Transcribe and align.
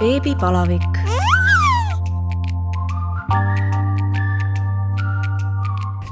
beebipalavik. 0.00 0.98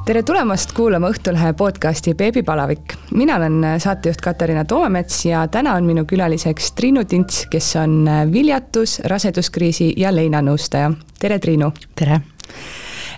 tere 0.04 0.22
tulemast 0.22 0.72
kuulama 0.76 1.08
Õhtulehe 1.08 1.52
podcasti 1.56 2.14
Beebipalavik. 2.14 2.94
mina 3.14 3.36
olen 3.36 3.64
saatejuht 3.80 4.20
Katariina 4.20 4.64
Toomets 4.64 5.24
ja 5.24 5.46
täna 5.48 5.74
on 5.74 5.84
minu 5.84 6.04
külaliseks 6.04 6.72
Triinu 6.72 7.04
Tints, 7.04 7.46
kes 7.50 7.76
on 7.76 8.04
viljatus, 8.32 9.00
raseduskriisi 9.04 9.94
ja 9.96 10.12
leinanõustaja. 10.12 10.92
tere, 11.18 11.38
Triinu! 11.38 11.72
tere! 11.94 12.20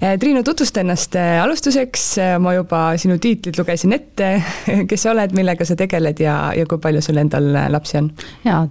Eh, 0.00 0.18
Triinu, 0.18 0.40
tutvusta 0.42 0.80
ennast 0.80 1.12
eh, 1.20 1.42
alustuseks, 1.42 2.02
eh, 2.18 2.36
ma 2.40 2.54
juba 2.56 2.78
sinu 2.96 3.18
tiitlid 3.20 3.58
lugesin 3.60 3.92
ette, 3.92 4.28
kes 4.88 5.02
sa 5.04 5.10
oled, 5.12 5.34
millega 5.36 5.66
sa 5.68 5.74
tegeled 5.76 6.22
ja, 6.24 6.36
ja 6.56 6.64
kui 6.64 6.80
palju 6.80 7.02
sul 7.04 7.20
endal 7.20 7.50
lapsi 7.68 7.98
on? 8.00 8.08
jaa, 8.46 8.62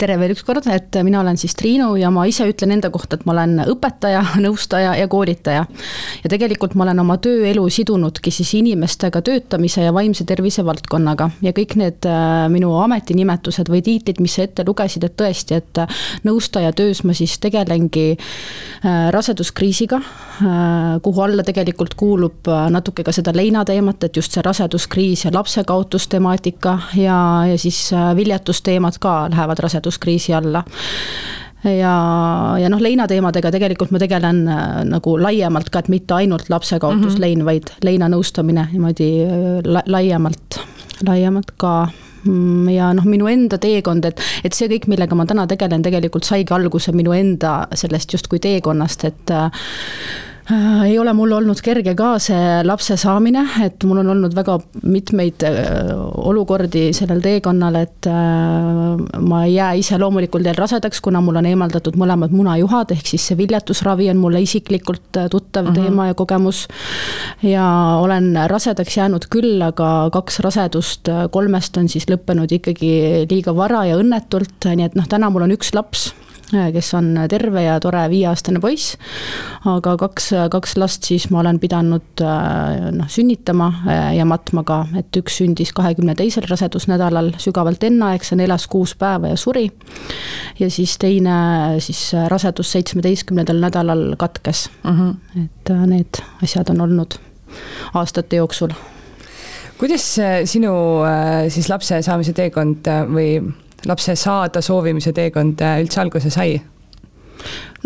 tere 0.00 0.16
veel 0.16 0.32
ükskord, 0.32 0.64
et 0.72 0.96
mina 1.04 1.20
olen 1.20 1.36
siis 1.36 1.52
Triinu 1.60 1.90
ja 2.00 2.08
ma 2.08 2.24
ise 2.24 2.46
ütlen 2.48 2.72
enda 2.72 2.88
kohta, 2.94 3.18
et 3.18 3.26
ma 3.28 3.34
olen 3.34 3.66
õpetaja, 3.66 4.22
nõustaja 4.46 4.94
ja 4.96 5.10
koolitaja. 5.12 5.66
ja 6.22 6.32
tegelikult 6.32 6.72
ma 6.72 6.86
olen 6.86 7.04
oma 7.04 7.18
tööelu 7.20 7.66
sidunudki 7.68 8.32
siis 8.32 8.54
inimestega 8.56 9.20
töötamise 9.28 9.84
ja 9.84 9.92
vaimse 9.92 10.24
tervise 10.24 10.64
valdkonnaga 10.64 11.28
ja 11.44 11.52
kõik 11.52 11.76
need 11.76 12.08
minu 12.56 12.72
ametinimetused 12.80 13.68
või 13.68 13.84
tiitlid, 13.84 14.24
mis 14.24 14.40
sa 14.40 14.48
ette 14.48 14.64
lugesid, 14.64 15.04
et 15.04 15.20
tõesti, 15.20 15.60
et 15.60 15.84
nõustaja 16.24 16.72
töös 16.72 17.04
ma 17.04 17.12
siis 17.12 17.36
tegelengi 17.44 18.08
raseduskriisiga 19.12 20.00
kuhu 21.02 21.20
alla 21.20 21.44
tegelikult 21.46 21.94
kuulub 21.98 22.48
äh, 22.50 22.66
natuke 22.72 23.04
ka 23.06 23.14
seda 23.14 23.34
leinateemat, 23.36 24.06
et 24.08 24.16
just 24.16 24.34
see 24.34 24.44
raseduskriis 24.44 25.26
ja 25.26 25.32
lapsekaotustemaatika 25.34 26.78
ja, 26.98 27.18
ja 27.50 27.58
siis 27.58 27.80
äh, 27.92 28.12
viljetusteemad 28.16 29.00
ka 29.00 29.16
lähevad 29.30 29.62
raseduskriisi 29.66 30.34
alla 30.34 30.64
ja, 31.64 31.92
ja 32.60 32.70
noh, 32.72 32.80
leinateemadega 32.82 33.50
tegelikult 33.54 33.92
ma 33.94 34.00
tegelen 34.02 34.44
nagu 34.90 35.16
laiemalt 35.18 35.70
ka, 35.72 35.82
et 35.82 35.92
mitte 35.92 36.14
ainult 36.14 36.50
lapsekaotuslein 36.52 37.38
mm, 37.38 37.42
-hmm. 37.42 37.46
vaid 37.46 37.72
leinanõustamine 37.84 38.68
niimoodi 38.72 39.10
la, 39.64 39.82
laiemalt, 39.86 40.60
laiemalt 41.08 41.54
ka 41.56 41.88
mm, 42.24 42.68
ja 42.70 42.92
noh, 42.94 43.04
minu 43.04 43.26
enda 43.26 43.58
teekond, 43.58 44.04
et, 44.04 44.22
et 44.44 44.52
see 44.52 44.68
kõik, 44.70 44.86
millega 44.86 45.18
ma 45.18 45.26
täna 45.26 45.46
tegelen, 45.46 45.82
tegelikult 45.82 46.24
saigi 46.24 46.54
alguse 46.54 46.92
minu 46.92 47.16
enda 47.16 47.66
sellest 47.74 48.12
justkui 48.12 48.38
teekonnast, 48.38 49.04
et 49.04 49.34
Äh, 49.36 49.50
ei 50.84 50.98
ole 50.98 51.10
mul 51.16 51.32
olnud 51.34 51.58
kerge 51.64 51.94
ka 51.98 52.12
see 52.22 52.42
lapse 52.66 52.94
saamine, 53.00 53.42
et 53.64 53.82
mul 53.88 53.98
on 54.02 54.10
olnud 54.12 54.34
väga 54.36 54.54
mitmeid 54.86 55.42
äh, 55.46 55.90
olukordi 56.22 56.92
sellel 56.94 57.22
teekonnal, 57.24 57.78
et 57.80 58.06
äh, 58.10 59.22
ma 59.26 59.40
ei 59.46 59.56
jää 59.56 59.72
ise 59.80 59.98
loomulikult 59.98 60.46
veel 60.46 60.58
rasedaks, 60.58 61.00
kuna 61.02 61.22
mul 61.24 61.40
on 61.40 61.48
eemaldatud 61.50 61.98
mõlemad 61.98 62.34
munajuhad, 62.34 62.94
ehk 62.94 63.10
siis 63.10 63.26
see 63.26 63.38
viljatusravi 63.40 64.10
on 64.12 64.20
mulle 64.22 64.42
isiklikult 64.44 65.18
tuttav 65.30 65.66
mm 65.66 65.70
-hmm. 65.72 65.80
teema 65.82 66.06
ja 66.06 66.14
kogemus. 66.14 66.66
ja 67.42 67.66
olen 68.00 68.38
rasedaks 68.46 68.96
jäänud 68.96 69.26
küll, 69.30 69.62
aga 69.62 70.10
kaks 70.12 70.40
rasedust 70.40 71.08
kolmest 71.30 71.76
on 71.76 71.88
siis 71.88 72.06
lõppenud 72.10 72.52
ikkagi 72.52 73.26
liiga 73.30 73.56
vara 73.56 73.84
ja 73.84 73.98
õnnetult, 73.98 74.70
nii 74.74 74.86
et 74.86 74.94
noh, 74.94 75.08
täna 75.08 75.30
mul 75.30 75.42
on 75.42 75.58
üks 75.58 75.74
laps 75.74 76.12
Äh, 76.12 76.35
kes 76.50 76.94
on 76.94 77.08
terve 77.28 77.62
ja 77.64 77.78
tore 77.82 78.04
viieaastane 78.10 78.60
poiss. 78.62 78.96
aga 79.66 79.96
kaks, 79.98 80.30
kaks 80.50 80.76
last 80.78 81.06
siis 81.08 81.28
ma 81.34 81.40
olen 81.42 81.58
pidanud 81.62 82.22
äh, 82.22 82.90
noh, 82.94 83.08
sünnitama 83.10 83.68
äh, 83.86 84.14
ja 84.18 84.26
matma 84.28 84.62
ka, 84.66 84.80
et 84.98 85.18
üks 85.18 85.40
sündis 85.40 85.72
kahekümne 85.76 86.14
teisel 86.18 86.46
rasedusnädalal 86.50 87.32
sügavalt 87.42 87.82
enneaegsena, 87.88 88.46
elas 88.46 88.68
kuus 88.70 88.94
päeva 88.98 89.32
ja 89.32 89.36
suri. 89.40 89.66
ja 90.58 90.70
siis 90.70 90.96
teine 91.02 91.36
siis 91.82 92.12
rasedus 92.28 92.72
seitsmeteistkümnendal 92.76 93.60
nädalal 93.66 94.08
katkes 94.18 94.68
uh. 94.84 94.90
Mhm. 94.90 95.10
-huh. 95.10 95.44
et 95.44 95.74
need 95.86 96.22
asjad 96.42 96.70
on 96.70 96.80
olnud 96.80 97.18
aastate 97.94 98.36
jooksul 98.36 98.70
kuidas 99.78 100.16
sinu 100.44 100.72
siis 101.48 101.68
lapse 101.68 102.02
saamise 102.02 102.32
teekond 102.32 102.86
või 103.12 103.40
lapse 103.86 104.16
saada 104.16 104.62
soovimise 104.62 105.12
teekond 105.12 105.60
äh, 105.60 105.80
üldse 105.82 106.00
alguse 106.00 106.30
sai? 106.30 106.60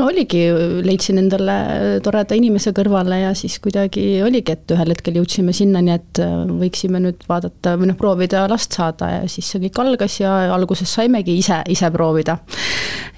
No 0.01 0.09
oligi, 0.09 0.41
leidsin 0.87 1.21
endale 1.21 1.57
toreda 2.05 2.37
inimese 2.39 2.73
kõrvale 2.77 3.21
ja 3.21 3.33
siis 3.37 3.59
kuidagi 3.63 4.05
oligi, 4.25 4.55
et 4.57 4.73
ühel 4.75 4.95
hetkel 4.95 5.19
jõudsime 5.21 5.53
sinnani, 5.57 5.95
et 5.99 6.21
äh, 6.23 6.37
võiksime 6.49 7.03
nüüd 7.05 7.25
vaadata 7.29 7.77
või 7.81 7.91
noh, 7.91 7.99
proovida 8.01 8.47
last 8.51 8.77
saada 8.77 9.11
ja 9.13 9.21
siis 9.31 9.51
see 9.51 9.63
kõik 9.67 9.81
algas 9.83 10.21
ja 10.23 10.33
alguses 10.55 10.91
saimegi 10.97 11.37
ise, 11.41 11.61
ise 11.71 11.91
proovida. 11.93 12.39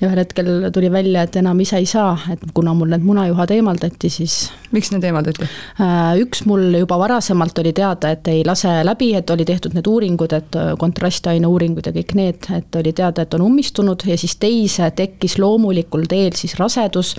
ja 0.01 0.09
ühel 0.09 0.23
hetkel 0.25 0.51
tuli 0.75 0.91
välja, 0.93 1.27
et 1.27 1.37
enam 1.39 1.61
ise 1.63 1.79
ei 1.79 1.87
saa, 1.87 2.17
et 2.33 2.43
kuna 2.55 2.75
mul 2.75 2.91
need 2.93 3.07
munajuhad 3.07 3.55
eemaldati, 3.55 4.11
siis. 4.11 4.51
miks 4.75 4.91
need 4.95 5.05
eemaldati? 5.07 5.49
Äh, 5.83 6.19
üks 6.25 6.45
mul 6.49 6.67
juba 6.81 6.99
varasemalt 7.03 7.63
oli 7.63 7.75
teada, 7.77 8.13
et 8.17 8.29
ei 8.33 8.43
lase 8.47 8.81
läbi, 8.87 9.13
et 9.19 9.31
oli 9.31 9.47
tehtud 9.49 9.77
need 9.79 9.87
uuringud, 9.91 10.35
et 10.39 10.59
äh, 10.59 10.73
kontrastaine 10.81 11.47
uuringud 11.49 11.87
ja 11.87 11.95
kõik 11.95 12.17
need, 12.19 12.51
et 12.59 12.81
oli 12.83 12.95
teada, 12.97 13.27
et 13.27 13.39
on 13.39 13.47
ummistunud 13.47 14.07
ja 14.09 14.19
siis 14.19 14.37
teise 14.43 14.91
tekkis 14.97 15.39
loomulikul 15.39 16.09
teel 16.11 16.35
siis 16.39 16.57
rasedus, 16.73 17.15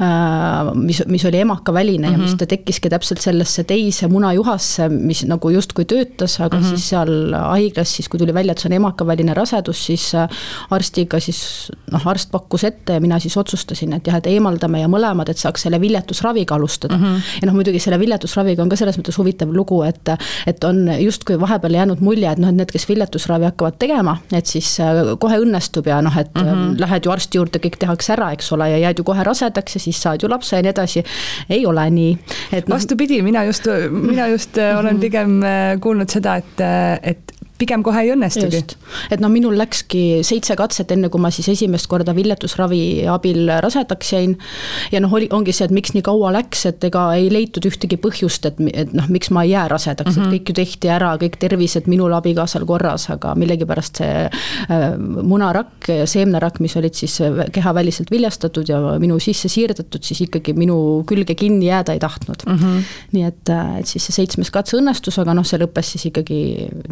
äh, 0.00 0.74
mis, 0.74 1.02
mis 1.06 1.24
oli 1.24 1.40
emakaväline 1.40 2.08
mm 2.08 2.14
-hmm. 2.14 2.18
ja 2.18 2.18
mis 2.18 2.30
mhm. 2.30 2.38
ta 2.38 2.46
tekkiski 2.46 2.88
täpselt 2.88 3.20
sellesse 3.20 3.64
teise 3.64 4.08
munajuhasse, 4.08 4.88
mis 4.88 5.24
nagu 5.24 5.50
justkui 5.50 5.84
töötas, 5.84 6.40
aga 6.40 6.56
mm 6.56 6.62
-hmm. 6.62 6.68
siis 6.68 6.88
seal 6.88 7.34
haiglas 7.34 7.96
siis, 7.96 8.08
kui 8.08 8.18
tuli 8.18 8.34
välja, 8.34 8.52
et 8.52 8.58
see 8.58 8.68
on 8.68 8.72
emakaväline 8.72 9.34
rasedus, 9.34 9.86
siis 9.86 10.14
äh, 10.14 10.28
arstiga 10.70 11.20
siis 11.20 11.70
noh, 11.92 12.06
arst 12.06 12.30
pakkus 12.30 12.64
ette 12.64 12.92
ja 12.92 13.00
mina 13.00 13.18
siis 13.18 13.36
otsustasin, 13.36 13.92
et 13.92 14.06
jah, 14.06 14.16
et 14.16 14.26
eemaldame 14.26 14.80
ja 14.80 14.88
mõlemad, 14.88 15.28
et 15.28 15.38
saaks 15.38 15.62
selle 15.62 15.80
viljetusraviga 15.80 16.54
alustada 16.54 16.96
mm. 16.96 17.04
-hmm. 17.04 17.20
ja 17.42 17.46
noh, 17.46 17.54
muidugi 17.54 17.78
selle 17.78 17.98
viljetusraviga 17.98 18.62
on 18.62 18.68
ka 18.68 18.76
selles 18.76 18.98
mõttes 18.98 19.18
huvitav 19.18 19.52
lugu, 19.52 19.82
et, 19.82 20.08
et 20.46 20.64
on 20.64 20.88
justkui 21.00 21.40
vahepeal 21.40 21.74
jäänud 21.74 22.00
mulje, 22.00 22.32
et 22.32 22.38
noh, 22.38 22.48
et 22.48 22.54
need, 22.54 22.70
kes 22.72 22.88
viljetusravi 22.88 23.44
hakkavad 23.44 23.78
tegema, 23.78 24.16
et 24.32 24.46
siis 24.46 24.80
äh, 24.80 25.16
kohe 25.18 25.38
õnnestub 25.38 25.86
ja 25.86 26.02
noh, 26.02 26.18
et 26.18 26.34
mm 26.34 26.42
-hmm. 26.42 26.80
lähed 26.80 27.04
ju 27.04 27.10
arsti 27.10 27.38
juurde, 27.38 27.58
kõik 27.58 27.78
tehakse 27.78 28.12
ära, 28.12 28.32
eks 28.32 28.52
ole, 28.52 28.70
ja 28.70 28.75
jääd 28.80 28.98
ju 28.98 29.04
kohe 29.04 29.24
rasedaks 29.24 29.78
ja 29.78 29.80
siis 29.80 30.02
saad 30.02 30.22
ju 30.22 30.30
lapse 30.30 30.56
ja 30.56 30.62
nii 30.62 30.72
edasi. 30.74 31.04
ei 31.50 31.66
ole 31.66 31.90
nii, 31.90 32.18
et 32.52 32.68
no.... 32.68 32.74
vastupidi, 32.74 33.22
mina 33.22 33.44
just, 33.44 33.68
mina 33.90 34.28
just 34.28 34.58
äh, 34.58 34.78
olen 34.78 35.00
pigem 35.00 35.42
äh, 35.42 35.80
kuulnud 35.80 36.10
seda, 36.12 36.36
et, 36.36 36.60
äh, 36.60 36.98
et 37.02 37.35
pigem 37.58 37.82
kohe 37.86 38.02
ei 38.04 38.12
õnnestugi. 38.14 38.62
et 39.10 39.22
noh, 39.22 39.30
minul 39.32 39.56
läkski 39.58 40.22
seitse 40.26 40.56
katset, 40.58 40.92
enne 40.94 41.10
kui 41.12 41.22
ma 41.22 41.30
siis 41.34 41.48
esimest 41.52 41.88
korda 41.90 42.14
viljetusravi 42.16 43.06
abil 43.12 43.50
rasedaks 43.64 44.12
jäin. 44.12 44.36
ja 44.92 45.00
noh, 45.02 45.12
oli, 45.12 45.28
ongi 45.32 45.54
see, 45.56 45.68
et 45.68 45.74
miks 45.74 45.94
nii 45.96 46.04
kaua 46.06 46.32
läks, 46.36 46.66
et 46.70 46.84
ega 46.88 47.08
ei 47.16 47.30
leitud 47.32 47.66
ühtegi 47.68 47.98
põhjust, 48.00 48.48
et, 48.50 48.60
et 48.72 48.92
noh, 48.96 49.08
miks 49.12 49.32
ma 49.34 49.46
ei 49.46 49.54
jää 49.54 49.66
rasedaks 49.72 50.10
mm, 50.10 50.14
-hmm. 50.14 50.26
et 50.26 50.26
mhm. 50.26 50.34
kõik 50.36 50.52
ju 50.52 50.58
tehti 50.60 50.92
ära, 50.92 51.12
kõik 51.22 51.38
tervised 51.42 51.90
minul 51.90 52.14
abikaasal 52.16 52.66
korras, 52.68 53.08
aga 53.14 53.34
millegipärast 53.38 54.02
see 54.02 54.26
äh, 54.26 54.86
munarakk 54.98 55.90
ja 55.92 56.06
seemnerakk, 56.06 56.60
mis 56.60 56.76
olid 56.76 56.94
siis 56.94 57.18
kehaväliselt 57.52 58.10
viljastatud 58.10 58.68
ja 58.68 58.80
minu 59.02 59.18
sisse 59.22 59.48
siirdatud, 59.48 60.02
siis 60.04 60.20
ikkagi 60.26 60.54
minu 60.56 61.04
külge 61.08 61.34
kinni 61.38 61.70
jääda 61.70 61.96
ei 61.96 62.02
tahtnud 62.02 62.46
mm. 62.46 62.58
-hmm. 62.58 62.82
nii 63.12 63.24
et, 63.24 63.48
äh, 63.48 63.78
et 63.80 63.86
siis 63.86 64.06
see 64.06 64.20
seitsmes 64.20 64.50
katse 64.50 64.76
õnnestus, 64.78 65.18
aga 65.20 65.34
noh, 65.34 65.44
see 65.46 65.60
lõppes 65.60 65.94
siis 65.94 66.08
ikkagi 66.10 66.40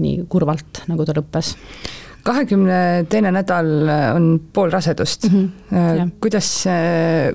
nii 0.00 0.24
kurvalt 0.28 0.53
kurvalt, 0.54 0.84
nagu 0.90 1.04
ta 1.06 1.14
lõppes 1.16 1.54
kahekümne 2.24 3.04
teine 3.12 3.30
nädal 3.34 3.88
on 4.14 4.28
pool 4.52 4.70
rasedust 4.72 5.28
mm. 5.28 5.48
-hmm, 5.70 6.12
kuidas, 6.20 6.64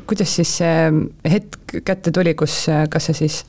kuidas 0.08 0.36
siis 0.36 0.58
see 0.58 0.92
hetk 1.30 1.82
kätte 1.86 2.12
tuli, 2.12 2.34
kus, 2.34 2.66
kas 2.90 3.06
sa 3.06 3.14
siis 3.14 3.44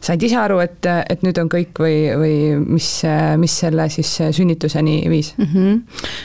said 0.00 0.22
ise 0.22 0.36
aru, 0.36 0.58
et, 0.60 0.84
et 1.08 1.22
nüüd 1.22 1.38
on 1.40 1.48
kõik 1.48 1.80
või, 1.80 1.96
või 2.16 2.34
mis, 2.60 3.02
mis 3.36 3.58
selle 3.64 3.88
siis 3.88 4.18
sünnituseni 4.32 5.08
viis 5.08 5.34
mm? 5.38 5.46
-hmm. 5.54 5.80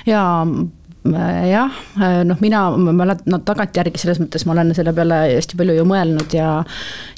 jaa 0.05 0.43
Äh, 0.43 0.84
jah, 1.05 1.71
äh, 2.01 2.23
noh, 2.25 2.37
mina, 2.41 2.63
ma 2.77 2.93
mäletan, 2.95 3.27
no 3.29 3.39
tagantjärgi 3.45 3.99
selles 4.01 4.19
mõttes 4.21 4.45
ma 4.47 4.55
olen 4.55 4.73
selle 4.77 4.93
peale 4.95 5.19
hästi 5.35 5.57
palju 5.59 5.75
ju 5.77 5.85
mõelnud 5.87 6.33
ja 6.33 6.49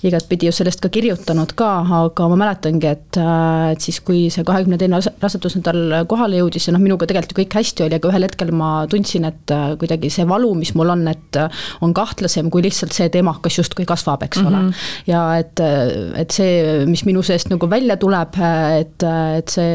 igatpidi 0.08 0.50
ju 0.50 0.56
sellest 0.56 0.82
ka 0.84 0.92
kirjutanud 0.92 1.54
ka, 1.58 1.70
aga 2.02 2.28
ma 2.32 2.40
mäletangi, 2.44 2.90
et, 2.92 3.20
äh, 3.22 3.72
et 3.72 3.84
siis, 3.84 4.02
kui 4.04 4.26
see 4.34 4.44
kahekümne 4.48 4.80
teine 4.82 5.00
rasedusnädal 5.24 6.04
kohale 6.12 6.42
jõudis 6.42 6.68
ja 6.68 6.76
noh, 6.76 6.84
minuga 6.84 7.08
tegelikult 7.08 7.36
ju 7.36 7.40
kõik 7.40 7.58
hästi 7.62 7.86
oli, 7.88 8.00
aga 8.00 8.12
ühel 8.12 8.28
hetkel 8.28 8.52
ma 8.52 8.72
tundsin, 8.92 9.28
et 9.30 9.56
kuidagi 9.80 10.12
see 10.14 10.28
valu, 10.28 10.52
mis 10.60 10.74
mul 10.76 10.92
on, 10.92 11.08
et 11.12 11.40
on 11.86 11.96
kahtlasem 11.96 12.52
kui 12.52 12.66
lihtsalt 12.66 12.96
see, 12.96 13.08
et 13.08 13.16
emakas 13.20 13.60
justkui 13.62 13.88
kasvab, 13.88 14.28
eks 14.28 14.42
mm 14.42 14.44
-hmm. 14.44 14.48
ole. 14.48 14.64
Mhm. 14.64 14.74
ja 15.08 15.38
et, 15.38 15.60
et 16.22 16.32
see, 16.32 16.86
mis 16.86 17.06
minu 17.06 17.24
seest 17.24 17.50
nagu 17.50 17.70
välja 17.70 17.98
tuleb, 17.98 18.36
et, 18.80 19.04
et 19.38 19.50
see 19.50 19.72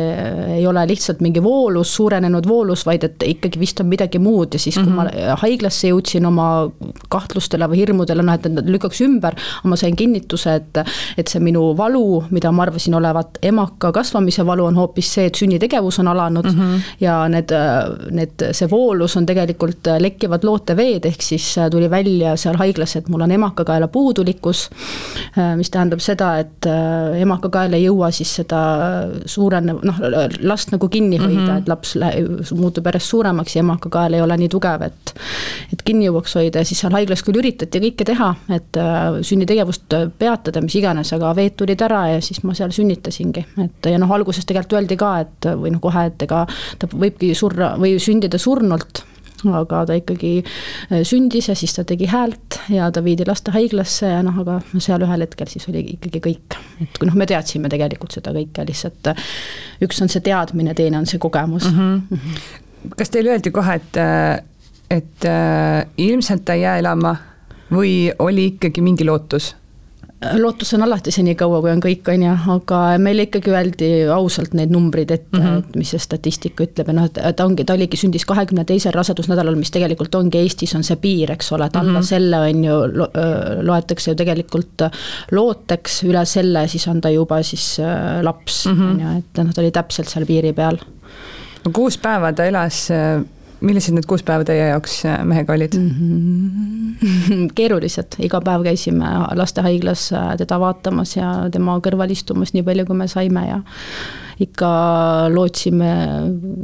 ei 0.58 0.66
ole 0.66 0.84
lihtsalt 0.86 1.20
mingi 1.20 1.42
voolus, 1.42 1.94
suurenenud 1.96 2.48
voolus, 2.48 2.86
vaid 2.86 3.04
et 3.04 3.22
ikkagi 3.26 3.60
vist 3.60 3.80
on 3.80 3.86
midagi 3.86 4.01
midagi 4.02 4.18
muud 4.22 4.54
ja 4.54 4.58
siis, 4.58 4.74
kui 4.74 4.84
mm 4.84 4.98
-hmm. 4.98 5.26
ma 5.30 5.36
haiglasse 5.40 5.88
jõudsin 5.88 6.26
oma 6.26 6.70
kahtlustele 7.08 7.66
või 7.68 7.82
hirmudele, 7.82 8.22
noh, 8.22 8.34
et 8.34 8.46
nad 8.50 8.68
lükkaks 8.68 9.00
ümber, 9.04 9.34
ma 9.64 9.76
sain 9.76 9.96
kinnituse, 9.96 10.54
et, 10.54 10.78
et 11.18 11.28
see 11.28 11.40
minu 11.40 11.76
valu, 11.76 12.24
mida 12.30 12.52
ma 12.52 12.62
arvasin 12.62 12.94
olevat 12.94 13.38
emaka 13.42 13.92
kasvamise 13.92 14.46
valu, 14.46 14.64
on 14.64 14.76
hoopis 14.76 15.12
see, 15.14 15.26
et 15.26 15.34
sünnitegevus 15.34 15.98
on 15.98 16.08
alanud 16.08 16.44
mm 16.44 16.58
-hmm. 16.58 16.80
ja 17.00 17.28
need, 17.28 17.52
need, 18.10 18.46
see 18.52 18.70
voolus 18.70 19.16
on 19.16 19.26
tegelikult 19.26 19.86
lekkivad 19.98 20.44
looteveed, 20.44 21.04
ehk 21.04 21.22
siis 21.22 21.54
tuli 21.70 21.90
välja 21.90 22.36
seal 22.36 22.56
haiglas, 22.56 22.96
et 22.96 23.08
mul 23.08 23.20
on 23.20 23.30
emakakaela 23.30 23.88
puudulikkus, 23.88 24.70
mis 25.56 25.70
tähendab 25.70 26.00
seda, 26.00 26.38
et 26.38 26.66
emakakael 27.20 27.72
ei 27.72 27.84
jõua 27.84 28.10
siis 28.10 28.34
seda 28.34 28.62
suurenev, 29.26 29.78
noh, 29.82 29.96
last 30.42 30.72
nagu 30.72 30.88
kinni 30.88 31.18
hoida 31.18 31.40
mm, 31.40 31.46
-hmm. 31.46 31.58
et 31.58 31.68
laps 31.68 31.96
muutub 32.54 32.86
järjest 32.86 33.12
suuremaks 33.12 33.56
ja 33.56 33.62
emakakael 33.92 34.16
ei 34.16 34.22
ole 34.22 34.36
nii 34.40 34.48
tugev, 34.48 34.82
et 34.86 35.12
et 35.72 35.82
kinni 35.84 36.06
jõuaks 36.06 36.34
hoida 36.36 36.62
ja 36.62 36.68
siis 36.68 36.80
seal 36.82 36.92
haiglas 36.92 37.22
küll 37.24 37.38
üritati 37.40 37.80
kõike 37.80 38.04
teha, 38.08 38.32
et 38.52 38.76
äh, 38.80 39.20
sünnitegevust 39.24 39.94
peatada, 40.18 40.62
mis 40.64 40.76
iganes, 40.76 41.12
aga 41.12 41.32
veed 41.36 41.56
tulid 41.56 41.80
ära 41.84 42.06
ja 42.14 42.20
siis 42.24 42.42
ma 42.44 42.54
seal 42.56 42.72
sünnitasingi, 42.72 43.44
et 43.64 43.88
ja 43.92 44.00
noh, 44.00 44.12
alguses 44.12 44.48
tegelikult 44.48 44.80
öeldi 44.80 44.98
ka, 45.00 45.14
et 45.24 45.48
või 45.56 45.72
noh, 45.74 45.80
kohe, 45.82 46.08
et 46.10 46.26
ega 46.26 46.44
ta 46.78 46.90
võibki 46.92 47.32
surra 47.36 47.74
või 47.80 47.96
sündida 48.00 48.40
surnult 48.40 49.04
aga 49.42 49.80
ta 49.88 49.96
ikkagi 49.98 50.32
äh, 50.44 51.00
sündis 51.08 51.48
ja 51.50 51.56
siis 51.58 51.74
ta 51.74 51.84
tegi 51.88 52.06
häält 52.10 52.60
ja 52.70 52.90
ta 52.94 53.02
viidi 53.04 53.26
lastehaiglasse 53.26 54.12
ja 54.12 54.20
noh, 54.22 54.36
aga 54.44 54.60
seal 54.76 55.02
ühel 55.02 55.26
hetkel 55.26 55.50
siis 55.50 55.66
oli 55.72 55.82
ikkagi 55.96 56.22
kõik. 56.22 56.58
et 56.84 56.98
kui 57.00 57.08
noh, 57.08 57.16
me 57.18 57.26
teadsime 57.26 57.72
tegelikult 57.72 58.14
seda 58.14 58.34
kõike, 58.36 58.66
lihtsalt 58.68 59.12
äh, 59.12 59.30
üks 59.82 60.02
on 60.04 60.12
see 60.12 60.22
teadmine, 60.24 60.76
teine 60.78 61.00
on 61.00 61.08
see 61.10 61.18
kogemus 61.22 61.66
mm. 61.72 62.02
-hmm. 62.12 62.68
Kas 62.96 63.10
teile 63.10 63.34
öeldi 63.34 63.50
kohe, 63.54 63.74
et, 63.78 63.96
äh, 63.96 64.38
et 64.90 65.26
äh, 65.28 65.86
ilmselt 65.96 66.44
ta 66.44 66.56
ei 66.58 66.64
jää 66.66 66.78
elama 66.82 67.16
või 67.72 68.12
oli 68.18 68.52
ikkagi 68.52 68.84
mingi 68.84 69.06
lootus? 69.08 69.54
lootus 70.38 70.74
on 70.74 70.82
alati 70.82 71.10
senikaua, 71.10 71.60
kui 71.62 71.70
on 71.72 71.80
kõik, 71.82 72.06
on 72.12 72.22
ju, 72.22 72.32
aga 72.54 72.80
meile 73.02 73.26
ikkagi 73.26 73.52
öeldi 73.52 73.88
ausalt 74.12 74.54
need 74.54 74.70
numbrid 74.70 75.10
ette 75.10 75.38
mm, 75.38 75.42
-hmm. 75.42 75.58
et 75.58 75.76
mis 75.80 75.90
see 75.94 76.02
statistika 76.02 76.64
ütleb 76.64 76.90
ja 76.92 76.94
noh, 76.94 77.08
et 77.08 77.36
ta 77.36 77.46
ongi, 77.46 77.64
ta 77.66 77.74
oligi, 77.74 77.98
sündis 77.98 78.26
kahekümne 78.28 78.64
teisel 78.68 78.94
rasedusnädalal, 78.94 79.56
mis 79.58 79.74
tegelikult 79.74 80.14
ongi 80.14 80.38
Eestis 80.38 80.74
on 80.78 80.86
see 80.86 80.96
piir, 81.02 81.32
eks 81.34 81.52
ole, 81.52 81.66
et 81.66 81.76
alla 81.76 81.90
mm 81.90 81.98
-hmm. 81.98 82.08
selle 82.12 82.38
on 82.38 82.64
ju 82.64 82.78
lo,, 82.92 83.08
loetakse 83.62 84.10
ju 84.10 84.16
tegelikult 84.16 84.86
looteks, 85.32 86.02
üle 86.04 86.24
selle 86.24 86.68
siis 86.68 86.88
on 86.88 87.00
ta 87.00 87.10
juba 87.10 87.42
siis 87.42 87.78
laps, 88.22 88.66
mhm. 88.66 88.90
on 88.90 89.00
ju, 89.00 89.18
et 89.18 89.44
noh, 89.44 89.54
ta 89.54 89.60
oli 89.60 89.70
täpselt 89.70 90.08
seal 90.08 90.26
piiri 90.26 90.52
peal. 90.52 90.78
Kuus 91.70 91.98
päeva 91.98 92.32
ta 92.32 92.44
elas 92.44 92.88
millised 93.62 93.94
need 93.94 94.08
kuus 94.10 94.24
päeva 94.26 94.46
teie 94.46 94.70
jaoks 94.72 95.02
mehega 95.28 95.54
olid 95.54 95.76
mm? 95.78 95.90
-hmm. 95.98 97.46
keerulised, 97.58 98.18
iga 98.18 98.40
päev 98.40 98.64
käisime 98.66 99.12
lastehaiglas 99.38 100.10
äh, 100.12 100.32
teda 100.38 100.60
vaatamas 100.60 101.16
ja 101.16 101.34
tema 101.52 101.78
kõrval 101.84 102.10
istumas 102.10 102.54
nii 102.56 102.66
palju, 102.66 102.86
kui 102.86 102.98
me 102.98 103.08
saime 103.08 103.46
ja 103.48 103.62
ikka 104.42 104.68
lootsime 105.30 105.90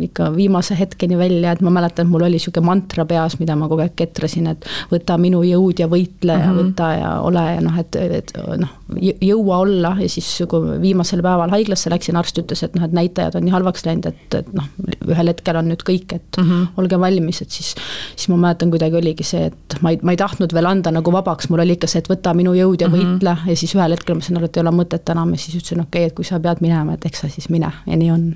ikka 0.08 0.32
viimase 0.36 0.74
hetkeni 0.78 1.18
välja, 1.18 1.52
et 1.52 1.60
ma 1.60 1.70
mäletan, 1.70 2.06
et 2.06 2.10
mul 2.10 2.24
oli 2.26 2.38
niisugune 2.38 2.66
mantra 2.66 3.04
peas, 3.04 3.38
mida 3.38 3.56
ma 3.56 3.68
kogu 3.68 3.84
aeg 3.84 3.94
ketrasin, 3.98 4.48
et 4.50 4.66
võta 4.90 5.18
minu 5.20 5.42
jõud 5.46 5.78
ja 5.78 5.86
võitle 5.86 6.36
mm 6.36 6.42
-hmm. 6.42 6.46
ja 6.46 6.52
mhm. 6.52 6.58
võta 6.58 6.88
ja 6.98 7.12
ole 7.20 7.44
ja 7.54 7.60
noh, 7.60 7.78
et, 7.78 7.96
et 7.96 8.32
noh, 8.56 8.74
jõua 8.96 9.58
olla 9.58 9.92
ja 10.00 10.08
siis, 10.08 10.28
kui 10.48 10.78
viimasel 10.80 11.20
päeval 11.24 11.52
haiglasse 11.52 11.90
läksin, 11.92 12.16
arst 12.16 12.38
ütles, 12.40 12.62
et 12.64 12.76
noh, 12.76 12.86
et 12.86 12.94
näitajad 12.96 13.36
on 13.36 13.44
nii 13.44 13.52
halvaks 13.52 13.84
läinud, 13.84 14.08
et, 14.08 14.36
et 14.40 14.48
noh, 14.56 14.68
ühel 15.08 15.32
hetkel 15.32 15.58
on 15.60 15.68
nüüd 15.68 15.84
kõik, 15.84 16.14
et 16.16 16.38
mm 16.40 16.48
-hmm. 16.48 16.66
olge 16.80 17.00
valmis, 17.00 17.42
et 17.42 17.50
siis, 17.50 17.74
siis 18.16 18.28
ma 18.32 18.36
mäletan, 18.46 18.70
kuidagi 18.72 18.96
oligi 18.96 19.24
see, 19.24 19.50
et 19.52 19.78
ma 19.84 19.92
ei, 19.92 20.00
ma 20.02 20.16
ei 20.16 20.20
tahtnud 20.20 20.54
veel 20.54 20.66
anda 20.66 20.92
nagu 20.94 21.12
vabaks, 21.12 21.50
mul 21.52 21.64
oli 21.64 21.76
ikka 21.76 21.86
see, 21.86 22.02
et 22.04 22.10
võta 22.10 22.34
minu 22.34 22.54
jõud 22.56 22.80
ja 22.80 22.88
mm 22.88 22.94
-hmm. 22.94 23.14
võitle 23.14 23.36
ja 23.46 23.56
siis 23.56 23.74
ühel 23.74 23.92
hetkel 23.92 24.14
ma 24.14 24.20
sain 24.20 24.36
aru, 24.36 24.48
et 24.48 24.56
ei 24.56 24.60
ole 24.60 24.70
mõtet 24.70 25.12
enam 25.12 25.32
ja 25.32 25.38
siis 25.38 25.56
ütlesin, 25.56 25.80
okei 25.80 26.00
okay,, 26.00 26.06
et 26.08 26.14
kui 26.14 26.24
sa 26.24 26.40
pead 26.40 26.60
minema, 26.60 26.94
et 26.94 27.04
eks 27.04 27.20
sa 27.20 27.28
siis 27.28 27.48
mine 27.48 27.72
ja 27.86 27.96
nii 27.96 28.10
on 28.10 28.34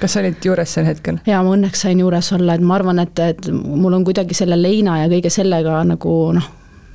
kas 0.00 0.12
sa 0.12 0.20
olid 0.20 0.44
juures 0.44 0.74
sel 0.74 0.84
hetkel? 0.84 1.18
jaa, 1.26 1.42
ma 1.42 1.54
õnneks 1.56 1.86
sain 1.86 2.00
juures 2.00 2.32
olla, 2.32 2.54
et 2.54 2.60
ma 2.60 2.74
arvan, 2.74 2.98
et, 2.98 3.18
et 3.18 3.48
mul 3.52 3.92
on 3.92 4.04
kuidagi 4.04 4.34
selle 4.34 4.60
leina 4.60 5.00
ja 5.02 5.08
kõige 5.08 5.30
sellega 5.30 5.82
nagu 5.88 6.32
noh, 6.36 6.50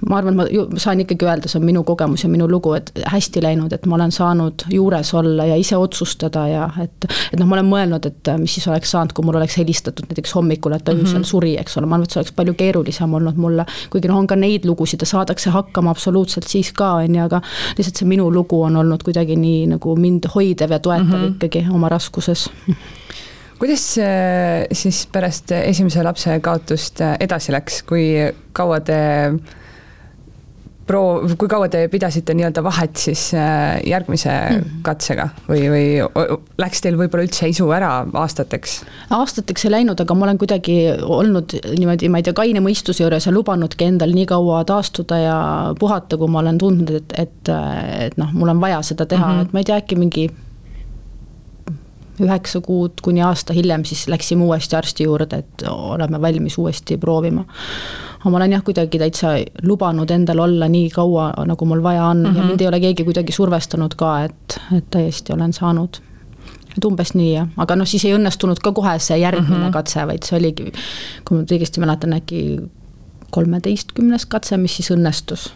ma 0.07 0.19
arvan, 0.19 0.36
ma 0.38 0.46
ju 0.51 0.66
saan 0.80 1.01
ikkagi 1.04 1.28
öelda, 1.28 1.50
see 1.51 1.60
on 1.60 1.66
minu 1.68 1.84
kogemus 1.88 2.24
ja 2.24 2.30
minu 2.31 2.48
lugu, 2.50 2.74
et 2.78 2.92
hästi 3.12 3.44
läinud, 3.44 3.74
et 3.75 3.86
ma 3.90 3.98
olen 3.98 4.13
saanud 4.16 4.66
juures 4.72 5.12
olla 5.18 5.48
ja 5.50 5.57
ise 5.60 5.78
otsustada 5.78 6.46
ja 6.48 6.69
et 6.84 7.07
et 7.10 7.40
noh, 7.40 7.48
ma 7.50 7.57
olen 7.57 7.68
mõelnud, 7.68 8.07
et 8.07 8.31
mis 8.40 8.56
siis 8.56 8.68
oleks 8.72 8.94
saanud, 8.96 9.13
kui 9.16 9.28
mul 9.28 9.40
oleks 9.40 9.57
helistatud 9.60 10.07
näiteks 10.10 10.34
hommikul, 10.38 10.75
et 10.78 10.86
ta 10.86 10.94
öösel 10.96 11.19
mm 11.19 11.24
-hmm. 11.24 11.31
suri, 11.31 11.57
eks 11.60 11.78
ole, 11.78 11.90
ma 11.90 11.98
arvan, 11.98 12.07
et 12.07 12.16
see 12.16 12.22
oleks 12.22 12.36
palju 12.36 12.54
keerulisem 12.54 13.13
olnud 13.19 13.36
mulle, 13.36 13.66
kuigi 13.90 14.07
noh, 14.07 14.18
on 14.18 14.28
ka 14.28 14.36
neid 14.36 14.66
lugusid 14.66 15.01
ja 15.01 15.10
saadakse 15.10 15.50
hakkama 15.50 15.90
absoluutselt 15.90 16.48
siis 16.48 16.72
ka, 16.72 16.94
on 17.04 17.16
ju, 17.16 17.24
aga 17.24 17.42
lihtsalt 17.78 17.95
see 17.95 18.07
minu 18.07 18.31
lugu 18.31 18.62
on 18.62 18.75
olnud 18.75 19.04
kuidagi 19.04 19.36
nii 19.36 19.68
nagu 19.75 19.95
mind 19.95 20.31
hoidev 20.36 20.72
ja 20.72 20.80
toetav 20.80 21.06
mm 21.06 21.25
-hmm. 21.25 21.36
ikkagi 21.36 21.66
oma 21.74 21.90
raskuses 21.90 22.50
kuidas 23.60 23.98
äh, 23.98 24.68
siis 24.72 25.07
pärast 25.12 25.52
esimese 25.52 26.04
lapse 26.04 26.40
kaotust 26.40 27.02
äh, 27.02 27.18
edasi 27.19 27.52
läks, 27.52 27.84
kui 27.84 28.34
kaua 28.54 28.80
te 28.80 29.00
proov, 30.89 31.36
kui 31.39 31.50
kaua 31.51 31.69
te 31.71 31.83
pidasite 31.91 32.33
nii-öelda 32.38 32.63
vahet 32.65 32.97
siis 33.00 33.30
äh, 33.38 33.77
järgmise 33.88 34.33
mm. 34.33 34.81
katsega 34.86 35.30
või, 35.50 35.68
või 35.71 35.86
läks 36.62 36.83
teil 36.83 36.97
võib-olla 37.00 37.27
üldse 37.27 37.50
isu 37.51 37.69
ära 37.75 37.91
aastateks? 38.24 38.80
aastateks 39.15 39.68
ei 39.68 39.75
läinud, 39.77 40.01
aga 40.01 40.18
ma 40.18 40.27
olen 40.27 40.41
kuidagi 40.41 40.77
olnud 41.06 41.56
niimoodi, 41.69 42.09
ma 42.12 42.21
ei 42.21 42.27
tea, 42.27 42.36
kaine 42.38 42.63
mõistuse 42.65 43.03
juures 43.03 43.30
ja 43.30 43.33
lubanudki 43.36 43.89
endal 43.89 44.13
nii 44.15 44.27
kaua 44.30 44.63
taastuda 44.69 45.21
ja 45.21 45.39
puhata, 45.80 46.18
kui 46.19 46.31
ma 46.31 46.44
olen 46.44 46.62
tundnud, 46.62 46.94
et, 47.01 47.18
et, 47.27 47.56
et 48.09 48.21
noh, 48.21 48.33
mul 48.35 48.56
on 48.56 48.62
vaja 48.62 48.81
seda 48.85 49.06
teha 49.09 49.25
mm, 49.25 49.39
-hmm. 49.39 49.50
et 49.50 49.53
ma 49.53 49.63
ei 49.63 49.69
tea, 49.69 49.81
äkki 49.83 50.00
mingi 50.00 50.30
üheksa 52.24 52.62
kuud 52.62 53.01
kuni 53.01 53.21
aasta 53.24 53.54
hiljem 53.54 53.86
siis 53.86 54.07
läksime 54.07 54.44
uuesti 54.44 54.75
arsti 54.75 55.04
juurde, 55.04 55.44
et 55.44 55.66
oleme 55.69 56.21
valmis 56.21 56.57
uuesti 56.57 56.98
proovima 56.98 57.45
aga 58.19 58.30
ma 58.30 58.38
olen 58.38 58.51
jah, 58.57 58.63
kuidagi 58.63 59.00
täitsa 59.00 59.33
lubanud 59.63 60.12
endal 60.12 60.44
olla 60.44 60.68
nii 60.68 60.89
kaua, 60.92 61.31
nagu 61.48 61.66
mul 61.66 61.83
vaja 61.83 62.06
on 62.06 62.18
mm 62.18 62.25
-hmm. 62.25 62.36
ja 62.36 62.42
mhm. 62.42 62.48
mind 62.48 62.62
ei 62.62 62.68
ole 62.68 62.80
keegi 62.80 63.04
kuidagi 63.04 63.31
survestanud 63.31 63.95
ka, 63.95 64.24
et, 64.24 64.60
et 64.77 64.86
täiesti 64.92 65.33
olen 65.33 65.54
saanud 65.54 66.01
et 66.77 66.86
umbes 66.86 67.13
nii 67.13 67.33
jah, 67.33 67.48
aga 67.57 67.75
noh, 67.75 67.88
siis 67.88 68.06
ei 68.06 68.13
õnnestunud 68.16 68.60
ka 68.63 68.71
kohe 68.71 69.00
see 69.00 69.18
järgmine 69.18 69.57
mm 69.57 69.63
-hmm. 69.63 69.71
katse, 69.71 70.07
vaid 70.07 70.24
see 70.24 70.38
oligi, 70.39 70.71
kui 71.25 71.38
ma 71.38 71.44
õigesti 71.44 71.80
mäletan, 71.80 72.13
äkki 72.13 72.62
kolmeteistkümnes 73.31 74.25
katse, 74.25 74.57
mis 74.57 74.75
siis 74.75 74.92
õnnestus 74.92 75.50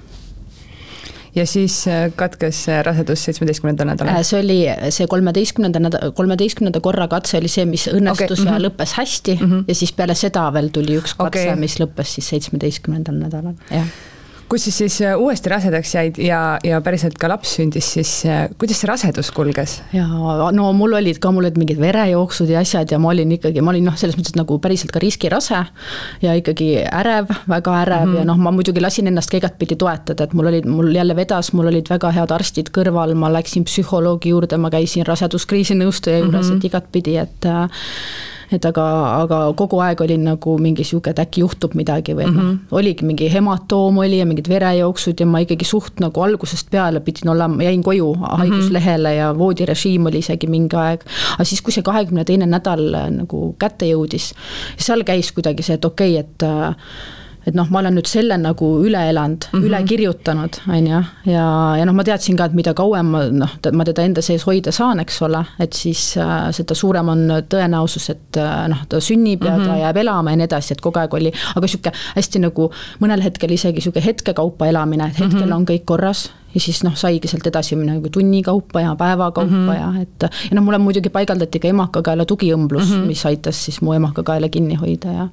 ja 1.36 1.46
siis 1.50 1.80
äh, 1.88 2.08
katkes 2.16 2.66
rasedus 2.86 3.26
seitsmeteistkümnendal 3.28 3.92
nädalal? 3.94 4.20
Äh, 4.20 4.26
see 4.28 4.40
oli 4.40 4.60
see 4.94 5.08
kolmeteistkümnenda 5.10 5.82
nädala, 5.84 6.12
kolmeteistkümnenda 6.16 6.82
korra 6.84 7.08
katse 7.12 7.38
oli 7.42 7.52
see, 7.52 7.66
mis 7.70 7.88
õnnestus 7.92 8.40
okay, 8.40 8.46
ja 8.46 8.52
mm 8.52 8.58
-hmm. 8.58 8.66
lõppes 8.68 8.98
hästi 9.00 9.38
mm 9.40 9.52
-hmm. 9.52 9.64
ja 9.68 9.76
siis 9.76 9.94
peale 9.94 10.16
seda 10.16 10.48
veel 10.54 10.70
tuli 10.74 10.98
üks 10.98 11.18
katse 11.18 11.48
okay., 11.50 11.60
mis 11.60 11.80
lõppes 11.80 12.18
siis 12.18 12.30
seitsmeteistkümnendal 12.36 13.22
nädalal, 13.26 13.56
jah 13.72 13.88
kui 14.54 14.62
sa 14.62 14.70
siis 14.70 15.00
äh, 15.02 15.16
uuesti 15.18 15.50
rasedaks 15.50 15.92
jäid 15.96 16.18
ja, 16.22 16.40
ja 16.62 16.78
päriselt 16.86 17.16
ka 17.18 17.26
laps 17.32 17.56
sündis, 17.58 17.88
siis 17.96 18.10
äh, 18.30 18.44
kuidas 18.62 18.84
see 18.84 18.90
rasedus 18.90 19.32
kulges? 19.34 19.80
jaa, 19.96 20.52
no 20.54 20.68
mul 20.78 20.94
olid 21.00 21.18
ka, 21.22 21.32
mul 21.34 21.48
olid 21.48 21.58
mingid 21.58 21.80
verejooksud 21.82 22.52
ja 22.54 22.62
asjad 22.62 22.94
ja 22.94 23.00
ma 23.02 23.10
olin 23.10 23.32
ikkagi, 23.34 23.64
ma 23.66 23.72
olin 23.74 23.88
noh, 23.90 23.96
selles 23.98 24.14
mõttes 24.20 24.36
nagu 24.38 24.60
päriselt 24.62 24.94
ka 24.94 25.02
riskirase 25.02 25.64
ja 26.22 26.36
ikkagi 26.38 26.68
ärev, 26.86 27.34
väga 27.50 27.80
ärev 27.80 28.04
mm 28.04 28.12
-hmm. 28.12 28.20
ja 28.22 28.28
noh, 28.30 28.38
ma 28.46 28.54
muidugi 28.54 28.84
lasin 28.84 29.10
ennast 29.10 29.34
ka 29.34 29.42
igatpidi 29.42 29.80
toetada, 29.82 30.28
et 30.30 30.38
mul 30.38 30.52
olid, 30.52 30.70
mul 30.70 30.94
jälle 30.94 31.16
vedas, 31.18 31.50
mul 31.58 31.72
olid 31.74 31.90
väga 31.90 32.12
head 32.14 32.36
arstid 32.38 32.70
kõrval, 32.78 33.16
ma 33.18 33.34
läksin 33.34 33.66
psühholoogi 33.66 34.36
juurde, 34.36 34.62
ma 34.62 34.70
käisin 34.70 35.10
raseduskriisi 35.10 35.74
nõustaja 35.82 36.22
juures 36.22 36.46
mm, 36.46 36.52
-hmm. 36.52 36.62
et 36.62 36.70
igatpidi, 36.70 37.18
et 37.18 37.50
äh, 37.50 37.66
et 38.58 38.66
aga, 38.66 38.86
aga 39.24 39.40
kogu 39.60 39.80
aeg 39.84 40.02
oli 40.06 40.18
nagu 40.22 40.58
mingi 40.62 40.86
sihuke, 40.88 41.14
et 41.14 41.22
äkki 41.24 41.44
juhtub 41.44 41.76
midagi 41.80 42.16
või 42.18 42.28
mm 42.28 42.38
-hmm. 42.38 42.52
noh, 42.52 42.78
oligi 42.80 43.06
mingi 43.06 43.30
hematoom 43.34 43.98
oli 44.04 44.20
ja 44.20 44.26
mingid 44.30 44.50
verejooksud 44.50 45.20
ja 45.20 45.26
ma 45.26 45.44
ikkagi 45.44 45.66
suht 45.66 46.00
nagu 46.04 46.22
algusest 46.22 46.70
peale 46.72 47.00
pidin 47.00 47.30
olema, 47.30 47.64
jäin 47.64 47.84
koju 47.84 48.14
haiguslehele 48.20 49.10
mm 49.10 49.14
-hmm. 49.14 49.18
ja 49.18 49.38
voodirežiim 49.38 50.06
oli 50.06 50.18
isegi 50.18 50.48
mingi 50.48 50.76
aeg. 50.76 51.02
aga 51.34 51.44
siis, 51.44 51.62
kui 51.62 51.74
see 51.74 51.84
kahekümne 51.84 52.26
teine 52.26 52.46
nädal 52.46 52.86
nagu 53.10 53.56
kätte 53.60 53.86
jõudis, 53.86 54.34
seal 54.78 55.04
käis 55.04 55.32
kuidagi 55.32 55.64
see, 55.64 55.76
et 55.76 55.86
okei 55.86 56.20
okay,, 56.20 56.26
et 56.26 56.44
et 57.48 57.56
noh, 57.58 57.68
ma 57.70 57.80
olen 57.82 57.98
nüüd 57.98 58.08
selle 58.10 58.38
nagu 58.40 58.70
üle 58.86 59.02
elanud 59.10 59.48
mm, 59.50 59.60
-hmm. 59.60 59.68
üle 59.68 59.82
kirjutanud, 59.90 60.60
on 60.70 60.88
ju, 60.88 61.02
ja, 61.32 61.46
ja 61.80 61.86
noh, 61.86 61.96
ma 61.96 62.04
teadsin 62.08 62.38
ka, 62.40 62.46
et 62.46 62.58
mida 62.58 62.74
kauem 62.74 63.12
ma 63.14 63.24
noh, 63.32 63.56
ma 63.74 63.88
teda 63.88 64.06
enda 64.08 64.22
sees 64.22 64.46
hoida 64.48 64.72
saan, 64.72 65.00
eks 65.04 65.22
ole, 65.28 65.44
et 65.60 65.74
siis 65.74 66.18
äh, 66.18 66.52
seda 66.56 66.76
suurem 66.76 67.10
on 67.10 67.26
tõenäosus, 67.50 68.10
et 68.14 68.40
äh, 68.42 68.68
noh, 68.72 68.86
ta 68.90 69.02
sünnib 69.02 69.44
ja 69.44 69.58
mm 69.58 69.62
-hmm. 69.62 69.66
ta 69.66 69.72
mhm. 69.72 69.82
jääb 69.82 69.98
elama 69.98 70.32
ja 70.32 70.42
nii 70.42 70.50
edasi, 70.52 70.74
et 70.74 70.82
kogu 70.82 71.00
aeg 71.00 71.14
oli, 71.14 71.34
aga 71.56 71.68
sihuke 71.68 71.92
hästi 72.16 72.40
nagu 72.40 72.72
mõnel 73.02 73.24
hetkel 73.24 73.52
isegi 73.52 73.82
sihuke 73.82 74.06
hetkekaupa 74.06 74.68
elamine, 74.68 75.08
et 75.08 75.20
hetkel 75.20 75.40
mm 75.40 75.52
-hmm. 75.52 75.56
on 75.56 75.66
kõik 75.66 75.86
korras 75.86 76.32
ja 76.54 76.62
siis 76.62 76.84
noh, 76.86 76.96
saigi 76.98 77.28
sealt 77.28 77.48
edasi 77.50 77.76
minna 77.76 77.98
nagu 77.98 78.10
tunni 78.14 78.44
kaupa 78.46 78.82
ja 78.82 78.96
päeva 78.96 79.32
kaupa 79.32 79.50
mm 79.50 79.70
-hmm. 79.70 79.80
ja 79.80 80.02
et 80.02 80.24
ja 80.50 80.56
noh, 80.56 80.64
mulle 80.64 80.78
muidugi 80.78 81.10
paigaldati 81.10 81.60
ka 81.60 81.68
emakakaela 81.68 82.26
tugiõmblus 82.26 82.90
mm, 82.90 82.96
-hmm. 82.96 83.08
mis 83.08 83.26
aitas 83.26 83.66
siis 83.66 83.82
mu 83.82 83.94
emakakaela 83.94 84.50
kinni 84.50 84.76
hoida 84.76 85.12
ja 85.12 85.28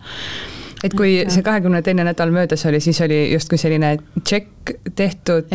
et 0.84 0.94
kui 0.96 1.16
et, 1.20 1.30
see 1.32 1.44
kahekümne 1.44 1.82
teine 1.84 2.04
nädal 2.06 2.32
möödas 2.34 2.64
oli, 2.68 2.80
siis 2.82 3.00
oli 3.04 3.18
justkui 3.32 3.58
selline 3.60 3.92
tšekk 4.22 4.72
tehtud, 4.96 5.52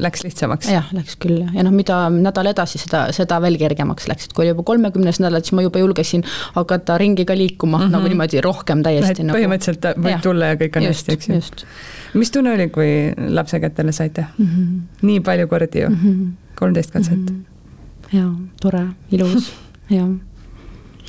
läks 0.00 0.24
lihtsamaks? 0.26 0.70
jah, 0.72 0.88
läks 0.96 1.18
küll 1.22 1.40
ja 1.42 1.64
noh, 1.64 1.74
mida 1.74 2.00
nädal 2.12 2.50
edasi, 2.52 2.80
seda, 2.82 3.06
seda 3.16 3.40
veel 3.44 3.58
kergemaks 3.60 4.08
läks, 4.10 4.28
et 4.28 4.36
kui 4.36 4.44
oli 4.44 4.52
juba 4.52 4.66
kolmekümnes 4.68 5.20
nädal, 5.24 5.40
siis 5.44 5.56
ma 5.56 5.64
juba 5.64 5.82
julgesin 5.82 6.24
hakata 6.56 6.98
ringi 7.00 7.26
ka 7.28 7.36
liikuma 7.38 7.78
mm 7.78 7.84
-hmm. 7.84 7.96
nagu 7.96 8.12
niimoodi 8.12 8.42
rohkem 8.44 8.82
täiesti. 8.82 9.24
Nagu... 9.24 9.38
põhimõtteliselt 9.38 9.90
võib 9.96 10.14
ja. 10.14 10.20
tulla 10.22 10.52
ja 10.52 10.60
kõik 10.60 10.80
on 10.80 10.88
just, 10.90 11.08
hästi, 11.08 11.32
eks 11.36 11.64
ju. 11.64 11.68
mis 12.20 12.30
tunne 12.30 12.54
oli, 12.54 12.68
kui 12.68 12.90
lapse 13.28 13.60
kätele 13.60 13.92
saite 13.92 14.26
mm? 14.38 14.46
-hmm. 14.46 14.80
nii 15.02 15.20
palju 15.20 15.48
kordi 15.48 15.80
ju 15.80 15.88
mm, 15.88 16.00
-hmm. 16.04 16.32
kolmteist 16.54 16.90
katset 16.90 17.18
mm. 17.18 17.44
-hmm. 17.44 18.18
jaa, 18.18 18.34
tore, 18.60 18.86
ilus, 19.12 19.52
jah 19.98 20.08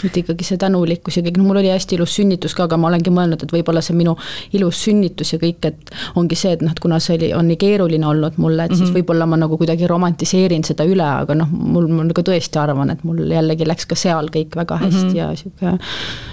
et 0.06 0.18
ikkagi 0.22 0.46
see 0.48 0.60
tänulikkus 0.62 1.18
ja 1.18 1.24
kõik, 1.26 1.38
no 1.40 1.48
mul 1.48 1.60
oli 1.62 1.72
hästi 1.72 1.98
ilus 1.98 2.16
sünnitus 2.20 2.56
ka, 2.58 2.68
aga 2.70 2.78
ma 2.80 2.90
olengi 2.90 3.12
mõelnud, 3.14 3.44
et 3.44 3.54
võib-olla 3.54 3.82
see 3.86 3.98
minu 3.98 4.16
ilus 4.56 4.84
sünnitus 4.86 5.34
ja 5.34 5.40
kõik, 5.42 5.66
et 5.70 5.94
ongi 6.20 6.38
see, 6.40 6.54
et 6.58 6.64
noh, 6.66 6.72
et 6.76 6.80
kuna 6.84 7.00
see 7.04 7.18
oli, 7.18 7.32
on 7.36 7.50
nii 7.50 7.60
keeruline 7.60 8.08
olnud 8.08 8.38
mulle, 8.38 8.64
et 8.64 8.72
mm 8.72 8.74
-hmm. 8.74 8.78
siis 8.78 8.90
mhm. 8.90 8.98
võib-olla 9.00 9.26
ma 9.26 9.38
nagu 9.38 9.58
kuidagi 9.58 9.88
romantiseerin 9.88 10.64
seda 10.64 10.86
üle, 10.86 11.06
aga 11.06 11.36
noh, 11.36 11.52
mul, 11.52 11.88
ma 11.88 12.08
nagu 12.08 12.26
tõesti 12.32 12.62
arvan, 12.62 12.90
et 12.96 13.04
mul 13.04 13.20
jällegi 13.32 13.68
läks 13.68 13.86
ka 13.90 13.96
seal 13.96 14.32
kõik 14.34 14.56
väga 14.56 14.78
hästi 14.78 15.04
mm 15.04 15.10
-hmm. 15.10 15.18
ja 15.18 15.36
sihuke. 15.36 15.78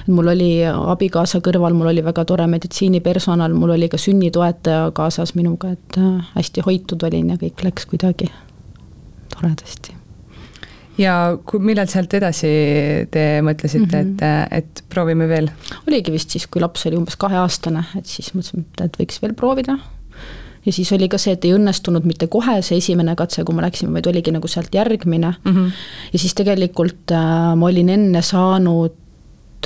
mul 0.07 0.29
oli 0.29 0.51
abikaasa 0.65 1.39
kõrval, 1.39 1.75
mul 1.75 1.93
oli 1.93 2.05
väga 2.05 2.25
tore 2.25 2.47
meditsiinipersonal, 2.47 3.55
mul 3.55 3.71
oli 3.71 3.89
ka 3.89 3.99
sünnitoetaja 3.99 4.91
kaasas 4.95 5.35
minuga, 5.35 5.71
et 5.71 5.99
äh, 5.99 6.27
hästi 6.35 6.61
hoitud 6.67 7.03
olin 7.03 7.31
ja 7.31 7.37
kõik 7.37 7.65
läks 7.65 7.87
kuidagi 7.87 8.31
toredasti 9.35 9.96
ja 11.01 11.15
kui, 11.47 11.61
millal 11.63 11.89
sealt 11.91 12.15
edasi 12.19 12.53
te 13.13 13.27
mõtlesite 13.45 14.03
mm, 14.03 14.15
-hmm. 14.21 14.49
et, 14.53 14.63
et 14.63 14.85
proovime 14.93 15.29
veel? 15.29 15.51
oligi 15.89 16.15
vist 16.15 16.31
siis, 16.35 16.47
kui 16.47 16.63
laps 16.63 16.87
oli 16.87 16.97
umbes 16.97 17.17
kaheaastane, 17.21 17.85
et 17.99 18.07
siis 18.07 18.33
mõtlesime, 18.35 18.67
et 18.85 18.99
võiks 19.01 19.23
veel 19.23 19.35
proovida. 19.35 19.79
ja 20.67 20.73
siis 20.73 20.93
oli 20.93 21.09
ka 21.09 21.19
see, 21.19 21.33
et 21.37 21.45
ei 21.45 21.55
õnnestunud 21.55 22.05
mitte 22.05 22.27
kohe 22.27 22.61
see 22.63 22.79
esimene 22.79 23.15
katse, 23.17 23.45
kui 23.45 23.55
me 23.55 23.63
läksime, 23.63 23.93
vaid 23.93 24.07
oligi 24.07 24.33
nagu 24.33 24.49
sealt 24.49 24.75
järgmine 24.75 25.35
mm. 25.45 25.53
-hmm. 25.53 25.73
ja 26.13 26.19
siis 26.19 26.35
tegelikult 26.35 27.13
äh, 27.13 27.57
ma 27.57 27.67
olin 27.67 27.89
enne 27.89 28.23
saanud 28.23 29.06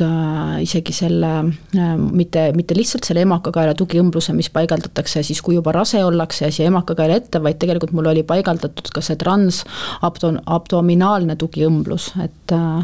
äh, 0.05 0.63
isegi 0.65 0.93
selle 0.95 1.31
äh,, 1.47 1.97
mitte, 1.99 2.53
mitte 2.57 2.75
lihtsalt 2.77 3.05
selle 3.09 3.23
emakakaela 3.27 3.75
tugiõmbluse, 3.79 4.33
mis 4.37 4.51
paigaldatakse 4.55 5.23
siis, 5.27 5.41
kui 5.45 5.55
juba 5.59 5.71
rase 5.77 6.05
ollakse 6.05 6.47
ja 6.47 6.53
siia 6.55 6.67
emakakaela 6.71 7.15
ette, 7.21 7.43
vaid 7.43 7.57
tegelikult 7.63 7.93
mul 7.97 8.11
oli 8.13 8.23
paigaldatud 8.27 8.87
ka 8.95 9.01
see 9.05 9.17
transabdominaalne 9.21 11.35
tugiõmblus, 11.41 12.05
et 12.25 12.49
äh, 12.57 12.81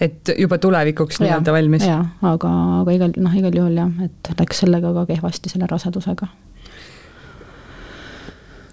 et 0.00 0.30
juba 0.38 0.58
tulevikuks 0.58 1.20
nii-öelda 1.20 1.52
valmis? 1.52 1.84
jaa, 1.84 2.04
aga, 2.24 2.50
aga 2.82 2.90
igal, 2.96 3.10
noh, 3.20 3.34
igal 3.36 3.54
juhul 3.62 3.76
jah, 3.82 3.90
et 4.06 4.20
läks 4.38 4.56
sellega 4.64 4.88
ka 4.96 5.02
kehvasti, 5.12 5.46
selle 5.52 5.66
rasedusega 5.70 6.26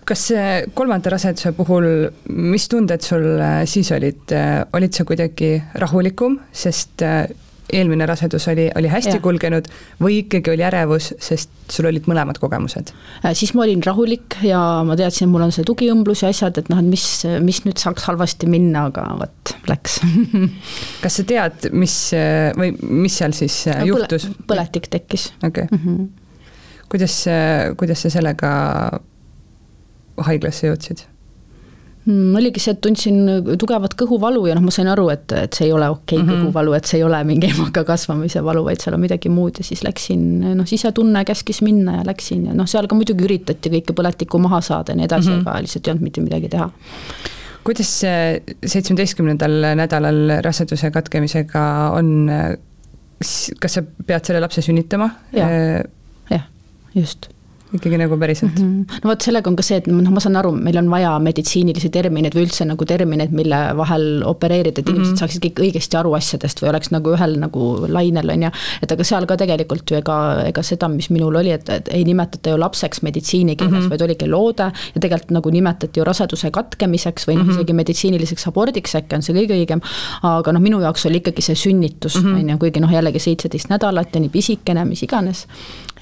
kas 0.07 0.29
kolmanda 0.77 1.11
raseduse 1.11 1.51
puhul, 1.57 1.87
mis 2.31 2.69
tunded 2.71 3.03
sul 3.03 3.25
siis 3.67 3.91
olid, 3.95 4.31
olid 4.77 4.95
sa 4.95 5.03
kuidagi 5.07 5.57
rahulikum, 5.83 6.39
sest 6.55 7.03
eelmine 7.73 8.05
rasedus 8.07 8.47
oli, 8.47 8.67
oli 8.79 8.89
hästi 8.91 9.17
ja. 9.17 9.21
kulgenud 9.23 9.67
või 10.01 10.21
ikkagi 10.21 10.53
oli 10.53 10.63
ärevus, 10.67 11.09
sest 11.23 11.51
sul 11.71 11.89
olid 11.89 12.07
mõlemad 12.07 12.39
kogemused? 12.39 12.93
Äh, 13.23 13.33
siis 13.37 13.53
ma 13.57 13.65
olin 13.65 13.81
rahulik 13.83 14.37
ja 14.47 14.59
ma 14.87 14.95
teadsin, 14.99 15.27
et 15.27 15.33
mul 15.33 15.47
on 15.47 15.53
see 15.55 15.67
tugiõmblus 15.67 16.23
ja 16.23 16.31
asjad, 16.33 16.61
et 16.61 16.71
noh, 16.71 16.79
et 16.83 16.87
mis, 16.87 17.07
mis 17.43 17.59
nüüd 17.65 17.81
saaks 17.81 18.07
halvasti 18.07 18.49
minna, 18.51 18.87
aga 18.91 19.09
vot, 19.19 19.55
läks 19.71 19.99
kas 21.03 21.19
sa 21.19 21.27
tead, 21.27 21.67
mis 21.75 21.97
või 22.57 22.71
mis 22.77 23.19
seal 23.19 23.35
siis 23.37 23.59
no, 23.67 23.75
äh, 23.75 23.83
juhtus 23.91 24.29
põle,? 24.29 24.47
põletik 24.53 24.89
tekkis. 24.93 25.31
okei 25.41 25.67
okay. 25.67 25.77
mm. 25.77 25.83
-hmm. 25.83 26.87
kuidas, 26.93 27.19
kuidas 27.79 28.05
sa 28.05 28.13
sellega 28.13 28.49
haiglasse 30.27 30.71
jõudsid? 30.71 31.05
Mm,? 32.07 32.35
oligi 32.39 32.61
see, 32.63 32.73
et 32.75 32.81
tundsin 32.83 33.19
tugevat 33.59 33.95
kõhuvalu 33.99 34.45
ja 34.49 34.55
noh, 34.57 34.65
ma 34.67 34.73
sain 34.73 34.89
aru, 34.91 35.07
et, 35.13 35.31
et 35.37 35.57
see 35.57 35.67
ei 35.67 35.73
ole 35.75 35.89
okei 35.91 36.17
okay, 36.17 36.23
mm 36.23 36.29
-hmm. 36.29 36.47
kõhuvalu, 36.47 36.75
et 36.77 36.89
see 36.89 36.99
ei 37.01 37.05
ole 37.07 37.21
mingi 37.27 37.51
emaka 37.53 37.83
kasvamise 37.87 38.43
valu, 38.43 38.63
vaid 38.67 38.83
seal 38.83 38.97
on 38.97 39.03
midagi 39.03 39.31
muud 39.33 39.59
ja 39.59 39.67
siis 39.67 39.83
läksin, 39.85 40.27
noh, 40.57 40.67
sisetunne 40.67 41.25
käskis 41.27 41.61
minna 41.65 41.99
ja 41.99 42.07
läksin 42.07 42.45
ja 42.49 42.57
noh, 42.57 42.69
seal 42.69 42.87
ka 42.87 42.95
muidugi 42.95 43.27
üritati 43.27 43.73
kõike 43.77 43.95
põletikku 43.97 44.41
maha 44.41 44.61
saada 44.61 44.93
ja 44.93 45.01
nii 45.01 45.09
edasi 45.09 45.29
mm, 45.29 45.35
-hmm. 45.35 45.49
aga 45.49 45.65
lihtsalt 45.65 45.87
ei 45.87 45.91
olnud 45.91 46.09
mitte 46.09 46.21
midagi 46.21 46.49
teha 46.49 46.71
kuidas 47.67 47.89
seitsmeteistkümnendal 48.65 49.73
nädalal 49.75 50.39
raseduse 50.41 50.91
katkemisega 50.91 51.63
on, 51.99 52.29
kas 53.59 53.73
sa 53.73 53.83
pead 53.83 54.23
selle 54.23 54.39
lapse 54.39 54.61
sünnitama? 54.63 55.09
jah, 55.35 55.83
jah, 56.31 56.45
just 56.95 57.27
ikkagi 57.75 57.97
nagu 57.99 58.15
päriselt 58.17 58.59
mm. 58.59 58.67
-hmm. 58.87 59.01
no 59.03 59.09
vot, 59.09 59.21
sellega 59.21 59.49
on 59.49 59.55
ka 59.59 59.63
see, 59.65 59.77
et 59.81 59.87
noh, 59.91 60.11
ma 60.13 60.21
saan 60.23 60.37
aru, 60.39 60.53
meil 60.55 60.77
on 60.79 60.89
vaja 60.91 61.11
meditsiinilisi 61.19 61.89
termineid 61.91 62.35
või 62.35 62.45
üldse 62.47 62.65
nagu 62.67 62.85
termineid, 62.87 63.33
mille 63.35 63.59
vahel 63.75 64.23
opereerida, 64.25 64.79
et 64.79 64.85
mm 64.85 64.93
-hmm. 64.93 64.95
inimesed 64.95 65.19
saaksid 65.19 65.43
kõik 65.45 65.59
õigesti 65.65 65.97
aru 65.99 66.13
asjadest 66.15 66.61
või 66.63 66.69
oleks 66.71 66.91
nagu 66.95 67.11
ühel 67.15 67.35
nagu 67.39 67.63
lainel, 67.87 68.29
on 68.29 68.43
ju. 68.47 68.51
et 68.83 68.91
aga 68.91 69.03
seal 69.03 69.25
ka 69.25 69.37
tegelikult 69.37 69.91
ju 69.91 69.97
ega, 69.97 70.17
ega 70.47 70.63
seda, 70.63 70.87
mis 70.87 71.09
minul 71.09 71.35
oli, 71.35 71.51
et, 71.51 71.69
et 71.69 71.89
ei 71.91 72.05
nimetata 72.07 72.55
ju 72.55 72.59
lapseks 72.59 73.01
meditsiinikeeles 73.01 73.73
mm, 73.73 73.81
-hmm. 73.81 73.89
vaid 73.89 74.01
oligi 74.01 74.27
loode 74.27 74.71
ja 74.95 75.01
tegelikult 75.01 75.31
nagu 75.31 75.49
nimetati 75.49 75.99
ju 75.99 76.03
raseduse 76.03 76.51
katkemiseks 76.51 77.27
või 77.27 77.35
noh 77.35 77.43
mm 77.43 77.49
-hmm., 77.49 77.59
isegi 77.59 77.73
meditsiiniliseks 77.73 78.47
abordiks 78.47 78.95
äkki 78.95 79.15
on 79.15 79.21
see 79.21 79.35
kõige 79.35 79.59
õigem. 79.59 79.81
aga 80.23 80.51
noh, 80.51 80.61
minu 80.61 80.79
jaoks 80.81 81.05
oli 81.05 81.17
ikkagi 81.17 81.41
see 81.41 81.55
sünnitus, 81.55 82.15
mhm. 82.15 82.39
on 82.39 82.49
ju, 82.49 82.57
kuigi 82.57 82.79
noh, 82.79 82.91
jällegi 82.91 83.19
seitseteist 83.19 83.69
nädalat 83.69 84.15
ja 84.15 84.21
nii 84.21 84.29
pisikene, 84.29 84.85
mis 84.85 85.03
iganes 85.03 85.47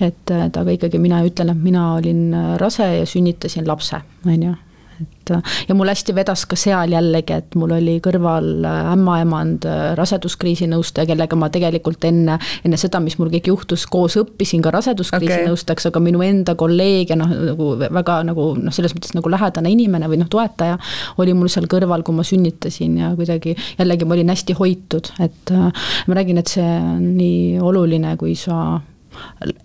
et, 0.01 0.31
et 0.31 0.57
aga 0.60 0.74
ikkagi 0.75 1.00
mina 1.01 1.22
ütlen, 1.25 1.51
et 1.53 1.54
mina 1.55 1.93
olin 1.95 2.29
rase 2.62 2.88
ja 3.00 3.09
sünnitasin 3.09 3.67
lapse, 3.67 4.01
on 4.25 4.47
ju 4.50 4.55
et 5.01 5.31
ja 5.67 5.75
mul 5.75 5.89
hästi 5.89 6.13
vedas 6.15 6.45
ka 6.50 6.57
seal 6.59 6.93
jällegi, 6.95 7.35
et 7.35 7.55
mul 7.59 7.74
oli 7.75 7.95
kõrval 8.03 8.65
ämmaemand, 8.65 9.65
raseduskriisi 9.97 10.67
nõustaja, 10.71 11.09
kellega 11.09 11.38
ma 11.39 11.50
tegelikult 11.53 12.05
enne, 12.07 12.38
enne 12.65 12.79
seda, 12.79 13.01
mis 13.03 13.17
mul 13.19 13.31
kõik 13.33 13.50
juhtus, 13.51 13.85
koos 13.91 14.17
õppisin 14.21 14.63
ka 14.65 14.74
raseduskriisi 14.75 15.51
okay. 15.51 15.89
aga 15.91 16.03
minu 16.03 16.24
enda 16.25 16.55
kolleeg 16.59 17.12
ja 17.13 17.19
noh, 17.19 17.31
nagu 17.51 17.71
väga 17.83 18.21
nagu 18.29 18.50
noh, 18.59 18.75
selles 18.75 18.95
mõttes 18.95 19.15
nagu 19.17 19.31
lähedane 19.31 19.71
inimene 19.74 20.09
või 20.12 20.21
noh, 20.21 20.31
toetaja 20.31 20.79
oli 21.21 21.35
mul 21.38 21.51
seal 21.51 21.69
kõrval, 21.71 22.05
kui 22.05 22.15
ma 22.15 22.25
sünnitasin 22.27 23.00
ja 23.01 23.13
kuidagi 23.17 23.55
jällegi 23.79 24.07
ma 24.07 24.17
olin 24.17 24.33
hästi 24.33 24.57
hoitud, 24.57 25.12
et 25.24 25.55
ma 25.55 26.19
räägin, 26.19 26.41
et 26.41 26.57
see 26.57 26.65
on 26.65 27.15
nii 27.17 27.63
oluline, 27.63 28.15
kui 28.21 28.38
sa 28.39 28.79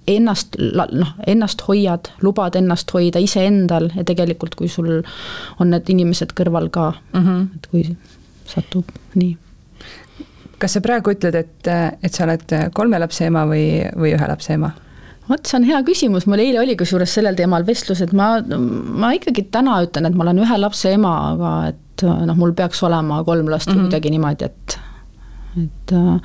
ennast, 0.08 0.56
noh, 0.58 1.12
ennast 1.26 1.62
hoiad, 1.68 2.10
lubad 2.22 2.56
ennast 2.58 2.90
hoida 2.94 3.22
iseendal 3.22 3.90
ja 3.96 4.04
tegelikult, 4.04 4.54
kui 4.58 4.68
sul 4.68 5.00
on 5.58 5.70
need 5.74 5.88
inimesed 5.92 6.34
kõrval 6.38 6.70
ka 6.70 6.92
mm, 7.12 7.22
-hmm. 7.24 7.46
et 7.56 7.70
kui 7.70 7.96
satub 8.46 8.90
nii. 9.14 9.36
kas 10.58 10.76
sa 10.76 10.80
praegu 10.84 11.14
ütled, 11.14 11.34
et, 11.34 11.68
et 12.02 12.12
sa 12.12 12.24
oled 12.24 12.56
kolme 12.74 12.98
lapse 12.98 13.26
ema 13.26 13.46
või, 13.48 13.66
või 13.96 14.14
ühe 14.16 14.28
lapse 14.28 14.52
ema? 14.52 14.72
vot, 15.30 15.46
see 15.46 15.58
on 15.60 15.68
hea 15.68 15.82
küsimus, 15.86 16.26
mul 16.26 16.42
eile 16.42 16.60
oli 16.62 16.76
kusjuures 16.78 17.12
sellel 17.14 17.36
teemal 17.38 17.66
vestlus, 17.66 18.00
et 18.04 18.12
ma, 18.16 18.32
ma 18.42 19.12
ikkagi 19.16 19.46
täna 19.54 19.78
ütlen, 19.84 20.08
et 20.08 20.16
ma 20.18 20.26
olen 20.26 20.42
ühe 20.44 20.58
lapse 20.58 20.92
ema, 20.96 21.12
aga 21.34 21.52
et 21.70 22.06
noh, 22.26 22.38
mul 22.38 22.54
peaks 22.56 22.82
olema 22.86 23.22
kolm 23.24 23.50
last 23.52 23.68
mm 23.68 23.76
-hmm. 23.76 23.86
kuidagi 23.88 24.10
niimoodi, 24.10 24.44
et, 24.44 24.78
et 25.62 25.92
äh, 25.92 26.20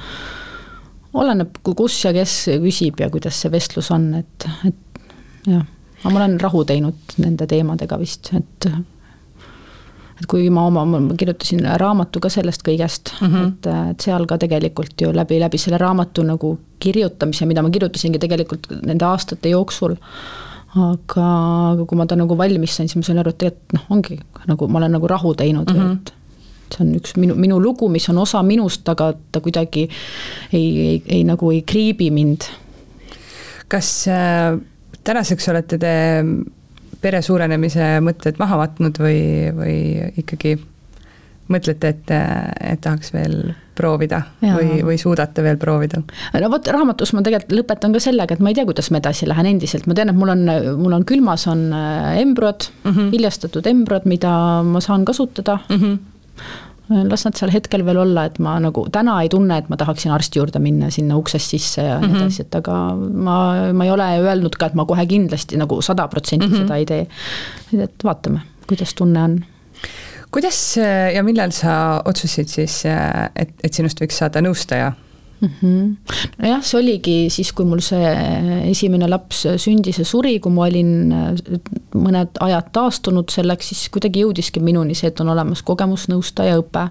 oleneb, 1.22 1.62
kus 1.64 2.00
ja 2.06 2.14
kes 2.16 2.34
küsib 2.64 3.00
ja 3.04 3.10
kuidas 3.14 3.40
see 3.42 3.54
vestlus 3.54 3.92
on, 3.96 4.12
et, 4.22 4.50
et 4.68 5.00
jah, 5.48 5.64
aga 6.02 6.12
ma 6.12 6.22
olen 6.22 6.36
rahu 6.42 6.66
teinud 6.68 7.16
nende 7.22 7.48
teemadega 7.50 8.00
vist, 8.02 8.34
et 8.38 8.70
et 10.16 10.28
kui 10.32 10.48
ma 10.54 10.64
oma, 10.70 10.86
ma 10.88 11.18
kirjutasin 11.20 11.66
raamatu 11.82 12.22
ka 12.24 12.30
sellest 12.32 12.64
kõigest 12.64 13.12
mm, 13.18 13.28
-hmm. 13.28 13.48
et, 13.50 13.68
et 13.92 14.08
seal 14.08 14.26
ka 14.30 14.38
tegelikult 14.40 15.02
ju 15.02 15.12
läbi, 15.16 15.40
läbi 15.44 15.60
selle 15.60 15.80
raamatu 15.82 16.24
nagu 16.24 16.56
kirjutamise, 16.80 17.46
mida 17.46 17.64
ma 17.64 17.70
kirjutasingi 17.70 18.20
tegelikult 18.20 18.70
nende 18.86 19.06
aastate 19.06 19.52
jooksul, 19.52 19.98
aga, 20.76 21.26
aga 21.74 21.86
kui 21.88 22.00
ma 22.00 22.06
ta 22.06 22.16
nagu 22.16 22.38
valmis 22.38 22.78
sain, 22.78 22.88
siis 22.88 23.02
ma 23.02 23.08
sain 23.10 23.20
aru, 23.20 23.34
et 23.34 23.42
tegelikult 23.44 23.76
noh, 23.76 23.90
ongi 23.98 24.20
nagu 24.48 24.68
ma 24.68 24.80
olen 24.80 24.96
nagu 24.98 25.08
rahu 25.08 25.34
teinud 25.36 25.72
mm, 25.72 25.82
-hmm. 25.82 25.92
et 25.94 26.14
see 26.76 26.86
on 26.86 26.94
üks 27.00 27.16
minu, 27.20 27.38
minu 27.40 27.60
lugu, 27.62 27.90
mis 27.92 28.08
on 28.12 28.20
osa 28.24 28.44
minust, 28.44 28.88
aga 28.92 29.14
ta 29.32 29.42
kuidagi 29.44 29.88
ei, 30.52 30.68
ei, 30.68 31.02
ei 31.20 31.24
nagu 31.28 31.52
ei 31.52 31.64
kriibi 31.68 32.12
mind. 32.12 32.50
kas 33.72 34.08
äh, 34.12 34.60
tänaseks 35.04 35.50
olete 35.50 35.80
te 35.82 35.96
pere 37.02 37.22
suurenemise 37.22 38.00
mõtted 38.06 38.40
maha 38.42 38.58
võtnud 38.64 38.98
või, 39.02 39.20
või 39.56 39.78
ikkagi 40.22 40.56
mõtlete, 41.52 41.92
et, 41.94 42.12
et 42.74 42.82
tahaks 42.82 43.12
veel 43.14 43.54
proovida 43.78 44.22
ja. 44.42 44.56
või, 44.56 44.80
või 44.88 44.98
suudate 44.98 45.44
veel 45.46 45.60
proovida? 45.62 46.02
no 46.42 46.50
vot, 46.50 46.68
raamatus 46.74 47.14
ma 47.14 47.22
tegelikult 47.26 47.60
lõpetan 47.60 47.94
ka 47.94 48.02
sellega, 48.02 48.38
et 48.38 48.42
ma 48.42 48.50
ei 48.50 48.58
tea, 48.58 48.66
kuidas 48.66 48.90
ma 48.94 49.02
edasi 49.02 49.30
lähen 49.30 49.52
endiselt, 49.52 49.86
ma 49.90 49.98
tean, 49.98 50.10
et 50.10 50.18
mul 50.18 50.34
on, 50.34 50.46
mul 50.82 50.98
on 50.98 51.06
külmas 51.08 51.46
on 51.52 51.68
äh, 51.76 52.22
embrüod 52.24 52.70
mm, 52.72 52.92
-hmm. 52.92 53.12
viljastatud 53.14 53.70
embrüod, 53.70 54.10
mida 54.10 54.36
ma 54.66 54.82
saan 54.82 55.06
kasutada 55.06 55.60
mm. 55.70 55.82
-hmm 55.82 55.98
las 56.90 57.26
nad 57.26 57.38
seal 57.38 57.52
hetkel 57.54 57.86
veel 57.86 57.98
olla, 58.04 58.26
et 58.30 58.38
ma 58.44 58.56
nagu 58.62 58.86
täna 58.94 59.18
ei 59.24 59.30
tunne, 59.34 59.58
et 59.58 59.70
ma 59.70 59.78
tahaksin 59.80 60.14
arsti 60.14 60.40
juurde 60.40 60.62
minna 60.62 60.92
sinna 60.94 61.18
uksest 61.18 61.56
sisse 61.56 61.82
ja 61.82 62.00
nii 62.00 62.08
mm 62.08 62.14
-hmm. 62.14 62.22
edasi, 62.22 62.42
et 62.42 62.56
aga 62.56 62.76
ma, 62.96 63.38
ma 63.74 63.86
ei 63.86 63.92
ole 63.92 64.10
öelnud 64.20 64.58
ka, 64.60 64.66
et 64.66 64.78
ma 64.78 64.86
kohe 64.86 65.06
kindlasti 65.06 65.58
nagu 65.58 65.82
sada 65.82 66.08
protsenti 66.08 66.48
mhm. 66.48 66.62
seda 66.62 66.76
ei 66.76 66.86
tee. 66.86 67.08
et 67.74 68.04
vaatame, 68.04 68.40
kuidas 68.68 68.94
tunne 68.94 69.24
on 69.24 69.40
kuidas 70.32 70.78
ja 71.16 71.24
millal 71.24 71.52
sa 71.52 72.02
otsustasid 72.06 72.48
siis, 72.48 72.84
et, 73.36 73.50
et 73.64 73.74
sinust 73.74 74.02
võiks 74.02 74.18
saada 74.18 74.42
nõustaja? 74.42 74.94
Mm. 75.46 75.52
-hmm. 75.62 75.96
nojah, 76.42 76.64
see 76.64 76.80
oligi 76.80 77.16
siis, 77.30 77.52
kui 77.54 77.66
mul 77.66 77.82
see 77.84 78.12
esimene 78.70 79.10
laps 79.10 79.46
sündis 79.62 80.00
ja 80.02 80.06
suri, 80.06 80.40
kui 80.40 80.52
ma 80.52 80.68
olin 80.68 80.94
äh, 81.14 81.34
mõned 81.96 82.40
ajad 82.40 82.72
taastunud 82.76 83.32
selleks, 83.32 83.72
siis 83.74 83.90
kuidagi 83.94 84.26
jõudiski 84.26 84.64
minuni 84.64 84.96
see, 84.96 85.12
et 85.12 85.20
on 85.20 85.34
olemas 85.34 85.64
kogemusnõustaja 85.64 86.60
õpe. 86.62 86.90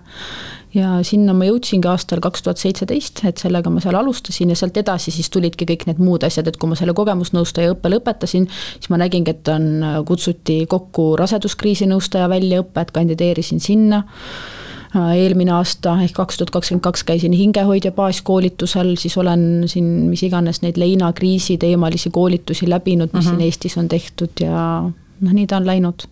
ja 0.75 0.97
sinna 1.07 1.31
ma 1.39 1.47
jõudsingi 1.47 1.87
aastal 1.87 2.19
kaks 2.19 2.43
tuhat 2.43 2.59
seitseteist, 2.59 3.21
et 3.25 3.39
sellega 3.39 3.71
ma 3.71 3.81
seal 3.81 3.95
alustasin 3.95 4.51
ja 4.51 4.57
sealt 4.59 4.77
edasi 4.77 5.13
siis 5.15 5.31
tulidki 5.31 5.69
kõik 5.71 5.87
need 5.87 6.01
muud 6.03 6.25
asjad, 6.27 6.49
et 6.49 6.57
kui 6.57 6.69
ma 6.69 6.75
selle 6.75 6.97
kogemusnõustaja 6.99 7.77
õppe 7.77 7.93
lõpetasin, 7.93 8.49
siis 8.49 8.91
ma 8.91 8.99
nägingi, 8.99 9.31
et 9.31 9.49
on, 9.49 9.71
kutsuti 10.07 10.65
kokku 10.67 11.15
raseduskriisi 11.17 11.87
nõustaja 11.87 12.27
väljaõpe, 12.29 12.81
et 12.81 12.91
kandideerisin 12.91 13.61
sinna 13.63 14.03
Äh, 14.03 14.64
eelmine 14.95 15.53
aasta 15.53 15.97
ehk 16.05 16.15
kaks 16.17 16.39
tuhat 16.39 16.51
kakskümmend 16.55 16.85
kaks 16.85 17.05
käisin 17.05 17.33
hingehoidja 17.35 17.93
baaskoolitusel, 17.93 18.95
siis 19.01 19.17
olen 19.19 19.65
siin 19.71 19.85
mis 20.11 20.23
iganes 20.23 20.63
neid 20.63 20.79
leinakriisi 20.81 21.59
teemalisi 21.59 22.11
koolitusi 22.15 22.71
läbinud, 22.71 23.11
mis 23.13 23.13
mm 23.13 23.19
-hmm. 23.19 23.25
siin 23.25 23.35
mhm. 23.35 23.45
Eestis 23.45 23.79
on 23.79 23.89
tehtud 23.89 24.31
ja 24.41 24.91
noh, 25.21 25.33
nii 25.33 25.47
ta 25.47 25.57
on 25.57 25.67
läinud 25.67 26.07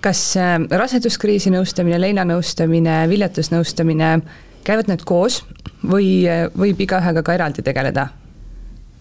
kas 0.00 0.36
äh, 0.36 0.58
raseduskriisi 0.70 1.50
nõustamine, 1.50 2.00
leinanõustamine, 2.00 3.08
viljatusnõustamine, 3.08 4.20
käivad 4.64 4.90
need 4.90 5.04
koos 5.04 5.42
või 5.86 6.26
äh, 6.28 6.48
võib 6.58 6.80
igaühega 6.80 7.22
ka 7.22 7.34
eraldi 7.34 7.62
tegeleda? 7.62 8.08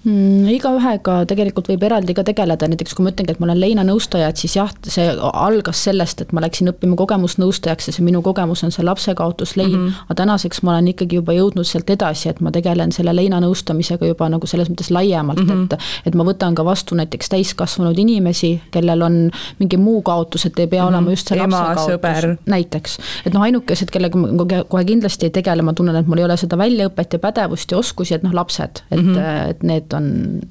Mm,? 0.03 0.49
igaühega 0.55 1.17
tegelikult 1.29 1.69
võib 1.71 1.83
eraldi 1.85 2.15
ka 2.17 2.23
tegeleda, 2.27 2.69
näiteks 2.71 2.95
kui 2.97 3.05
ma 3.05 3.13
ütlengi, 3.13 3.35
et 3.35 3.41
ma 3.41 3.47
olen 3.49 3.61
leinanõustaja, 3.61 4.31
et 4.31 4.41
siis 4.41 4.55
jah, 4.57 4.71
see 4.87 5.07
algas 5.31 5.83
sellest, 5.87 6.23
et 6.25 6.33
ma 6.35 6.43
läksin 6.43 6.71
õppima 6.71 6.97
kogemusnõustajaks 6.99 7.89
ja 7.89 7.95
see 7.95 8.05
minu 8.05 8.23
kogemus 8.25 8.63
on 8.65 8.73
see 8.73 8.85
lapsekaotuslein 8.85 9.69
mm. 9.71 9.87
-hmm. 9.87 10.05
aga 10.07 10.19
tänaseks 10.23 10.63
ma 10.65 10.75
olen 10.75 10.91
ikkagi 10.93 11.19
juba 11.21 11.35
jõudnud 11.37 11.67
sealt 11.67 11.89
edasi, 11.89 12.29
et 12.29 12.41
ma 12.41 12.51
tegelen 12.51 12.91
selle 12.95 13.13
leinanõustamisega 13.15 14.11
juba 14.11 14.29
nagu 14.29 14.47
selles 14.47 14.71
mõttes 14.71 14.91
laiemalt 14.91 15.43
mm, 15.43 15.49
-hmm. 15.49 15.63
et. 15.73 16.07
et 16.11 16.15
ma 16.15 16.25
võtan 16.27 16.55
ka 16.55 16.65
vastu 16.65 16.95
näiteks 16.95 17.29
täiskasvanud 17.29 17.97
inimesi, 17.97 18.53
kellel 18.71 19.01
on 19.01 19.19
mingi 19.59 19.77
muu 19.77 20.01
kaotus, 20.01 20.45
et 20.45 20.59
ei 20.59 20.67
pea 20.67 20.83
mm 20.83 20.87
-hmm. 20.87 20.95
olema 20.95 21.11
just 21.11 21.27
see 21.27 21.37
lapsekaotus. 21.37 22.39
näiteks, 22.45 22.97
et 23.25 23.33
noh, 23.33 23.41
ainukesed, 23.41 23.89
kellega 23.91 24.17
ma 24.17 24.45
kohe 24.69 24.85
kindlasti 24.85 25.25
ei 25.25 25.29
tegele, 25.29 25.61
ma 25.61 25.73
tunnen, 25.73 25.95
et 25.95 26.07
mul 26.07 26.17
ei 26.17 26.23
ole 26.25 26.37
seda 26.37 26.57
väljaõpet 26.57 27.13
ja 27.13 27.19
pädevust 27.19 27.71
ja 27.71 27.77
oskusi, 27.77 28.13
et 28.15 28.23
noh, 28.23 28.33
lapsed, 28.33 28.83
et 28.91 29.01
mm, 29.01 29.15
-hmm. 29.15 29.49
et 29.49 29.63
need 29.63 29.90
on 29.93 30.41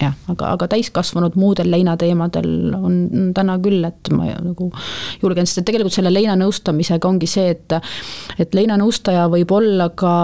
jah, 0.00 0.14
aga, 0.32 0.52
aga 0.56 0.68
täiskasvanud 0.74 1.36
muudel 1.40 1.70
leinateemadel 1.72 2.74
on 2.76 3.32
täna 3.36 3.56
küll, 3.62 3.84
et 3.84 4.10
ma 4.14 4.30
nagu 4.40 4.70
julgen, 5.22 5.48
sest 5.48 5.62
et 5.62 5.68
tegelikult 5.70 5.96
selle 5.96 6.12
leinanõustamisega 6.14 7.08
ongi 7.08 7.28
see, 7.30 7.54
et 7.54 7.76
et 8.40 8.54
leinanõustaja 8.56 9.26
võib 9.32 9.52
olla 9.54 9.90
ka 9.96 10.14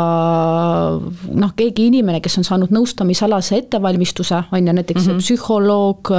noh, 0.97 1.53
keegi 1.57 1.89
inimene, 1.91 2.21
kes 2.25 2.39
on 2.41 2.47
saanud 2.49 2.73
nõustamisalase 2.75 3.61
ettevalmistuse, 3.63 4.43
on 4.53 4.71
ju, 4.71 4.77
näiteks 4.77 5.07
mm 5.07 5.13
-hmm. 5.13 5.25
psühholoog 5.25 6.13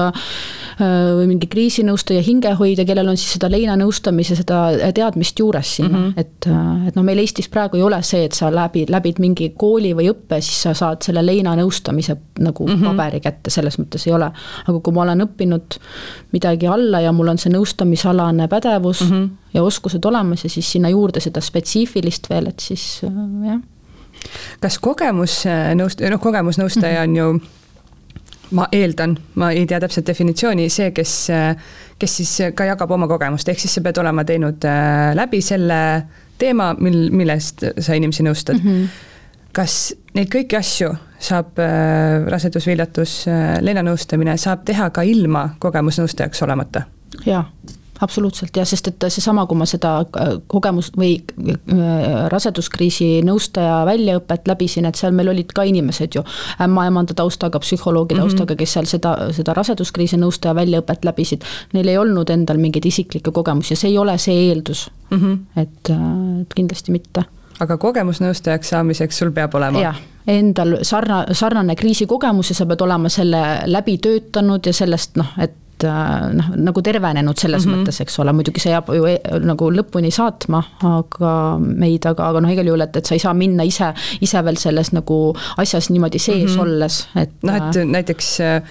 või 1.18 1.28
mingi 1.28 1.50
kriisinõustaja, 1.50 2.22
hingehoidja, 2.22 2.86
kellel 2.86 3.10
on 3.10 3.18
siis 3.18 3.34
seda 3.38 3.50
leinanõustamise, 3.52 4.38
seda 4.38 4.92
teadmist 4.94 5.40
juures 5.40 5.76
sinna 5.76 5.98
mm, 5.98 6.06
-hmm. 6.06 6.20
et 6.20 6.48
et 6.88 6.96
noh, 6.96 7.04
meil 7.04 7.20
Eestis 7.20 7.50
praegu 7.50 7.78
ei 7.78 7.84
ole 7.84 8.00
see, 8.04 8.26
et 8.28 8.34
sa 8.38 8.52
läbid, 8.54 8.92
läbid 8.94 9.20
mingi 9.20 9.50
kooli 9.58 9.94
või 9.98 10.10
õppe, 10.12 10.42
siis 10.42 10.62
sa 10.68 10.74
saad 10.78 11.02
selle 11.06 11.26
leinanõustamise 11.26 12.18
nagu 12.40 12.68
mm 12.68 12.76
-hmm. 12.76 12.86
paberi 12.86 13.20
kätte 13.20 13.47
et 13.48 13.54
selles 13.54 13.77
mõttes 13.80 14.08
ei 14.08 14.13
ole. 14.16 14.30
aga 14.68 14.80
kui 14.84 14.96
ma 14.96 15.04
olen 15.06 15.25
õppinud 15.27 15.80
midagi 16.36 16.70
alla 16.72 17.01
ja 17.04 17.13
mul 17.16 17.34
on 17.34 17.42
see 17.42 17.54
nõustamisalane 17.54 18.48
pädevus 18.51 19.04
mm 19.06 19.12
-hmm. 19.12 19.30
ja 19.54 19.63
oskused 19.63 20.06
olemas 20.06 20.44
ja 20.44 20.50
siis 20.50 20.72
sinna 20.72 20.89
juurde 20.89 21.20
seda 21.24 21.42
spetsiifilist 21.42 22.30
veel, 22.30 22.48
et 22.48 22.60
siis 22.60 23.01
äh, 23.04 23.12
jah. 23.48 23.62
kas 24.60 24.80
kogemusnõust-, 24.80 26.10
noh, 26.10 26.20
kogemusnõustaja 26.22 27.01
on 27.04 27.16
ju 27.16 27.42
ma 28.51 28.68
eeldan, 28.72 29.18
ma 29.36 29.51
ei 29.51 29.66
tea 29.66 29.80
täpset 29.80 30.08
definitsiooni, 30.08 30.69
see, 30.69 30.91
kes, 30.91 31.28
kes 32.00 32.15
siis 32.17 32.38
ka 32.56 32.63
jagab 32.63 32.91
oma 32.91 33.08
kogemust, 33.08 33.50
ehk 33.50 33.60
siis 33.60 33.74
sa 33.76 33.82
pead 33.82 33.98
olema 33.98 34.24
teinud 34.24 34.63
äh, 34.63 35.15
läbi 35.15 35.41
selle 35.41 36.08
teema, 36.38 36.74
mil, 36.80 37.12
millest 37.12 37.65
sa 37.80 37.93
inimesi 37.93 38.24
nõustad 38.24 38.63
mm. 38.63 38.69
-hmm 38.69 39.13
kas 39.58 39.78
neid 40.17 40.30
kõiki 40.34 40.58
asju 40.60 40.91
saab 41.19 41.60
äh, 41.60 42.27
rasedus, 42.30 42.67
viljatus 42.67 43.19
äh,, 43.27 43.58
leinanõustamine 43.65 44.38
saab 44.38 44.65
teha 44.65 44.89
ka 44.93 45.06
ilma 45.08 45.49
kogemusnõustajaks 45.63 46.43
olemata? 46.45 46.88
jaa 47.25 47.45
absoluutselt 48.01 48.58
jah, 48.58 48.65
sest 48.67 48.88
et 48.91 49.06
seesama, 49.10 49.45
kui 49.49 49.58
ma 49.58 49.65
seda 49.69 49.93
äh, 50.03 50.34
kogemus 50.51 50.91
või 50.97 51.15
raseduskriisi 52.32 53.23
nõustaja 53.25 53.80
väljaõpet 53.88 54.47
läbisin, 54.49 54.86
et 54.86 54.99
seal 54.99 55.15
meil 55.17 55.32
olid 55.32 55.51
ka 55.56 55.65
inimesed 55.67 56.17
ju 56.19 56.23
ämmaemanda 56.63 57.15
taustaga, 57.17 57.62
psühholoogi 57.63 58.15
mhm. 58.15 58.23
taustaga 58.23 58.53
mm, 58.53 58.56
-hmm. 58.56 58.60
kes 58.60 58.73
seal 58.77 58.89
seda, 58.91 59.15
seda 59.36 59.56
raseduskriisi 59.58 60.19
nõustaja 60.21 60.56
väljaõpet 60.56 61.06
läbisid. 61.08 61.47
Neil 61.73 61.88
ei 61.88 61.97
olnud 61.97 62.30
endal 62.30 62.62
mingeid 62.62 62.86
isiklikke 62.86 63.32
kogemusi 63.32 63.73
ja 63.73 63.82
see 63.82 63.89
ei 63.91 63.97
ole 63.97 64.17
see 64.17 64.38
eeldus 64.49 64.89
mm, 65.10 65.17
-hmm. 65.17 65.62
et, 65.62 65.91
et 66.41 66.53
kindlasti 66.53 66.91
mitte 66.91 67.25
aga 67.63 67.78
kogemusnõustajaks 67.82 68.74
saamiseks 68.74 69.24
sul 69.24 69.32
peab 69.36 69.56
olema? 69.60 69.82
jah, 69.82 70.02
endal 70.30 70.80
sarna-, 70.88 71.26
sarnane 71.38 71.76
kriisikogemus 71.80 72.52
ja 72.52 72.60
sa 72.60 72.67
pead 72.70 72.84
olema 72.86 73.12
selle 73.13 73.43
läbi 73.70 73.98
töötanud 74.04 74.67
ja 74.67 74.74
sellest 74.76 75.17
noh, 75.20 75.32
et 75.41 75.86
äh, 75.88 76.28
noh, 76.38 76.52
nagu 76.70 76.84
tervenenud 76.86 77.39
selles 77.39 77.65
mm 77.65 77.74
-hmm. 77.74 77.86
mõttes, 77.86 78.02
eks 78.04 78.20
ole, 78.20 78.34
muidugi 78.34 78.63
see 78.63 78.74
jääb 78.74 78.91
ju 78.96 79.08
e 79.10 79.17
nagu 79.46 79.72
lõpuni 79.74 80.12
saatma, 80.13 80.63
aga 80.84 81.32
meid, 81.60 82.06
aga, 82.06 82.30
aga 82.30 82.43
noh, 82.43 82.54
igal 82.54 82.70
juhul, 82.72 82.86
et, 82.86 82.98
et 82.98 83.06
sa 83.06 83.15
ei 83.15 83.24
saa 83.24 83.34
minna 83.34 83.63
ise, 83.63 83.93
ise 84.22 84.43
veel 84.43 84.58
selles 84.58 84.93
nagu 84.93 85.22
asjas 85.58 85.89
niimoodi 85.89 86.20
sees 86.20 86.52
mm 86.52 86.56
-hmm. 86.56 86.62
olles, 86.62 87.08
et. 87.15 87.34
noh, 87.43 87.56
et 87.56 87.76
äh, 87.76 87.86
näiteks 87.86 88.39
äh, 88.41 88.62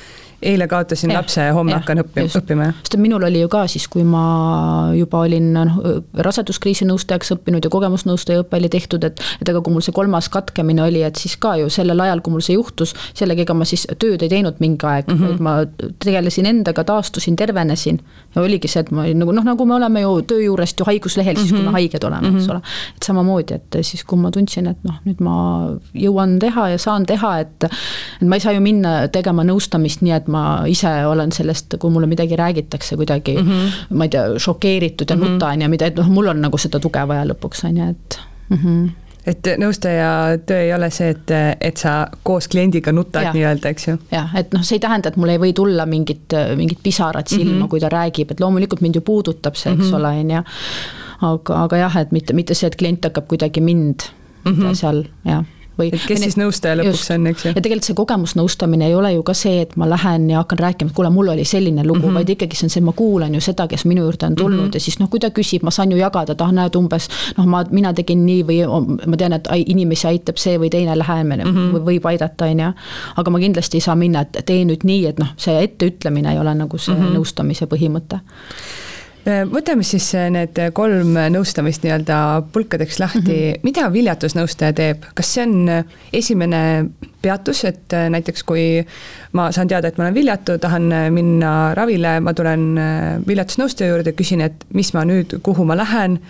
eile 0.43 0.67
kaotasin 0.69 1.11
ja, 1.11 1.21
lapse, 1.21 1.45
homme 1.57 1.73
ja, 1.73 1.81
hakkan 1.81 2.03
õppima, 2.03 2.29
õppima, 2.41 2.69
jah? 2.69 2.81
sest 2.85 2.97
minul 3.01 3.25
oli 3.27 3.41
ju 3.41 3.49
ka 3.53 3.65
siis, 3.71 3.87
kui 3.93 4.05
ma 4.07 4.23
juba 4.97 5.23
olin 5.25 5.49
noh, 5.55 5.79
raseduskriisi 6.27 6.87
nõustajaks 6.89 7.33
õppinud 7.37 7.65
ja 7.65 7.73
kogemusnõustaja 7.73 8.45
õpe 8.45 8.61
oli 8.61 8.71
tehtud, 8.73 9.05
et 9.09 9.23
et 9.41 9.49
aga 9.49 9.63
kui 9.65 9.75
mul 9.75 9.85
see 9.85 9.95
kolmas 9.97 10.29
katkemine 10.33 10.85
oli, 10.85 11.03
et 11.07 11.17
siis 11.21 11.37
ka 11.41 11.55
ju 11.61 11.71
sellel 11.73 12.01
ajal, 12.05 12.23
kui 12.25 12.35
mul 12.35 12.45
see 12.45 12.57
juhtus, 12.59 12.93
sellega 13.17 13.47
ega 13.47 13.57
ma 13.57 13.67
siis 13.69 13.87
tööd 14.01 14.23
ei 14.25 14.33
teinud 14.33 14.61
mingi 14.63 14.87
aeg 14.87 15.09
mm, 15.09 15.17
-hmm. 15.17 15.27
vaid 15.27 15.41
ma 15.41 15.95
tegelesin 16.05 16.47
endaga, 16.53 16.85
taastusin, 16.85 17.37
tervenesin. 17.37 18.01
ja 18.35 18.43
oligi 18.43 18.69
see, 18.69 18.81
et 18.85 18.91
ma 18.91 19.07
olin 19.07 19.19
nagu 19.25 19.33
noh, 19.33 19.45
nagu 19.45 19.67
me 19.67 19.75
oleme 19.75 20.01
ju 20.01 20.21
töö 20.23 20.43
juurest 20.45 20.81
ju 20.81 20.85
haiguslehel 20.85 21.35
mm, 21.35 21.39
-hmm. 21.39 21.49
siis 21.49 21.53
kui 21.53 21.63
me 21.63 21.71
mhm. 21.71 21.79
haiged 21.81 22.05
oleme 22.05 22.29
mm, 22.29 22.37
-hmm. 22.37 22.41
eks 22.41 22.49
ole. 22.51 22.61
et 22.97 23.03
samamoodi, 23.03 23.55
et 23.55 23.77
siis, 23.81 24.05
kui 24.05 24.19
ma 24.19 24.31
tundsin, 24.31 24.67
et 24.67 24.85
noh, 24.85 25.01
nüüd 25.07 25.21
ma 25.21 25.37
jõuan 25.95 26.39
teha 26.39 26.69
ja 26.69 26.79
saan 26.79 27.07
teha, 27.07 27.39
et 27.39 27.65
et 27.65 28.29
ma 28.29 28.37
ei 28.37 28.41
saa 28.41 28.53
ju 28.53 28.61
minna 28.61 29.09
tegema 29.09 29.45
nõustamist 29.45 30.03
nii, 30.03 30.13
et 30.13 30.26
ma 30.27 30.37
ma 30.37 30.67
ise 30.71 30.93
olen 31.07 31.33
sellest, 31.33 31.79
kui 31.81 31.93
mulle 31.93 32.09
midagi 32.11 32.37
räägitakse 32.37 32.97
kuidagi 32.97 33.37
mm, 33.41 33.49
-hmm. 33.49 33.97
ma 33.97 34.05
ei 34.05 34.09
tea, 34.09 34.39
šokeeritud 34.39 35.11
ja 35.11 35.17
mm 35.17 35.23
-hmm. 35.23 35.29
nutan 35.31 35.63
ja 35.63 35.69
mida, 35.69 35.87
et 35.87 35.97
noh, 35.97 36.09
mul 36.09 36.27
on 36.27 36.41
nagu 36.41 36.59
seda 36.59 36.81
tuge 36.81 37.09
vaja 37.09 37.25
lõpuks, 37.25 37.67
on 37.69 37.77
ju, 37.77 37.91
et 37.91 38.21
mm. 38.49 38.57
-hmm 38.57 38.91
et 39.27 39.49
nõustaja 39.59 40.39
töö 40.47 40.61
ei 40.61 40.75
ole 40.75 40.87
see, 40.91 41.09
et, 41.11 41.31
et 41.61 41.77
sa 41.77 42.07
koos 42.23 42.47
kliendiga 42.49 42.93
nutad 42.93 43.33
nii-öelda, 43.35 43.69
eks 43.69 43.89
ju? 43.89 43.97
jah, 44.11 44.37
et 44.39 44.53
noh, 44.55 44.63
see 44.63 44.77
ei 44.77 44.81
tähenda, 44.81 45.09
et 45.09 45.17
mul 45.17 45.29
ei 45.29 45.39
või 45.39 45.53
tulla 45.53 45.87
mingit, 45.87 46.37
mingit 46.57 46.79
pisarat 46.83 47.27
silma 47.27 47.53
mm, 47.53 47.63
-hmm. 47.63 47.69
kui 47.69 47.81
ta 47.81 47.89
räägib, 47.89 48.31
et 48.31 48.41
loomulikult 48.41 48.81
mind 48.81 48.95
ju 48.95 49.01
puudutab 49.01 49.55
see, 49.55 49.73
eks 49.73 49.85
mm 49.85 49.91
-hmm. 49.91 49.97
ole, 49.97 50.09
on 50.09 50.31
ju. 50.31 50.43
aga, 51.23 51.63
aga 51.63 51.77
jah, 51.77 51.97
et 51.97 52.13
mitte, 52.13 52.33
mitte 52.33 52.55
see, 52.55 52.67
et 52.67 52.77
klient 52.77 53.05
hakkab 53.05 53.27
kuidagi 53.29 53.61
mind 53.61 54.01
mm 54.45 54.53
-hmm. 54.53 54.75
seal, 54.75 55.05
jah 55.25 55.45
või. 55.79 55.91
et 55.93 56.07
kes 56.09 56.21
siis 56.21 56.37
nõustaja 56.41 56.77
lõpuks 56.81 57.03
just. 57.03 57.11
on, 57.15 57.27
eks 57.31 57.45
ju. 57.45 57.53
ja 57.57 57.63
tegelikult 57.63 57.89
see 57.89 57.97
kogemusnõustamine 57.99 58.89
ei 58.89 58.95
ole 58.95 59.13
ju 59.15 59.25
ka 59.27 59.35
see, 59.37 59.61
et 59.67 59.77
ma 59.81 59.89
lähen 59.89 60.29
ja 60.31 60.43
hakkan 60.43 60.61
rääkima, 60.65 60.91
et 60.91 60.97
kuule, 60.97 61.11
mul 61.15 61.33
oli 61.35 61.45
selline 61.45 61.85
lugu 61.85 62.01
mm, 62.01 62.09
-hmm. 62.09 62.21
vaid 62.21 62.33
ikkagi 62.37 62.57
see 62.57 62.67
on 62.67 62.75
see, 62.75 62.85
ma 62.85 62.93
kuulan 62.97 63.35
ju 63.35 63.41
seda, 63.41 63.69
kes 63.69 63.85
minu 63.85 64.03
juurde 64.07 64.27
on 64.27 64.35
tulnud 64.35 64.61
mm 64.61 64.67
-hmm. 64.71 64.75
ja 64.75 64.81
siis 64.81 64.99
noh, 64.99 65.11
kui 65.11 65.21
ta 65.21 65.31
küsib, 65.31 65.63
ma 65.63 65.71
saan 65.71 65.93
ju 65.93 65.99
jagada, 65.99 66.33
et 66.33 66.41
ah, 66.41 66.53
näed 66.53 66.77
umbes 66.77 67.09
noh, 67.37 67.47
ma, 67.47 67.65
mina 67.71 67.93
tegin 67.93 68.27
nii 68.27 68.43
või 68.47 68.59
ma 69.07 69.17
tean, 69.17 69.33
et 69.33 69.49
inimesi 69.67 70.07
aitab 70.07 70.37
see 70.37 70.59
või 70.59 70.71
teine 70.71 70.99
lähemine 70.99 71.45
mm 71.45 71.55
-hmm. 71.55 71.85
võib 71.91 72.07
aidata, 72.07 72.45
on 72.45 72.61
ju. 72.61 72.73
aga 73.17 73.31
ma 73.31 73.39
kindlasti 73.39 73.77
ei 73.77 73.81
saa 73.81 73.95
minna, 73.95 74.21
et 74.21 74.43
tee 74.47 74.65
nüüd 74.65 74.85
nii, 74.85 75.07
et 75.07 75.19
noh, 75.19 75.29
see 75.37 75.63
etteütlemine 75.63 76.33
ei 76.33 76.39
ole 76.39 76.55
nagu 76.55 76.79
see 76.79 76.95
mm 76.95 77.03
-hmm. 77.03 77.17
nõustamise 77.19 77.67
põhimõte 77.67 78.21
võtame 79.27 79.83
siis 79.87 80.07
äh, 80.15 80.29
need 80.31 80.59
kolm 80.77 81.17
nõustamist 81.35 81.85
nii-öelda 81.85 82.19
pulkadeks 82.53 83.01
lahti 83.03 83.21
mm, 83.21 83.53
-hmm. 83.53 83.67
mida 83.67 83.87
viljatusnõustaja 83.93 84.73
teeb, 84.77 85.07
kas 85.15 85.35
see 85.35 85.43
on 85.47 85.69
äh, 85.69 85.85
esimene 86.13 86.61
peatus, 87.23 87.65
et 87.65 87.93
näiteks 88.11 88.43
kui 88.47 88.85
ma 89.33 89.51
saan 89.53 89.69
teada, 89.69 89.89
et 89.89 89.99
ma 89.99 90.07
olen 90.07 90.15
viljatu, 90.15 90.59
tahan 90.63 90.93
minna 91.11 91.75
ravile, 91.75 92.21
ma 92.21 92.35
tulen 92.35 92.79
viljatusnõustaja 93.27 93.91
juurde, 93.91 94.13
küsin, 94.13 94.45
et 94.47 94.67
mis 94.75 94.93
ma 94.95 95.03
nüüd, 95.05 95.41
kuhu 95.43 95.65
ma 95.67 95.75
lähen, 95.77 96.21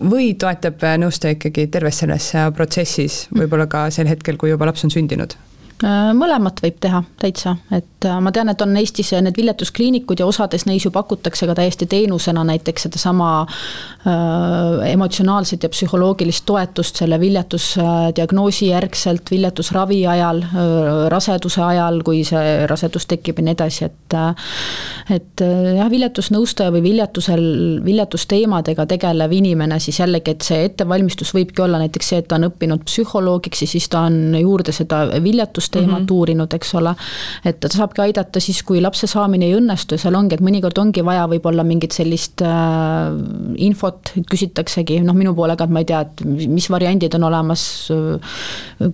või 0.00 0.32
toetab 0.40 0.80
nõustaja 0.98 1.36
ikkagi 1.36 1.66
terves 1.66 2.00
selles 2.00 2.32
protsessis, 2.56 3.26
võib-olla 3.36 3.66
ka 3.68 3.90
sel 3.90 4.08
hetkel, 4.08 4.40
kui 4.40 4.54
juba 4.54 4.70
laps 4.70 4.84
on 4.88 4.94
sündinud? 4.94 5.36
Äh, 5.82 6.12
mõlemat 6.14 6.60
võib 6.62 6.76
teha 6.78 7.00
täitsa, 7.18 7.56
et 7.74 8.06
äh, 8.06 8.18
ma 8.22 8.30
tean, 8.32 8.46
et 8.52 8.60
on 8.62 8.76
Eestis 8.78 9.08
need 9.18 9.34
viljetuskliinikud 9.34 10.20
ja 10.22 10.28
osades 10.30 10.68
neis 10.68 10.84
ju 10.86 10.92
pakutakse 10.94 11.48
ka 11.50 11.56
täiesti 11.58 11.88
teenusena 11.90 12.44
näiteks 12.46 12.86
sedasama 12.86 13.30
äh, 13.42 14.84
emotsionaalset 14.92 15.66
ja 15.66 15.72
psühholoogilist 15.72 16.46
toetust 16.46 17.02
selle 17.02 17.18
viljetusdiagnoosi 17.18 18.68
järgselt, 18.70 19.32
viljetusravi 19.34 19.98
ajal 20.14 20.44
äh,, 20.46 20.60
raseduse 21.10 21.64
ajal, 21.66 21.98
kui 22.06 22.22
see 22.28 22.54
rasedus 22.70 23.08
tekib 23.10 23.42
ja 23.42 23.48
nii 23.48 23.56
edasi, 23.58 23.90
et 23.90 24.18
äh, 24.20 24.46
et 25.10 25.42
äh, 25.42 25.74
jah, 25.80 25.90
viljetusnõustaja 25.90 26.72
või 26.72 26.84
viljetusel, 26.86 27.44
viljetusteemadega 27.84 28.86
tegelev 28.94 29.34
inimene 29.36 29.80
siis 29.82 29.98
jällegi, 30.00 30.36
et 30.36 30.46
see 30.46 30.62
ettevalmistus 30.70 31.34
võibki 31.34 31.66
olla 31.66 31.82
näiteks 31.82 32.14
see, 32.14 32.22
et 32.22 32.30
ta 32.30 32.38
on 32.38 32.48
õppinud 32.52 32.86
psühholoogiks 32.86 33.66
ja 33.66 33.70
siis 33.74 33.90
ta 33.92 34.06
on 34.06 34.38
juurde 34.38 34.72
seda 34.72 35.04
viljetust 35.24 35.63
haridusteemat 35.64 36.00
mm 36.00 36.06
-hmm. 36.06 36.12
uurinud, 36.12 36.52
eks 36.52 36.74
ole. 36.74 36.94
et 37.44 37.60
ta 37.60 37.68
saabki 37.68 38.00
aidata 38.00 38.40
siis, 38.40 38.62
kui 38.62 38.80
lapse 38.80 39.06
saamine 39.06 39.46
ei 39.46 39.54
õnnestu 39.56 39.94
ja 39.94 39.98
seal 39.98 40.14
ongi, 40.14 40.34
et 40.34 40.40
mõnikord 40.40 40.78
ongi 40.78 41.04
vaja 41.04 41.26
võib-olla 41.28 41.64
mingit 41.64 41.92
sellist 41.92 42.42
äh, 42.42 42.48
infot, 43.56 44.12
küsitaksegi 44.30 45.00
noh, 45.00 45.14
minu 45.14 45.34
poole 45.34 45.56
ka, 45.56 45.64
et 45.64 45.70
ma 45.70 45.78
ei 45.78 45.84
tea, 45.84 46.00
et 46.00 46.24
mis 46.24 46.70
variandid 46.70 47.14
on 47.14 47.24
olemas 47.24 47.90
äh,, 47.90 48.20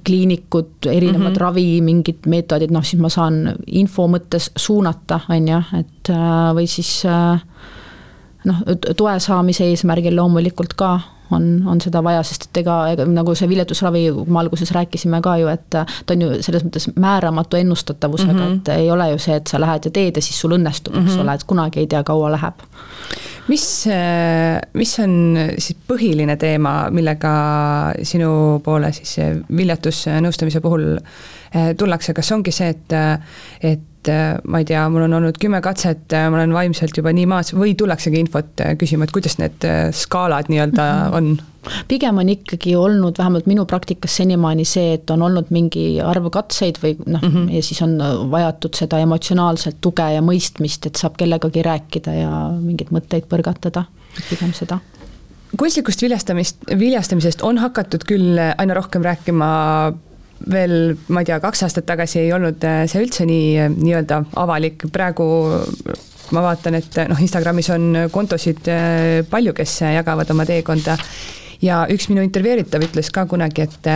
kliinikud, 0.04 0.86
erinevad 0.86 1.30
mm 1.30 1.34
-hmm. 1.34 1.40
ravi, 1.40 1.80
mingid 1.80 2.26
meetodid, 2.26 2.70
noh 2.70 2.84
siis 2.84 3.00
ma 3.00 3.08
saan 3.08 3.54
info 3.66 4.06
mõttes 4.06 4.50
suunata, 4.56 5.20
on 5.28 5.48
ju, 5.48 5.62
et 5.78 6.10
äh, 6.10 6.54
või 6.54 6.66
siis 6.66 7.04
äh, 7.04 7.40
noh, 8.44 8.62
toe 8.96 9.20
saamise 9.20 9.64
eesmärgil 9.64 10.16
loomulikult 10.16 10.74
ka 10.74 11.00
on, 11.30 11.62
on 11.66 11.80
seda 11.82 12.02
vaja, 12.04 12.22
sest 12.26 12.48
et 12.48 12.62
ega, 12.62 12.76
ega 12.94 13.06
nagu 13.08 13.34
see 13.38 13.48
viljetusravi, 13.50 14.04
kui 14.16 14.34
me 14.34 14.40
alguses 14.42 14.72
rääkisime 14.76 15.22
ka 15.24 15.36
ju, 15.40 15.50
et 15.52 15.66
ta 15.70 15.84
on 16.14 16.24
ju 16.26 16.30
selles 16.44 16.64
mõttes 16.66 16.88
määramatu 17.00 17.60
ennustatavusega 17.60 18.32
mm, 18.32 18.46
-hmm. 18.46 18.62
et 18.62 18.72
ei 18.76 18.90
ole 18.90 19.10
ju 19.12 19.18
see, 19.18 19.36
et 19.40 19.50
sa 19.50 19.60
lähed 19.60 19.88
ja 19.88 19.90
teed 19.90 20.16
ja 20.16 20.22
siis 20.22 20.40
sul 20.40 20.56
õnnestub 20.58 20.94
mm, 20.94 21.00
-hmm. 21.00 21.10
eks 21.10 21.16
mhm. 21.16 21.26
ole, 21.26 21.34
et 21.34 21.44
kunagi 21.44 21.80
ei 21.80 21.86
tea, 21.86 22.02
kaua 22.04 22.32
läheb. 22.32 22.64
mis, 23.48 23.84
mis 24.74 24.98
on 24.98 25.38
siis 25.58 25.78
põhiline 25.88 26.36
teema, 26.36 26.90
millega 26.90 27.30
sinu 28.02 28.60
poole 28.64 28.92
siis 28.92 29.16
viljetusnõustamise 29.56 30.60
puhul 30.60 30.96
eh, 31.54 31.74
tullakse, 31.76 32.14
kas 32.14 32.32
ongi 32.32 32.52
see, 32.52 32.68
et, 32.68 32.92
et 33.62 33.89
et 34.00 34.08
äh, 34.08 34.38
ma 34.48 34.62
ei 34.62 34.64
tea, 34.64 34.80
mul 34.88 35.04
on 35.04 35.18
olnud 35.18 35.36
kümme 35.40 35.60
katset, 35.64 36.06
äh, 36.16 36.28
ma 36.32 36.38
olen 36.38 36.54
vaimselt 36.56 36.96
juba 36.96 37.12
nii 37.12 37.26
maas 37.28 37.52
või 37.52 37.74
tullaksegi 37.76 38.20
infot 38.22 38.62
äh, 38.64 38.72
küsima, 38.80 39.04
et 39.04 39.12
kuidas 39.12 39.36
need 39.40 39.66
skaalad 39.96 40.48
nii-öelda 40.52 40.86
mhm. 41.10 41.16
on? 41.16 41.46
pigem 41.90 42.16
on 42.16 42.28
ikkagi 42.32 42.72
olnud, 42.80 43.18
vähemalt 43.20 43.44
minu 43.50 43.66
praktikas 43.68 44.14
senimaani 44.16 44.64
see, 44.64 44.94
et 44.96 45.10
on 45.12 45.20
olnud 45.26 45.50
mingi 45.52 46.00
arv 46.00 46.30
katseid 46.32 46.80
või 46.80 46.94
noh 47.04 47.20
mm, 47.20 47.34
-hmm. 47.34 47.50
ja 47.52 47.60
siis 47.66 47.82
on 47.84 47.98
vajatud 48.32 48.78
seda 48.78 49.02
emotsionaalset 49.04 49.76
tuge 49.84 50.06
ja 50.14 50.22
mõistmist, 50.24 50.88
et 50.88 50.96
saab 50.96 51.20
kellegagi 51.20 51.60
rääkida 51.66 52.14
ja 52.16 52.30
mingeid 52.54 52.94
mõtteid 52.96 53.28
põrgatada, 53.28 53.84
pigem 54.30 54.56
seda 54.56 54.80
kunstlikust 55.58 56.00
viljastamist, 56.00 56.64
viljastamisest 56.78 57.42
on 57.42 57.58
hakatud 57.58 58.06
küll 58.08 58.38
aina 58.38 58.74
rohkem 58.74 59.04
rääkima 59.04 59.48
veel, 60.48 60.94
ma 61.12 61.22
ei 61.22 61.28
tea, 61.28 61.40
kaks 61.42 61.64
aastat 61.66 61.86
tagasi 61.88 62.22
ei 62.22 62.30
olnud 62.32 62.64
äh, 62.66 62.84
see 62.90 63.02
üldse 63.04 63.26
nii 63.28 63.50
äh, 63.60 63.68
nii-öelda 63.74 64.22
avalik, 64.40 64.86
praegu 64.92 65.26
ma 66.34 66.44
vaatan, 66.44 66.78
et 66.78 67.00
noh, 67.10 67.20
Instagramis 67.20 67.70
on 67.74 67.90
kontosid 68.14 68.70
äh, 68.70 69.20
palju, 69.30 69.54
kes 69.56 69.80
jagavad 69.96 70.30
oma 70.32 70.46
teekonda 70.48 70.96
ja 71.64 71.82
üks 71.92 72.08
minu 72.12 72.24
intervjueeritav 72.24 72.86
ütles 72.86 73.12
ka 73.12 73.26
kunagi, 73.28 73.66
et, 73.68 73.90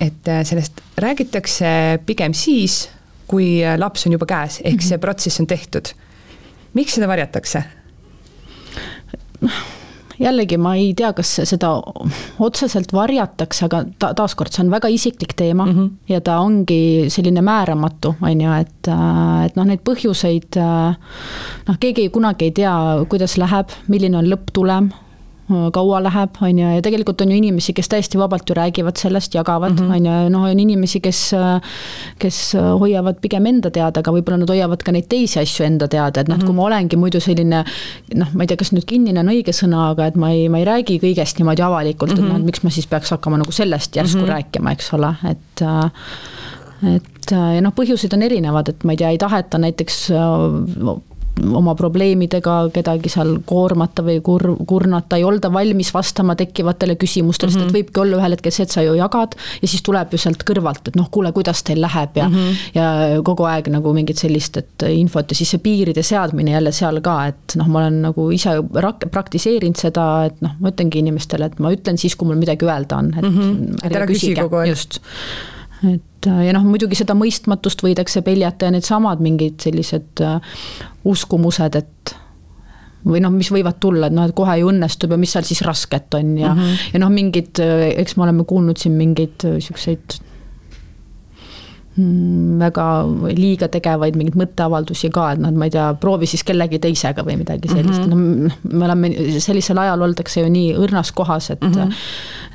et 0.00 0.32
sellest 0.48 0.80
räägitakse 1.02 1.74
pigem 2.08 2.32
siis, 2.36 2.86
kui 3.28 3.60
laps 3.76 4.06
on 4.08 4.16
juba 4.16 4.28
käes, 4.28 4.62
ehk 4.64 4.80
see 4.80 4.96
mhm. 4.96 5.04
protsess 5.04 5.42
on 5.42 5.50
tehtud. 5.50 5.92
miks 6.72 6.96
seda 6.96 7.08
varjatakse? 7.10 7.64
Jällegi 10.20 10.58
ma 10.60 10.74
ei 10.76 10.92
tea, 10.98 11.12
kas 11.16 11.30
seda 11.48 11.72
otseselt 12.42 12.92
varjatakse, 12.92 13.64
aga 13.66 13.84
ta, 13.98 14.12
taaskord, 14.18 14.52
see 14.52 14.64
on 14.64 14.72
väga 14.72 14.90
isiklik 14.92 15.36
teema 15.38 15.66
mm 15.66 15.72
-hmm. 15.72 15.90
ja 16.08 16.20
ta 16.20 16.38
ongi 16.40 17.06
selline 17.08 17.42
määramatu, 17.42 18.14
on 18.22 18.40
ju, 18.40 18.52
et, 18.52 18.90
et 19.46 19.56
noh, 19.56 19.64
neid 19.64 19.80
põhjuseid 19.84 20.58
noh, 21.68 21.78
keegi 21.80 22.08
kunagi 22.08 22.44
ei 22.50 22.50
tea, 22.50 22.74
kuidas 23.08 23.38
läheb, 23.38 23.68
milline 23.88 24.18
on 24.18 24.30
lõpptulem 24.30 24.92
kaua 25.48 25.98
läheb, 26.02 26.36
on 26.40 26.58
ju, 26.58 26.68
ja 26.76 26.82
tegelikult 26.84 27.20
on 27.24 27.32
ju 27.32 27.36
inimesi, 27.36 27.74
kes 27.76 27.88
täiesti 27.90 28.18
vabalt 28.18 28.48
ju 28.48 28.54
räägivad 28.54 28.96
sellest, 28.96 29.34
jagavad, 29.34 29.74
mhm. 29.74 29.90
on 29.90 30.06
ju, 30.06 30.30
noh, 30.32 30.46
on 30.50 30.60
inimesi, 30.60 31.00
kes 31.02 31.22
kes 32.22 32.38
hoiavad 32.78 33.18
pigem 33.22 33.46
enda 33.50 33.70
teada, 33.74 34.00
aga 34.00 34.14
võib-olla 34.14 34.42
nad 34.42 34.52
hoiavad 34.52 34.84
ka 34.84 34.94
neid 34.94 35.08
teisi 35.10 35.40
asju 35.42 35.66
enda 35.66 35.88
teada, 35.90 36.22
et 36.22 36.30
noh, 36.30 36.38
et 36.38 36.46
kui 36.46 36.56
ma 36.56 36.66
olengi 36.68 36.98
muidu 37.00 37.20
selline 37.22 37.64
noh, 37.64 38.32
ma 38.32 38.44
ei 38.44 38.50
tea, 38.52 38.60
kas 38.60 38.72
nüüd 38.74 38.86
kinnine 38.88 39.22
on 39.22 39.32
õige 39.34 39.54
sõna, 39.56 39.90
aga 39.92 40.10
et 40.12 40.18
ma 40.20 40.32
ei, 40.34 40.48
ma 40.52 40.62
ei 40.62 40.68
räägi 40.68 40.98
kõigest 41.02 41.40
niimoodi 41.40 41.64
avalikult 41.66 42.14
mm, 42.14 42.18
-hmm. 42.18 42.26
et 42.26 42.32
noh, 42.32 42.40
et 42.40 42.50
miks 42.52 42.64
ma 42.64 42.70
siis 42.70 42.88
peaks 42.90 43.14
hakkama 43.14 43.40
nagu 43.42 43.52
sellest 43.52 43.96
järsku 43.96 44.22
mm 44.22 44.24
-hmm. 44.24 44.34
rääkima, 44.36 44.72
eks 44.72 44.92
ole, 44.94 45.14
et 45.30 45.66
et 46.96 47.30
ja 47.30 47.60
noh, 47.62 47.74
põhjused 47.74 48.14
on 48.14 48.22
erinevad, 48.22 48.68
et 48.68 48.84
ma 48.84 48.92
ei 48.92 48.96
tea, 48.96 49.10
ei 49.14 49.18
taheta 49.18 49.58
näiteks 49.58 50.10
oma 51.40 51.74
probleemidega 51.74 52.56
kedagi 52.74 53.10
seal 53.12 53.38
koormata 53.48 54.04
või 54.04 54.18
kur-, 54.24 54.52
kurnata, 54.68 55.16
ei 55.16 55.24
olda 55.24 55.48
valmis 55.52 55.92
vastama 55.94 56.36
tekkivatele 56.38 56.96
küsimustele 57.00 57.50
mm, 57.50 57.54
-hmm. 57.54 57.60
sest 57.60 57.64
et 57.64 57.72
mhm. 57.72 57.76
võibki 57.78 58.02
olla 58.02 58.18
ühel 58.20 58.36
hetkel 58.36 58.54
see, 58.54 58.66
et 58.68 58.74
sa 58.74 58.84
ju 58.84 58.94
jagad 58.98 59.36
ja 59.62 59.68
siis 59.68 59.82
tuleb 59.82 60.12
ju 60.12 60.20
sealt 60.20 60.44
kõrvalt, 60.48 60.90
et 60.92 60.98
noh, 60.98 61.08
kuule, 61.10 61.32
kuidas 61.32 61.62
teil 61.66 61.80
läheb 61.82 62.16
ja 62.20 62.28
mm, 62.28 62.34
-hmm. 62.34 62.60
ja 62.74 63.22
kogu 63.24 63.46
aeg 63.48 63.70
nagu 63.72 63.94
mingit 63.96 64.20
sellist, 64.20 64.56
et 64.56 64.86
infot 64.88 65.30
ja 65.30 65.38
siis 65.38 65.54
see 65.54 65.62
piiride 65.62 66.02
seadmine 66.02 66.52
jälle 66.52 66.72
seal 66.72 67.00
ka, 67.00 67.16
et 67.32 67.56
noh, 67.56 67.68
ma 67.68 67.84
olen 67.84 68.02
nagu 68.08 68.28
ise 68.30 68.58
rak-, 68.86 69.08
praktiseerinud 69.10 69.76
seda, 69.76 70.26
et 70.28 70.40
noh, 70.44 70.52
ma 70.60 70.74
ütlengi 70.74 71.00
inimestele, 71.00 71.48
et 71.48 71.58
ma 71.58 71.72
ütlen 71.72 71.98
siis, 71.98 72.16
kui 72.16 72.28
mul 72.28 72.40
midagi 72.40 72.68
öelda 72.68 73.00
on, 73.00 73.14
et 73.16 73.24
mm. 73.24 73.38
-hmm. 73.38 73.86
et 73.86 73.96
ära 73.96 74.06
küsi 74.06 74.34
kogu 74.36 74.62
aeg. 74.62 74.76
just 74.76 75.00
et 75.88 76.28
äh, 76.30 76.46
ja 76.46 76.54
noh, 76.56 76.64
muidugi 76.66 76.98
seda 76.98 77.16
mõistmatust 77.18 77.82
võidakse 77.84 78.22
peljata 78.26 78.68
ja 78.68 78.74
needsamad 78.74 79.22
mingid 79.24 79.60
sellised 79.64 80.22
äh, 80.24 80.58
uskumused, 81.08 81.78
et 81.78 82.14
või 83.02 83.22
noh, 83.24 83.32
mis 83.34 83.50
võivad 83.50 83.80
tulla, 83.82 84.06
et 84.06 84.14
noh, 84.14 84.28
et 84.28 84.34
kohe 84.36 84.60
ju 84.60 84.70
õnnestub 84.70 85.10
ja 85.10 85.18
mis 85.18 85.32
seal 85.34 85.46
siis 85.46 85.64
rasket 85.66 86.14
on 86.14 86.36
ja 86.38 86.52
mm, 86.54 86.60
-hmm. 86.60 86.92
ja 86.94 87.02
noh, 87.02 87.10
mingid, 87.10 87.58
äh, 87.62 87.88
eks 88.02 88.16
me 88.16 88.28
oleme 88.28 88.46
kuulnud 88.48 88.78
siin 88.78 88.94
mingeid 88.98 89.48
siukseid 89.58 90.20
väga 91.96 92.84
liiga 93.36 93.68
tegevaid 93.68 94.16
mingeid 94.16 94.36
mõtteavaldusi 94.40 95.10
ka, 95.12 95.26
et 95.34 95.40
noh, 95.42 95.52
ma 95.60 95.66
ei 95.68 95.74
tea, 95.74 95.90
proovi 96.00 96.28
siis 96.30 96.44
kellegi 96.48 96.78
teisega 96.80 97.24
või 97.26 97.36
midagi 97.42 97.68
sellist 97.68 98.06
mm, 98.06 98.12
-hmm. 98.12 98.70
no 98.72 98.78
me 98.78 98.86
oleme, 98.86 99.10
sellisel 99.44 99.78
ajal 99.82 100.04
oldakse 100.06 100.40
ju 100.40 100.48
nii 100.52 100.70
õrnas 100.80 101.12
kohas, 101.12 101.50
et 101.50 101.60
mm 101.60 101.72
-hmm. 101.72 101.92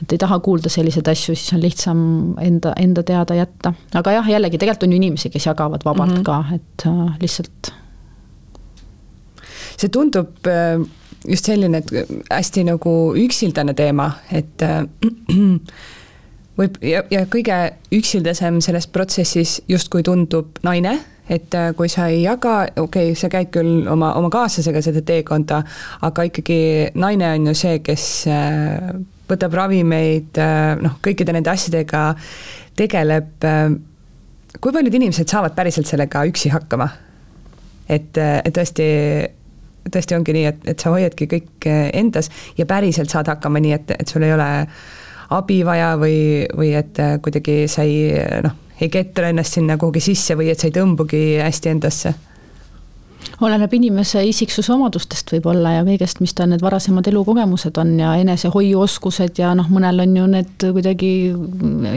et 0.01 0.11
ei 0.11 0.17
taha 0.17 0.39
kuulda 0.39 0.69
selliseid 0.73 1.07
asju, 1.07 1.35
siis 1.35 1.53
on 1.53 1.61
lihtsam 1.61 1.99
enda, 2.41 2.73
enda 2.77 3.03
teada 3.03 3.35
jätta. 3.35 3.73
aga 3.93 4.11
jah, 4.11 4.29
jällegi 4.29 4.57
tegelikult 4.57 4.83
on 4.83 4.91
ju 4.91 4.95
inimesi, 4.95 5.29
kes 5.29 5.45
jagavad 5.45 5.85
vabalt 5.85 6.11
mm 6.11 6.17
-hmm. 6.17 6.23
ka, 6.23 6.45
et 6.55 6.85
äh, 6.85 7.17
lihtsalt. 7.21 7.73
see 9.77 9.89
tundub 9.89 10.47
äh, 10.47 10.81
just 11.27 11.45
selline, 11.45 11.77
et 11.77 11.91
hästi 12.31 12.63
nagu 12.63 13.13
üksildane 13.15 13.73
teema, 13.73 14.11
et 14.31 14.61
äh, 14.61 14.87
võib 16.57 16.79
ja, 16.85 17.03
ja 17.13 17.25
kõige 17.29 17.57
üksildasem 17.93 18.59
selles 18.65 18.89
protsessis 18.91 19.59
justkui 19.69 20.03
tundub 20.05 20.59
naine, 20.65 20.97
et 21.29 21.53
äh, 21.57 21.71
kui 21.77 21.89
sa 21.91 22.07
ei 22.11 22.23
jaga, 22.23 22.59
okei 22.75 23.11
okay,, 23.11 23.19
sa 23.19 23.29
käid 23.31 23.51
küll 23.53 23.87
oma, 23.91 24.13
oma 24.19 24.31
kaaslasega 24.33 24.81
seda 24.83 25.03
teekonda, 25.05 25.61
aga 26.07 26.27
ikkagi 26.29 26.59
naine 26.99 27.33
on 27.35 27.49
ju 27.51 27.55
see, 27.61 27.79
kes 27.85 28.07
äh, 28.31 28.91
võtab 29.27 29.57
ravimeid, 29.59 30.37
äh, 30.41 30.75
noh, 30.81 30.99
kõikide 31.03 31.35
nende 31.35 31.51
asjadega 31.51 32.09
tegeleb. 32.77 33.43
kui 34.61 34.73
paljud 34.73 34.93
inimesed 34.93 35.29
saavad 35.29 35.55
päriselt 35.57 35.89
sellega 35.89 36.23
üksi 36.29 36.51
hakkama? 36.53 36.87
et, 37.89 38.17
et 38.17 38.53
tõesti, 38.53 38.85
tõesti 39.89 40.15
ongi 40.17 40.33
nii, 40.35 40.45
et, 40.45 40.63
et 40.73 40.79
sa 40.79 40.91
hoiadki 40.91 41.27
kõik 41.31 41.67
endas 41.67 42.29
ja 42.57 42.65
päriselt 42.67 43.09
saad 43.09 43.29
hakkama 43.31 43.61
nii, 43.63 43.73
et, 43.73 43.93
et 43.95 44.11
sul 44.11 44.25
ei 44.27 44.33
ole 44.35 44.47
äh, 44.61 44.67
abi 45.29 45.63
vaja 45.65 45.95
või, 45.99 46.47
või 46.55 46.71
et 46.77 46.99
äh, 47.03 47.17
kuidagi 47.23 47.65
sa 47.71 47.83
ei 47.83 48.11
noh, 48.43 48.55
ei 48.79 48.89
ketra 48.93 49.31
ennast 49.33 49.57
sinna 49.57 49.77
kuhugi 49.77 50.03
sisse 50.03 50.37
või 50.37 50.51
et 50.53 50.59
sa 50.59 50.69
ei 50.69 50.75
tõmbugi 50.75 51.23
hästi 51.41 51.73
endasse? 51.73 52.13
Oleneb 53.41 53.73
inimese 53.77 54.23
isiksuse 54.25 54.71
omadustest 54.73 55.29
võib-olla 55.35 55.75
ja 55.75 55.83
kõigest, 55.85 56.21
mis 56.23 56.33
ta 56.37 56.47
need 56.49 56.61
varasemad 56.63 57.05
elukogemused 57.11 57.77
on 57.77 57.93
ja 57.99 58.15
enesehoiuoskused 58.21 59.37
ja 59.41 59.51
noh, 59.57 59.67
mõnel 59.69 60.01
on 60.01 60.15
ju 60.17 60.27
need 60.31 60.65
kuidagi 60.73 61.11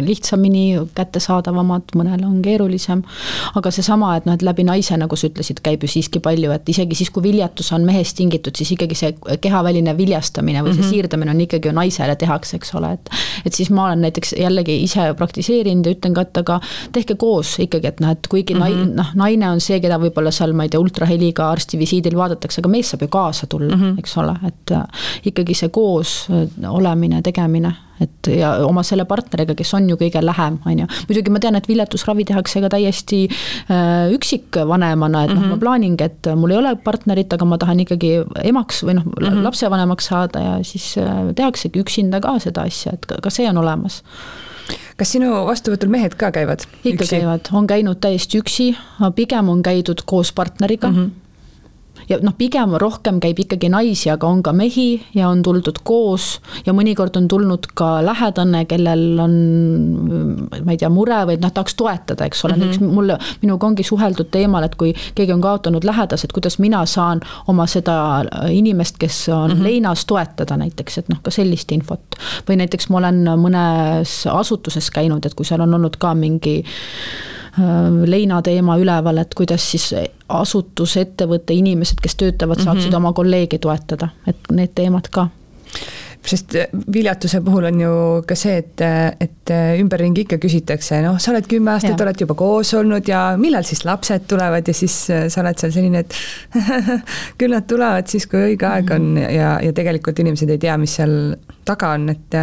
lihtsamini 0.05 0.65
kättesaadavamad, 0.97 1.95
mõnel 1.97 2.27
on 2.29 2.41
keerulisem. 2.45 3.03
aga 3.57 3.73
seesama, 3.73 4.13
et 4.19 4.29
noh, 4.29 4.37
et 4.37 4.45
läbi 4.45 4.67
naise, 4.69 4.97
nagu 5.01 5.17
sa 5.17 5.31
ütlesid, 5.31 5.63
käib 5.65 5.85
ju 5.85 5.91
siiski 5.91 6.21
palju, 6.21 6.53
et 6.53 6.69
isegi 6.69 6.99
siis, 6.99 7.11
kui 7.15 7.25
viljatus 7.25 7.73
on 7.73 7.87
mehest 7.89 8.19
tingitud, 8.21 8.57
siis 8.57 8.75
ikkagi 8.77 8.99
see 8.99 9.15
kehaväline 9.41 9.97
viljastamine 9.97 10.61
või 10.63 10.75
see 10.75 10.83
mm 10.83 10.85
-hmm. 10.85 10.91
siirdamine 10.91 11.35
on 11.35 11.41
ikkagi 11.47 11.69
ju 11.69 11.75
naisele 11.77 12.17
tehakse, 12.17 12.57
eks 12.57 12.75
ole, 12.75 12.93
et. 12.99 13.11
et 13.47 13.55
siis 13.55 13.71
ma 13.71 13.87
olen 13.87 14.05
näiteks 14.05 14.35
jällegi 14.39 14.83
ise 14.83 15.15
praktiseerinud 15.17 15.87
ja 15.87 15.97
ütlen 15.97 16.15
ka, 16.15 16.21
et 16.21 16.37
aga 16.39 16.61
tehke 16.93 17.15
koos 17.15 17.57
ikkagi, 17.59 17.87
et 17.87 18.01
noh, 18.01 18.11
et 18.11 18.29
kuigi 18.29 18.55
mm 18.55 18.61
-hmm. 18.61 18.95
noh, 19.01 19.15
naine 19.15 19.51
on 19.51 19.61
see, 19.61 19.81
keda 19.81 19.99
võib-olla 19.99 20.31
seal, 20.31 20.53
ma 20.53 20.63
ei 20.63 20.69
tea, 20.69 20.81
ultraheli 20.81 21.20
iga 21.23 21.51
arsti 21.51 21.79
visiidil 21.81 22.17
vaadatakse, 22.19 22.61
aga 22.63 22.73
mees 22.73 22.91
saab 22.93 23.05
ju 23.05 23.11
kaasa 23.13 23.47
tulla 23.51 23.77
mm, 23.77 23.83
-hmm. 23.83 23.99
eks 23.99 24.17
ole, 24.19 24.35
et 24.47 24.75
äh, 24.77 25.07
ikkagi 25.31 25.55
see 25.55 25.69
koos 25.69 26.27
äh, 26.31 26.49
olemine, 26.71 27.23
tegemine, 27.23 27.73
et 28.01 28.31
ja 28.33 28.53
oma 28.67 28.83
selle 28.83 29.05
partneriga, 29.05 29.55
kes 29.55 29.75
on 29.75 29.89
ju 29.91 29.97
kõige 30.01 30.23
lähem, 30.25 30.59
on 30.67 30.79
ju. 30.79 30.87
muidugi 31.09 31.31
ma 31.31 31.41
tean, 31.41 31.57
et 31.57 31.69
viljatusravi 31.69 32.25
tehakse 32.25 32.61
ka 32.61 32.69
täiesti 32.69 33.23
äh, 33.29 34.13
üksikvanemana, 34.17 35.25
et 35.25 35.35
noh 35.35 35.41
mm 35.41 35.47
-hmm., 35.47 35.57
ma 35.57 35.65
plaaningi, 35.65 36.05
et 36.05 36.31
mul 36.37 36.51
ei 36.51 36.59
ole 36.59 36.77
partnerit, 36.77 37.33
aga 37.33 37.45
ma 37.45 37.59
tahan 37.59 37.81
ikkagi 37.81 38.13
emaks 38.45 38.85
või 38.85 38.95
noh 39.01 39.05
mm 39.05 39.27
-hmm., 39.27 39.43
lapsevanemaks 39.43 40.07
saada 40.07 40.41
ja 40.41 40.59
siis 40.63 40.95
tehaksegi 41.35 41.81
üksinda 41.81 42.21
ka 42.21 42.39
seda 42.39 42.63
asja, 42.63 42.93
et 42.93 43.07
ka, 43.07 43.21
ka 43.23 43.31
see 43.31 43.49
on 43.49 43.59
olemas 43.59 44.03
kas 44.97 45.15
sinu 45.17 45.33
vastuvõtul 45.47 45.93
mehed 45.93 46.15
ka 46.21 46.33
käivad? 46.35 46.67
ikka 46.85 47.05
üksi? 47.05 47.17
käivad, 47.17 47.51
on 47.53 47.67
käinud 47.71 48.01
täiesti 48.01 48.43
üksi, 48.43 48.71
pigem 49.15 49.49
on 49.49 49.63
käidud 49.63 50.05
koos 50.07 50.33
partneriga 50.33 50.91
mm. 50.91 50.97
-hmm 50.97 51.20
ja 52.11 52.19
noh, 52.23 52.35
pigem 52.39 52.75
rohkem 52.81 53.21
käib 53.23 53.39
ikkagi 53.45 53.71
naisi, 53.73 54.11
aga 54.13 54.29
on 54.29 54.43
ka 54.43 54.53
mehi 54.57 55.01
ja 55.15 55.29
on 55.31 55.45
tuldud 55.47 55.81
koos 55.87 56.41
ja 56.67 56.75
mõnikord 56.77 57.17
on 57.21 57.29
tulnud 57.31 57.71
ka 57.79 58.01
lähedane, 58.05 58.65
kellel 58.71 59.05
on 59.23 59.37
ma 60.51 60.75
ei 60.75 60.81
tea, 60.81 60.91
mure 60.93 61.23
või 61.29 61.39
noh, 61.41 61.53
tahaks 61.55 61.77
toetada, 61.79 62.27
eks 62.27 62.45
ole 62.45 62.57
mm, 62.57 62.61
-hmm. 62.61 62.75
näiteks 62.75 62.97
mulle, 62.99 63.19
minuga 63.43 63.71
ongi 63.71 63.87
suheldud 63.87 64.31
teemal, 64.35 64.67
et 64.67 64.75
kui 64.81 64.95
keegi 65.15 65.33
on 65.33 65.45
kaotanud 65.45 65.87
lähedased, 65.87 66.35
kuidas 66.35 66.59
mina 66.59 66.83
saan 66.87 67.23
oma 67.49 67.67
seda 67.71 67.97
inimest, 68.51 68.99
kes 68.99 69.29
on 69.29 69.51
mm 69.51 69.57
-hmm. 69.57 69.63
leinas, 69.63 70.05
toetada 70.07 70.57
näiteks, 70.57 70.99
et 70.99 71.09
noh, 71.09 71.23
ka 71.23 71.31
sellist 71.31 71.73
infot. 71.73 72.03
või 72.49 72.57
näiteks 72.57 72.89
ma 72.91 72.99
olen 72.99 73.25
mõnes 73.39 74.25
asutuses 74.31 74.91
käinud, 74.91 75.27
et 75.27 75.35
kui 75.35 75.45
seal 75.45 75.61
on 75.61 75.75
olnud 75.75 75.97
ka 75.97 76.15
mingi 76.15 76.65
leina 78.07 78.43
teema 78.43 78.77
üleval, 78.81 79.23
et 79.23 79.35
kuidas 79.35 79.65
siis 79.73 79.91
asutus, 80.29 80.97
ettevõte, 81.01 81.55
inimesed, 81.57 82.01
kes 82.03 82.17
töötavad, 82.17 82.63
saaksid 82.63 82.89
mm 82.89 82.93
-hmm. 82.93 82.97
oma 82.97 83.13
kolleegi 83.13 83.59
toetada, 83.59 84.09
et 84.27 84.51
need 84.51 84.75
teemad 84.75 85.09
ka 85.11 85.29
sest 86.27 86.55
viljatuse 86.93 87.41
puhul 87.41 87.65
on 87.71 87.81
ju 87.81 87.93
ka 88.29 88.37
see, 88.37 88.59
et, 88.61 88.83
et 89.25 89.53
ümberringi 89.81 90.27
ikka 90.27 90.39
küsitakse, 90.43 91.01
noh, 91.05 91.17
sa 91.23 91.33
oled 91.33 91.49
kümme 91.49 91.73
aastat, 91.75 92.01
oled 92.05 92.21
juba 92.21 92.37
koos 92.39 92.75
olnud 92.77 93.09
ja 93.09 93.23
millal 93.41 93.65
siis 93.67 93.85
lapsed 93.89 94.27
tulevad 94.29 94.69
ja 94.69 94.75
siis 94.77 94.99
sa 95.09 95.41
oled 95.43 95.63
seal 95.63 95.73
selline, 95.73 96.05
et 96.05 96.15
küll 97.41 97.57
nad 97.57 97.67
tulevad 97.71 98.11
siis, 98.13 98.29
kui 98.31 98.53
õige 98.53 98.69
aeg 98.69 98.93
on 98.97 99.09
mhm. 99.15 99.33
ja, 99.39 99.57
ja 99.65 99.73
tegelikult 99.77 100.21
inimesed 100.21 100.53
ei 100.53 100.61
tea, 100.61 100.77
mis 100.81 100.99
seal 101.01 101.17
taga 101.65 101.95
on, 101.97 102.09
et 102.13 102.41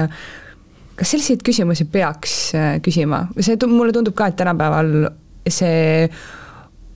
kas 0.97 1.13
selliseid 1.13 1.45
küsimusi 1.45 1.87
peaks 1.91 2.33
äh, 2.57 2.75
küsima, 2.83 3.27
see, 3.39 3.59
mulle 3.69 3.95
tundub 3.95 4.17
ka, 4.17 4.31
et 4.31 4.39
tänapäeval 4.39 5.09
see 5.47 6.09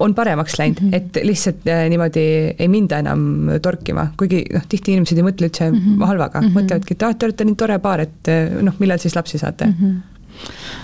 on 0.01 0.15
paremaks 0.17 0.57
läinud 0.57 0.81
mm, 0.81 0.89
-hmm. 0.89 0.95
et 0.95 1.25
lihtsalt 1.27 1.67
äh, 1.69 1.83
niimoodi 1.89 2.23
ei 2.59 2.67
minda 2.67 2.99
enam 2.99 3.51
torkima, 3.61 4.07
kuigi 4.17 4.43
noh, 4.53 4.63
tihti 4.69 4.95
inimesed 4.95 5.17
ei 5.17 5.25
mõtle 5.27 5.49
üldse 5.49 5.69
mm 5.69 5.77
-hmm. 5.77 6.05
halvaga 6.09 6.41
mm, 6.41 6.47
-hmm. 6.47 6.57
mõtlevadki, 6.57 6.97
et 6.97 7.03
ah, 7.03 7.15
te 7.15 7.29
olete 7.29 7.45
nii 7.45 7.55
tore 7.55 7.79
paar, 7.79 8.01
et 8.07 8.31
äh, 8.33 8.61
noh, 8.65 8.79
millal 8.79 9.01
siis 9.01 9.15
lapsi 9.15 9.37
saate 9.37 9.65
mm. 9.65 9.75
-hmm 9.81 10.80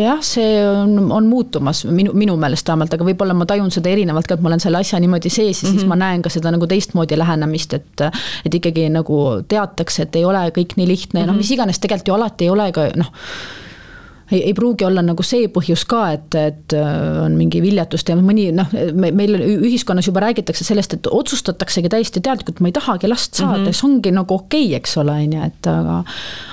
jah, 0.00 0.20
see 0.24 0.60
on, 0.66 0.96
on 1.12 1.26
muutumas 1.26 1.84
minu, 1.84 2.12
minu 2.16 2.36
meelest 2.40 2.68
vähemalt, 2.68 2.94
aga 2.94 3.06
võib-olla 3.06 3.36
ma 3.36 3.46
tajun 3.48 3.72
seda 3.74 3.92
erinevalt 3.92 4.28
ka, 4.28 4.38
et 4.38 4.44
ma 4.44 4.52
olen 4.52 4.62
selle 4.62 4.80
asja 4.82 5.00
niimoodi 5.02 5.30
sees 5.30 5.62
ja 5.62 5.68
mm 5.68 5.72
-hmm. 5.72 5.78
siis 5.78 5.88
ma 5.88 5.94
mhm. 5.94 6.04
näen 6.04 6.22
ka 6.22 6.30
seda 6.30 6.50
nagu 6.50 6.66
teistmoodi 6.66 7.18
lähenemist, 7.18 7.74
et 7.74 8.04
et 8.46 8.54
ikkagi 8.54 8.88
nagu 8.88 9.42
teatakse, 9.48 10.02
et 10.02 10.16
ei 10.16 10.24
ole 10.24 10.44
kõik 10.56 10.76
nii 10.76 10.88
lihtne 10.88 11.20
ja 11.20 11.26
mm 11.26 11.28
-hmm. 11.28 11.32
noh, 11.32 11.34
mhm. 11.34 11.38
mis 11.38 11.50
iganes, 11.50 11.78
tegelikult 11.78 12.08
ju 12.08 12.14
alati 12.14 12.44
ei 12.44 12.50
ole 12.50 12.72
ka 12.72 12.88
noh 12.96 13.12
ei, 14.30 14.42
ei 14.44 14.54
pruugi 14.54 14.84
olla 14.86 15.02
nagu 15.04 15.24
see 15.26 15.48
põhjus 15.52 15.84
ka, 15.90 16.02
et, 16.14 16.36
et 16.38 16.74
äh, 16.76 16.88
on 17.24 17.36
mingi 17.38 17.62
viljatust 17.62 18.10
ja 18.10 18.16
mõni 18.18 18.48
noh, 18.54 18.70
meil 18.94 19.36
ühiskonnas 19.40 20.08
juba 20.08 20.22
räägitakse 20.24 20.66
sellest, 20.66 20.96
et 20.96 21.10
otsustataksegi 21.10 21.90
täiesti 21.92 22.22
teadlikult, 22.24 22.62
ma 22.62 22.70
ei 22.70 22.76
tahagi 22.76 23.10
last 23.10 23.38
saada 23.38 23.58
mm, 23.58 23.66
-hmm. 23.66 23.78
see 23.80 23.88
ongi 23.88 24.14
nagu 24.14 24.34
okei 24.34 24.66
okay,, 24.66 24.78
eks 24.78 24.96
ole, 25.02 25.16
on 25.24 25.36
ju, 25.36 25.48
et 25.50 25.70
aga. 25.70 26.02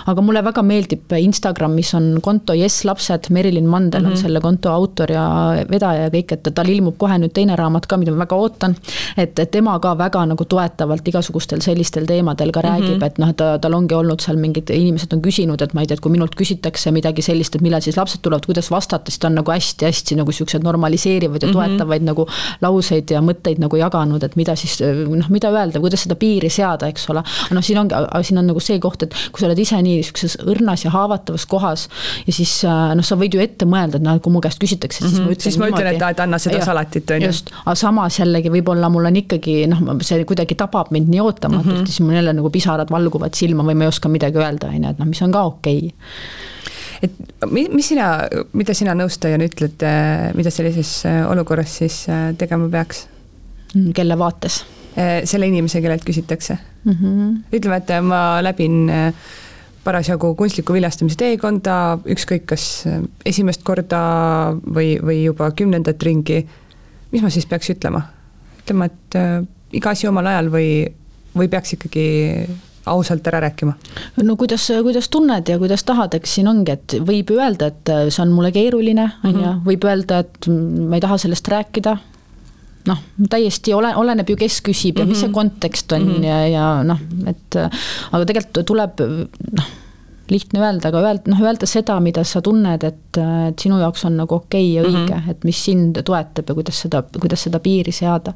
aga 0.07 0.21
mulle 0.23 0.43
väga 0.43 0.63
meeldib 0.63 1.13
Instagramis 1.19 1.93
on 1.97 2.09
konto 2.21 2.53
Yes 2.53 2.83
lapsed, 2.85 3.29
Merilin 3.29 3.67
Mandel 3.67 4.01
mm 4.01 4.05
-hmm. 4.05 4.09
on 4.09 4.13
mhm. 4.13 4.21
selle 4.21 4.41
konto 4.41 4.71
autor 4.71 5.11
ja 5.11 5.25
vedaja 5.71 6.07
ja 6.07 6.09
kõik, 6.09 6.33
et 6.33 6.49
tal 6.55 6.69
ilmub 6.69 6.97
kohe 6.97 7.17
nüüd 7.17 7.33
teine 7.33 7.55
raamat 7.55 7.85
ka, 7.85 7.97
mida 7.97 8.11
ma 8.11 8.25
väga 8.25 8.35
ootan. 8.35 8.75
et, 9.17 9.39
et 9.39 9.51
tema 9.51 9.79
ka 9.79 9.97
väga 9.97 10.25
nagu 10.25 10.45
toetavalt 10.45 11.07
igasugustel 11.07 11.61
sellistel 11.61 12.05
teemadel 12.05 12.51
ka 12.51 12.61
räägib 12.61 12.95
mm, 12.95 12.99
-hmm. 12.99 13.05
et 13.05 13.17
noh, 13.17 13.33
ta, 13.33 13.57
tal 13.59 13.73
ongi 13.73 13.93
olnud 13.93 14.21
seal 14.21 14.37
mingid 14.37 14.69
inimesed 14.69 15.13
on 15.13 15.21
küsinud, 15.21 15.61
et 15.61 15.73
ma 15.73 15.81
ei 15.81 15.87
tea, 15.87 15.93
et 15.93 16.01
kui 16.01 16.11
minult 16.11 16.35
küsitakse 16.35 16.91
midagi 16.91 17.21
sellist, 17.21 17.55
et 17.55 17.61
millal 17.67 17.83
siis 17.83 17.97
lapsed 17.99 18.23
tulevad, 18.23 18.47
kuidas 18.47 18.71
vastata, 18.71 19.11
siis 19.11 19.21
ta 19.21 19.29
on 19.29 19.37
nagu 19.41 19.51
hästi-hästi 19.53 20.17
nagu 20.19 20.33
siuksed 20.33 20.63
normaliseerivad 20.65 21.43
ja 21.43 21.47
mm 21.47 21.53
-hmm. 21.53 21.77
toetavaid 21.77 22.07
nagu 22.07 22.27
lauseid 22.61 23.11
ja 23.11 23.21
mõtteid 23.21 23.61
nagu 23.63 23.75
jaganud, 23.79 24.23
et 24.23 24.35
mida 24.39 24.55
siis 24.55 24.79
noh, 24.81 25.29
mida 25.29 25.51
öelda, 25.51 25.79
kuidas 25.83 26.03
seda 26.07 26.15
piiri 26.15 26.49
seada, 26.49 26.87
eks 26.87 27.09
ole. 27.09 27.23
noh, 27.51 27.63
siin 27.63 27.79
ongi, 27.79 27.95
siin 28.21 28.41
on 28.41 28.47
nagu 28.51 28.59
see 28.63 28.79
koht, 28.79 29.03
et 29.03 29.15
kui 29.31 29.41
sa 29.41 29.49
oled 29.49 29.59
ise 29.59 29.81
nii 29.81 30.03
sihukeses 30.03 30.37
õrnas 30.45 30.85
ja 30.85 30.91
haavatavas 30.91 31.45
kohas 31.45 31.87
ja 32.27 32.33
siis 32.33 32.63
noh, 32.95 33.03
sa 33.03 33.15
võid 33.19 33.35
ju 33.35 33.43
ette 33.43 33.65
mõelda, 33.65 33.97
et 33.97 34.05
noh, 34.05 34.19
kui 34.21 34.33
mu 34.33 34.41
käest 34.41 34.59
küsitakse, 34.59 35.03
siis 35.03 35.13
mm 35.13 35.17
-hmm. 35.17 35.25
ma 35.25 35.31
ütlen 35.31 35.51
siis 35.51 35.57
ma 35.57 35.69
ütlen, 35.71 35.87
et, 35.93 36.01
et 36.11 36.19
anna 36.19 36.39
seda 36.41 36.57
ja, 36.61 36.65
salatit, 36.65 37.09
on 37.11 37.21
ju. 37.21 37.27
just, 37.27 37.51
aga 37.65 37.75
samas 37.75 38.19
jällegi 38.19 38.51
võib-olla 38.53 38.89
mul 38.89 39.05
on 39.05 39.15
ikkagi 39.15 39.67
noh, 39.67 39.83
see 40.01 40.25
kuidagi 40.25 40.55
tabab 40.55 40.91
mind 40.91 41.09
nii 41.13 41.21
ootamatult 41.21 41.65
mm, 41.65 41.81
-hmm. 41.81 41.85
siis 41.85 41.99
mul 41.99 42.19
jälle 42.19 42.33
nagu 42.33 42.49
pisarad 42.49 42.91
valguvad 42.91 43.33
silma 43.33 43.63
või 43.63 43.75
ma 43.75 43.87
ei 43.87 43.93
oska 43.93 44.09
midagi 44.09 44.37
öelda, 44.37 44.67
on 44.67 44.83
ju, 44.83 44.89
et 44.89 44.99
noh, 44.99 45.07
mis 45.07 45.21
on 45.21 45.31
ka 45.31 45.43
okei 45.43 45.77
okay 45.77 46.55
et 47.03 47.47
mis 47.51 47.85
sina, 47.85 48.07
mida 48.57 48.75
sina 48.77 48.95
nõustajana 48.97 49.47
ütled, 49.49 49.83
äh, 49.85 50.29
mida 50.37 50.51
sellises 50.53 50.91
äh, 51.07 51.21
olukorras 51.29 51.77
siis 51.81 52.03
äh, 52.11 52.31
tegema 52.39 52.69
peaks? 52.73 53.05
Mm, 53.73 53.93
kelle 53.97 54.19
vaates? 54.19 54.63
selle 54.97 55.45
inimese, 55.45 55.77
kellelt 55.77 56.01
küsitakse 56.01 56.55
mm. 56.57 56.93
-hmm. 56.93 57.33
ütleme, 57.53 57.75
et 57.77 57.91
ma 58.01 58.39
läbin 58.41 58.89
parasjagu 59.83 60.31
kunstliku 60.35 60.73
viljastamise 60.73 61.19
teekonda, 61.19 61.99
ükskõik 62.01 62.47
kas 62.49 62.63
esimest 63.21 63.61
korda 63.61 63.99
või, 64.65 64.95
või 64.97 65.19
juba 65.27 65.51
kümnendat 65.51 66.01
ringi. 66.01 66.47
mis 67.11 67.21
ma 67.21 67.29
siis 67.29 67.45
peaks 67.45 67.69
ütlema? 67.69 68.01
ütlema, 68.63 68.89
et 68.89 69.19
iga 69.77 69.93
asi 69.93 70.07
omal 70.07 70.25
ajal 70.25 70.49
või, 70.49 70.89
või 71.37 71.47
peaks 71.47 71.77
ikkagi 71.77 72.07
ausalt 72.87 73.27
ära 73.27 73.41
rääkima? 73.43 73.73
no 74.23 74.35
kuidas, 74.35 74.67
kuidas 74.83 75.09
tunned 75.13 75.49
ja 75.49 75.57
kuidas 75.61 75.83
tahad, 75.87 76.13
eks 76.17 76.37
siin 76.37 76.51
ongi, 76.51 76.75
et 76.77 76.97
võib 77.07 77.31
öelda, 77.35 77.71
et 77.71 77.93
see 78.09 78.21
on 78.23 78.35
mulle 78.35 78.51
keeruline, 78.55 79.09
on 79.23 79.33
ju, 79.33 79.41
mhm. 79.41 79.65
võib 79.67 79.89
öelda, 79.89 80.21
et 80.25 80.51
ma 80.51 80.97
ei 80.97 81.03
taha 81.03 81.17
sellest 81.21 81.47
rääkida, 81.53 81.97
noh, 82.87 83.01
täiesti 83.29 83.73
ole, 83.75 83.91
oleneb 83.99 84.29
ju, 84.31 84.37
kes 84.39 84.61
küsib 84.65 84.99
ja 84.99 85.05
mm 85.05 85.07
-hmm. 85.07 85.09
mis 85.09 85.19
see 85.19 85.27
mhm. 85.27 85.35
kontekst 85.35 85.91
on 85.91 86.05
mm 86.05 86.13
-hmm. 86.13 86.23
ja, 86.23 86.47
ja 86.47 86.83
noh, 86.83 87.03
et 87.27 87.59
aga 88.11 88.25
tegelikult 88.25 88.65
tuleb 88.65 89.03
noh, 89.57 89.69
lihtne 90.29 90.59
öelda, 90.59 90.89
aga 90.89 91.01
öelda, 91.01 91.31
noh, 91.31 91.41
öelda 91.41 91.65
seda, 91.65 91.99
mida 92.03 92.23
sa 92.23 92.41
tunned, 92.41 92.83
et, 92.83 93.19
et 93.49 93.59
sinu 93.59 93.79
jaoks 93.79 94.05
on 94.05 94.17
nagu 94.17 94.35
okei 94.35 94.71
okay 94.71 94.75
ja 94.75 94.83
õige 94.83 95.13
mm, 95.15 95.21
-hmm. 95.21 95.31
et 95.31 95.43
mis 95.43 95.65
sind 95.65 96.01
toetab 96.03 96.49
ja 96.49 96.53
kuidas 96.53 96.81
seda, 96.81 97.03
kuidas 97.19 97.43
seda 97.43 97.59
piiri 97.59 97.91
seada 97.91 98.33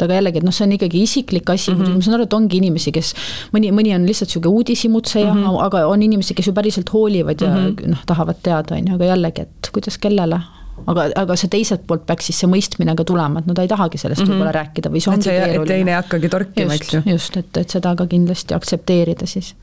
et 0.00 0.06
aga 0.08 0.20
jällegi, 0.20 0.40
et 0.40 0.46
noh, 0.46 0.54
see 0.56 0.66
on 0.66 0.76
ikkagi 0.76 1.02
isiklik 1.06 1.50
asi 1.52 1.72
mm, 1.72 1.80
-hmm. 1.80 1.98
ma 1.98 2.06
saan 2.06 2.18
aru, 2.18 2.28
et 2.28 2.38
ongi 2.38 2.60
inimesi, 2.60 2.92
kes 2.96 3.12
mõni, 3.56 3.72
mõni 3.76 3.94
on 3.96 4.06
lihtsalt 4.08 4.32
sihuke 4.32 4.48
uudishimutseja 4.48 5.32
mm, 5.32 5.42
-hmm. 5.42 5.66
aga 5.66 5.84
on 5.88 6.06
inimesi, 6.06 6.34
kes 6.34 6.50
ju 6.50 6.56
päriselt 6.56 6.92
hoolivad 6.92 7.40
ja 7.40 7.50
mm 7.50 7.66
-hmm. 7.66 7.92
noh, 7.94 8.06
tahavad 8.06 8.40
teada, 8.42 8.76
on 8.76 8.88
ju, 8.88 8.94
aga 8.94 9.12
jällegi, 9.12 9.46
et 9.48 9.70
kuidas 9.72 9.98
kellele 9.98 10.40
aga, 10.86 11.06
aga 11.22 11.36
see 11.36 11.50
teiselt 11.52 11.84
poolt 11.86 12.06
peaks 12.08 12.30
siis 12.30 12.40
see 12.40 12.48
mõistmine 12.50 12.94
ka 12.96 13.04
tulema, 13.04 13.42
et 13.42 13.46
no 13.46 13.54
ta 13.54 13.62
ei 13.66 13.68
tahagi 13.68 13.98
sellest 13.98 14.22
mm 14.22 14.26
-hmm. 14.26 14.32
võib-olla 14.32 14.54
rääkida 14.56 14.90
või 14.90 15.04
see 15.04 15.12
ongi 15.12 15.28
keeruline. 15.28 15.66
teine 15.66 15.90
ei 15.90 15.98
hakkagi 15.98 16.28
torkima, 16.28 16.74
eks 16.74 16.94
ju. 16.94 17.02
just, 17.06 17.36
et, 17.36 17.56
et 17.56 17.70
seda 17.70 17.94
ka 17.96 18.06
kindlasti 18.06 18.54
aktsepteerida 18.54 19.26
siis. 19.26 19.54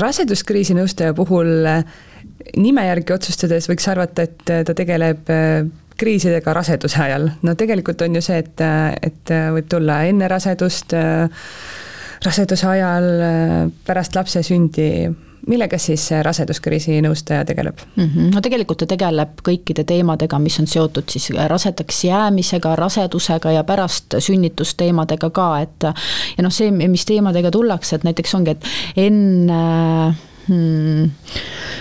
raseduskriisi 0.00 0.74
nõustaja 0.74 1.14
puhul 1.14 1.68
nime 2.56 2.86
järgi 2.86 3.12
otsustades 3.12 3.68
võiks 3.70 3.88
arvata, 3.90 4.22
et 4.22 4.42
ta 4.66 4.74
tegeleb 4.74 5.28
kriisidega 5.96 6.52
raseduse 6.56 7.02
ajal, 7.02 7.30
no 7.42 7.54
tegelikult 7.58 8.02
on 8.06 8.18
ju 8.18 8.24
see, 8.24 8.40
et, 8.44 8.64
et 9.02 9.34
võib 9.56 9.68
tulla 9.70 10.02
enne 10.08 10.28
rasedust, 10.28 10.92
raseduse 12.24 12.68
ajal, 12.68 13.06
pärast 13.86 14.18
lapse 14.18 14.42
sündi, 14.46 14.90
millega 15.46 15.78
siis 15.78 16.08
raseduskriisi 16.26 16.98
nõustaja 17.04 17.44
tegeleb 17.46 17.78
mm? 17.94 18.04
-hmm. 18.04 18.30
no 18.34 18.40
tegelikult 18.42 18.80
ta 18.82 18.88
tegeleb 18.90 19.42
kõikide 19.46 19.84
teemadega, 19.86 20.38
mis 20.42 20.58
on 20.60 20.66
seotud 20.66 21.08
siis 21.08 21.30
rasedaks 21.30 22.04
jäämisega, 22.04 22.76
rasedusega 22.76 23.52
ja 23.54 23.64
pärast 23.64 24.18
sünnitusteemadega 24.18 25.30
ka, 25.30 25.50
et 25.62 25.90
ja 26.36 26.42
noh, 26.42 26.52
see, 26.52 26.70
mis 26.70 27.04
teemadega 27.06 27.50
tullakse, 27.50 27.96
et 27.96 28.08
näiteks 28.08 28.34
ongi, 28.34 28.56
et 28.56 28.72
enne 28.96 29.60
hmm, 30.46 31.10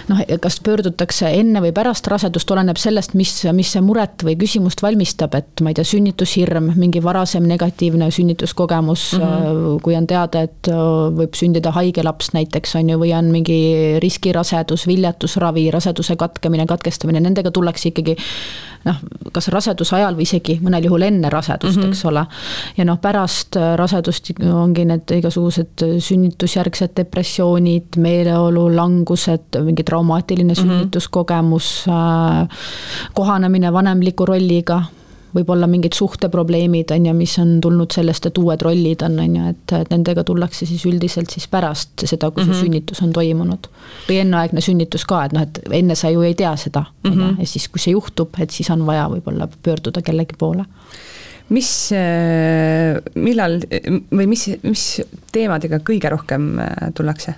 noh, 0.10 0.21
kas 0.41 0.60
pöördutakse 0.65 1.30
enne 1.39 1.62
või 1.63 1.71
pärast 1.75 2.08
rasedust, 2.12 2.51
oleneb 2.51 2.80
sellest, 2.82 3.15
mis, 3.17 3.32
mis 3.56 3.71
see 3.75 3.84
muret 3.86 4.25
või 4.25 4.38
küsimust 4.41 4.84
valmistab, 4.86 5.38
et 5.38 5.63
ma 5.65 5.71
ei 5.71 5.78
tea, 5.78 5.88
sünnitushirm, 5.88 6.71
mingi 6.80 7.04
varasem 7.04 7.47
negatiivne 7.49 8.10
sünnituskogemus 8.12 9.08
mm, 9.17 9.25
-hmm. 9.25 9.82
kui 9.86 9.97
on 9.97 10.08
teada, 10.08 10.45
et 10.49 10.71
äh, 10.71 10.84
võib 11.19 11.38
sündida 11.38 11.73
haige 11.75 12.04
laps 12.04 12.34
näiteks, 12.38 12.75
on 12.80 12.93
ju, 12.93 12.99
või 13.01 13.15
on 13.17 13.32
mingi 13.34 13.60
riskirasedus, 14.04 14.88
viljatusravi, 14.88 15.69
raseduse 15.71 16.15
katkemine, 16.15 16.65
katkestamine, 16.69 17.19
nendega 17.19 17.51
tullakse 17.51 17.89
ikkagi 17.89 18.17
noh, 18.86 19.00
kas 19.34 19.50
raseduse 19.54 19.95
ajal 19.98 20.17
või 20.17 20.28
isegi 20.28 20.58
mõnel 20.63 20.88
juhul 20.88 21.06
enne 21.08 21.30
rasedust 21.34 21.78
mm, 21.78 21.84
-hmm. 21.84 21.93
eks 21.95 22.06
ole. 22.06 22.26
ja 22.78 22.86
noh, 22.86 23.00
pärast 23.02 23.58
äh, 23.60 23.74
rasedust 23.80 24.32
ongi 24.54 24.86
need 24.86 25.15
igasugused 25.17 25.86
sünnitusjärgsed 26.00 26.95
depressioonid, 26.98 27.98
meeleolu 27.98 28.67
langused, 28.76 29.60
mingi 29.63 29.84
traumaatiline 29.84 30.54
mm 30.54 30.58
-hmm. 30.60 30.78
sünnituskogemus, 30.78 31.86
äh, 31.88 32.48
kohanemine 33.13 33.74
vanemliku 33.74 34.26
rolliga 34.26 34.84
võib-olla 35.36 35.67
mingid 35.67 35.95
suhteprobleemid, 35.98 36.91
on 36.95 37.10
ju, 37.10 37.13
mis 37.17 37.34
on 37.41 37.58
tulnud 37.63 37.91
sellest, 37.95 38.30
et 38.30 38.38
uued 38.39 38.62
rollid 38.65 39.04
on, 39.06 39.17
on 39.19 39.38
ju, 39.39 39.54
et, 39.54 39.76
et 39.80 39.91
nendega 39.93 40.24
tullakse 40.28 40.67
siis 40.69 40.86
üldiselt 40.88 41.34
siis 41.34 41.48
pärast 41.52 42.06
seda, 42.06 42.32
kui 42.32 42.43
mm 42.43 42.50
-hmm. 42.50 42.54
su 42.54 42.65
sünnitus 42.65 43.02
on 43.04 43.13
toimunud. 43.13 43.67
või 44.10 44.19
enneaegne 44.21 44.62
sünnitus 44.62 45.06
ka, 45.06 45.26
et 45.26 45.34
noh, 45.34 45.41
et 45.41 45.60
enne 45.71 45.95
sa 45.95 46.10
ju 46.10 46.21
ei 46.21 46.36
tea 46.36 46.56
seda, 46.56 46.86
on 47.04 47.12
ju, 47.12 47.19
mhm. 47.19 47.39
ja 47.39 47.48
siis, 47.48 47.67
kui 47.67 47.80
see 47.80 47.91
juhtub, 47.91 48.30
et 48.39 48.52
siis 48.52 48.69
on 48.69 48.86
vaja 48.86 49.10
võib-olla 49.10 49.48
pöörduda 49.63 50.02
kellegi 50.02 50.36
poole 50.38 50.65
mis, 51.49 51.71
millal 53.15 53.60
või 54.12 54.29
mis, 54.29 54.47
mis 54.63 54.86
teemadega 55.34 55.81
kõige 55.86 56.10
rohkem 56.10 56.55
tullakse? 56.97 57.36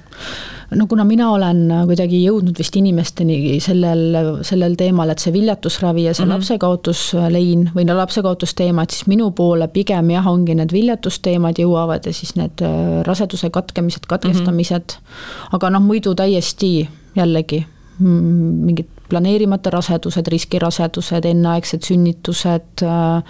no 0.76 0.88
kuna 0.88 1.04
mina 1.08 1.30
olen 1.32 1.62
kuidagi 1.88 2.20
jõudnud 2.26 2.58
vist 2.60 2.76
inimesteni 2.76 3.58
sellel, 3.64 4.42
sellel 4.48 4.76
teemal, 4.80 5.12
et 5.14 5.24
see 5.24 5.32
viljatusravi 5.36 6.08
ja 6.08 6.14
see 6.14 6.26
mm 6.26 6.32
-hmm. 6.32 6.36
lapsekaotuslein 6.36 7.70
või 7.76 7.86
no 7.88 7.98
lapsekaotusteemad, 7.98 8.92
siis 8.92 9.08
minu 9.08 9.32
poole 9.32 9.68
pigem 9.68 10.12
jah, 10.12 10.28
ongi 10.28 10.56
need 10.56 10.74
viljatusteemad 10.74 11.60
jõuavad 11.60 12.06
ja 12.06 12.14
siis 12.14 12.36
need 12.36 12.62
äh, 12.62 13.04
raseduse 13.08 13.50
katkemised, 13.50 14.06
katkestamised 14.08 15.00
mm. 15.00 15.08
-hmm. 15.08 15.56
aga 15.56 15.70
noh, 15.70 15.82
muidu 15.82 16.16
täiesti 16.16 16.90
jällegi 17.16 17.66
mingid 18.00 18.88
planeerimata 19.10 19.70
rasedused, 19.70 20.28
riskirasedused, 20.28 21.26
enneaegsed 21.26 21.88
sünnitused, 21.88 22.84
äh, 22.84 23.24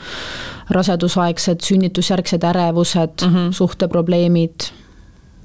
rasedusaegsed 0.70 1.62
sünnitusjärgsed 1.64 2.44
ärevused 2.44 3.24
mm, 3.26 3.36
-hmm. 3.36 3.52
suhteprobleemid 3.52 4.72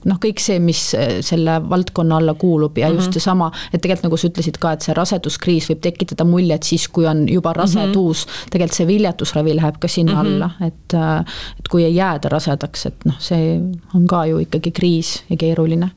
noh, 0.09 0.19
kõik 0.23 0.43
see, 0.43 0.59
mis 0.63 0.81
äh, 0.99 1.19
selle 1.25 1.59
valdkonna 1.69 2.19
alla 2.21 2.35
kuulub 2.39 2.79
ja 2.79 2.87
mm 2.87 2.93
-hmm. 2.93 2.97
just 2.97 3.09
mhm. 3.09 3.13
seesama, 3.13 3.51
et 3.73 3.81
tegelikult 3.81 4.09
nagu 4.09 4.17
sa 4.17 4.29
ütlesid 4.29 4.59
ka, 4.59 4.73
et 4.73 4.83
see 4.83 4.95
raseduskriis 4.95 5.69
võib 5.71 5.81
tekitada 5.83 6.25
muljet 6.25 6.63
siis, 6.63 6.89
kui 6.89 7.07
on 7.07 7.29
juba 7.29 7.53
rasedus 7.53 8.27
mm, 8.27 8.31
-hmm. 8.31 8.51
tegelikult 8.51 8.77
see 8.77 8.87
viljatusravi 8.87 9.57
läheb 9.57 9.79
ka 9.79 9.89
sinna 9.89 10.23
mm 10.23 10.29
-hmm. 10.29 10.35
alla, 10.35 10.51
et 10.67 10.95
äh, 10.95 11.21
et 11.59 11.69
kui 11.69 11.85
ei 11.85 11.95
jääda 11.95 12.29
rasedaks, 12.29 12.87
et 12.87 13.05
noh, 13.05 13.19
see 13.19 13.61
on 13.95 14.07
ka 14.07 14.27
ju 14.27 14.39
ikkagi 14.39 14.71
kriis 14.71 15.25
ja 15.31 15.37
keeruline. 15.37 15.91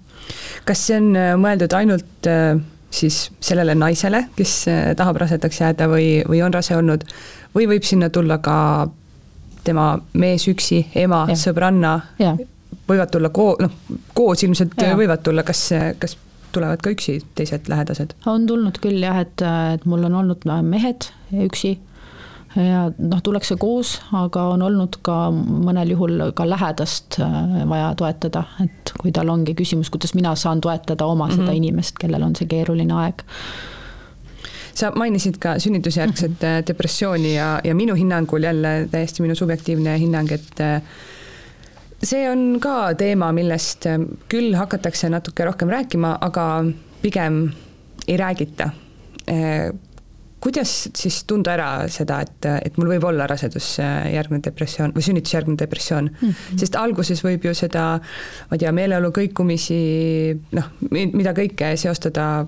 kas 0.65 0.87
see 0.87 0.97
on 0.97 1.15
äh, 1.15 1.35
mõeldud 1.37 1.73
ainult 1.73 2.27
siis 2.95 3.29
sellele 3.43 3.75
naisele, 3.75 4.25
kes 4.35 4.53
tahab 4.97 5.19
rasedaks 5.23 5.61
jääda 5.61 5.89
või, 5.91 6.09
või 6.29 6.41
on 6.45 6.53
rase 6.53 6.75
olnud, 6.77 7.03
või 7.55 7.69
võib 7.75 7.87
sinna 7.87 8.09
tulla 8.09 8.37
ka 8.43 8.57
tema 9.65 9.95
mees 10.13 10.45
üksi, 10.47 10.83
ema, 10.95 11.25
sõbranna, 11.37 11.97
võivad 12.87 13.11
tulla 13.13 13.31
koo-, 13.33 13.55
noh, 13.61 13.73
koos 14.13 14.43
ilmselt 14.45 14.77
ja. 14.81 14.93
võivad 14.97 15.23
tulla, 15.25 15.43
kas, 15.47 15.67
kas 15.99 16.17
tulevad 16.55 16.83
ka 16.83 16.93
üksi 16.93 17.19
teised 17.35 17.69
lähedased? 17.71 18.15
on 18.29 18.45
tulnud 18.47 18.79
küll 18.83 19.03
jah, 19.03 19.19
et, 19.25 19.43
et 19.75 19.85
mul 19.89 20.05
on 20.09 20.21
olnud 20.21 20.45
mehed 20.63 21.09
üksi 21.45 21.75
ja 22.55 22.85
noh, 22.97 23.21
tullakse 23.23 23.57
koos, 23.59 23.97
aga 24.15 24.47
on 24.53 24.63
olnud 24.65 24.99
ka 25.05 25.29
mõnel 25.33 25.91
juhul 25.95 26.29
ka 26.37 26.47
lähedast 26.47 27.19
äh, 27.19 27.61
vaja 27.69 27.93
toetada, 27.99 28.45
et 28.63 28.93
kui 29.01 29.11
tal 29.15 29.29
ongi 29.33 29.55
küsimus, 29.57 29.91
kuidas 29.93 30.15
mina 30.15 30.35
saan 30.39 30.61
toetada 30.61 31.05
oma 31.05 31.25
mm 31.25 31.31
-hmm. 31.31 31.35
seda 31.35 31.51
mhm. 31.51 31.57
inimest, 31.57 31.97
kellel 31.99 32.23
on 32.23 32.35
see 32.35 32.47
keeruline 32.47 32.93
aeg 32.93 33.23
sa 34.75 34.91
mainisid 34.91 35.37
ka 35.39 35.59
sünnitusjärgset 35.59 36.31
-hmm. 36.31 36.67
depressiooni 36.67 37.35
ja, 37.35 37.59
ja 37.63 37.75
minu 37.75 37.95
hinnangul 37.95 38.43
jälle 38.43 38.87
täiesti 38.91 39.21
minu 39.21 39.35
subjektiivne 39.35 39.99
hinnang, 39.99 40.31
et 40.31 40.83
see 42.03 42.29
on 42.29 42.57
ka 42.59 42.93
teema, 42.93 43.31
millest 43.31 43.85
küll 44.29 44.55
hakatakse 44.55 45.09
natuke 45.09 45.45
rohkem 45.45 45.69
rääkima, 45.69 46.17
aga 46.21 46.65
pigem 47.01 47.49
ei 48.07 48.17
räägita. 48.17 48.69
Äh, 50.45 50.51
kuidas 50.51 50.89
siis 50.93 51.23
tunda 51.25 51.53
ära 51.55 51.69
seda, 51.89 52.19
et, 52.21 52.45
et 52.67 52.77
mul 52.77 52.91
võib 52.93 53.07
olla 53.09 53.25
rasedusjärgne 53.29 54.41
depressioon 54.45 54.93
või 54.95 55.05
sünnitusjärgne 55.05 55.57
depressioon 55.57 56.09
mm, 56.11 56.29
-hmm. 56.29 56.59
sest 56.61 56.75
alguses 56.75 57.23
võib 57.25 57.45
ju 57.45 57.53
seda, 57.53 57.85
ma 58.49 58.57
ei 58.57 58.61
tea, 58.61 58.71
meeleolu 58.71 59.11
kõikumisi, 59.15 60.37
noh, 60.51 60.69
mida 60.91 61.33
kõike 61.33 61.75
seostada 61.77 62.45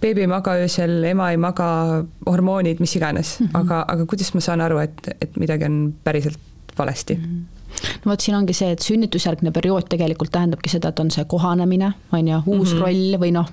beebi 0.00 0.24
ei 0.26 0.30
maga 0.30 0.56
öösel, 0.60 1.04
ema 1.04 1.30
ei 1.30 1.36
maga, 1.40 2.04
hormoonid, 2.26 2.80
mis 2.80 2.96
iganes 2.96 3.40
mm, 3.40 3.46
-hmm. 3.46 3.60
aga, 3.60 3.84
aga 3.88 4.06
kuidas 4.06 4.34
ma 4.34 4.40
saan 4.40 4.60
aru, 4.60 4.78
et, 4.78 5.08
et 5.20 5.36
midagi 5.36 5.64
on 5.64 5.94
päriselt 6.04 6.38
valesti 6.78 7.14
mm? 7.14 7.22
-hmm 7.22 7.55
no 8.04 8.12
vot, 8.12 8.20
siin 8.20 8.36
ongi 8.38 8.54
see, 8.56 8.70
et 8.74 8.84
sünnitusjärgne 8.84 9.52
periood 9.54 9.88
tegelikult 9.90 10.32
tähendabki 10.34 10.70
seda, 10.72 10.92
et 10.92 11.00
on 11.02 11.10
see 11.14 11.24
kohanemine, 11.28 11.92
on 12.12 12.28
ju, 12.28 12.40
uus 12.46 12.72
mm 12.72 12.78
-hmm. 12.78 12.82
roll 12.82 13.16
või 13.22 13.32
noh, 13.34 13.46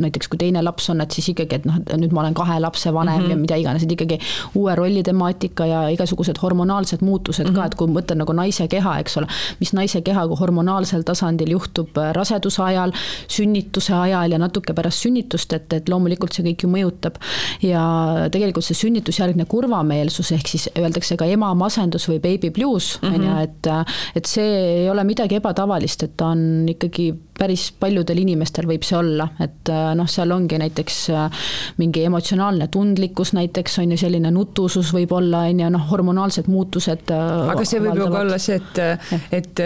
näiteks 0.00 0.28
kui 0.28 0.38
teine 0.38 0.62
laps 0.62 0.90
on, 0.90 1.00
et 1.00 1.10
siis 1.10 1.28
ikkagi, 1.32 1.60
et 1.60 1.64
noh, 1.68 1.78
nüüd 1.96 2.12
ma 2.12 2.24
olen 2.24 2.34
kahe 2.34 2.60
lapse 2.60 2.92
vanem 2.92 3.14
mm 3.14 3.26
-hmm. 3.26 3.30
ja 3.30 3.36
mida 3.36 3.56
iganes, 3.56 3.82
et 3.82 3.92
ikkagi 3.92 4.18
uue 4.54 4.74
rolli 4.74 5.02
temaatika 5.02 5.66
ja 5.66 5.88
igasugused 5.88 6.38
hormonaalsed 6.42 7.00
muutused 7.00 7.44
mm 7.44 7.50
-hmm. 7.50 7.54
ka, 7.54 7.60
mhm. 7.60 7.66
et 7.66 7.74
kui 7.74 7.88
mõtlen 7.88 8.18
nagu 8.22 8.32
naise 8.32 8.68
keha, 8.68 8.98
eks 8.98 9.16
ole, 9.16 9.26
mis 9.60 9.72
naise 9.72 10.00
kehaga 10.00 10.36
hormonaalsel 10.36 11.02
tasandil 11.02 11.50
juhtub 11.50 11.98
äh, 11.98 12.12
raseduse 12.12 12.62
ajal, 12.62 12.92
sünnituse 13.28 13.94
ajal 13.94 14.30
ja 14.30 14.38
natuke 14.38 14.74
pärast 14.74 14.98
sünnitust, 14.98 15.52
et, 15.52 15.72
et 15.72 15.88
loomulikult 15.88 16.32
see 16.32 16.44
kõik 16.44 16.62
ju 16.62 16.68
mõjutab. 16.68 17.14
ja 17.62 17.82
tegelikult 18.30 18.64
see 18.64 18.74
sünnitusjärgne 18.74 19.44
kurvameelsus, 19.44 20.32
ehk 20.32 20.48
siis 20.48 20.68
öeldakse 20.78 21.16
ka 21.16 21.24
ema 21.24 21.54
masendus 21.54 22.08
või 22.08 22.20
baby 22.20 22.50
blues, 22.50 22.63
ilus, 22.64 22.94
on 23.04 23.20
ju, 23.20 23.36
et, 23.44 23.70
et 24.16 24.26
see 24.28 24.58
ei 24.84 24.90
ole 24.90 25.04
midagi 25.06 25.38
ebatavalist, 25.38 26.08
et 26.08 26.16
ta 26.16 26.32
on 26.34 26.64
ikkagi 26.72 27.12
päris 27.34 27.68
paljudel 27.80 28.20
inimestel 28.22 28.66
võib 28.68 28.84
see 28.86 28.96
olla, 28.98 29.26
et 29.42 29.70
noh, 29.98 30.06
seal 30.10 30.30
ongi 30.34 30.58
näiteks 30.60 30.98
mingi 31.80 32.04
emotsionaalne 32.06 32.68
tundlikkus 32.72 33.34
näiteks 33.34 33.80
on 33.82 33.94
ju, 33.94 33.98
selline 34.04 34.30
nutusus 34.34 34.92
võib 34.94 35.12
olla, 35.16 35.44
on 35.50 35.64
ju, 35.64 35.70
noh, 35.74 35.86
hormonaalsed 35.90 36.48
muutused. 36.50 37.10
aga 37.10 37.66
see 37.66 37.82
võib 37.82 37.98
ju 37.98 38.08
ka 38.12 38.22
olla 38.22 38.38
see, 38.42 38.60
et, 38.60 39.34
et 39.34 39.64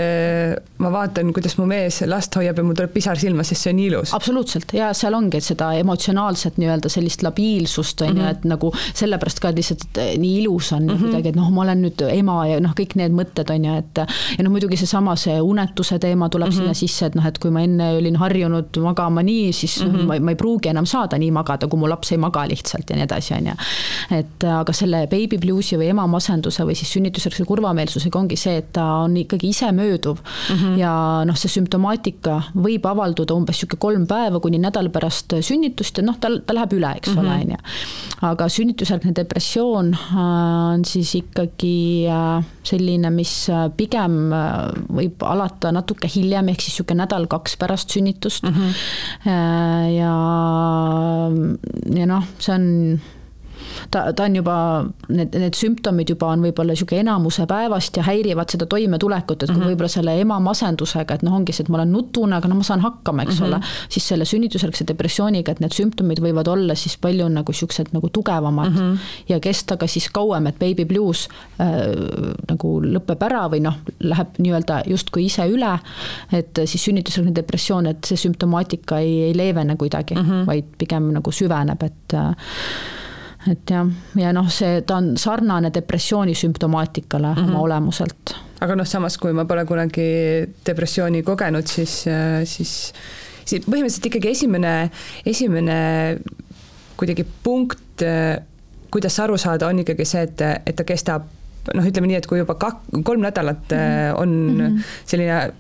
ma 0.81 0.93
vaatan, 0.95 1.33
kuidas 1.37 1.59
mu 1.61 1.69
mees 1.69 2.01
last 2.09 2.35
hoiab 2.41 2.61
ja 2.61 2.65
mul 2.65 2.79
tuleb 2.79 2.95
pisar 2.95 3.21
silma, 3.21 3.45
sest 3.47 3.67
see 3.67 3.75
on 3.75 3.83
ilus. 3.85 4.15
absoluutselt 4.17 4.73
ja 4.77 4.91
seal 4.97 5.17
ongi, 5.19 5.41
et 5.41 5.51
seda 5.51 5.71
emotsionaalset 5.83 6.57
nii-öelda 6.61 6.93
sellist 6.93 7.25
labiilsust 7.27 8.07
on 8.07 8.15
ju, 8.15 8.23
mhm. 8.23 8.33
et 8.33 8.49
nagu 8.49 8.73
sellepärast 8.89 9.45
ka 9.45 9.53
lihtsalt 9.55 10.03
nii 10.19 10.35
ilus 10.43 10.73
on 10.73 10.87
mm 10.87 10.95
-hmm. 10.95 11.05
kuidagi, 11.05 11.35
et 11.35 11.37
noh, 11.37 11.53
ma 11.53 11.67
olen 11.67 11.85
nüüd 11.85 12.05
ema 12.09 12.41
ja 12.49 12.61
noh, 12.65 12.75
kõik 12.79 12.97
need 13.01 13.14
mõtted, 13.17 13.51
on 13.55 13.69
ju, 13.69 13.77
et 13.83 14.03
ja 14.03 14.45
noh, 14.45 14.53
muidugi 14.55 14.79
seesama, 14.81 15.17
see 15.21 15.38
unetuse 15.43 15.99
teema 15.99 16.29
tuleb 16.29 16.49
mm 16.49 16.55
-hmm. 16.55 16.61
sinna 16.61 16.75
sisse, 16.75 17.07
et 17.07 17.19
noh, 17.19 17.27
et 17.27 17.38
kui 17.38 17.51
ma 17.55 17.62
enne 17.67 17.91
olin 17.99 18.17
harjunud 18.17 18.81
magama 18.83 19.23
nii, 19.23 19.53
siis 19.53 19.81
mm 19.83 19.95
-hmm. 19.95 20.07
ma, 20.07 20.19
ma 20.21 20.31
ei 20.31 20.37
pruugi 20.37 20.69
enam 20.69 20.87
saada 20.87 21.19
nii 21.19 21.31
magada, 21.31 21.69
kui 21.69 21.79
mu 21.79 21.88
laps 21.88 22.12
ei 22.12 22.19
maga 22.19 22.47
lihtsalt 22.49 22.91
ja 22.91 22.97
nii 22.97 23.05
edasi, 23.05 23.35
on 23.35 23.47
ju. 23.47 23.55
et 24.19 24.45
aga 24.45 24.73
selle 24.73 25.07
baby 25.07 25.38
blues'i 25.38 25.77
või 25.77 25.91
ema 25.93 26.07
masenduse 26.07 26.64
või 26.64 26.75
siis 26.75 26.93
sünnitusjärgse 26.93 27.45
kurvameelsusega 27.45 28.19
ongi 28.19 28.37
see, 28.37 28.57
et 28.57 28.73
ta 28.73 28.85
on 29.05 29.17
ikkagi 29.17 29.49
isemööduv 29.49 30.19
mm 30.19 30.57
-hmm. 30.57 30.79
ja 30.79 31.25
noh, 31.25 31.37
see 31.37 31.49
sümptomaatika 31.49 32.43
võib 32.55 32.87
avalduda 32.87 33.35
umbes 33.35 33.57
niisugune 33.59 33.81
kolm 33.81 34.07
päeva 34.07 34.41
kuni 34.41 34.59
nädal 34.59 34.91
pärast 34.95 35.35
sünnitust 35.41 35.99
ja 35.99 36.05
noh, 36.05 36.19
tal, 36.21 36.41
ta 36.47 36.55
läheb 36.55 36.73
üle, 36.73 36.93
eks 36.97 37.09
mm 37.09 37.14
-hmm. 37.14 37.21
ole, 37.21 37.35
on 37.35 37.51
ju. 37.51 37.57
aga 38.29 38.49
sünnitusjärgne 38.49 39.14
depressioon 39.14 39.95
äh, 39.95 40.75
on 40.75 40.85
siis 40.85 41.14
ikkagi 41.14 42.07
äh, 42.09 42.45
selline, 42.68 43.11
mis 43.14 43.33
äh, 43.52 43.66
pigem 43.76 44.33
äh, 44.35 44.70
võib 45.00 45.24
alata 45.26 45.72
natuke 45.74 46.11
hiljem, 46.11 46.52
ehk 46.52 46.64
siis 46.64 46.78
niisugune 46.78 47.02
nädal-kaks 47.04 47.57
pärast 47.61 47.94
sünnitust 47.94 48.44
mm. 48.44 48.54
-hmm. 48.54 48.72
ja, 49.96 50.14
ja 51.98 52.07
noh, 52.07 52.28
see 52.38 52.54
on 52.54 52.66
ta, 53.91 54.12
ta 54.12 54.25
on 54.25 54.37
juba, 54.37 54.57
need, 55.09 55.35
need 55.35 55.57
sümptomid 55.59 56.11
juba 56.14 56.33
on 56.35 56.45
võib-olla 56.47 56.75
niisugune 56.75 57.03
enamuse 57.05 57.47
päevast 57.51 57.97
ja 57.97 58.05
häirivad 58.07 58.53
seda 58.55 58.67
toimetulekut, 58.67 59.43
et 59.43 59.51
kui 59.51 59.57
mm 59.57 59.62
-hmm. 59.62 59.73
võib-olla 59.73 59.93
selle 59.93 60.17
ema 60.21 60.38
masendusega, 60.41 61.14
et 61.14 61.23
noh, 61.27 61.35
ongi 61.35 61.53
see, 61.53 61.65
et 61.67 61.73
ma 61.73 61.81
olen 61.81 61.92
nutune, 61.92 62.37
aga 62.37 62.48
no 62.48 62.59
ma 62.61 62.67
saan 62.67 62.81
hakkama, 62.81 63.23
eks 63.23 63.40
mm 63.40 63.46
-hmm. 63.46 63.55
ole, 63.55 63.61
siis 63.88 64.09
selle 64.09 64.25
sünnitusjärgse 64.25 64.87
depressiooniga, 64.88 65.52
et 65.52 65.61
need 65.61 65.73
sümptomid 65.73 66.21
võivad 66.25 66.48
olla 66.48 66.75
siis 66.75 66.96
palju 66.96 67.29
nagu 67.29 67.52
niisugused 67.52 67.92
nagu 67.92 68.09
tugevamad 68.09 68.71
mm 68.71 68.77
-hmm. 68.77 68.98
ja 69.29 69.40
kesta 69.40 69.77
ka 69.77 69.87
siis 69.87 70.09
kauem, 70.09 70.46
et 70.46 70.59
baby 70.59 70.85
blues 70.85 71.29
äh, 71.61 72.35
nagu 72.48 72.81
lõpeb 72.83 73.25
ära 73.25 73.48
või 73.48 73.61
noh, 73.61 73.75
läheb 74.00 74.38
nii-öelda 74.38 74.83
justkui 74.87 75.25
ise 75.25 75.46
üle, 75.46 75.79
et 76.33 76.61
siis 76.65 76.85
sünnitusjärgne 76.85 77.35
depressioon, 77.35 77.87
et 77.87 78.05
see 78.05 78.17
sümptomaatika 78.17 78.98
ei, 78.98 79.23
ei 79.23 79.37
leevene 79.37 79.77
kuidagi 79.77 80.15
mm, 80.15 80.23
-hmm. 80.23 80.46
vaid 80.46 80.65
pigem 80.79 81.13
nagu 81.13 81.33
süveneb, 81.33 81.83
et 81.83 82.17
et 83.51 83.71
jah, 83.71 83.87
ja 84.19 84.33
noh, 84.37 84.51
see, 84.53 84.83
ta 84.87 84.99
on 85.01 85.15
sarnane 85.21 85.71
depressiooni 85.75 86.35
sümptomaatikale 86.35 87.33
mm 87.35 87.40
-hmm. 87.40 87.49
oma 87.51 87.61
olemuselt. 87.61 88.35
aga 88.61 88.77
noh, 88.77 88.87
samas 88.87 89.19
kui 89.19 89.33
ma 89.33 89.44
pole 89.44 89.65
kunagi 89.65 90.11
depressiooni 90.67 91.23
kogenud, 91.23 91.67
siis, 91.67 92.05
siis, 92.44 92.92
siis 93.44 93.65
põhimõtteliselt 93.65 94.07
ikkagi 94.07 94.31
esimene, 94.31 94.90
esimene 95.27 95.79
kuidagi 96.96 97.27
punkt, 97.42 98.03
kuidas 98.90 99.21
aru 99.21 99.37
saada, 99.38 99.67
on 99.67 99.79
ikkagi 99.79 100.05
see, 100.05 100.23
et, 100.23 100.40
et 100.67 100.77
ta 100.77 100.85
kestab 100.85 101.23
noh, 101.75 101.85
ütleme 101.85 102.09
nii, 102.11 102.17
et 102.17 102.27
kui 102.27 102.38
juba 102.38 102.55
kak-, 102.55 102.83
kolm 103.05 103.21
nädalat 103.21 103.71
mm 103.71 103.77
-hmm. 103.77 104.23
on 104.23 104.29
mm 104.29 104.67
-hmm. 104.67 104.83
selline 105.07 105.51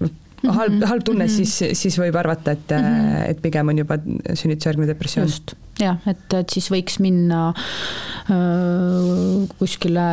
halb, 0.46 0.72
mhm. 0.72 0.82
halb 0.82 1.04
tunne 1.04 1.24
mm, 1.24 1.30
-hmm. 1.30 1.34
siis, 1.34 1.80
siis 1.80 1.98
võib 1.98 2.16
arvata, 2.16 2.50
et 2.50 2.70
mm, 2.70 2.76
-hmm. 2.76 3.30
et 3.30 3.42
pigem 3.42 3.68
on 3.68 3.78
juba 3.78 3.98
sünnitusjärgne 4.34 4.86
depressioon. 4.86 5.28
just, 5.28 5.54
jah, 5.82 5.98
et, 6.10 6.26
et 6.34 6.54
siis 6.54 6.68
võiks 6.72 6.98
minna 7.02 7.52
öö, 8.30 9.46
kuskile 9.58 10.06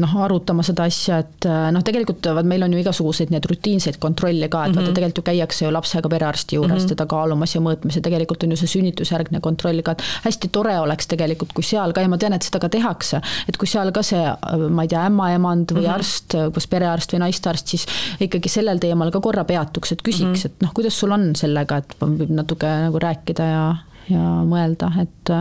noh, 0.00 0.14
arutama 0.24 0.64
seda 0.66 0.86
asja, 0.88 1.20
et 1.24 1.48
noh, 1.74 1.84
tegelikult 1.86 2.30
vaat 2.36 2.48
meil 2.48 2.64
on 2.66 2.74
ju 2.74 2.82
igasuguseid 2.82 3.32
neid 3.34 3.46
rutiinseid 3.50 4.00
kontrolle 4.02 4.48
ka, 4.48 4.64
et 4.64 4.72
mm 4.72 4.78
-hmm. 4.78 4.86
vaata 4.86 4.96
tegelikult 4.96 5.22
ju 5.22 5.26
käiakse 5.30 5.64
ju 5.64 5.72
lapsega 5.74 6.08
perearsti 6.08 6.56
juures 6.56 6.72
mm 6.72 6.84
-hmm. 6.84 6.88
teda 6.94 7.06
kaalumas 7.06 7.54
ja 7.54 7.60
mõõtmas 7.60 7.96
ja 7.96 8.02
tegelikult 8.02 8.42
on 8.44 8.50
ju 8.50 8.56
see 8.56 8.72
sünnitusjärgne 8.74 9.40
kontroll 9.40 9.82
ka, 9.82 9.92
et 9.92 10.02
hästi 10.24 10.48
tore 10.48 10.78
oleks 10.80 11.06
tegelikult, 11.06 11.52
kui 11.52 11.64
seal 11.64 11.92
ka 11.92 12.00
ja 12.00 12.08
ma 12.08 12.18
tean, 12.18 12.32
et 12.32 12.42
seda 12.42 12.58
ka 12.58 12.68
tehakse, 12.68 13.20
et 13.48 13.56
kui 13.56 13.68
seal 13.68 13.92
ka 13.92 14.02
see, 14.02 14.24
ma 14.70 14.82
ei 14.82 14.88
tea, 14.88 15.06
ämmaemand 15.06 15.72
või 15.72 15.80
mm 15.80 15.86
-hmm. 15.86 15.94
arst, 15.94 16.34
kas 16.54 16.66
perearst 16.66 17.12
või 17.12 17.18
naistearst, 17.26 17.66
siis 17.66 17.86
ikkagi 18.20 18.48
sellel 18.48 18.78
teemal 18.78 19.10
ka 19.10 19.20
korra 19.20 19.44
peatuks, 19.44 19.92
et 19.92 20.02
küsiks 20.02 20.24
mm, 20.24 20.32
-hmm. 20.34 20.46
et 20.46 20.62
noh, 20.62 20.72
kuidas 20.74 20.98
sul 20.98 21.12
on 21.12 21.36
sellega, 21.36 21.76
et 21.76 21.96
võib 22.00 22.30
natuke 22.30 22.66
nagu 22.66 22.98
rääkida 22.98 23.44
ja 23.44 23.62
ja 24.10 24.26
mõelda, 24.48 24.90
et. 25.02 25.32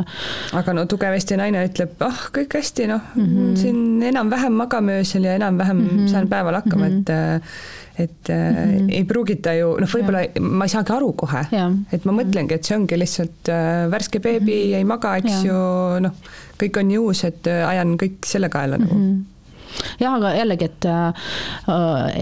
aga 0.60 0.76
no 0.78 0.86
tugev 0.90 1.18
Eesti 1.18 1.38
naine 1.40 1.66
ütleb, 1.68 1.98
ah 2.06 2.24
kõik 2.36 2.60
hästi, 2.60 2.88
noh 2.92 3.12
mm 3.16 3.28
-hmm. 3.28 3.56
siin 3.60 4.08
enam-vähem 4.12 4.54
magame 4.64 5.00
öösel 5.02 5.28
ja 5.28 5.36
enam-vähem 5.40 5.78
mm 5.78 5.90
-hmm. 5.90 6.08
saan 6.12 6.30
päeval 6.30 6.62
hakkama 6.62 6.90
mm, 6.90 7.04
-hmm. 7.04 7.36
et 7.36 7.52
et 8.00 8.30
mm 8.30 8.36
-hmm. 8.36 8.92
ei 8.96 9.04
pruugita 9.04 9.54
ju, 9.54 9.78
noh, 9.80 9.90
võib-olla 9.90 10.22
ma 10.40 10.66
ei 10.66 10.70
saagi 10.70 10.94
aru 10.94 11.14
kohe, 11.14 11.42
et 11.92 12.06
ma 12.06 12.12
mõtlengi, 12.12 12.54
et 12.54 12.64
see 12.64 12.78
ongi 12.78 13.00
lihtsalt 13.00 13.50
äh, 13.50 13.92
värske 13.92 14.20
beebi 14.20 14.56
mm, 14.56 14.72
-hmm. 14.72 14.78
ei 14.78 14.84
maga, 14.84 15.16
eks 15.18 15.44
ja. 15.44 15.52
ju, 15.52 16.00
noh, 16.00 16.12
kõik 16.62 16.80
on 16.80 16.98
uus, 16.98 17.24
et 17.24 17.48
ajan 17.48 17.98
kõik 17.98 18.26
selle 18.26 18.50
kaela 18.50 18.78
mm 18.78 18.86
-hmm. 18.86 19.20
Jah, 20.00 20.16
aga 20.16 20.34
jällegi, 20.36 20.70
et 20.70 20.86
äh, 20.90 21.30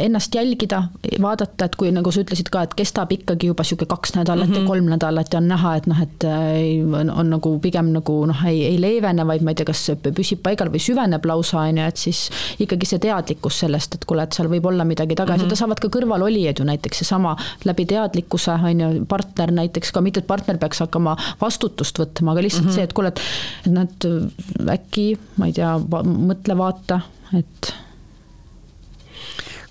ennast 0.05 0.35
jälgida, 0.35 0.83
vaadata, 1.21 1.67
et 1.67 1.75
kui 1.79 1.91
nagu 1.95 2.11
sa 2.13 2.23
ütlesid 2.23 2.49
ka, 2.53 2.65
et 2.67 2.75
kestab 2.77 3.11
ikkagi 3.15 3.51
juba 3.51 3.65
sihuke 3.67 3.87
kaks 3.89 4.15
nädalat 4.17 4.47
mm 4.47 4.53
-hmm. 4.53 4.55
ja 4.55 4.61
mhm. 4.61 4.67
kolm 4.67 4.89
nädalat 4.91 5.33
ja 5.33 5.39
on 5.39 5.47
näha, 5.47 5.75
et 5.75 5.87
noh, 5.87 6.01
et 6.01 6.23
äh, 6.23 6.99
on, 7.01 7.09
on 7.09 7.29
nagu 7.29 7.59
pigem 7.59 7.91
nagu 7.93 8.25
noh, 8.25 8.45
ei, 8.45 8.65
ei 8.65 8.81
leevene, 8.81 9.27
vaid 9.27 9.41
ma 9.41 9.51
ei 9.51 9.55
tea, 9.55 9.65
kas 9.65 9.91
püsib 10.13 10.41
paigal 10.43 10.69
või 10.69 10.81
süveneb 10.83 11.25
lausa, 11.25 11.59
on 11.59 11.77
ju, 11.77 11.87
et 11.87 11.97
siis 11.97 12.29
ikkagi 12.59 12.85
see 12.85 12.99
teadlikkus 12.99 13.59
sellest, 13.59 13.95
et 13.95 14.05
kuule, 14.05 14.23
et 14.23 14.33
seal 14.33 14.49
võib 14.49 14.65
olla 14.65 14.85
midagi 14.85 15.15
taga 15.15 15.33
ja 15.33 15.37
mm 15.37 15.41
-hmm. 15.41 15.49
seda 15.49 15.55
saavad 15.55 15.79
ka 15.79 15.87
kõrvalolijad 15.87 16.59
ju 16.59 16.65
näiteks 16.65 16.97
seesama 16.97 17.35
läbi 17.65 17.85
teadlikkuse, 17.85 18.51
on 18.51 18.79
ju, 18.79 19.05
partner 19.05 19.51
näiteks 19.51 19.91
ka, 19.91 20.01
mitte 20.01 20.19
et 20.19 20.27
partner 20.27 20.57
peaks 20.57 20.79
hakkama 20.79 21.17
vastutust 21.41 21.99
võtma, 21.99 22.31
aga 22.31 22.41
lihtsalt 22.41 22.65
mm 22.65 22.69
-hmm. 22.69 22.75
see, 22.75 22.83
et 22.83 22.93
kuule, 22.93 23.07
et, 23.07 23.21
et 23.65 23.71
nad 23.71 24.07
äkki, 24.77 25.17
ma 25.37 25.45
ei 25.45 25.53
tea, 25.53 25.77
mõtle, 25.77 26.57
vaata 26.57 27.01
et. 27.35 27.73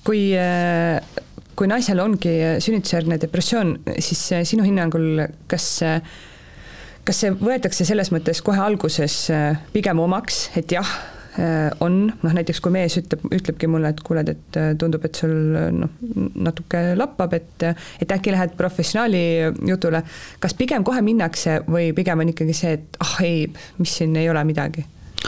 kui, 0.07 0.23
kui 1.57 1.69
naisel 1.71 2.01
ongi 2.03 2.37
sünnitusjärgne 2.63 3.19
depressioon, 3.23 3.77
siis 3.99 4.23
sinu 4.53 4.67
hinnangul, 4.67 5.27
kas 5.51 5.81
kas 7.07 7.21
see 7.23 7.35
võetakse 7.39 7.87
selles 7.87 8.11
mõttes 8.11 8.41
kohe 8.43 8.59
alguses 8.59 9.29
pigem 9.75 10.01
omaks, 10.03 10.49
et 10.59 10.73
jah, 10.75 10.89
on, 11.85 11.99
noh 12.23 12.35
näiteks 12.35 12.61
kui 12.65 12.73
mees 12.75 12.97
ütleb, 12.99 13.27
ütlebki 13.35 13.69
mulle, 13.71 13.93
et 13.93 14.03
kuule, 14.05 14.25
et 14.33 14.59
tundub, 14.81 15.05
et 15.07 15.19
sul 15.19 15.35
noh, 15.77 15.93
natuke 16.49 16.83
lappab, 16.97 17.37
et 17.37 17.67
et 17.69 18.17
äkki 18.17 18.35
lähed 18.35 18.57
professionaali 18.59 19.23
jutule, 19.69 20.03
kas 20.43 20.57
pigem 20.59 20.85
kohe 20.87 21.05
minnakse 21.05 21.61
või 21.69 21.93
pigem 21.97 22.25
on 22.25 22.33
ikkagi 22.33 22.57
see, 22.57 22.77
et 22.81 23.01
ah 23.05 23.17
ei, 23.27 23.47
mis 23.79 23.97
siin 24.01 24.17
ei 24.17 24.31
ole 24.33 24.45
midagi 24.49 24.87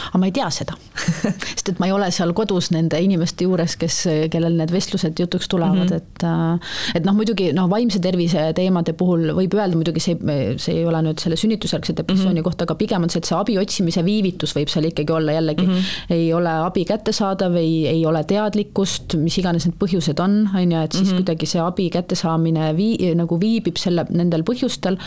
aga 0.09 0.21
ma 0.23 0.29
ei 0.29 0.35
tea 0.37 0.49
seda 0.55 0.77
sest 1.55 1.73
et 1.73 1.81
ma 1.83 1.89
ei 1.89 1.95
ole 1.95 2.11
seal 2.15 2.33
kodus 2.37 2.71
nende 2.75 3.01
inimeste 3.03 3.47
juures, 3.47 3.77
kes, 3.81 4.01
kellel 4.33 4.57
need 4.59 4.73
vestlused 4.75 5.19
jutuks 5.21 5.49
tulevad 5.49 5.89
mm, 5.89 5.89
-hmm. 5.89 5.97
et 5.97 6.25
äh, 6.25 6.99
et 6.99 7.07
noh, 7.07 7.17
muidugi 7.17 7.51
noh, 7.57 7.69
vaimse 7.71 8.01
tervise 8.03 8.49
teemade 8.57 8.95
puhul 8.99 9.33
võib 9.37 9.57
öelda 9.59 9.79
muidugi 9.79 10.03
see, 10.03 10.17
see 10.61 10.81
ei 10.81 10.87
ole 10.89 11.03
nüüd 11.07 11.23
selle 11.23 11.39
sünnitusjärgse 11.41 11.97
depressiooni 11.97 12.35
mm 12.35 12.41
-hmm. 12.41 12.49
kohta, 12.51 12.67
aga 12.69 12.75
pigem 12.81 13.07
on 13.07 13.13
see, 13.13 13.23
et 13.23 13.31
see 13.31 13.39
abi 13.39 13.59
otsimise 13.61 14.05
viivitus 14.05 14.55
võib 14.57 14.73
seal 14.73 14.89
ikkagi 14.91 15.13
olla 15.13 15.37
jällegi 15.37 15.67
mm, 15.67 15.75
-hmm. 15.75 16.15
ei 16.19 16.33
ole 16.35 16.55
abi 16.69 16.85
kättesaadav, 16.89 17.57
ei, 17.57 17.87
ei 17.89 18.07
ole 18.07 18.25
teadlikkust, 18.25 19.17
mis 19.23 19.39
iganes 19.39 19.67
need 19.67 19.79
põhjused 19.81 20.23
on, 20.23 20.41
on 20.55 20.73
ju, 20.73 20.83
et 20.83 20.93
siis 20.93 21.05
mm 21.05 21.11
-hmm. 21.11 21.23
kuidagi 21.23 21.47
see 21.47 21.61
abi 21.63 21.91
kättesaamine 21.91 22.73
vii-, 22.77 23.15
nagu 23.19 23.41
viibib 23.41 23.77
selle, 23.77 24.07
nendel 24.11 24.43
põhjustel, 24.43 24.99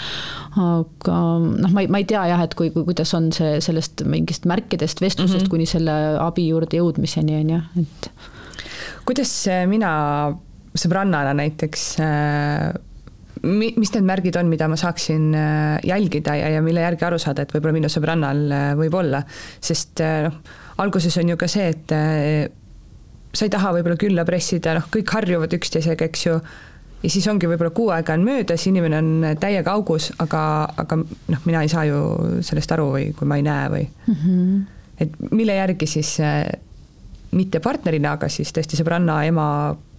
aga 0.58 1.18
noh, 1.40 1.72
ma 1.72 1.82
ei, 1.82 1.88
ma 1.88 1.98
ei 2.02 2.06
tea 2.06 2.26
jah, 2.28 2.42
et 2.44 2.56
kui, 2.56 2.70
kui, 2.72 2.84
kuidas 2.84 3.14
on 3.14 3.32
see 3.32 3.60
sellest 3.62 4.04
mingist 4.06 4.46
märkidest 4.46 4.81
vestlusest 5.02 5.38
mm 5.38 5.46
-hmm. 5.46 5.50
kuni 5.50 5.66
selle 5.66 5.98
abi 6.20 6.48
juurde 6.48 6.78
jõudmiseni, 6.78 7.36
on 7.42 7.50
ju, 7.50 7.60
et. 7.84 8.12
kuidas 9.06 9.34
mina 9.68 9.92
sõbrannana 10.78 11.34
näiteks 11.36 11.84
äh, 12.04 12.72
mis 13.42 13.94
need 13.96 14.06
märgid 14.06 14.38
on, 14.40 14.50
mida 14.52 14.68
ma 14.70 14.78
saaksin 14.80 15.32
äh, 15.36 15.78
jälgida 15.88 16.36
ja, 16.38 16.50
ja 16.56 16.62
mille 16.62 16.84
järgi 16.84 17.08
aru 17.08 17.20
saada, 17.22 17.44
et 17.44 17.54
võib-olla 17.56 17.76
minu 17.80 17.92
sõbrannal 17.92 18.44
äh, 18.48 18.72
võib 18.80 18.98
olla, 19.02 19.24
sest 19.60 20.02
noh, 20.02 20.42
alguses 20.82 21.18
on 21.22 21.34
ju 21.34 21.38
ka 21.38 21.50
see, 21.52 21.70
et 21.74 21.96
sa 23.32 23.46
ei 23.46 23.52
taha 23.54 23.74
võib-olla 23.76 24.00
külla 24.00 24.26
pressida, 24.28 24.76
noh, 24.78 24.88
kõik 24.92 25.12
harjuvad 25.14 25.54
üksteisega, 25.58 26.08
eks 26.10 26.26
ju, 26.26 26.38
ja 27.04 27.10
siis 27.10 27.28
ongi 27.28 27.50
võib-olla 27.50 27.74
kuu 27.76 27.90
aega 27.94 28.14
on 28.14 28.26
möödas, 28.26 28.66
inimene 28.70 28.98
on 28.98 29.38
täiega 29.42 29.74
augus, 29.74 30.12
aga, 30.22 30.42
aga 30.84 31.00
noh, 31.02 31.46
mina 31.46 31.64
ei 31.66 31.72
saa 31.72 31.86
ju 31.90 32.02
sellest 32.46 32.72
aru 32.76 32.92
või 32.96 33.08
kui 33.18 33.30
ma 33.30 33.40
ei 33.40 33.46
näe 33.48 33.70
või 33.74 33.88
mm. 33.88 34.20
-hmm. 34.20 34.60
et 35.06 35.32
mille 35.32 35.56
järgi 35.56 35.88
siis 35.88 36.18
mitte 37.32 37.60
partnerina, 37.64 38.18
aga 38.18 38.30
siis 38.30 38.52
tõesti 38.54 38.78
sõbranna, 38.80 39.22
ema, 39.26 39.48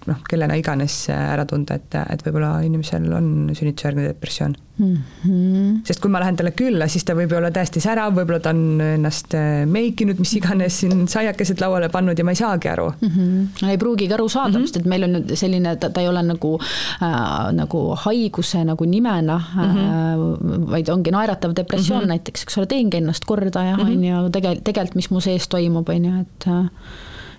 noh, 0.09 0.21
kellena 0.29 0.57
iganes 0.59 0.97
ära 1.15 1.45
tunda, 1.49 1.79
et, 1.79 1.95
et 1.95 2.23
võib-olla 2.27 2.57
inimesel 2.67 3.07
on 3.15 3.27
sünnitusjärgne 3.55 4.09
depressioon 4.09 4.55
mm. 4.79 4.97
-hmm. 5.27 5.81
sest 5.87 6.01
kui 6.01 6.11
ma 6.11 6.21
lähen 6.21 6.37
talle 6.37 6.53
külla, 6.57 6.89
siis 6.89 7.05
ta 7.05 7.15
võib 7.19 7.33
olla 7.37 7.51
täiesti 7.55 7.81
särav, 7.81 8.15
võib-olla 8.17 8.41
ta 8.43 8.51
on 8.51 8.81
ennast 8.81 9.35
äh, 9.39 9.63
meikinud, 9.67 10.19
mis 10.19 10.35
iganes, 10.39 10.81
siin 10.83 11.07
saiakesed 11.09 11.61
lauale 11.63 11.89
pannud 11.93 12.19
ja 12.19 12.25
ma 12.25 12.35
ei 12.35 12.41
saagi 12.41 12.69
aru 12.73 12.89
mm. 12.93 13.09
-hmm. 13.09 13.71
ei 13.71 13.79
pruugigi 13.79 14.15
aru 14.15 14.29
saada 14.29 14.49
mm, 14.49 14.57
-hmm. 14.57 14.67
sest 14.67 14.77
et 14.83 14.91
meil 14.95 15.07
on 15.09 15.17
nüüd 15.19 15.35
selline, 15.37 15.77
ta, 15.77 15.91
ta 15.91 16.01
ei 16.01 16.09
ole 16.09 16.23
nagu 16.23 16.59
äh,, 16.59 17.53
nagu 17.53 17.85
haiguse 18.07 18.65
nagu 18.65 18.85
nimena 18.85 19.39
mm, 19.39 19.63
-hmm. 19.63 19.79
äh, 19.79 20.71
vaid 20.71 20.89
ongi 20.89 21.11
naeratav 21.11 21.57
depressioon 21.57 22.01
mm 22.01 22.05
-hmm. 22.05 22.09
näiteks, 22.09 22.43
eks 22.43 22.59
ole, 22.59 22.67
teengi 22.67 22.97
ennast 22.97 23.25
korda 23.25 23.65
ja 23.65 23.77
on 23.77 24.05
ju, 24.05 24.29
tegelikult, 24.31 24.65
tegelikult, 24.65 24.95
mis 24.95 25.11
mu 25.11 25.21
sees 25.21 25.49
toimub, 25.49 25.89
on 25.89 26.05
ju, 26.05 26.21
et 26.21 26.47
äh, 26.47 26.67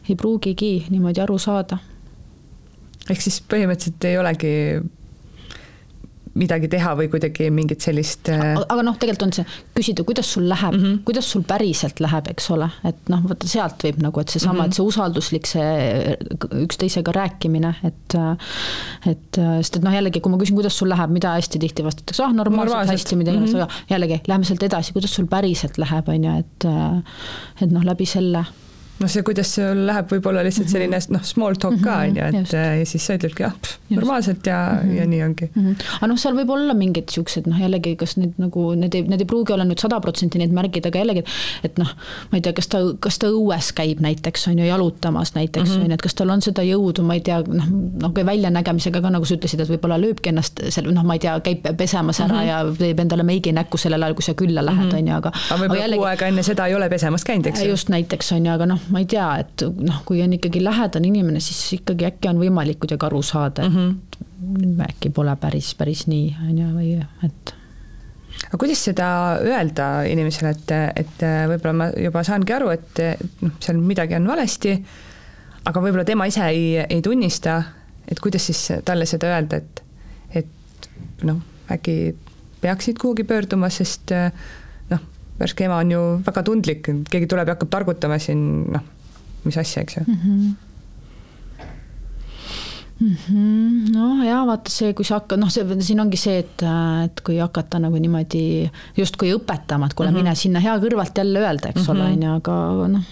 ei 0.09 0.16
pruugigi 0.16 0.86
niimoodi 0.89 1.22
aru 1.22 1.38
saada. 1.38 1.78
Ehk 3.10 3.24
siis 3.24 3.41
põhimõtteliselt 3.49 4.10
ei 4.10 4.20
olegi 4.22 4.54
midagi 6.39 6.68
teha 6.72 6.93
või 6.97 7.10
kuidagi 7.14 7.49
mingit 7.54 7.84
sellist 7.86 8.30
äh, 8.34 8.56
aga 8.58 8.84
noh, 8.86 8.95
tegelikult 8.97 9.28
on 9.28 9.34
see, 9.36 9.45
küsida, 9.78 10.06
kuidas 10.08 10.32
sul 10.34 10.47
läheb 10.49 10.74
mm, 10.74 10.84
-hmm. 10.84 11.01
kuidas 11.06 11.30
sul 11.30 11.43
päriselt 11.45 12.01
läheb, 12.01 12.30
eks 12.32 12.49
ole, 12.56 12.70
et 12.89 13.12
noh, 13.14 13.22
vaata 13.30 13.49
sealt 13.49 13.86
võib 13.86 13.99
nagu, 14.01 14.24
et 14.24 14.34
seesama 14.34 14.54
mm, 14.54 14.60
-hmm. 14.62 14.72
et 14.74 14.80
see 14.80 14.88
usalduslik, 14.88 15.49
see 15.49 16.18
üksteisega 16.64 17.14
rääkimine, 17.20 17.76
et 17.84 18.18
et 19.10 19.41
sest 19.62 19.78
et 19.78 19.86
noh, 19.86 19.93
jällegi, 19.93 20.24
kui 20.24 20.34
ma 20.34 20.41
küsin, 20.41 20.58
kuidas 20.58 20.78
sul 20.78 20.89
läheb, 20.89 21.14
mida 21.14 21.36
hästi 21.38 21.62
tihti 21.62 21.86
vastatakse, 21.86 22.26
ah 22.26 22.34
normaalselt, 22.34 22.89
hästi, 22.89 23.20
mida 23.20 23.32
iganes 23.32 23.54
mm, 23.54 23.60
-hmm. 23.60 23.70
aga 23.70 23.93
jällegi, 23.93 24.22
lähme 24.28 24.49
sealt 24.49 24.64
edasi, 24.64 24.93
kuidas 24.93 25.14
sul 25.14 25.30
päriselt 25.30 25.78
läheb, 25.78 26.10
on 26.10 26.24
ju, 26.24 26.38
et 26.39 26.70
et 27.62 27.72
noh, 27.72 27.86
läbi 27.86 28.10
selle 28.10 28.45
noh, 29.04 29.12
see, 29.12 29.26
kuidas 29.28 29.51
sul 29.58 29.84
läheb, 29.88 30.10
võib 30.12 30.30
olla 30.32 30.43
lihtsalt 30.45 30.68
mhm. 30.68 30.74
selline 30.74 31.01
noh, 31.16 31.24
small 31.28 31.60
talk 31.60 31.80
ka 31.84 31.97
mhm, 31.97 32.10
on 32.10 32.18
ju, 32.18 32.28
et 32.30 32.39
just. 32.39 32.58
ja 32.58 32.88
siis 32.89 33.08
sa 33.08 33.18
ütledki 33.20 33.45
jah, 33.45 33.54
normaalselt 33.93 34.47
ja 34.47 34.60
mm, 34.72 34.89
-hmm. 34.89 34.97
ja 34.97 35.08
nii 35.12 35.24
ongi 35.24 35.49
mm. 35.49 35.66
-hmm. 35.66 35.91
aga 35.99 36.12
noh, 36.12 36.20
seal 36.24 36.38
võib 36.38 36.54
olla 36.56 36.74
mingid 36.78 37.12
siuksed 37.14 37.49
noh, 37.49 37.60
jällegi, 37.60 37.95
kas 37.99 38.18
need 38.18 38.39
nagu 38.41 38.66
need 38.80 38.95
ei, 38.95 39.06
need 39.08 39.26
ei 39.26 39.30
pruugi 39.30 39.54
olla 39.54 39.68
nüüd 39.68 39.82
sada 39.84 39.99
protsenti 40.04 40.41
need 40.41 40.56
märgid, 40.56 40.88
aga 40.89 41.04
jällegi, 41.04 41.24
et 41.64 41.78
noh, 41.82 41.91
ma 42.32 42.39
ei 42.39 42.41
tea, 42.41 42.54
kas 42.58 42.68
ta, 42.72 42.82
kas 42.99 43.20
ta 43.22 43.32
õues 43.34 43.72
käib 43.76 44.01
näiteks 44.04 44.47
on 44.51 44.60
ju, 44.60 44.66
jalutamas 44.66 45.34
näiteks 45.36 45.70
on 45.70 45.78
mm 45.78 45.84
-hmm. 45.84 45.89
ju, 45.89 45.99
et 45.99 46.01
kas 46.01 46.18
tal 46.20 46.30
on 46.30 46.41
seda 46.41 46.66
jõudu, 46.66 47.04
ma 47.04 47.20
ei 47.20 47.22
tea, 47.22 47.41
noh, 47.47 47.70
noh 48.01 48.14
väljanägemisega 48.26 49.01
ka 49.01 49.10
nagu 49.10 49.26
sa 49.26 49.36
ütlesid, 49.36 49.62
et 49.64 49.70
võib-olla 49.70 49.97
lööbki 49.99 50.32
ennast 50.32 50.62
seal 50.70 50.91
noh, 50.93 51.04
ma 51.04 51.18
ei 51.18 51.20
tea, 51.24 51.36
käib 51.43 51.66
pesemas 51.78 52.20
ära 52.20 52.34
mm 52.34 52.41
-hmm. 52.41 52.47
ja 52.47 52.76
teeb 52.78 52.99
endale 52.99 53.24
meigi 53.24 53.51
näkku 53.51 53.78
sellel 53.78 54.04
ajal, 54.04 54.14
kui 54.14 54.24
sa 54.24 54.34
külla 54.34 54.66
lähed, 54.66 54.88
mhm. 54.88 54.97
on 54.97 55.08
ju, 55.08 55.16
aga. 55.16 55.32
aga 55.51 55.60
võib-olla 55.64 55.95
kuu 55.95 56.10
aega 56.10 56.28
enne 56.28 56.43
seda 56.43 56.68
ei 56.68 56.76
ole 56.76 56.89
pesemas 56.89 57.24
käinud, 57.24 57.45
eks 57.45 57.64
ju. 57.64 57.70
just 57.70 57.89
näiteks 57.89 58.32
on 58.32 58.45
ju, 58.45 58.51
aga 58.51 58.66
noh, 58.66 58.80
ma 58.94 59.02
ei 59.02 59.10
tea, 59.10 59.28
et 59.41 59.66
noh, 59.82 60.04
kui 60.06 60.22
on 60.24 60.36
ikkagi 60.38 60.62
lähedane 60.64 61.10
inimene, 61.10 61.41
siis 61.41 61.80
ikkagi 61.80 62.06
äkki 62.12 62.30
on 62.30 62.41
võimalik 62.41 62.80
kuidagi 62.84 63.08
aru 63.08 63.22
saada, 63.26 63.66
et 63.66 63.74
mm 63.74 63.98
-hmm. 64.54 64.86
äkki 64.89 65.10
pole 65.10 65.36
päris, 65.41 65.74
päris 65.76 66.06
nii, 66.08 66.36
on 66.50 66.58
ju, 66.58 66.70
või 66.78 66.94
et 67.26 67.54
aga 68.48 68.58
kuidas 68.60 68.84
seda 68.86 69.08
öelda 69.41 69.88
inimesele, 70.10 70.50
et, 70.50 70.72
et 70.96 71.26
võib-olla 71.50 71.74
ma 71.74 71.89
juba 71.98 72.24
saangi 72.24 72.54
aru, 72.54 72.70
et 72.70 73.02
noh, 73.41 73.56
seal 73.60 73.78
midagi 73.82 74.16
on 74.16 74.28
valesti, 74.28 74.76
aga 75.66 75.82
võib-olla 75.82 76.06
tema 76.06 76.28
ise 76.30 76.46
ei, 76.50 76.78
ei 76.89 77.02
tunnista, 77.02 77.62
et 78.08 78.20
kuidas 78.20 78.46
siis 78.46 78.62
talle 78.86 79.06
seda 79.10 79.32
öelda, 79.34 79.58
et, 79.58 79.84
et 80.41 80.89
noh, 81.24 81.41
äkki 81.72 82.16
peaksid 82.62 83.00
kuhugi 83.02 83.24
pöörduma, 83.24 83.70
sest 83.70 84.12
noh, 84.12 84.32
värske 85.40 85.66
ema 85.66 85.80
on 85.82 85.92
ju 85.92 86.04
väga 86.26 86.44
tundlik, 86.44 86.92
keegi 87.10 87.28
tuleb 87.30 87.48
ja 87.48 87.56
hakkab 87.56 87.72
targutama 87.74 88.20
siin 88.22 88.44
noh, 88.74 88.86
mis 89.44 89.58
asja, 89.58 89.82
eks 89.82 89.98
ju 89.98 90.06
mm. 90.08 90.22
-hmm 90.22 90.54
mm 93.04 93.16
-hmm. 93.16 93.94
no 93.96 94.24
ja 94.24 94.46
vaata 94.46 94.70
see, 94.70 94.94
kui 94.94 95.06
sa 95.06 95.20
hakkad, 95.20 95.40
noh, 95.40 95.50
see 95.52 95.82
siin 95.82 96.00
ongi 96.00 96.18
see, 96.18 96.38
et, 96.44 96.64
et 97.06 97.22
kui 97.26 97.38
hakata 97.38 97.80
nagu 97.80 98.00
niimoodi 98.00 98.72
justkui 98.98 99.34
õpetama, 99.36 99.86
et 99.86 99.94
kuule 99.94 100.12
mm, 100.12 100.18
-hmm. 100.18 100.24
mine 100.24 100.36
sinna 100.36 100.60
hea 100.60 100.78
kõrvalt 100.78 101.18
jälle 101.18 101.40
öelda, 101.40 101.70
eks 101.70 101.82
mm 101.82 101.88
-hmm. 101.88 101.92
ole, 101.92 102.04
mhm. 102.04 102.14
on 102.14 102.24
ju, 102.24 102.36
aga 102.36 102.88
noh, 102.88 103.04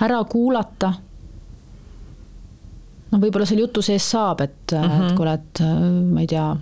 ära 0.00 0.24
kuulata. 0.24 0.92
no 3.12 3.18
võib-olla 3.18 3.46
seal 3.46 3.60
jutu 3.60 3.82
sees 3.82 4.10
saab, 4.10 4.40
et 4.40 4.72
mm, 4.72 4.78
-hmm. 4.78 4.92
et 4.92 5.08
mhm. 5.08 5.16
kuule, 5.16 5.32
et 5.32 5.60
ma 6.12 6.20
ei 6.20 6.26
tea 6.26 6.56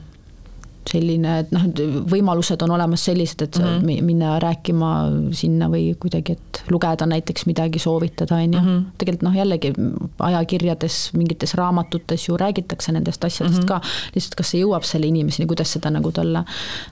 selline, 0.89 1.35
et 1.43 1.51
noh, 1.53 1.66
võimalused 2.11 2.62
on 2.64 2.72
olemas 2.74 3.05
sellised, 3.05 3.43
et 3.43 3.59
mm 3.59 3.64
-hmm. 3.64 4.03
minna 4.07 4.39
rääkima 4.43 4.91
sinna 5.37 5.68
või 5.68 5.95
kuidagi, 6.01 6.33
et 6.33 6.62
lugeda 6.70 7.07
näiteks 7.07 7.47
midagi, 7.47 7.78
soovitada, 7.78 8.35
on 8.37 8.55
ju. 8.55 8.61
Mhm. 8.61 8.85
tegelikult 8.99 9.22
noh, 9.28 9.37
jällegi 9.37 9.72
ajakirjades, 10.18 11.12
mingites 11.12 11.55
raamatutes 11.55 12.28
ju 12.28 12.37
räägitakse 12.37 12.93
nendest 12.93 13.24
asjadest 13.24 13.59
mm 13.59 13.62
-hmm. 13.62 13.68
ka, 13.68 13.81
lihtsalt 14.14 14.35
kas 14.35 14.51
see 14.51 14.64
jõuab 14.64 14.85
selle 14.85 15.07
inimeseni, 15.07 15.47
kuidas 15.47 15.72
seda 15.72 15.91
nagu 15.91 16.12
talle, 16.12 16.45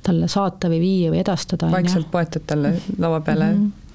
talle 0.02 0.28
saata 0.28 0.68
või 0.68 0.80
viia 0.80 1.10
või 1.10 1.20
edastada. 1.20 1.70
vaikselt 1.70 2.10
poetad 2.10 2.42
talle 2.46 2.80
laua 2.98 3.20
peale 3.20 3.52
mm. 3.52 3.58
-hmm 3.58 3.88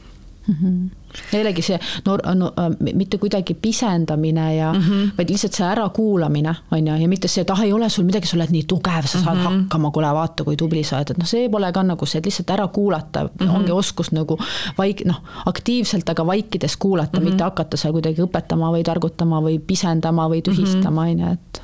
mm. 0.47 0.55
-hmm. 0.61 0.89
Jällegi 1.31 1.61
see 1.61 1.79
no, 2.05 2.17
no 2.35 2.51
äh, 2.59 2.93
mitte 2.93 3.17
kuidagi 3.17 3.53
pisendamine 3.53 4.55
ja 4.55 4.73
mm, 4.73 4.79
-hmm. 4.79 5.11
vaid 5.17 5.29
lihtsalt 5.29 5.53
see 5.53 5.67
ärakuulamine 5.67 6.55
on 6.71 6.87
ju, 6.87 6.95
ja 6.95 7.07
mitte 7.07 7.27
see, 7.27 7.41
et 7.41 7.49
ah, 7.49 7.63
ei 7.63 7.73
ole 7.73 7.89
sul 7.89 8.05
midagi, 8.05 8.27
sa 8.27 8.37
oled 8.37 8.51
nii 8.51 8.63
tugev, 8.67 9.05
sa 9.05 9.19
saad 9.19 9.37
mm 9.37 9.45
-hmm. 9.45 9.61
hakkama, 9.63 9.91
kuule 9.91 10.13
vaata, 10.13 10.43
kui 10.43 10.55
tubli 10.55 10.83
sa 10.83 10.97
oled, 10.97 11.11
et 11.11 11.17
noh, 11.17 11.27
see 11.27 11.49
pole 11.49 11.71
ka 11.71 11.83
nagu 11.83 12.05
see, 12.05 12.19
et 12.19 12.25
lihtsalt 12.25 12.49
ära 12.49 12.67
kuulata 12.67 13.23
mm, 13.23 13.29
-hmm. 13.47 13.55
ongi 13.55 13.71
oskus 13.71 14.11
nagu 14.11 14.37
vaik-, 14.77 15.05
noh, 15.05 15.21
aktiivselt, 15.45 16.09
aga 16.09 16.25
vaikides 16.25 16.77
kuulata 16.77 17.19
mm, 17.19 17.25
-hmm. 17.25 17.29
mitte 17.29 17.43
hakata 17.43 17.77
seal 17.77 17.93
kuidagi 17.93 18.21
õpetama 18.21 18.71
või 18.71 18.83
targutama 18.83 19.41
või 19.41 19.59
pisendama 19.59 20.29
või 20.29 20.41
tühistama, 20.41 21.01
on 21.01 21.19
ju, 21.19 21.31
et 21.33 21.61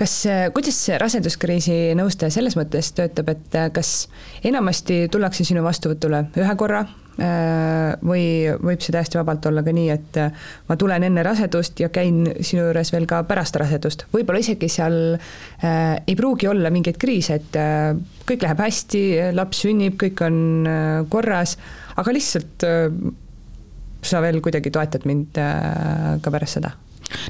kas, 0.00 0.16
kuidas 0.56 0.80
see 0.86 0.98
raseduskriisi 1.00 1.78
nõustaja 1.98 2.34
selles 2.34 2.58
mõttes 2.58 2.92
töötab, 2.96 3.30
et 3.34 3.56
kas 3.76 3.94
enamasti 4.44 5.04
tullakse 5.12 5.46
sinu 5.46 5.62
vastuvõtule 5.66 6.26
ühe 6.40 6.56
korra 6.58 6.84
Äh, 7.14 7.94
või 8.02 8.50
võib 8.58 8.80
see 8.82 8.90
täiesti 8.90 9.20
vabalt 9.20 9.44
olla 9.46 9.62
ka 9.62 9.70
nii, 9.74 9.86
et 9.94 10.16
äh, 10.18 10.32
ma 10.66 10.74
tulen 10.74 11.04
enne 11.06 11.22
rasedust 11.22 11.78
ja 11.78 11.86
käin 11.94 12.24
sinu 12.40 12.64
juures 12.64 12.90
veel 12.90 13.06
ka 13.06 13.20
pärast 13.28 13.54
rasedust, 13.60 14.08
võib-olla 14.10 14.42
isegi 14.42 14.66
seal 14.72 14.96
äh, 15.14 15.94
ei 16.02 16.16
pruugi 16.18 16.50
olla 16.50 16.74
mingeid 16.74 16.98
kriise, 16.98 17.38
et 17.38 17.58
äh, 17.60 17.92
kõik 18.26 18.42
läheb 18.42 18.64
hästi, 18.66 19.04
laps 19.38 19.62
sünnib, 19.62 19.94
kõik 20.00 20.24
on 20.26 20.40
äh, 20.66 20.96
korras, 21.12 21.54
aga 21.94 22.16
lihtsalt 22.18 22.66
äh, 22.66 22.88
sa 24.02 24.24
veel 24.24 24.42
kuidagi 24.42 24.74
toetad 24.74 25.06
mind 25.06 25.38
äh, 25.38 26.16
ka 26.18 26.34
pärast 26.34 26.58
seda 26.58 26.74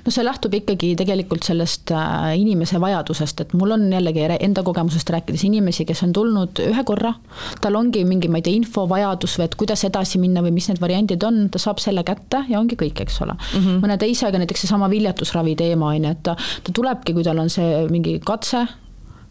no 0.05 0.13
see 0.15 0.25
lähtub 0.25 0.55
ikkagi 0.55 0.93
tegelikult 0.99 1.47
sellest 1.47 1.93
äh, 1.95 2.35
inimese 2.41 2.81
vajadusest, 2.83 3.45
et 3.45 3.55
mul 3.59 3.77
on 3.77 3.87
jällegi 3.93 4.27
enda 4.39 4.65
kogemusest 4.67 5.11
rääkides 5.15 5.45
inimesi, 5.49 5.87
kes 5.89 6.05
on 6.07 6.13
tulnud 6.17 6.63
ühe 6.65 6.85
korra, 6.87 7.15
tal 7.61 7.79
ongi 7.79 8.05
mingi, 8.09 8.31
ma 8.31 8.41
ei 8.41 8.47
tea, 8.47 8.59
infovajadus 8.61 9.39
või 9.41 9.49
et 9.49 9.59
kuidas 9.61 9.85
edasi 9.89 10.21
minna 10.23 10.45
või 10.45 10.55
mis 10.57 10.69
need 10.71 10.81
variandid 10.83 11.25
on, 11.27 11.45
ta 11.53 11.63
saab 11.63 11.83
selle 11.83 12.05
kätte 12.07 12.45
ja 12.51 12.61
ongi 12.61 12.79
kõik, 12.81 13.05
eks 13.05 13.21
ole 13.25 13.35
mm. 13.35 13.59
-hmm. 13.59 13.83
mõne 13.85 13.99
teisega 14.01 14.41
näiteks 14.41 14.67
seesama 14.67 14.91
viljatusravi 14.93 15.57
teema 15.59 15.93
on 15.93 16.09
ju, 16.09 16.15
et 16.17 16.25
ta, 16.27 16.37
ta 16.37 16.75
tulebki, 16.75 17.17
kui 17.17 17.27
tal 17.27 17.43
on 17.43 17.53
see 17.53 17.85
mingi 17.91 18.19
katse 18.25 18.67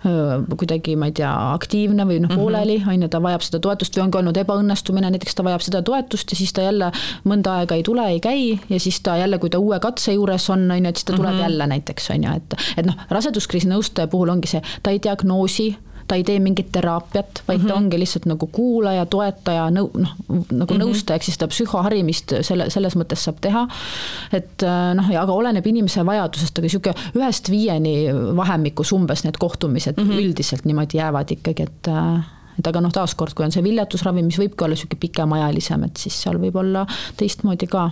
kuidagi, 0.03 0.95
ma 0.99 1.09
ei 1.09 1.15
tea, 1.15 1.31
aktiivne 1.53 2.05
või 2.09 2.19
noh, 2.23 2.31
mhm. 2.31 2.39
pooleli, 2.39 2.77
on 2.87 3.05
ju, 3.05 3.09
ta 3.11 3.21
vajab 3.23 3.45
seda 3.45 3.61
toetust 3.63 3.97
või 3.97 4.05
ongi 4.07 4.19
olnud 4.21 4.39
ebaõnnestumine, 4.43 5.11
näiteks 5.15 5.37
ta 5.37 5.45
vajab 5.47 5.63
seda 5.65 5.83
toetust 5.85 6.33
ja 6.33 6.39
siis 6.39 6.53
ta 6.55 6.65
jälle 6.65 6.91
mõnda 7.29 7.59
aega 7.61 7.77
ei 7.79 7.85
tule, 7.87 8.05
ei 8.11 8.19
käi 8.23 8.43
ja 8.69 8.81
siis 8.83 8.99
ta 9.05 9.17
jälle, 9.19 9.39
kui 9.39 9.53
ta 9.53 9.61
uue 9.63 9.79
katse 9.83 10.15
juures 10.15 10.49
on, 10.53 10.67
on 10.71 10.83
ju, 10.83 10.91
et 10.91 10.99
siis 10.99 11.07
ta 11.07 11.15
tuleb 11.15 11.31
mm 11.31 11.39
-hmm. 11.39 11.47
jälle 11.47 11.67
näiteks, 11.67 12.09
on 12.15 12.23
ju, 12.23 12.35
et 12.35 12.59
et 12.77 12.85
noh, 12.85 12.95
raseduskriisi 13.09 13.69
nõustaja 13.69 14.07
puhul 14.07 14.29
ongi 14.29 14.47
see, 14.47 14.61
ta 14.83 14.91
ei 14.91 14.99
diagnoosi 15.03 15.71
ta 16.13 16.19
ei 16.19 16.25
tee 16.27 16.37
mingit 16.43 16.69
teraapiat, 16.71 17.43
vaid 17.47 17.59
mm 17.59 17.63
-hmm. 17.63 17.67
ta 17.67 17.73
mhm. 17.73 17.83
ongi 17.83 17.99
lihtsalt 17.99 18.25
nagu 18.29 18.47
kuulaja, 18.47 19.05
toetaja, 19.05 19.69
nõu-, 19.73 19.89
noh, 19.97 20.11
nagu 20.29 20.43
mm 20.51 20.67
-hmm. 20.67 20.81
nõustaja, 20.83 21.17
ehk 21.17 21.25
siis 21.25 21.39
seda 21.39 21.49
psühhoharimist 21.49 22.35
selle, 22.41 22.69
selles 22.69 22.95
mõttes 22.99 23.25
saab 23.25 23.41
teha. 23.41 23.67
et 24.31 24.63
äh, 24.63 24.93
noh, 24.95 25.09
ja 25.11 25.21
aga 25.21 25.33
oleneb 25.33 25.65
inimese 25.67 26.05
vajadusest, 26.05 26.59
aga 26.59 26.69
sihuke 26.69 26.93
ühest 27.17 27.49
viieni 27.49 27.95
vahemikus 28.35 28.93
umbes 28.93 29.23
need 29.23 29.37
kohtumised 29.39 29.97
mm 29.97 30.09
-hmm. 30.09 30.21
üldiselt 30.21 30.65
niimoodi 30.65 30.97
jäävad 30.97 31.31
ikkagi, 31.31 31.63
et 31.63 31.87
äh, 31.87 32.23
et 32.59 32.67
aga 32.67 32.81
noh, 32.81 32.91
taaskord, 32.91 33.33
kui 33.33 33.45
on 33.45 33.51
see 33.51 33.63
viljatusravi, 33.63 34.23
mis 34.23 34.37
võibki 34.37 34.63
olla 34.63 34.75
sihuke 34.75 34.95
pikemaajalisem, 34.95 35.83
et 35.83 35.97
siis 35.97 36.21
seal 36.21 36.37
võib 36.37 36.55
olla 36.55 36.85
teistmoodi 37.17 37.67
ka 37.67 37.89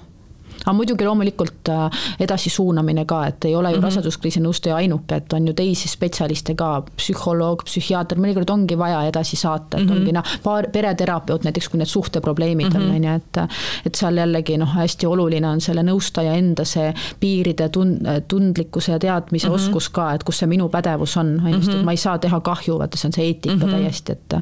aga 0.65 0.73
muidugi 0.77 1.05
loomulikult 1.05 1.69
äh, 1.69 2.03
edasisuunamine 2.19 3.05
ka, 3.09 3.25
et 3.27 3.45
ei 3.45 3.55
ole 3.55 3.71
ju 3.71 3.75
mm 3.75 3.79
-hmm. 3.79 3.83
raseduskriisi 3.83 4.39
nõustaja 4.39 4.75
ainuke, 4.75 5.15
et 5.15 5.33
on 5.33 5.47
ju 5.47 5.53
teisi 5.53 5.87
spetsialiste 5.87 6.55
ka, 6.55 6.83
psühholoog, 6.97 7.63
psühhiaater, 7.65 8.17
mõnikord 8.17 8.49
ongi 8.49 8.77
vaja 8.77 9.03
edasi 9.07 9.35
saata, 9.35 9.77
et 9.77 9.83
mm 9.83 9.89
-hmm. 9.89 9.99
ongi 9.99 10.11
noh, 10.11 10.23
paar, 10.43 10.67
pereterapeut 10.71 11.43
näiteks, 11.43 11.69
kui 11.69 11.77
need 11.77 11.87
suhteprobleemid 11.87 12.67
mm 12.67 12.73
-hmm. 12.73 12.81
on, 12.81 12.87
mhm. 12.87 12.95
on 12.95 13.03
ju, 13.03 13.15
et 13.15 13.37
et 13.85 13.95
seal 13.95 14.17
jällegi 14.17 14.57
noh, 14.57 14.75
hästi 14.75 15.07
oluline 15.07 15.47
on 15.47 15.61
selle 15.61 15.83
nõustaja 15.83 16.33
enda 16.33 16.65
see 16.65 16.93
piiride 17.19 17.69
tund-, 17.69 18.21
tundlikkuse 18.27 18.91
ja 18.91 18.99
teadmise 18.99 19.47
mm 19.47 19.53
-hmm. 19.53 19.55
oskus 19.55 19.89
ka, 19.89 20.13
et 20.13 20.23
kus 20.23 20.39
see 20.39 20.47
minu 20.47 20.69
pädevus 20.69 21.17
on, 21.17 21.41
on 21.45 21.51
ju, 21.51 21.59
sest 21.59 21.69
et 21.69 21.75
mhm. 21.75 21.85
ma 21.85 21.91
ei 21.91 21.97
saa 21.97 22.17
teha 22.17 22.39
kahju, 22.39 22.79
vaata 22.79 22.97
see 22.97 23.07
on 23.07 23.13
see 23.13 23.25
eetika 23.25 23.55
mm 23.55 23.61
-hmm. 23.61 23.71
täiesti, 23.71 24.11
et 24.11 24.33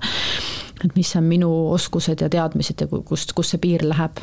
et 0.85 0.95
mis 0.95 1.15
on 1.19 1.25
minu 1.27 1.49
oskused 1.73 2.21
ja 2.21 2.29
teadmised 2.31 2.81
ja 2.81 2.87
kust, 2.87 3.33
kus 3.37 3.53
see 3.53 3.61
piir 3.61 3.83
läheb. 3.87 4.21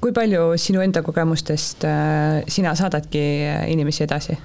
kui 0.00 0.12
palju 0.12 0.52
sinu 0.60 0.84
enda 0.84 1.02
kogemustest 1.02 1.84
äh, 1.88 2.44
sina 2.48 2.74
saadadki 2.78 3.24
inimesi 3.72 4.04
edasi? 4.06 4.38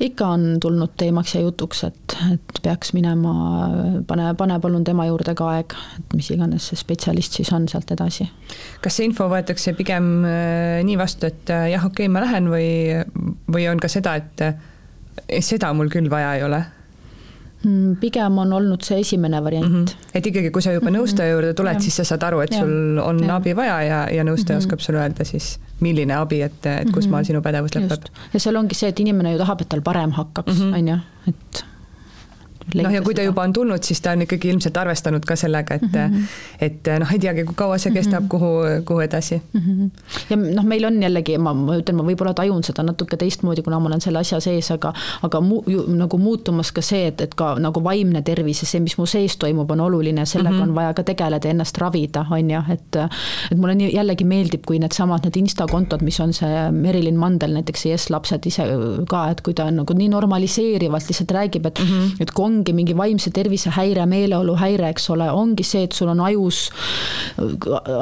ikka 0.00 0.26
on 0.28 0.42
tulnud 0.60 0.92
teemaks 0.96 1.34
ja 1.34 1.40
jutuks, 1.40 1.84
et, 1.84 2.16
et 2.32 2.60
peaks 2.62 2.92
minema, 2.92 3.32
pane, 4.06 4.28
pane 4.36 4.58
palun 4.60 4.84
tema 4.84 5.06
juurde 5.08 5.32
ka 5.38 5.48
aeg, 5.54 5.72
et 6.00 6.16
mis 6.16 6.28
iganes 6.34 6.68
see 6.70 6.80
spetsialist 6.80 7.38
siis 7.38 7.52
on 7.56 7.68
sealt 7.70 7.90
edasi. 7.96 8.28
kas 8.84 8.98
see 8.98 9.08
info 9.08 9.28
võetakse 9.32 9.72
pigem 9.78 10.10
äh, 10.28 10.84
nii 10.86 10.98
vastu, 11.00 11.30
et 11.30 11.52
äh, 11.52 11.70
jah, 11.72 11.86
okei 11.88 12.06
okay,, 12.06 12.12
ma 12.12 12.24
lähen 12.24 12.50
või, 12.52 12.70
või 13.52 13.68
on 13.72 13.80
ka 13.80 13.88
seda, 13.92 14.16
et 14.20 15.42
seda 15.42 15.72
mul 15.72 15.90
küll 15.92 16.10
vaja 16.12 16.34
ei 16.36 16.44
ole? 16.46 16.64
Mm, 17.66 17.96
pigem 17.98 18.36
on 18.38 18.52
olnud 18.54 18.84
see 18.86 19.00
esimene 19.02 19.40
variant 19.42 19.66
mm. 19.66 19.84
-hmm. 19.84 20.10
et 20.14 20.26
ikkagi, 20.26 20.50
kui 20.54 20.62
sa 20.62 20.70
juba 20.70 20.86
mhm. 20.86 21.00
nõustaja 21.00 21.32
juurde 21.32 21.54
tuled, 21.58 21.80
siis 21.82 21.96
sa 21.98 22.04
saad 22.06 22.22
aru, 22.22 22.40
et 22.44 22.52
ja. 22.54 22.60
sul 22.62 23.00
on 23.02 23.18
ja. 23.24 23.36
abi 23.36 23.56
vaja 23.58 23.80
ja, 23.82 24.00
ja 24.14 24.22
nõustaja 24.22 24.54
mm 24.54 24.60
-hmm. 24.60 24.66
oskab 24.66 24.84
sulle 24.84 25.00
öelda 25.02 25.24
siis, 25.24 25.58
milline 25.80 26.14
abi, 26.14 26.42
et, 26.46 26.60
et 26.66 26.92
kus 26.92 27.06
mm 27.06 27.08
-hmm. 27.08 27.10
maal 27.10 27.24
sinu 27.24 27.42
pädevus 27.42 27.74
lõpeb. 27.74 28.06
ja 28.32 28.40
seal 28.40 28.56
ongi 28.56 28.74
see, 28.74 28.88
et 28.88 29.00
inimene 29.00 29.32
ju 29.32 29.38
tahab, 29.38 29.60
et 29.60 29.68
tal 29.68 29.82
parem 29.82 30.10
hakkaks, 30.10 30.58
mhm. 30.58 30.74
on 30.74 30.88
ju, 30.88 30.98
et 31.28 31.64
noh, 32.74 32.92
ja 32.92 33.02
kui 33.02 33.14
ta 33.14 33.22
juba 33.22 33.44
on 33.46 33.52
tulnud, 33.52 33.82
siis 33.86 34.00
ta 34.02 34.14
on 34.16 34.24
ikkagi 34.26 34.50
ilmselt 34.52 34.76
arvestanud 34.76 35.24
ka 35.26 35.36
sellega, 35.36 35.74
et 35.74 35.82
mm, 35.82 36.14
-hmm. 36.14 36.24
et 36.60 36.90
noh, 37.00 37.12
ei 37.12 37.18
teagi, 37.22 37.44
kui 37.44 37.54
kaua 37.54 37.78
see 37.78 37.92
kestab 37.92 38.22
mm, 38.22 38.26
-hmm. 38.26 38.28
kuhu, 38.28 38.82
kuhu 38.84 39.00
edasi 39.00 39.40
mm. 39.52 39.60
-hmm. 39.60 39.90
ja 40.30 40.36
noh, 40.36 40.64
meil 40.64 40.84
on 40.84 41.02
jällegi, 41.02 41.38
ma, 41.38 41.54
ma 41.54 41.76
ütlen, 41.76 41.96
ma 41.96 42.02
võib-olla 42.02 42.34
tajun 42.34 42.64
seda 42.64 42.82
natuke 42.82 43.16
teistmoodi, 43.16 43.62
kuna 43.62 43.80
ma 43.80 43.88
olen 43.88 44.00
selle 44.00 44.18
asja 44.18 44.40
sees, 44.40 44.70
aga, 44.70 44.92
aga 45.22 45.40
mu, 45.40 45.62
ju, 45.66 45.84
nagu 45.88 46.18
muutumas 46.18 46.72
ka 46.72 46.82
see, 46.82 47.06
et, 47.06 47.20
et 47.20 47.34
ka 47.34 47.54
nagu 47.58 47.84
vaimne 47.84 48.22
tervis 48.22 48.62
ja 48.62 48.66
see, 48.66 48.80
mis 48.80 48.98
mu 48.98 49.06
sees 49.06 49.36
toimub, 49.36 49.70
on 49.70 49.80
oluline, 49.80 50.26
sellega 50.26 50.54
mm 50.54 50.60
-hmm. 50.60 50.68
on 50.68 50.74
vaja 50.74 50.94
ka 50.94 51.02
tegeleda 51.02 51.48
ja 51.48 51.50
ennast 51.50 51.78
ravida, 51.78 52.26
on 52.30 52.50
ju, 52.50 52.62
et. 52.72 52.96
et 53.50 53.58
mulle 53.58 53.74
nii 53.74 53.94
jällegi 53.94 54.24
meeldib, 54.24 54.62
kui 54.66 54.78
needsamad, 54.78 55.24
need 55.24 55.36
insta 55.36 55.66
kontod, 55.70 56.02
mis 56.02 56.20
on 56.20 56.32
see 56.32 56.70
Merilin 56.70 57.16
Mandel 57.16 57.52
näiteks, 57.52 57.86
Yes 57.86 58.10
lapsed 58.10 58.46
ise 58.46 58.64
ka, 59.08 59.22
et 59.30 59.40
kui 59.40 59.54
ta 59.54 59.68
on 59.70 59.80
nagu 59.82 59.96
nii 59.96 60.08
normaliseerivalt 60.08 61.08
lihtsalt 61.10 61.32
räägib, 61.36 61.66
et 61.66 61.78
mm, 61.78 61.86
-hmm. 61.86 62.22
et 62.22 62.30
kui 62.30 62.44
ongi 62.56 62.74
mingi 62.76 62.96
vaimse 62.96 63.30
tervise 63.34 63.70
häire, 63.76 64.06
meeleoluhäire, 64.10 64.90
eks 64.94 65.10
ole, 65.14 65.28
ongi 65.32 65.66
see, 65.66 65.84
et 65.86 65.96
sul 65.96 66.10
on 66.12 66.22
ajus 66.26 66.66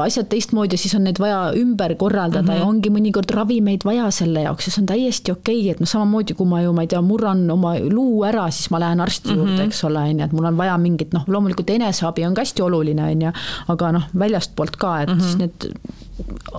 asjad 0.04 0.28
teistmoodi, 0.30 0.78
siis 0.80 0.94
on 0.98 1.04
neid 1.08 1.18
vaja 1.22 1.40
ümber 1.58 1.96
korraldada 2.00 2.42
mm 2.42 2.48
-hmm. 2.48 2.60
ja 2.60 2.68
ongi 2.68 2.92
mõnikord 2.94 3.34
ravimeid 3.34 3.84
vaja 3.84 4.10
selle 4.14 4.44
jaoks 4.46 4.68
ja 4.68 4.72
see 4.72 4.82
on 4.82 4.86
täiesti 4.86 5.32
okei 5.32 5.60
okay,, 5.60 5.70
et 5.74 5.80
noh, 5.80 5.88
samamoodi 5.88 6.34
kui 6.38 6.46
ma 6.46 6.62
ju, 6.62 6.72
ma 6.72 6.86
ei 6.86 6.90
tea, 6.92 7.02
murran 7.02 7.50
oma 7.50 7.74
luu 7.90 8.24
ära, 8.24 8.50
siis 8.50 8.70
ma 8.70 8.80
lähen 8.80 9.00
arsti 9.00 9.30
mm 9.30 9.34
-hmm. 9.34 9.48
juurde, 9.48 9.64
eks 9.64 9.84
ole, 9.84 9.98
on 9.98 10.18
ju, 10.18 10.24
et 10.24 10.32
mul 10.32 10.44
on 10.44 10.56
vaja 10.56 10.78
mingit 10.78 11.12
noh, 11.12 11.24
loomulikult 11.26 11.70
eneseabi 11.70 12.26
on 12.26 12.34
ka 12.34 12.40
hästi 12.42 12.62
oluline, 12.62 13.02
on 13.02 13.22
ju, 13.22 13.32
aga 13.68 13.92
noh, 13.92 14.08
väljastpoolt 14.18 14.76
ka, 14.76 15.02
et 15.02 15.08
mm 15.08 15.14
-hmm. 15.14 15.22
siis 15.22 15.36
need 15.38 15.70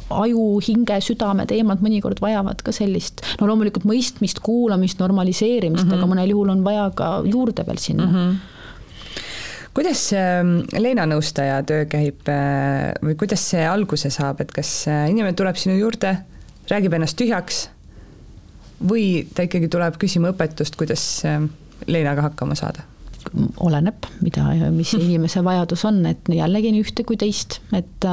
aju, 0.09 0.47
hinge, 0.65 0.97
südame 1.03 1.45
teemad 1.49 1.83
mõnikord 1.83 2.19
vajavad 2.23 2.63
ka 2.65 2.73
sellist, 2.75 3.23
no 3.39 3.47
loomulikult 3.49 3.87
mõistmist, 3.87 4.41
kuulamist, 4.43 4.99
normaliseerimist 4.99 5.85
mm, 5.85 5.91
-hmm. 5.91 6.03
aga 6.03 6.11
mõnel 6.11 6.33
juhul 6.33 6.51
on 6.55 6.65
vaja 6.65 6.89
ka 6.95 7.09
juurde 7.25 7.65
veel 7.67 7.81
sinna 7.81 8.05
mm. 8.05 8.19
-hmm 8.19 8.53
kuidas 9.75 9.99
see 10.09 10.79
Leena 10.79 11.03
nõustaja 11.03 11.59
töö 11.67 11.83
käib 11.91 12.29
äh, 12.31 12.93
või 13.03 13.17
kuidas 13.19 13.43
see 13.51 13.65
alguse 13.67 14.09
saab, 14.09 14.39
et 14.39 14.53
kas 14.55 14.87
äh, 14.87 15.09
inimene 15.11 15.35
tuleb 15.35 15.59
sinu 15.59 15.75
juurde, 15.75 16.13
räägib 16.71 16.95
ennast 16.95 17.17
tühjaks 17.19 17.69
või 18.79 19.27
ta 19.35 19.43
ikkagi 19.43 19.67
tuleb 19.67 19.99
küsima 19.99 20.31
õpetust, 20.31 20.79
kuidas 20.79 21.03
äh, 21.27 21.43
Leenaga 21.87 22.29
hakkama 22.29 22.55
saada? 22.55 22.87
Oleneb, 23.65 24.07
mida, 24.21 24.47
mis 24.75 24.93
inimese 24.99 25.43
vajadus 25.45 25.85
on, 25.89 26.03
et 26.09 26.29
jällegi 26.31 26.73
nii 26.73 26.83
ühte 26.85 27.05
kui 27.07 27.19
teist, 27.21 27.59
et 27.75 28.09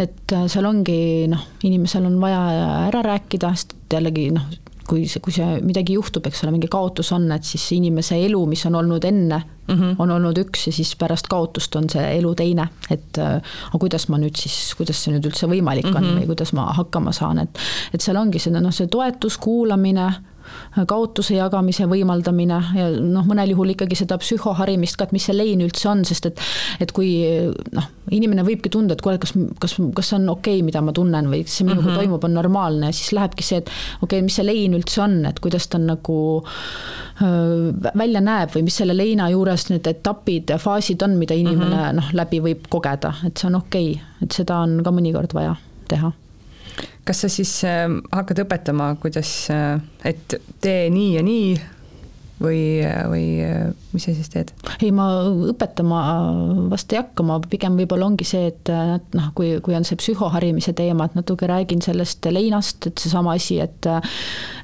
et 0.00 0.36
seal 0.50 0.68
ongi 0.68 1.26
noh, 1.30 1.48
inimesel 1.66 2.06
on 2.08 2.20
vaja 2.22 2.42
ära 2.88 3.02
rääkida, 3.04 3.54
sest 3.54 3.74
jällegi 3.94 4.30
noh, 4.34 4.46
kui 4.88 5.04
see, 5.08 5.22
kui 5.24 5.32
see 5.34 5.60
midagi 5.64 5.96
juhtub, 5.96 6.26
eks 6.28 6.44
ole, 6.44 6.54
mingi 6.54 6.68
kaotus 6.72 7.10
on, 7.16 7.26
et 7.34 7.46
siis 7.46 7.64
inimese 7.76 8.18
elu, 8.26 8.40
mis 8.48 8.64
on 8.68 8.76
olnud 8.80 9.04
enne 9.08 9.38
mm, 9.40 9.74
-hmm. 9.74 9.94
on 9.98 10.10
olnud 10.10 10.38
üks 10.44 10.66
ja 10.68 10.72
siis 10.72 10.94
pärast 11.00 11.28
kaotust 11.32 11.76
on 11.76 11.88
see 11.90 12.04
elu 12.18 12.34
teine, 12.34 12.68
et 12.90 13.18
aga 13.18 13.80
kuidas 13.80 14.08
ma 14.08 14.20
nüüd 14.20 14.36
siis, 14.36 14.74
kuidas 14.76 15.00
see 15.04 15.14
nüüd 15.14 15.26
üldse 15.30 15.48
võimalik 15.50 15.88
on 15.88 15.96
mm 16.02 16.08
-hmm. 16.08 16.20
või 16.20 16.32
kuidas 16.34 16.52
ma 16.52 16.68
hakkama 16.72 17.12
saan, 17.12 17.38
et 17.38 17.58
et 17.94 18.00
seal 18.00 18.16
ongi 18.16 18.38
see 18.38 18.52
noh, 18.52 18.72
see 18.72 18.86
toetus, 18.86 19.38
kuulamine 19.38 20.12
kaotuse 20.90 21.36
jagamise 21.36 21.86
võimaldamine 21.90 22.60
ja 22.76 22.88
noh, 23.00 23.26
mõnel 23.28 23.54
juhul 23.54 23.74
ikkagi 23.74 23.98
seda 23.98 24.18
psühhoharimist 24.20 24.98
ka, 24.98 25.08
et 25.08 25.14
mis 25.16 25.26
see 25.28 25.36
lein 25.36 25.62
üldse 25.64 25.88
on, 25.90 26.04
sest 26.08 26.30
et 26.30 26.42
et 26.82 26.92
kui 26.94 27.10
noh, 27.74 27.88
inimene 28.14 28.44
võibki 28.46 28.72
tunda, 28.72 28.96
et 28.96 29.02
kuule, 29.04 29.18
kas, 29.22 29.34
kas, 29.62 29.76
kas 29.96 30.10
see 30.10 30.18
on 30.18 30.28
okei 30.34 30.58
okay,, 30.58 30.66
mida 30.66 30.82
ma 30.84 30.94
tunnen 30.96 31.30
või 31.30 31.44
see 31.46 31.66
minuga 31.66 31.86
mm 31.86 31.90
-hmm. 31.90 32.02
toimub, 32.02 32.24
on 32.24 32.34
normaalne 32.34 32.90
ja 32.90 32.96
siis 32.96 33.12
lähebki 33.16 33.46
see, 33.46 33.62
et 33.62 33.70
okei 34.00 34.18
okay,, 34.18 34.22
mis 34.26 34.38
see 34.40 34.46
lein 34.46 34.74
üldse 34.74 35.02
on, 35.04 35.20
et 35.30 35.40
kuidas 35.40 35.68
ta 35.68 35.78
nagu 35.78 36.18
öö, 37.22 37.72
välja 37.94 38.20
näeb 38.20 38.54
või 38.56 38.66
mis 38.68 38.76
selle 38.76 38.96
leina 38.96 39.30
juures 39.30 39.68
need 39.70 39.86
etapid 39.86 40.50
ja 40.50 40.58
faasid 40.58 41.02
on, 41.02 41.16
mida 41.20 41.34
inimene 41.34 41.76
mm 41.76 41.82
-hmm. 41.82 42.00
noh, 42.00 42.12
läbi 42.12 42.40
võib 42.40 42.68
kogeda, 42.68 43.14
et 43.26 43.36
see 43.36 43.48
on 43.48 43.54
okei 43.62 43.92
okay., 43.92 44.02
et 44.22 44.32
seda 44.32 44.58
on 44.58 44.82
ka 44.84 44.90
mõnikord 44.90 45.34
vaja 45.34 45.56
teha 45.88 46.12
kas 47.04 47.24
sa 47.24 47.28
siis 47.32 47.52
äh, 47.68 47.86
hakkad 48.12 48.44
õpetama, 48.44 48.94
kuidas, 49.02 49.30
äh, 49.52 49.78
et 50.04 50.40
tee 50.64 50.90
nii 50.90 51.14
ja 51.18 51.24
nii 51.24 51.48
või, 52.42 52.82
või 53.08 53.26
mis 53.94 54.04
sa 54.06 54.14
siis 54.14 54.30
teed? 54.32 54.50
ei, 54.82 54.90
ma 54.94 55.06
õpetama 55.52 56.00
vast 56.70 56.92
ei 56.92 56.98
hakka, 56.98 57.24
ma 57.26 57.38
pigem 57.50 57.76
võib-olla 57.78 58.08
ongi 58.10 58.26
see, 58.26 58.48
et 58.50 58.70
noh, 59.14 59.28
kui, 59.38 59.54
kui 59.64 59.76
on 59.76 59.86
see 59.86 59.98
psühhoharimise 60.00 60.74
teema, 60.76 61.06
et 61.06 61.18
natuke 61.18 61.48
räägin 61.50 61.82
sellest 61.84 62.26
leinast, 62.32 62.88
et 62.90 63.04
seesama 63.04 63.36
asi, 63.38 63.60
et 63.62 63.88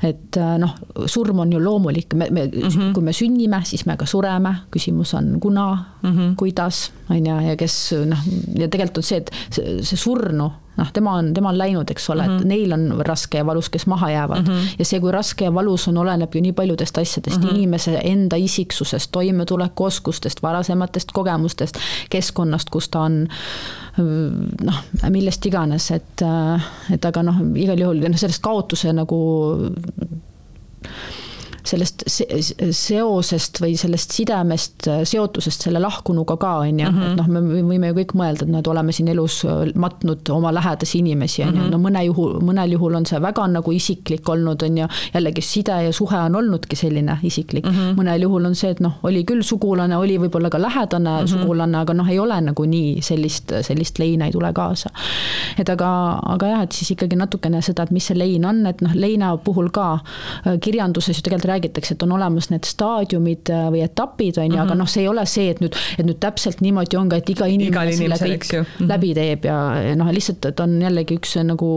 et 0.06 0.40
noh, 0.62 0.74
surm 1.10 1.44
on 1.44 1.52
ju 1.54 1.60
loomulik, 1.62 2.14
me, 2.14 2.30
me 2.30 2.46
mm, 2.48 2.68
-hmm. 2.68 2.92
kui 2.96 3.06
me 3.06 3.12
sünnime, 3.12 3.62
siis 3.64 3.86
me 3.86 3.96
ka 3.96 4.06
sureme, 4.06 4.54
küsimus 4.70 5.14
on 5.14 5.36
kuna 5.40 5.66
mm, 6.02 6.10
-hmm. 6.10 6.34
kuidas, 6.36 6.90
on 7.10 7.26
ju, 7.26 7.40
ja 7.48 7.56
kes 7.56 7.94
noh, 8.06 8.18
ja 8.58 8.68
tegelikult 8.68 8.98
on 8.98 9.02
see, 9.02 9.18
et 9.18 9.30
see, 9.50 9.82
see 9.82 9.96
surnu 9.96 10.50
noh, 10.80 10.92
tema 10.96 11.14
on, 11.20 11.32
tema 11.36 11.52
on 11.52 11.58
läinud, 11.58 11.90
eks 11.92 12.10
ole 12.10 12.22
mm, 12.22 12.28
-hmm. 12.28 12.34
et 12.34 12.40
mhm. 12.40 12.48
neil 12.48 12.72
on 12.72 13.06
raske 13.06 13.38
ja 13.38 13.46
valus, 13.46 13.68
kes 13.70 13.86
maha 13.86 14.10
jäävad 14.10 14.48
mm. 14.48 14.54
-hmm. 14.54 14.74
ja 14.78 14.84
see, 14.84 15.00
kui 15.00 15.12
raske 15.12 15.44
ja 15.44 15.54
valus 15.54 15.88
on, 15.88 15.96
oleneb 15.96 16.34
ju 16.34 16.42
nii 16.42 16.52
paljudest 16.52 16.98
asjadest 16.98 17.40
mm, 17.40 17.48
-hmm. 17.48 17.54
inimese 17.54 18.00
enda 18.04 18.36
isiksusest, 18.36 19.12
toimetulekuoskustest, 19.12 20.42
varasematest 20.42 21.12
kogemustest, 21.12 21.78
keskkonnast, 22.10 22.70
kus 22.70 22.88
ta 22.88 23.00
on 23.00 23.28
noh, 24.64 24.82
millest 25.10 25.46
iganes, 25.46 25.90
et, 25.90 26.22
et 26.92 27.04
aga 27.04 27.22
noh, 27.22 27.40
igal 27.54 27.78
juhul 27.78 28.00
noh, 28.08 28.16
sellest 28.16 28.42
kaotuse 28.42 28.92
nagu 28.92 29.18
sellest 31.66 32.04
seosest 32.72 33.60
või 33.62 33.76
sellest 33.78 34.14
sidemest, 34.16 34.88
seotusest 35.08 35.66
selle 35.66 35.80
lahkunuga 35.82 36.36
ka, 36.40 36.52
on 36.64 36.80
ju, 36.82 36.90
et 36.90 37.16
noh, 37.18 37.28
me 37.30 37.42
võime 37.68 37.90
ju 37.90 37.96
kõik 38.00 38.14
mõelda, 38.18 38.46
et 38.46 38.52
näed, 38.54 38.70
oleme 38.70 38.94
siin 38.96 39.10
elus 39.12 39.40
matnud 39.80 40.30
oma 40.34 40.52
lähedasi 40.54 41.00
inimesi, 41.00 41.44
on 41.46 41.58
ju, 41.60 41.68
no 41.72 41.80
mõne 41.82 42.04
juhul, 42.06 42.38
mõnel 42.44 42.74
juhul 42.76 42.98
on 43.00 43.06
see 43.08 43.20
väga 43.22 43.46
nagu 43.52 43.74
isiklik 43.74 44.28
olnud, 44.28 44.62
on 44.66 44.80
ju, 44.82 44.88
jällegi 45.14 45.44
side 45.44 45.80
ja 45.86 45.92
suhe 45.96 46.18
on 46.26 46.38
olnudki 46.40 46.78
selline 46.78 47.18
isiklik 47.26 47.66
mm, 47.66 47.76
-hmm. 47.76 47.98
mõnel 47.98 48.26
juhul 48.26 48.50
on 48.50 48.54
see, 48.58 48.72
et 48.74 48.80
noh, 48.84 48.98
oli 49.06 49.24
küll 49.28 49.42
sugulane, 49.46 49.96
oli 49.96 50.18
võib-olla 50.22 50.50
ka 50.50 50.60
lähedane 50.62 51.10
mm 51.10 51.24
-hmm. 51.24 51.32
sugulane, 51.32 51.78
aga 51.78 51.94
noh, 51.94 52.08
ei 52.08 52.18
ole 52.18 52.40
nagu 52.40 52.64
nii 52.64 53.02
sellist, 53.02 53.52
sellist 53.66 53.98
leina 53.98 54.26
ei 54.26 54.32
tule 54.32 54.52
kaasa. 54.52 54.90
et 55.58 55.68
aga, 55.68 56.20
aga 56.22 56.46
jah, 56.46 56.62
et 56.62 56.72
siis 56.72 56.90
ikkagi 56.90 57.16
natukene 57.16 57.62
seda, 57.62 57.82
et 57.82 57.90
mis 57.90 58.06
see 58.06 58.18
lein 58.18 58.44
on, 58.44 58.66
et 58.66 58.80
noh, 58.80 58.94
leina 58.94 59.36
puhul 59.36 59.70
ka 59.70 59.98
kirjanduses 60.60 61.16
ju 61.16 61.22
tegelikult 61.22 61.49
räägitakse, 61.50 61.94
et 61.94 62.04
on 62.06 62.14
olemas 62.16 62.50
need 62.52 62.66
staadiumid 62.68 63.50
äh, 63.52 63.66
või 63.74 63.82
etapid, 63.84 64.38
on 64.40 64.48
ju, 64.48 64.58
aga 64.58 64.72
mhm. 64.72 64.80
noh, 64.82 64.90
see 64.90 65.04
ei 65.04 65.10
ole 65.10 65.26
see, 65.30 65.50
et 65.54 65.60
nüüd, 65.62 65.76
et 65.98 66.06
nüüd 66.06 66.20
täpselt 66.22 66.62
niimoodi 66.64 66.98
on 67.00 67.10
ka, 67.10 67.20
et 67.20 67.30
iga 67.34 67.48
inimene 67.50 67.94
selle 67.96 68.18
kõik 68.20 68.48
mm 68.48 68.64
-hmm. 68.64 68.88
läbi 68.92 69.12
teeb 69.18 69.46
ja, 69.50 69.58
ja 69.90 69.98
noh, 69.98 70.10
lihtsalt, 70.14 70.50
et 70.52 70.64
on 70.64 70.78
jällegi 70.82 71.18
üks 71.20 71.36
nagu 71.44 71.70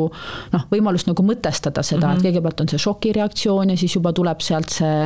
noh, 0.54 0.66
võimalus 0.72 1.08
nagu 1.10 1.26
mõtestada 1.26 1.84
seda 1.84 2.08
mm, 2.08 2.10
-hmm. 2.10 2.16
et 2.16 2.24
mhm. 2.24 2.28
kõigepealt 2.28 2.62
on 2.66 2.74
see 2.74 2.84
šokireaktsioon 2.88 3.70
ja 3.70 3.78
siis 3.78 3.96
juba 3.96 4.14
tuleb 4.14 4.42
sealt 4.42 4.70
see 4.70 4.98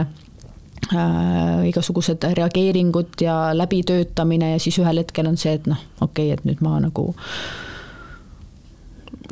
äh, 0.96 1.68
igasugused 1.70 2.24
reageeringud 2.34 3.22
ja 3.22 3.52
läbitöötamine 3.58 4.52
ja 4.52 4.60
siis 4.60 4.80
ühel 4.80 5.04
hetkel 5.04 5.28
on 5.28 5.38
see, 5.38 5.54
et 5.54 5.68
noh, 5.68 5.80
okei 6.02 6.32
okay,, 6.32 6.38
et 6.38 6.46
nüüd 6.46 6.62
ma 6.62 6.80
nagu 6.80 7.14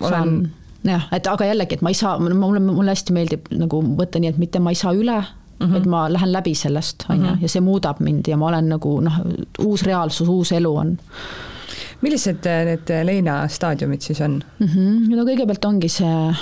saan 0.01 0.29
olen 0.29 0.64
jah, 0.85 1.07
et 1.15 1.27
aga 1.27 1.47
jällegi, 1.49 1.77
et 1.77 1.81
ma 1.85 1.93
ei 1.93 1.97
saa, 1.97 2.19
mulle, 2.19 2.59
mulle 2.59 2.93
hästi 2.93 3.15
meeldib 3.15 3.49
nagu 3.55 3.81
võtta 3.97 4.21
nii, 4.21 4.35
et 4.35 4.37
mitte 4.41 4.59
ma 4.59 4.73
ei 4.73 4.79
saa 4.79 4.93
üle 4.93 5.17
mm, 5.17 5.65
-hmm. 5.65 5.73
vaid 5.73 5.89
ma 5.89 6.05
lähen 6.11 6.31
läbi 6.31 6.55
sellest, 6.55 7.07
on 7.09 7.17
ju, 7.17 7.31
mhm. 7.31 7.41
ja 7.41 7.49
see 7.49 7.61
muudab 7.61 7.99
mind 7.99 8.27
ja 8.27 8.37
ma 8.37 8.51
olen 8.51 8.69
nagu 8.75 8.99
noh, 9.01 9.19
uus 9.65 9.83
reaalsus, 9.83 10.29
uus 10.29 10.51
elu 10.51 10.75
on 10.75 10.97
millised 12.01 12.45
äh, 12.45 12.61
need 12.65 12.91
leina 13.07 13.47
staadiumid 13.47 14.01
siis 14.01 14.21
on 14.21 14.43
mm? 14.59 14.67
-hmm. 14.67 15.15
no 15.15 15.23
kõigepealt 15.23 15.65
ongi 15.65 15.89
see 15.89 16.33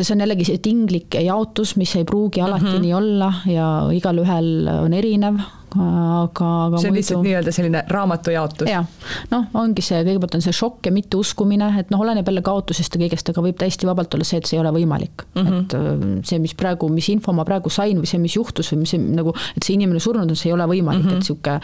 see 0.00 0.14
on 0.14 0.22
jällegi 0.24 0.44
see 0.48 0.58
tinglik 0.62 1.14
jaotus, 1.20 1.76
mis 1.76 1.96
ei 1.96 2.04
pruugi 2.08 2.40
alati 2.40 2.64
mm 2.64 2.70
-hmm. 2.70 2.80
nii 2.80 2.94
olla 2.94 3.32
ja 3.46 3.66
igalühel 3.92 4.68
on 4.80 4.92
erinev, 4.92 5.40
aga, 5.78 6.48
aga 6.66 6.80
see 6.80 6.88
on 6.88 6.92
muidu... 6.92 6.98
lihtsalt 6.98 7.24
nii-öelda 7.26 7.52
selline 7.54 7.82
raamatu 7.92 8.32
jaotus? 8.34 8.68
jah, 8.70 8.86
noh, 9.32 9.46
ongi 9.58 9.84
see, 9.84 10.00
kõigepealt 10.06 10.36
on 10.38 10.44
see 10.44 10.56
šokk 10.56 10.88
ja 10.88 10.92
mitteuskumine, 10.94 11.68
et 11.80 11.92
noh, 11.94 12.02
oleneb 12.04 12.28
jälle 12.28 12.42
kaotusest 12.44 12.96
ja 12.96 13.02
kõigest, 13.04 13.30
aga 13.32 13.44
võib 13.44 13.58
täiesti 13.60 13.88
vabalt 13.88 14.14
olla 14.16 14.26
see, 14.28 14.40
et 14.42 14.50
see 14.50 14.58
ei 14.58 14.62
ole 14.62 14.72
võimalik 14.76 15.24
mm. 15.24 15.42
-hmm. 15.42 15.60
et 15.62 15.76
äh, 15.78 16.04
see, 16.28 16.40
mis 16.42 16.54
praegu, 16.58 16.88
mis 16.92 17.08
info 17.12 17.34
ma 17.36 17.46
praegu 17.48 17.72
sain 17.72 18.00
või 18.02 18.10
see, 18.10 18.20
mis 18.22 18.36
juhtus 18.36 18.72
või 18.72 18.82
mis 18.82 18.94
see, 18.94 19.00
nagu, 19.02 19.34
et 19.56 19.62
see 19.62 19.76
inimene 19.78 20.02
surnud 20.02 20.28
on, 20.28 20.38
see 20.38 20.50
ei 20.50 20.56
ole 20.56 20.68
võimalik 20.70 21.06
mm, 21.06 21.10
-hmm. 21.10 21.22
et 21.22 21.30
sihuke 21.30 21.58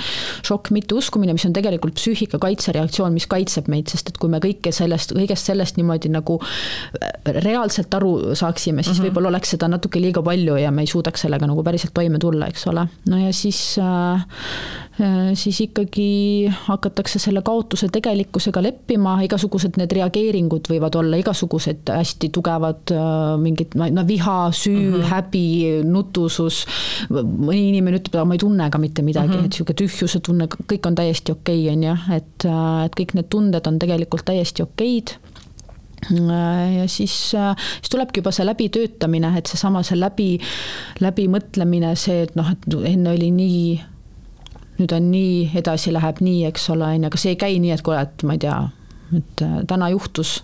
šokk, 0.49 0.73
mitteuskumine, 0.77 1.37
mis 1.37 1.47
on 1.49 1.57
tegelikult 1.57 1.99
psüühika 1.99 2.41
kaitsereaktsioon, 2.43 3.13
mis 3.13 3.29
kaitseb 3.31 3.69
meid, 3.69 3.89
sest 3.93 4.15
et 4.15 4.19
kui 4.19 4.33
me 4.33 4.41
kõike 4.43 4.73
sellest, 4.73 5.13
kõigest 5.17 5.53
sellest 5.53 5.81
niimoodi 5.81 6.13
nagu 6.13 6.39
äh, 6.41 7.13
reaalselt 7.45 7.95
aru 7.95 8.35
saaksime, 8.35 8.83
siis 8.83 8.97
mm 8.97 9.03
-hmm. 9.03 9.09
võib-olla 9.11 9.35
oleks 9.35 9.57
seda 9.57 9.69
natuke 9.69 10.01
liiga 10.01 10.23
palju 10.23 10.57
ja 10.57 10.71
me 10.71 10.83
ei 10.83 10.91
suudaks 10.91 11.27
sellega 11.27 11.47
nagu 11.47 11.63
päriselt 11.63 11.95
toime 11.95 12.19
tulla, 12.19 12.47
eks 12.47 12.67
ole. 12.67 12.87
no 13.09 13.19
ja 13.19 13.33
siis 13.33 13.79
äh, 13.79 13.98
siis 15.39 15.61
ikkagi 15.63 16.51
hakatakse 16.65 17.21
selle 17.23 17.39
kaotuse 17.47 17.87
tegelikkusega 17.95 18.63
leppima, 18.65 19.13
igasugused 19.23 19.79
need 19.79 19.93
reageeringud 19.95 20.67
võivad 20.73 20.97
olla 20.99 21.21
igasugused 21.21 21.93
hästi 21.95 22.33
tugevad 22.35 22.91
mingid 23.39 23.77
no 23.79 24.03
viha, 24.09 24.39
süü 24.51 24.75
mm, 24.75 24.97
-hmm. 24.97 25.07
häbi, 25.13 25.45
nutusus. 25.87 26.65
mõni 27.11 27.69
inimene 27.69 28.01
ütleb, 28.01 28.19
aga 28.19 28.27
ma 28.27 28.35
ei 28.35 28.43
tunne 28.43 28.71
ka 28.71 28.79
mitte 28.83 29.03
midagi 29.07 29.29
mm, 29.29 29.41
-hmm. 29.41 29.47
et 29.47 29.53
sihuke 29.53 29.75
tühjuse 29.79 30.21
tunne, 30.21 30.49
kõik 30.49 30.91
on 30.91 30.99
täiesti 30.99 31.33
okei 31.33 31.63
okay,, 31.63 31.77
on 31.77 31.83
ju, 31.83 31.97
et, 32.17 32.49
et 32.85 33.01
kõik 33.01 33.15
need 33.15 33.31
tunded 33.31 33.67
on 33.67 33.79
tegelikult 33.79 34.25
täiesti 34.25 34.67
okeid 34.67 35.15
ja 36.79 36.89
siis, 36.89 37.15
siis 37.31 37.91
tulebki 37.91 38.21
juba 38.23 38.33
see 38.35 38.47
läbitöötamine, 38.47 39.33
et 39.39 39.51
seesama, 39.51 39.83
see 39.87 39.99
läbi, 39.99 40.31
läbimõtlemine, 41.05 41.95
see, 41.99 42.23
et 42.27 42.37
noh, 42.39 42.51
et 42.53 42.69
enne 42.93 43.15
oli 43.17 43.31
nii, 43.35 43.63
nüüd 44.79 44.95
on 44.95 45.11
nii, 45.13 45.51
edasi 45.59 45.93
läheb 45.95 46.23
nii, 46.25 46.45
eks 46.51 46.69
ole, 46.75 46.93
on 46.95 47.07
ju, 47.07 47.11
aga 47.13 47.21
see 47.21 47.35
ei 47.35 47.41
käi 47.41 47.59
nii, 47.63 47.75
et 47.75 47.85
kuule, 47.87 48.03
et 48.07 48.27
ma 48.29 48.39
ei 48.39 48.43
tea, 48.47 48.59
et 49.19 49.45
äh, 49.45 49.61
täna 49.69 49.91
juhtus, 49.95 50.39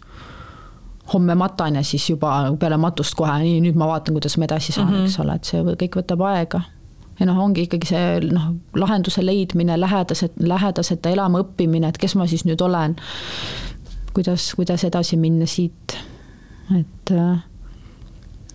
homme 1.12 1.34
matan 1.36 1.76
ja 1.76 1.82
siis 1.84 2.06
juba 2.10 2.32
peale 2.60 2.78
matust 2.80 3.16
kohe, 3.18 3.34
nii, 3.44 3.60
nüüd 3.66 3.76
ma 3.78 3.90
vaatan, 3.90 4.16
kuidas 4.16 4.38
ma 4.40 4.48
edasi 4.48 4.72
saan 4.72 4.88
mm, 4.88 4.94
-hmm. 4.94 5.10
eks 5.10 5.20
ole, 5.20 5.34
et 5.36 5.50
see 5.50 5.76
kõik 5.84 6.00
võtab 6.00 6.24
aega 6.24 6.62
ja 7.20 7.26
noh, 7.28 7.38
ongi 7.44 7.66
ikkagi 7.68 7.90
see 7.92 8.06
noh, 8.32 8.54
lahenduse 8.74 9.22
leidmine, 9.24 9.76
lähedased, 9.80 10.40
lähedaseta 10.40 11.12
elama 11.14 11.44
õppimine, 11.44 11.88
et 11.88 11.98
kes 12.00 12.16
ma 12.18 12.26
siis 12.30 12.44
nüüd 12.48 12.62
olen 12.64 12.96
kuidas, 14.14 14.52
kuidas 14.56 14.84
edasi 14.86 15.18
minna 15.20 15.46
siit, 15.50 15.96
et 16.74 17.12
äh, 17.14 17.42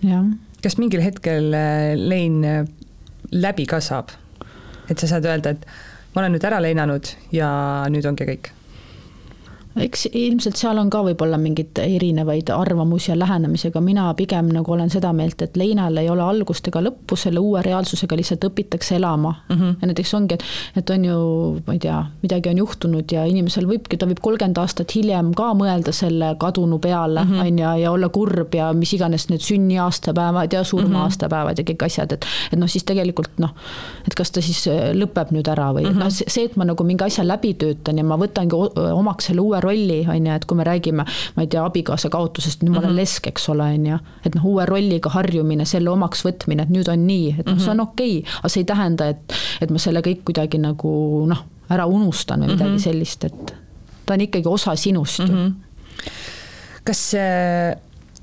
jah. 0.07 0.29
kas 0.63 0.77
mingil 0.79 1.03
hetkel 1.03 1.53
äh, 1.53 1.93
lein 1.99 2.43
äh, 2.47 2.63
läbi 3.31 3.67
ka 3.69 3.81
saab? 3.83 4.15
et 4.89 4.97
sa 4.97 5.07
saad 5.07 5.27
öelda, 5.29 5.53
et 5.53 5.67
ma 6.15 6.23
olen 6.23 6.33
nüüd 6.33 6.45
ära 6.47 6.61
leinanud 6.63 7.11
ja 7.35 7.49
nüüd 7.91 8.07
ongi 8.09 8.25
kõik 8.31 8.53
eks 9.85 10.07
ilmselt 10.13 10.59
seal 10.59 10.77
on 10.81 10.89
ka 10.89 11.01
võib-olla 11.05 11.37
mingeid 11.41 11.79
erinevaid 11.83 12.49
arvamusi 12.53 13.11
ja 13.11 13.17
lähenemisi, 13.19 13.69
aga 13.69 13.81
mina 13.81 14.07
pigem 14.17 14.49
nagu 14.53 14.73
olen 14.73 14.89
seda 14.89 15.11
meelt, 15.15 15.41
et 15.41 15.57
leinal 15.57 15.97
ei 16.01 16.09
ole 16.09 16.23
algust 16.25 16.67
ega 16.67 16.81
lõppu, 16.83 17.17
selle 17.19 17.41
uue 17.43 17.61
reaalsusega 17.65 18.17
lihtsalt 18.19 18.47
õpitakse 18.49 18.95
elama 18.95 19.33
mm. 19.49 19.55
-hmm. 19.55 19.75
ja 19.81 19.89
näiteks 19.91 20.13
ongi, 20.13 20.37
et, 20.39 20.43
et 20.81 20.89
on 20.89 21.05
ju, 21.05 21.19
ma 21.67 21.73
ei 21.77 21.79
tea, 21.79 21.99
midagi 22.21 22.49
on 22.49 22.61
juhtunud 22.63 23.11
ja 23.11 23.25
inimesel 23.25 23.67
võibki, 23.69 23.97
ta 23.97 24.09
võib 24.09 24.21
kolmkümmend 24.21 24.57
aastat 24.57 24.95
hiljem 24.95 25.33
ka 25.37 25.51
mõelda 25.57 25.93
selle 25.95 26.33
kadunu 26.39 26.79
peale, 26.79 27.23
mhm. 27.23 27.39
on 27.39 27.59
ju, 27.63 27.73
ja 27.83 27.91
olla 27.91 28.09
kurb 28.09 28.55
ja 28.55 28.71
mis 28.73 28.93
iganes 28.93 29.29
need 29.29 29.43
sünniaastapäevad 29.45 30.53
ja 30.53 30.63
surma-aastapäevad 30.63 31.59
ja 31.59 31.67
kõik 31.71 31.85
asjad, 31.85 32.13
et 32.13 32.25
et 32.51 32.59
noh, 32.59 32.69
siis 32.69 32.83
tegelikult 32.87 33.39
noh, 33.41 33.53
et 34.07 34.15
kas 34.17 34.31
ta 34.31 34.41
siis 34.43 34.63
lõpeb 34.97 35.33
nüüd 35.35 35.47
ära 35.51 35.69
või 35.75 35.85
mm 35.85 35.93
-hmm. 35.93 36.03
noh, 36.03 36.09
see, 36.09 36.45
et 36.45 36.55
ma 36.59 36.67
nagu 36.67 36.83
mingi 36.83 37.05
asja 37.05 37.25
läbi 37.27 37.53
töötan 37.59 37.97
ja 37.97 38.03
ma 38.03 38.17
võtangi 38.19 38.55
omaks 38.93 39.29
selle 39.29 39.41
uue 39.41 39.61
rolli, 39.69 39.99
on 40.09 40.27
ju, 40.27 40.35
et 40.35 40.47
kui 40.49 40.57
me 40.59 40.65
räägime, 40.67 41.05
ma 41.35 41.45
ei 41.45 41.51
tea, 41.51 41.63
abikaasa 41.65 42.11
kaotusest, 42.13 42.63
nüüd 42.63 42.73
ma 42.73 42.81
olen 42.81 42.89
mm 42.89 42.95
-hmm. 42.95 43.01
lesk, 43.01 43.27
eks 43.31 43.49
ole, 43.53 43.69
on 43.77 43.85
ju. 43.93 43.99
et 44.25 44.35
noh, 44.35 44.45
uue 44.45 44.65
rolliga 44.65 45.13
harjumine, 45.13 45.65
selle 45.65 45.89
omaks 45.93 46.25
võtmine, 46.25 46.67
et 46.67 46.73
nüüd 46.73 46.91
on 46.91 47.07
nii, 47.07 47.35
et 47.39 47.45
noh, 47.45 47.57
see 47.59 47.71
on 47.71 47.77
mhm. 47.77 47.87
okei 47.87 48.17
okay,, 48.19 48.39
aga 48.39 48.49
see 48.49 48.61
ei 48.61 48.69
tähenda, 48.73 49.09
et, 49.15 49.39
et 49.61 49.71
ma 49.71 49.79
selle 49.79 50.03
kõik 50.05 50.25
kuidagi 50.27 50.59
nagu 50.61 50.91
noh, 51.29 51.45
ära 51.69 51.85
unustan 51.85 52.41
või 52.41 52.53
midagi 52.53 52.69
mm 52.69 52.75
-hmm. 52.75 52.83
sellist, 52.83 53.23
et 53.23 53.55
ta 54.05 54.13
on 54.13 54.21
ikkagi 54.25 54.47
osa 54.49 54.75
sinust 54.75 55.19
mm. 55.19 55.35
-hmm. 55.35 55.53
kas, 56.83 57.13
äh, 57.13 57.75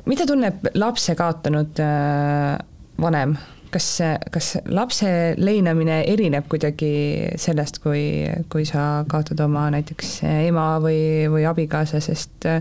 mida 0.05 0.27
tunneb 0.27 0.67
lapse 0.75 1.15
kaotanud 1.15 1.79
äh, 1.79 2.59
vanem 3.01 3.37
kas, 3.73 3.89
kas 4.33 4.53
lapse 4.69 5.11
leinamine 5.39 6.03
erineb 6.09 6.49
kuidagi 6.51 6.91
sellest, 7.41 7.81
kui, 7.85 8.27
kui 8.53 8.67
sa 8.69 9.05
kaotad 9.11 9.41
oma 9.45 9.67
näiteks 9.75 10.19
ema 10.49 10.69
või, 10.83 11.01
või 11.33 11.47
abikaasa, 11.49 12.01
sest 12.05 12.49
äh, 12.51 12.61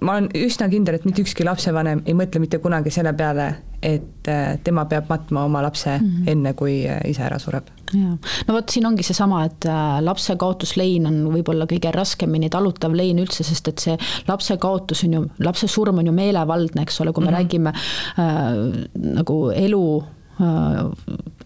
ma 0.00 0.16
olen 0.16 0.28
üsna 0.34 0.68
kindel, 0.72 0.98
et 0.98 1.04
mitte 1.08 1.24
ükski 1.24 1.44
lapsevanem 1.46 2.04
ei 2.06 2.14
mõtle 2.16 2.40
mitte 2.42 2.60
kunagi 2.62 2.92
selle 2.94 3.12
peale, 3.16 3.48
et 3.82 4.28
äh, 4.28 4.58
tema 4.64 4.84
peab 4.88 5.08
matma 5.08 5.44
oma 5.48 5.62
lapse 5.64 5.90
mm 5.98 6.06
-hmm. 6.06 6.30
enne, 6.30 6.52
kui 6.54 6.86
äh, 6.88 7.00
ise 7.10 7.22
ära 7.22 7.38
sureb. 7.38 7.70
jaa, 7.94 8.16
no 8.48 8.54
vot, 8.54 8.68
siin 8.70 8.86
ongi 8.86 9.02
seesama, 9.02 9.44
et 9.44 9.64
lapse 10.00 10.36
kaotuslein 10.36 11.06
on 11.06 11.24
võib-olla 11.32 11.66
kõige 11.66 11.90
raskemini 11.92 12.50
talutav 12.50 12.94
lein 12.94 13.18
üldse, 13.18 13.44
sest 13.44 13.68
et 13.68 13.78
see 13.78 13.98
lapse 14.28 14.56
kaotus 14.56 15.04
on 15.04 15.12
ju, 15.12 15.26
lapse 15.38 15.68
surm 15.68 15.98
on 15.98 16.06
ju 16.06 16.12
meelevaldne, 16.12 16.82
eks 16.82 17.00
ole, 17.00 17.12
kui 17.12 17.24
me 17.24 17.30
mm 17.30 17.36
-hmm. 17.36 17.40
räägime 17.40 17.72
äh, 18.18 18.88
nagu 18.94 19.50
elu 19.50 20.04
Äh, 20.04 20.19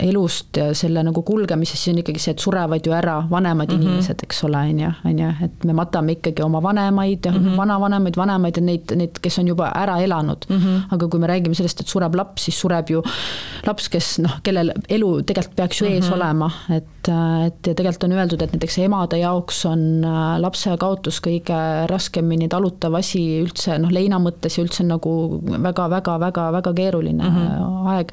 elust 0.05 0.57
ja 0.59 0.69
selle 0.77 1.03
nagu 1.07 1.23
kulgemisest, 1.27 1.83
siis 1.83 1.93
on 1.93 2.01
ikkagi 2.03 2.21
see, 2.23 2.35
et 2.35 2.43
surevad 2.43 2.87
ju 2.87 2.93
ära 2.95 3.17
vanemad 3.31 3.71
mm 3.71 3.79
-hmm. 3.79 3.83
inimesed, 3.83 4.23
eks 4.23 4.45
ole, 4.45 4.59
on 4.59 4.81
ju, 4.81 4.91
on 5.05 5.19
ju, 5.19 5.31
et 5.45 5.65
me 5.65 5.73
matame 5.73 6.13
ikkagi 6.13 6.43
oma 6.43 6.63
vanemaid 6.63 7.27
ja 7.27 7.33
mm 7.33 7.39
-hmm. 7.39 7.57
vanavanemaid, 7.57 8.17
vanemaid 8.17 8.57
ja 8.57 8.63
neid, 8.63 8.97
neid, 8.97 9.19
kes 9.23 9.39
on 9.39 9.49
juba 9.49 9.71
ära 9.75 9.99
elanud 10.01 10.47
mm. 10.49 10.57
-hmm. 10.57 10.81
aga 10.91 11.09
kui 11.09 11.21
me 11.21 11.27
räägime 11.27 11.55
sellest, 11.55 11.81
et 11.81 11.87
sureb 11.87 12.15
laps, 12.15 12.45
siis 12.45 12.61
sureb 12.61 12.91
ju 12.91 13.03
laps, 13.67 13.89
kes 13.89 14.19
noh, 14.19 14.41
kellel 14.43 14.73
elu 14.89 15.23
tegelikult 15.23 15.57
peaks 15.57 15.81
ju 15.81 15.87
ees 15.87 16.05
mm 16.05 16.11
-hmm. 16.11 16.15
olema, 16.15 16.51
et, 16.71 17.09
et 17.47 17.67
ja 17.67 17.75
tegelikult 17.75 18.05
on 18.05 18.13
öeldud, 18.13 18.43
et 18.43 18.53
näiteks 18.53 18.79
emade 18.79 19.19
jaoks 19.19 19.67
on 19.67 20.05
äh, 20.05 20.41
lapse 20.41 20.77
kaotus 20.77 21.21
kõige 21.21 21.87
raskemini 21.87 22.49
talutav 22.49 22.95
asi 22.95 23.43
üldse 23.43 23.79
noh, 23.79 23.91
leina 23.91 24.19
mõttes 24.19 24.59
ja 24.59 24.65
üldse 24.65 24.85
nagu 24.85 25.41
väga-väga-väga-väga 25.63 26.73
keeruline 26.75 27.25
mm 27.25 27.37
-hmm. 27.37 27.89
aeg 27.89 28.13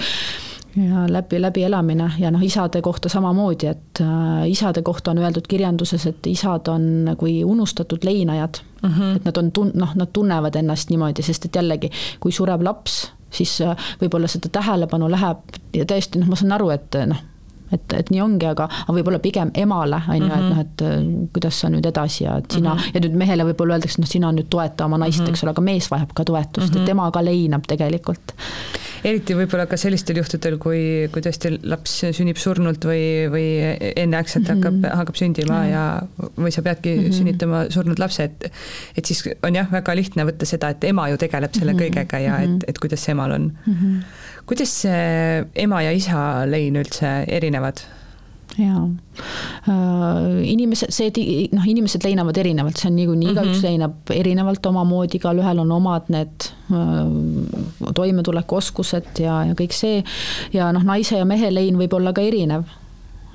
ja 0.76 1.06
läbi, 1.08 1.42
läbielamine 1.42 2.12
ja 2.20 2.32
noh, 2.32 2.44
isade 2.44 2.82
kohta 2.82 3.10
samamoodi, 3.10 3.68
et 3.68 4.02
äh, 4.02 4.50
isade 4.50 4.82
kohta 4.82 5.12
on 5.12 5.18
öeldud 5.18 5.48
kirjanduses, 5.48 6.06
et 6.08 6.28
isad 6.28 6.68
on 6.72 7.16
kui 7.18 7.44
unustatud 7.44 8.04
leinajad 8.04 8.62
mm. 8.82 8.90
-hmm. 8.90 9.16
et 9.16 9.26
nad 9.26 9.38
on 9.38 9.52
tun-, 9.52 9.72
noh, 9.74 9.96
nad 9.96 10.08
tunnevad 10.14 10.56
ennast 10.56 10.90
niimoodi, 10.90 11.22
sest 11.22 11.46
et 11.46 11.56
jällegi, 11.56 11.92
kui 12.20 12.32
sureb 12.32 12.62
laps, 12.62 13.12
siis 13.30 13.62
äh, 13.62 13.76
võib-olla 14.02 14.28
seda 14.28 14.50
tähelepanu 14.50 15.12
läheb 15.12 15.38
ja 15.74 15.86
tõesti 15.86 16.20
noh, 16.20 16.28
ma 16.28 16.36
saan 16.36 16.52
aru, 16.52 16.70
et 16.70 16.96
noh, 17.06 17.24
et, 17.72 17.94
et 17.98 18.12
nii 18.14 18.22
ongi, 18.22 18.46
aga, 18.52 18.68
aga 18.84 18.98
võib-olla 18.98 19.20
pigem 19.24 19.52
emale, 19.54 20.02
on 20.08 20.26
ju, 20.26 20.30
et 20.30 20.48
noh, 20.50 20.62
et 20.66 20.86
äh, 20.88 21.00
kuidas 21.34 21.62
sa 21.64 21.72
nüüd 21.74 21.88
edasi 21.88 22.26
ja 22.26 22.38
et 22.42 22.52
sina 22.52 22.74
mm, 22.74 22.80
-hmm. 22.80 22.96
ja 22.96 23.06
nüüd 23.06 23.18
mehele 23.24 23.48
võib-olla 23.52 23.78
öeldakse, 23.78 24.02
noh, 24.02 24.12
sina 24.12 24.32
nüüd 24.32 24.50
toeta 24.50 24.86
oma 24.86 24.98
naist 24.98 25.20
mm, 25.20 25.26
-hmm. 25.26 25.30
eks 25.30 25.44
ole, 25.44 25.56
aga 25.56 25.62
mees 25.62 25.92
vajab 25.92 26.14
ka 26.14 26.24
toetust 26.26 26.68
mm, 26.68 26.76
-hmm. 26.76 26.82
et 26.82 26.86
tema 26.86 27.12
ka 27.12 27.26
leinab 27.26 27.68
tegelikult 27.68 28.36
eriti 29.08 29.36
võib-olla 29.38 29.66
ka 29.70 29.78
sellistel 29.80 30.20
juhtudel, 30.22 30.58
kui, 30.62 30.82
kui 31.14 31.24
tõesti 31.26 31.54
laps 31.70 31.98
sünnib 32.14 32.40
surnult 32.42 32.86
või, 32.86 33.04
või 33.34 33.46
enneaegselt 33.96 34.46
mm 34.46 34.62
-hmm. 34.62 34.82
hakkab, 34.82 35.00
hakkab 35.02 35.20
sündima 35.20 35.58
mm 35.58 35.64
-hmm. 35.64 35.72
ja 35.72 36.42
või 36.46 36.54
sa 36.54 36.62
peadki 36.62 36.96
mm 36.96 37.04
-hmm. 37.04 37.18
sünnitama 37.18 37.64
surnud 37.70 38.00
lapse, 38.00 38.24
et 38.24 38.52
et 38.98 39.06
siis 39.06 39.24
on 39.44 39.56
jah, 39.56 39.72
väga 39.72 39.96
lihtne 39.96 40.26
võtta 40.26 40.46
seda, 40.46 40.70
et 40.70 40.84
ema 40.84 41.10
ju 41.10 41.18
tegeleb 41.18 41.54
selle 41.54 41.74
mm 41.74 41.80
-hmm. 41.80 41.98
kõigega 41.98 42.20
ja 42.20 42.38
et, 42.40 42.50
mhm. 42.50 42.68
et 42.68 42.80
kuidas 42.80 43.04
see 43.04 43.12
emal 43.12 43.32
on 43.32 43.52
mm. 43.66 43.74
-hmm. 43.74 44.04
Kuidas 44.50 44.76
ema 45.56 45.82
ja 45.86 45.92
isa 45.96 46.46
lein 46.50 46.80
üldse 46.82 47.22
erinevad? 47.28 47.84
jaa, 48.60 48.82
äh, 49.70 50.42
inimesed, 50.52 50.92
see, 50.92 51.48
noh, 51.56 51.66
inimesed 51.68 52.04
leinavad 52.06 52.38
erinevalt, 52.42 52.80
see 52.80 52.90
on 52.90 52.98
niikuinii 53.00 53.30
mm 53.30 53.38
-hmm., 53.38 53.48
igaüks 53.48 53.64
leinab 53.64 54.12
erinevalt 54.16 54.66
omamoodi, 54.66 55.20
igalühel 55.22 55.64
on 55.64 55.72
omad 55.72 56.12
need 56.12 56.50
äh, 56.74 57.94
toimetulekuoskused 57.96 59.24
ja, 59.24 59.44
ja 59.48 59.56
kõik 59.56 59.76
see. 59.76 60.04
ja 60.54 60.72
noh, 60.72 60.84
naise 60.84 61.18
ja 61.18 61.26
mehe 61.26 61.54
lein 61.54 61.80
võib 61.80 61.96
olla 61.96 62.14
ka 62.14 62.22
erinev 62.22 62.68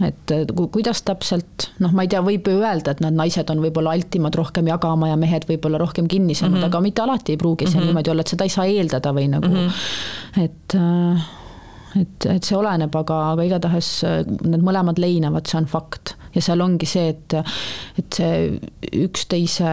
et 0.05 0.33
kuidas 0.73 1.01
täpselt, 1.07 1.71
noh, 1.81 1.93
ma 1.97 2.05
ei 2.05 2.11
tea, 2.13 2.21
võib 2.25 2.49
ju 2.51 2.59
öelda, 2.61 2.93
et 2.93 3.01
need 3.05 3.17
naised 3.17 3.49
on 3.53 3.63
võib-olla 3.65 3.95
altimad 3.97 4.37
rohkem 4.37 4.69
jagama 4.69 5.09
ja 5.09 5.17
mehed 5.21 5.47
võib-olla 5.49 5.81
rohkem 5.81 6.09
kinnisemad 6.11 6.53
mm, 6.53 6.61
-hmm. 6.61 6.69
aga 6.69 6.81
mitte 6.85 7.03
alati 7.03 7.33
ei 7.33 7.41
pruugi 7.41 7.67
see 7.67 7.75
mm 7.75 7.81
-hmm. 7.81 7.87
niimoodi 7.87 8.11
olla, 8.13 8.21
et 8.21 8.35
seda 8.35 8.45
ei 8.45 8.53
saa 8.53 8.67
eeldada 8.67 9.13
või 9.17 9.29
nagu 9.33 9.49
mm, 9.49 9.57
-hmm. 9.57 10.45
et 10.45 10.75
äh, 10.77 11.29
et, 12.01 12.27
et 12.27 12.45
see 12.45 12.57
oleneb, 12.57 12.97
aga, 12.97 13.21
aga 13.33 13.47
igatahes 13.47 13.91
äh, 14.05 14.19
need 14.45 14.65
mõlemad 14.65 15.01
leinavad, 15.01 15.47
see 15.49 15.61
on 15.61 15.67
fakt. 15.71 16.17
ja 16.35 16.43
seal 16.45 16.61
ongi 16.61 16.87
see, 16.87 17.09
et, 17.09 17.35
et 17.99 18.19
see 18.19 18.61
üksteise 19.07 19.71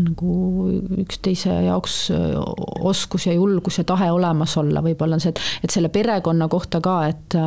nagu 0.00 0.68
üksteise 1.04 1.54
jaoks 1.66 1.98
äh, 2.14 2.38
oskus 2.80 3.26
ja 3.28 3.34
julgus 3.36 3.78
ja 3.78 3.84
tahe 3.88 4.10
olemas 4.12 4.56
olla, 4.60 4.82
võib-olla 4.84 5.18
on 5.18 5.24
see, 5.24 5.34
et, 5.34 5.42
et 5.66 5.74
selle 5.74 5.90
perekonna 5.94 6.48
kohta 6.52 6.80
ka, 6.84 6.96
et, 7.10 7.38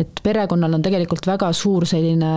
et 0.00 0.22
perekonnal 0.22 0.78
on 0.78 0.84
tegelikult 0.84 1.26
väga 1.28 1.52
suur 1.56 1.86
selline 1.88 2.32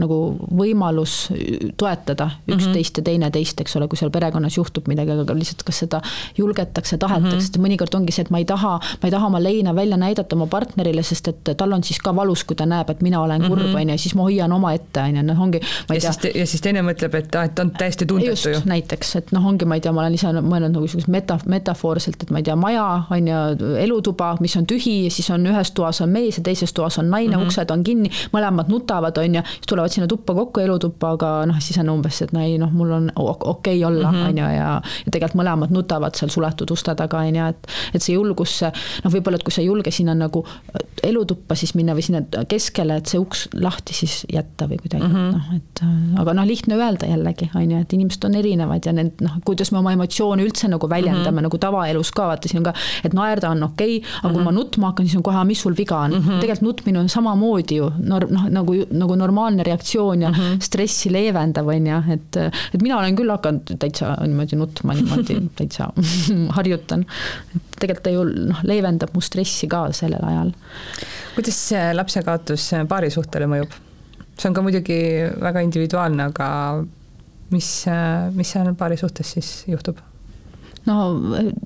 nagu 0.00 0.18
võimalus 0.56 1.28
toetada 1.76 2.30
üksteist 2.48 2.66
mm 2.66 2.80
-hmm. 2.80 2.98
ja 2.98 3.08
teineteist, 3.10 3.60
eks 3.60 3.76
ole, 3.76 3.88
kui 3.88 3.98
seal 3.98 4.10
perekonnas 4.10 4.56
juhtub 4.56 4.88
midagi, 4.88 5.12
aga 5.12 5.34
lihtsalt 5.34 5.62
kas 5.66 5.82
seda 5.84 6.00
julgetakse, 6.38 6.98
tahetakse 6.98 7.36
mm, 7.36 7.54
-hmm. 7.54 7.66
mõnikord 7.66 7.96
ongi 7.96 8.12
see, 8.12 8.22
et 8.22 8.30
ma 8.30 8.38
ei 8.38 8.44
taha, 8.44 8.78
ma 9.02 9.08
ei 9.08 9.10
taha 9.10 9.26
oma 9.26 9.42
leina 9.42 9.74
välja 9.74 9.96
näidata 9.96 10.36
oma 10.36 10.46
partnerile, 10.46 11.02
sest 11.02 11.28
et 11.28 11.50
tal 11.56 11.72
on 11.72 11.84
siis 11.84 11.98
ka 11.98 12.14
valus, 12.16 12.44
kui 12.44 12.56
ta 12.56 12.66
näeb, 12.66 12.90
et 12.90 13.02
mina 13.02 13.20
olen 13.20 13.42
kurb, 13.48 13.66
mhm. 13.66 13.76
on 13.76 13.94
ju, 13.94 13.98
siis 13.98 14.14
ma 14.14 14.22
hoian 14.22 14.52
omaette, 14.52 15.00
on 15.00 15.16
ju, 15.16 15.22
noh, 15.22 15.40
ongi. 15.40 15.60
ja 15.60 16.00
tea, 16.00 16.12
siis, 16.12 16.34
ja 16.34 16.46
siis 16.46 16.64
teine 16.64 16.82
mõtleb, 16.86 17.14
et 17.18 17.34
aa, 17.34 17.44
et 17.48 17.54
ta 17.54 17.62
on 17.66 17.70
täiesti 17.70 18.06
tundetu 18.06 18.54
ju. 18.54 18.62
näiteks, 18.64 19.14
et 19.20 19.32
noh, 19.36 19.46
ongi, 19.46 19.68
ma 19.68 19.78
ei 19.78 19.84
tea, 19.84 19.92
ma 19.92 20.04
olen 20.04 20.16
ise 20.16 20.32
mõelnud 20.40 20.74
nagu 20.74 20.86
niisugust 20.86 21.10
meta, 21.12 21.38
metafoorselt, 21.50 22.22
et 22.22 22.30
ma 22.30 22.42
ei 22.42 22.46
tea, 22.48 22.56
maja 22.56 22.86
on 23.10 23.30
ju, 23.30 23.40
elutuba, 23.82 24.32
mis 24.40 24.56
on 24.56 24.68
tühi, 24.70 24.96
siis 25.10 25.30
on 25.34 25.46
ühes 25.50 25.72
toas 25.76 26.00
on 26.04 26.12
mees 26.14 26.40
ja 26.40 26.44
teises 26.46 26.72
toas 26.76 26.98
on 26.98 27.10
naine 27.10 27.36
mm, 27.36 27.42
-hmm. 27.42 27.46
uksed 27.46 27.70
on 27.70 27.84
kinni, 27.84 28.10
mõlemad 28.32 28.70
nutavad, 28.72 29.18
on 29.18 29.40
ju, 29.40 29.42
siis 29.56 29.70
tulevad 29.72 29.89
sinna 29.92 30.08
tuppa 30.10 30.34
kokku 30.34 30.60
elutuppa, 30.60 31.14
aga 31.16 31.30
noh, 31.50 31.60
siis 31.60 31.78
on 31.82 31.88
umbes, 31.88 32.22
et 32.22 32.32
no 32.32 32.40
ei 32.40 32.58
noh, 32.58 32.72
mul 32.72 32.92
on 32.96 33.10
okei 33.16 33.44
okay 33.50 33.84
olla, 33.84 34.12
mhm. 34.12 34.28
on 34.30 34.42
ju, 34.42 34.50
ja 34.56 34.70
ja 35.04 35.10
tegelikult 35.10 35.38
mõlemad 35.40 35.74
nutavad 35.74 36.16
seal 36.18 36.32
suletud 36.32 36.70
uste 36.74 36.94
taga, 36.98 37.22
on 37.26 37.38
ju, 37.38 37.48
et 37.52 37.70
et 37.96 38.04
see 38.04 38.14
julgus, 38.14 38.56
noh, 39.04 39.12
võib-olla, 39.12 39.40
et 39.40 39.46
kui 39.46 39.54
sa 39.54 39.62
ei 39.62 39.68
julge 39.68 39.92
sinna 39.94 40.14
nagu 40.16 40.42
elutuppa 41.06 41.56
siis 41.58 41.74
minna 41.78 41.94
või 41.96 42.04
sinna 42.06 42.44
keskele, 42.50 43.00
et 43.00 43.10
see 43.10 43.20
uks 43.20 43.46
lahti 43.56 43.96
siis 43.96 44.20
jätta 44.30 44.68
või 44.70 44.80
kuidagi 44.82 45.06
mm, 45.06 45.14
-hmm. 45.14 45.30
noh, 45.36 45.50
et 45.56 46.20
aga 46.22 46.34
noh, 46.36 46.48
lihtne 46.48 46.78
öelda 46.78 47.08
jällegi, 47.10 47.50
on 47.54 47.74
ju, 47.74 47.82
et 47.84 47.96
inimesed 47.96 48.26
on 48.28 48.38
erinevad 48.40 48.86
ja 48.86 48.94
need 48.96 49.24
noh, 49.24 49.38
kuidas 49.46 49.72
me 49.72 49.80
oma 49.80 49.94
emotsioone 49.96 50.44
üldse 50.44 50.68
nagu 50.70 50.88
väljendame 50.90 51.30
mm 51.30 51.38
-hmm. 51.38 51.48
nagu 51.48 51.58
tavaelus 51.58 52.12
ka, 52.16 52.28
vaata 52.32 52.48
siin 52.48 52.62
on 52.62 52.70
ka, 52.70 52.74
et 53.04 53.16
naerda 53.16 53.50
on 53.50 53.62
okei 53.70 53.96
okay,, 53.98 54.10
aga 54.22 54.28
mm 54.28 54.30
-hmm. 54.30 54.34
kui 54.34 54.44
ma 54.44 54.50
mhm. 54.50 54.58
nutma 54.58 54.92
hakkan, 54.92 55.06
siis 55.06 55.16
on 55.16 55.22
kohe, 55.22 55.44
mis 55.44 55.60
sul 55.60 55.76
viga 55.76 55.98
on 55.98 56.10
mm, 56.10 56.18
-hmm. 56.18 56.40
tegelikult 56.40 56.60
nutmine 56.60 56.98
on 56.98 57.08
samamoodi 57.08 57.76
ju 57.76 57.90
nor-, 57.98 58.30
noh, 58.30 58.48
nagu, 58.48 58.74
nagu 58.90 59.14
normaalne 59.14 59.62
reaktsioon 59.62 59.79
ja 60.22 60.28
mm 60.30 60.34
-hmm. 60.34 60.60
stressi 60.60 61.12
leevendav, 61.12 61.68
on 61.68 61.86
ju, 61.86 62.02
et 62.12 62.36
et 62.36 62.82
mina 62.82 62.98
olen 62.98 63.16
küll 63.16 63.30
hakanud 63.30 63.74
täitsa 63.78 64.14
niimoodi 64.26 64.56
nutma 64.56 64.94
niimoodi 64.94 65.40
täitsa 65.58 65.90
harjutan. 66.56 67.06
tegelikult 67.78 68.04
ta 68.04 68.10
ju 68.10 68.24
noh, 68.24 68.64
leevendab 68.64 69.14
mu 69.14 69.20
stressi 69.20 69.68
ka 69.68 69.92
sellel 69.92 70.24
ajal. 70.24 70.52
kuidas 71.34 71.68
see 71.68 71.94
lapsekaotus 71.94 72.70
paarisuhtele 72.88 73.46
mõjub? 73.46 73.72
see 74.38 74.48
on 74.48 74.54
ka 74.54 74.62
muidugi 74.62 75.00
väga 75.40 75.60
individuaalne, 75.60 76.22
aga 76.32 76.84
mis, 77.50 77.84
mis 78.34 78.52
seal 78.52 78.74
paari 78.74 78.96
suhtes 78.96 79.32
siis 79.36 79.64
juhtub? 79.68 79.98
No 80.88 80.96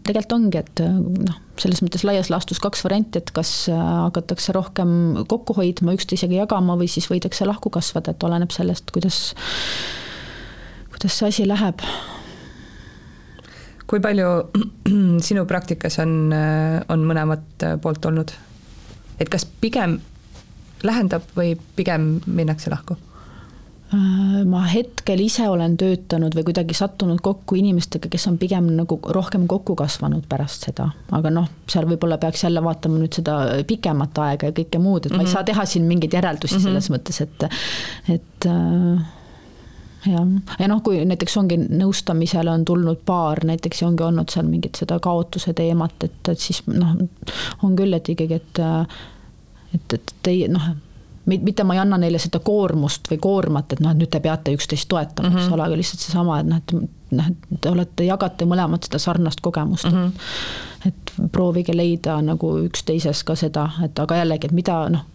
tegelikult 0.07 0.35
ongi, 0.37 0.61
et 0.61 0.83
noh, 0.85 1.37
selles 1.61 1.83
mõttes 1.85 2.05
laias 2.07 2.31
laastus 2.33 2.61
kaks 2.63 2.83
varianti, 2.87 3.21
et 3.21 3.31
kas 3.35 3.53
hakatakse 3.71 4.55
rohkem 4.57 4.91
kokku 5.31 5.57
hoidma, 5.59 5.95
üksteisega 5.97 6.43
jagama 6.43 6.79
või 6.81 6.89
siis 6.91 7.07
võidakse 7.11 7.47
lahku 7.47 7.71
kasvada, 7.75 8.15
et 8.15 8.27
oleneb 8.27 8.55
sellest, 8.55 8.91
kuidas, 8.95 9.21
kuidas 10.95 11.21
see 11.21 11.31
asi 11.31 11.47
läheb. 11.49 11.85
kui 13.87 14.01
palju 14.01 14.29
sinu 15.29 15.47
praktikas 15.47 16.01
on, 16.03 16.33
on 16.89 17.07
mõlemat 17.07 17.69
poolt 17.83 18.11
olnud? 18.11 18.35
et 19.21 19.29
kas 19.31 19.45
pigem 19.47 20.01
lähendab 20.83 21.23
või 21.37 21.55
pigem 21.77 22.17
minnakse 22.27 22.73
lahku? 22.73 22.99
Äh, 23.95 24.45
ma 24.49 24.63
hetkel 24.67 25.21
ise 25.25 25.45
olen 25.51 25.75
töötanud 25.79 26.35
või 26.37 26.47
kuidagi 26.49 26.75
sattunud 26.77 27.21
kokku 27.25 27.59
inimestega, 27.59 28.09
kes 28.11 28.27
on 28.31 28.39
pigem 28.41 28.71
nagu 28.79 28.97
rohkem 29.17 29.45
kokku 29.51 29.77
kasvanud 29.79 30.25
pärast 30.31 30.67
seda, 30.69 30.89
aga 31.15 31.33
noh, 31.35 31.49
seal 31.71 31.87
võib-olla 31.91 32.19
peaks 32.23 32.47
jälle 32.47 32.63
vaatama 32.65 32.99
nüüd 33.03 33.19
seda 33.21 33.37
pikemat 33.69 34.21
aega 34.25 34.51
ja 34.51 34.57
kõike 34.57 34.81
muud, 34.81 35.05
et 35.05 35.13
mm 35.13 35.15
-hmm. 35.15 35.17
ma 35.17 35.23
ei 35.23 35.29
mhm. 35.29 35.35
saa 35.35 35.45
teha 35.51 35.67
siin 35.69 35.85
mingeid 35.91 36.17
järeldusi 36.17 36.57
mm 36.57 36.61
-hmm. 36.61 36.65
selles 36.65 36.91
mõttes, 36.91 37.21
et, 37.21 37.45
et 38.17 38.47
äh, 38.47 39.05
jah, 40.13 40.29
ja 40.59 40.69
noh, 40.69 40.83
kui 40.83 41.05
näiteks 41.05 41.37
ongi 41.37 41.59
nõustamisele 41.59 42.51
on 42.51 42.65
tulnud 42.65 43.05
paar 43.07 43.45
näiteks 43.45 43.83
ja 43.83 43.89
ongi 43.89 44.03
olnud 44.03 44.31
seal 44.31 44.47
mingit 44.47 44.81
seda 44.81 44.99
kaotuse 44.99 45.53
teemat, 45.53 46.03
et, 46.05 46.29
et 46.29 46.39
siis 46.39 46.63
noh, 46.67 46.97
on 47.63 47.77
küll, 47.77 47.93
et 47.93 48.09
ikkagi, 48.09 48.35
et 48.35 48.65
et, 49.75 49.93
et 49.93 50.15
teie 50.23 50.49
noh, 50.49 50.75
mitte 51.27 51.65
ma 51.65 51.75
ei 51.75 51.81
anna 51.81 51.99
neile 51.99 52.19
seda 52.19 52.41
koormust 52.45 53.09
või 53.11 53.19
koormat, 53.23 53.73
et 53.73 53.81
noh, 53.81 53.95
et 53.95 54.01
nüüd 54.01 54.11
te 54.13 54.21
peate 54.21 54.53
üksteist 54.53 54.89
toetama 54.89 55.29
mm, 55.29 55.35
-hmm. 55.35 55.41
eks 55.41 55.47
mhm. 55.47 55.55
ole, 55.55 55.63
aga 55.63 55.77
lihtsalt 55.81 56.05
seesama, 56.05 56.41
et 56.41 56.47
noh, 56.47 56.61
et 56.61 56.75
noh, 57.11 57.31
et 57.31 57.61
te 57.61 57.71
olete, 57.71 58.05
jagate 58.05 58.49
mõlemad 58.51 58.85
seda 58.85 58.99
sarnast 58.99 59.41
kogemust 59.41 59.89
mm, 59.91 59.93
-hmm. 59.93 60.13
et, 60.87 60.95
et 60.97 61.33
proovige 61.33 61.77
leida 61.77 62.21
nagu 62.23 62.59
üksteises 62.67 63.25
ka 63.25 63.37
seda, 63.37 63.71
et 63.85 63.99
aga 63.99 64.23
jällegi, 64.23 64.47
et 64.47 64.57
mida 64.63 64.89
noh 64.89 65.11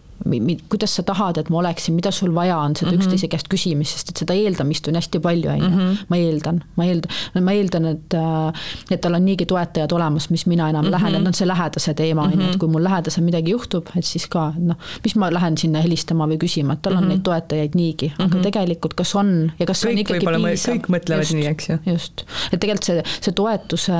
kuidas 0.68 0.94
sa 0.96 1.02
tahad, 1.06 1.38
et 1.40 1.48
ma 1.50 1.60
oleksin, 1.62 1.94
mida 1.96 2.10
sul 2.12 2.34
vaja 2.34 2.58
on, 2.58 2.76
seda 2.76 2.90
mm 2.90 2.96
-hmm. 2.96 3.04
üksteise 3.04 3.28
käest 3.28 3.48
küsimist, 3.48 3.96
sest 3.96 4.10
et 4.10 4.16
seda 4.16 4.34
eeldamist 4.34 4.88
on 4.88 4.94
hästi 4.94 5.20
palju, 5.20 5.50
on 5.50 5.58
ju. 5.58 5.68
Mhm. 5.68 5.96
ma 6.08 6.16
eeldan, 6.16 6.62
ma 6.76 6.84
eeldan, 6.84 7.10
ma 7.40 7.52
eeldan, 7.52 7.84
et, 7.86 8.14
äh, 8.14 8.52
et 8.90 9.00
tal 9.00 9.14
on 9.14 9.24
niigi 9.24 9.46
toetajad 9.46 9.92
olemas, 9.92 10.30
mis 10.30 10.46
mina 10.46 10.68
enam 10.68 10.84
mm 10.84 10.88
-hmm. 10.88 10.90
lähen, 10.90 11.14
et 11.14 11.22
noh, 11.22 11.32
see 11.32 11.46
lähedase 11.46 11.94
teema 11.94 12.22
on 12.22 12.32
ju, 12.32 12.40
et 12.40 12.50
mhm. 12.50 12.58
kui 12.58 12.68
mul 12.68 12.84
lähedasel 12.84 13.24
midagi 13.24 13.50
juhtub, 13.50 13.88
et 13.96 14.04
siis 14.04 14.26
ka 14.26 14.52
noh, 14.58 14.76
mis 15.04 15.16
ma 15.16 15.30
lähen 15.30 15.58
sinna 15.58 15.80
helistama 15.80 16.26
või 16.26 16.38
küsima, 16.38 16.72
et 16.72 16.82
tal 16.82 16.92
on 16.92 16.98
mm 16.98 17.04
-hmm. 17.04 17.08
neid 17.08 17.22
toetajaid 17.22 17.74
niigi, 17.74 18.12
aga 18.18 18.34
mhm. 18.34 18.42
tegelikult 18.42 18.94
kas 18.94 19.14
on 19.14 19.52
ja 19.58 19.66
kas 19.66 19.84
kõik 19.84 19.90
on 19.90 19.98
ikkagi 19.98 20.26
piisav. 20.26 20.74
kõik 20.74 20.88
mõtlevad 20.88 21.20
just, 21.20 21.32
nii, 21.32 21.46
eks 21.46 21.68
ju. 21.68 21.78
just, 21.86 22.24
et 22.52 22.60
tegelikult 22.60 22.84
see, 22.84 23.02
see 23.20 23.32
toetuse 23.32 23.92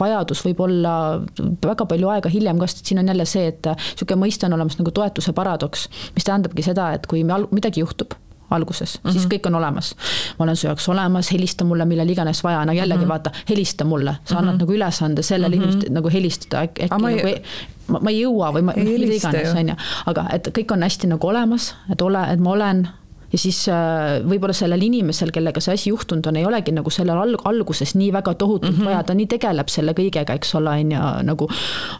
vajadus 0.00 0.44
võib 0.44 0.60
olla 0.60 1.20
väga 1.66 1.86
palju 1.86 2.08
aega 2.08 2.28
hiljem 2.28 2.58
ka, 2.58 2.66
sest 2.66 2.86
siin 2.86 2.98
on 2.98 3.08
jälle 3.08 3.24
see, 3.24 3.46
et 3.46 3.66
niisugune 3.66 4.20
mõiste 4.24 4.46
on 4.46 4.52
olemas 4.52 4.78
nagu 4.78 4.90
toetuse 4.90 5.32
paradoks 5.32 5.49
paradoks, 5.50 5.88
mis 6.14 6.26
tähendabki 6.26 6.62
seda, 6.62 6.92
et 6.96 7.06
kui 7.10 7.24
midagi 7.26 7.82
juhtub, 7.82 8.14
alguses 8.50 8.98
mm, 8.98 9.08
-hmm. 9.08 9.12
siis 9.12 9.24
mhm. 9.24 9.34
kõik 9.34 9.46
on 9.46 9.54
olemas. 9.54 9.94
ma 10.38 10.42
olen 10.44 10.56
su 10.56 10.66
jaoks 10.66 10.88
olemas, 10.88 11.32
helista 11.32 11.64
mulle 11.64 11.84
millal 11.84 12.08
iganes 12.08 12.42
vaja, 12.44 12.64
no 12.64 12.72
jällegi 12.72 12.98
mm 12.98 13.04
-hmm. 13.04 13.08
vaata, 13.08 13.30
helista 13.48 13.84
mulle, 13.84 14.16
sa 14.24 14.38
annad 14.38 14.54
mm 14.54 14.56
-hmm. 14.56 14.60
nagu 14.60 14.72
ülesande 14.72 15.22
sellele 15.22 15.56
mm 15.56 15.62
-hmm. 15.62 15.64
inimesele 15.64 15.94
nagu 15.94 16.10
helistada, 16.12 16.62
äkki 16.62 16.86
nagu 16.90 17.06
ei... 17.06 17.42
ma, 17.86 17.98
ma 18.02 18.10
ei 18.10 18.24
jõua 18.24 18.52
või 18.52 18.62
ma, 18.62 18.72
mida 18.76 19.14
iganes, 19.14 19.54
on 19.54 19.68
ju. 19.68 19.74
aga 20.06 20.26
et 20.32 20.48
kõik 20.58 20.72
on 20.72 20.82
hästi 20.82 21.06
nagu 21.06 21.26
olemas, 21.26 21.74
et 21.92 22.02
ole, 22.02 22.32
et 22.32 22.40
ma 22.40 22.50
olen 22.50 22.88
ja 23.32 23.38
siis 23.38 23.60
äh, 23.70 24.20
võib-olla 24.26 24.54
sellel 24.56 24.82
inimesel, 24.82 25.30
kellega 25.34 25.62
see 25.62 25.76
asi 25.76 25.90
juhtunud 25.92 26.26
on, 26.26 26.38
ei 26.40 26.46
olegi 26.48 26.74
nagu 26.74 26.90
sellel 26.94 27.18
alg-, 27.22 27.44
alguses 27.48 27.94
nii 27.98 28.10
väga 28.14 28.34
tohutult 28.34 28.72
mm 28.72 28.80
-hmm. 28.80 28.90
vaja, 28.90 29.02
ta 29.06 29.14
nii 29.14 29.28
tegeleb 29.30 29.70
selle 29.70 29.94
kõigega, 29.96 30.34
eks 30.34 30.54
ole, 30.58 30.74
on 30.84 30.92
ju, 30.96 31.06
nagu 31.30 31.48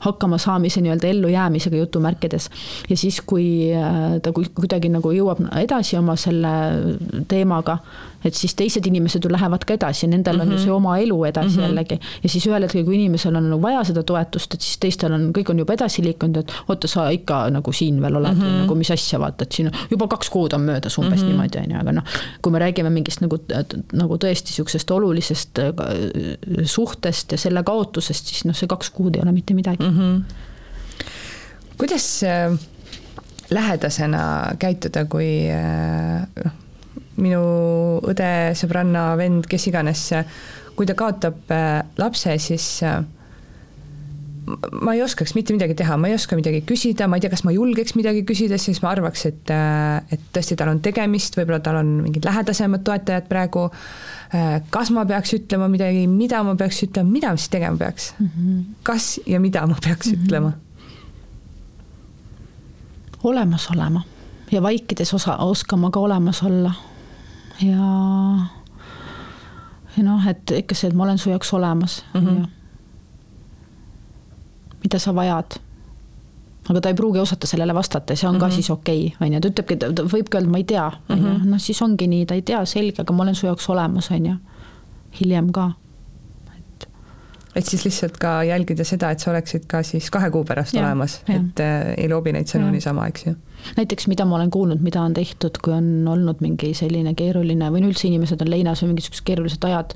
hakkamasaamise 0.07 0.81
nii-öelda 0.81 1.09
ellujäämisega 1.09 1.77
jutumärkides. 1.77 2.51
ja 2.89 2.97
siis, 2.97 3.21
kui 3.21 3.73
äh, 3.75 4.21
ta 4.23 4.33
kuidagi 4.33 4.89
nagu 4.89 5.13
jõuab 5.13 5.45
edasi 5.57 5.97
oma 5.97 6.17
selle 6.17 6.55
teemaga, 7.29 7.79
et 8.25 8.35
siis 8.35 8.55
teised 8.55 8.87
inimesed 8.87 9.25
ju 9.25 9.31
lähevad 9.33 9.65
ka 9.67 9.75
edasi, 9.75 10.07
nendel 10.07 10.37
mm 10.37 10.41
-hmm. 10.41 10.43
on 10.43 10.51
ju 10.51 10.57
mhm. 10.57 10.65
see 10.65 10.73
oma 10.73 10.99
elu 10.99 11.25
edasi 11.25 11.49
mm 11.49 11.57
-hmm. 11.57 11.63
jällegi. 11.63 12.01
ja 12.23 12.29
siis 12.29 12.47
ühel 12.47 12.63
hetkel, 12.63 12.85
kui 12.85 12.95
inimesel 12.95 13.37
on 13.37 13.51
nagu 13.51 13.63
vaja 13.63 13.85
seda 13.85 14.03
toetust, 14.03 14.55
et 14.55 14.61
siis 14.61 14.79
teistel 14.79 15.13
on, 15.13 15.33
kõik 15.39 15.51
on 15.51 15.59
juba 15.59 15.73
edasi 15.73 16.05
liikunud, 16.05 16.37
et 16.37 16.53
oota, 16.69 16.89
sa 16.89 17.09
ikka 17.11 17.51
nagu 17.51 17.73
siin 17.73 18.03
veel 18.03 18.17
oled 18.17 18.35
mm, 18.35 18.41
-hmm. 18.41 18.61
nagu 18.61 18.75
mis 18.75 18.91
asja, 18.91 19.21
vaata, 19.21 19.43
et 19.43 19.53
siin 19.53 19.71
juba 19.91 20.09
kaks 20.09 20.31
kuud 20.31 20.53
on 20.53 20.61
möödas 20.61 20.99
umbes 20.99 21.21
mm 21.21 21.27
-hmm. 21.27 21.29
niimoodi, 21.29 21.59
on 21.59 21.71
ju, 21.71 21.81
aga 21.81 21.93
noh, 21.93 22.05
kui 22.43 22.53
me 22.53 22.59
räägime 22.59 22.91
mingist 22.91 23.21
nagu, 23.21 23.39
nagu 23.93 24.15
tõesti 24.17 24.53
sihukesest 24.53 24.91
olulisest 24.91 25.59
äh, 25.59 25.75
suhtest 26.65 27.33
ja 27.33 27.39
selle 27.39 27.63
kaotusest, 27.63 28.27
siis 28.27 28.45
noh, 28.45 28.57
see 28.57 28.69
kaks 28.69 28.91
kuud 28.91 29.17
ei 29.17 29.23
ole 29.23 29.33
mitte 29.33 29.55
midagi 29.55 29.85
mm. 29.85 29.99
-hmm. 29.99 30.23
kuidas 31.79 32.23
äh, 32.23 32.59
lähedasena 33.51 34.55
käituda, 34.59 35.05
kui 35.05 35.51
äh, 35.51 36.27
noh, 36.45 36.53
minu 37.23 37.41
õde, 38.09 38.33
sõbranna, 38.59 39.15
vend, 39.21 39.47
kes 39.51 39.69
iganes, 39.71 40.09
kui 40.77 40.89
ta 40.89 40.97
kaotab 40.99 41.51
äh, 41.53 41.81
lapse, 42.01 42.37
siis 42.43 42.67
äh, 42.87 43.01
ma 44.81 44.95
ei 44.97 45.03
oskaks 45.05 45.35
mitte 45.37 45.55
midagi 45.55 45.77
teha, 45.79 45.99
ma 46.01 46.09
ei 46.11 46.17
oska 46.17 46.39
midagi 46.39 46.63
küsida, 46.67 47.09
ma 47.11 47.19
ei 47.19 47.25
tea, 47.25 47.33
kas 47.33 47.45
ma 47.47 47.55
julgeks 47.55 47.95
midagi 47.99 48.25
küsida, 48.29 48.59
siis 48.61 48.81
ma 48.85 48.95
arvaks, 48.95 49.27
et, 49.29 49.53
äh, 49.55 50.01
et 50.17 50.25
tõesti, 50.35 50.57
tal 50.59 50.73
on 50.73 50.81
tegemist, 50.85 51.37
võib-olla 51.39 51.61
tal 51.65 51.81
on 51.83 51.93
mingid 52.07 52.27
lähedasemad 52.27 52.85
toetajad 52.87 53.29
praegu. 53.31 53.69
kas 54.71 54.93
ma 54.95 55.03
peaks 55.11 55.33
ütlema 55.35 55.67
midagi, 55.67 56.05
mida 56.07 56.45
ma 56.47 56.53
peaks 56.55 56.85
ütlema, 56.87 57.11
mida 57.11 57.33
ma 57.35 57.41
siis 57.41 57.51
tegema 57.51 57.77
peaks 57.77 58.13
mm? 58.19 58.27
-hmm. 58.27 58.61
kas 58.87 59.19
ja 59.27 59.41
mida 59.41 59.67
ma 59.67 59.75
peaks 59.83 60.07
mm 60.07 60.13
-hmm. 60.13 60.25
ütlema? 60.25 60.53
olemas 63.23 63.67
olema 63.75 64.05
ja 64.53 64.63
vaikides 64.63 65.15
osa, 65.15 65.37
oskama 65.37 65.91
ka 65.91 66.01
olemas 66.01 66.43
olla 66.43 66.73
ja, 67.63 67.89
ja 69.97 70.03
noh, 70.07 70.29
et 70.29 70.55
ikka 70.57 70.75
see, 70.75 70.89
et 70.91 70.97
ma 70.97 71.05
olen 71.05 71.19
su 71.19 71.31
jaoks 71.31 71.53
olemas 71.55 72.05
mm, 72.15 72.21
-hmm. 72.21 72.47
mida 74.85 74.99
sa 74.99 75.15
vajad 75.15 75.61
aga 76.71 76.81
ta 76.81 76.93
ei 76.93 76.95
pruugi 76.99 77.19
osata 77.19 77.49
sellele 77.51 77.75
vastata 77.75 78.13
ja 78.13 78.17
see 78.17 78.29
on 78.29 78.35
mm 78.35 78.37
-hmm. 78.37 78.41
ka 78.41 78.47
mhm. 78.47 78.55
siis 78.55 78.71
okei 78.71 79.07
okay,, 79.07 79.27
on 79.27 79.35
ju, 79.35 79.41
ta 79.41 79.49
ütlebki, 79.49 79.77
ta 79.77 80.03
võibki 80.03 80.39
öelda, 80.39 80.51
ma 80.51 80.59
ei 80.59 80.65
tea, 80.65 80.87
on 81.09 81.19
ju, 81.19 81.29
mhm. 81.29 81.51
noh 81.51 81.61
siis 81.61 81.83
ongi 81.83 82.07
nii, 82.07 82.27
ta 82.27 82.35
ei 82.35 82.43
tea, 82.43 82.65
selge, 82.65 83.03
aga 83.03 83.13
ma 83.13 83.23
olen 83.23 83.35
su 83.35 83.47
jaoks 83.47 83.69
olemas, 83.69 84.11
on 84.11 84.27
ju, 84.27 84.35
hiljem 85.21 85.53
ka, 85.53 85.71
et. 86.59 86.89
et 87.55 87.67
siis 87.67 87.85
lihtsalt 87.85 88.19
ka 88.19 88.43
jälgida 88.45 88.85
seda, 88.85 89.11
et 89.11 89.19
sa 89.21 89.31
oleksid 89.31 89.67
ka 89.67 89.83
siis 89.83 90.11
kahe 90.11 90.31
kuu 90.31 90.45
pärast 90.45 90.75
ja, 90.75 90.87
olemas, 90.87 91.23
et 91.29 91.61
äh, 91.61 91.95
ei 91.97 92.09
loobi 92.09 92.33
neid 92.33 92.47
sõnu 92.47 92.71
niisama, 92.71 93.07
eks 93.07 93.27
ju 93.27 93.35
näiteks 93.77 94.09
mida 94.11 94.25
ma 94.29 94.37
olen 94.37 94.51
kuulnud, 94.51 94.83
mida 94.85 95.03
on 95.03 95.15
tehtud, 95.17 95.59
kui 95.63 95.75
on 95.75 96.09
olnud 96.09 96.43
mingi 96.45 96.73
selline 96.77 97.15
keeruline 97.19 97.71
või 97.73 97.85
no 97.85 97.91
üldse 97.91 98.09
inimesed 98.09 98.43
on 98.45 98.51
leinas 98.53 98.83
või 98.85 98.95
mingisugused 98.95 99.27
keerulised 99.27 99.65
ajad. 99.69 99.95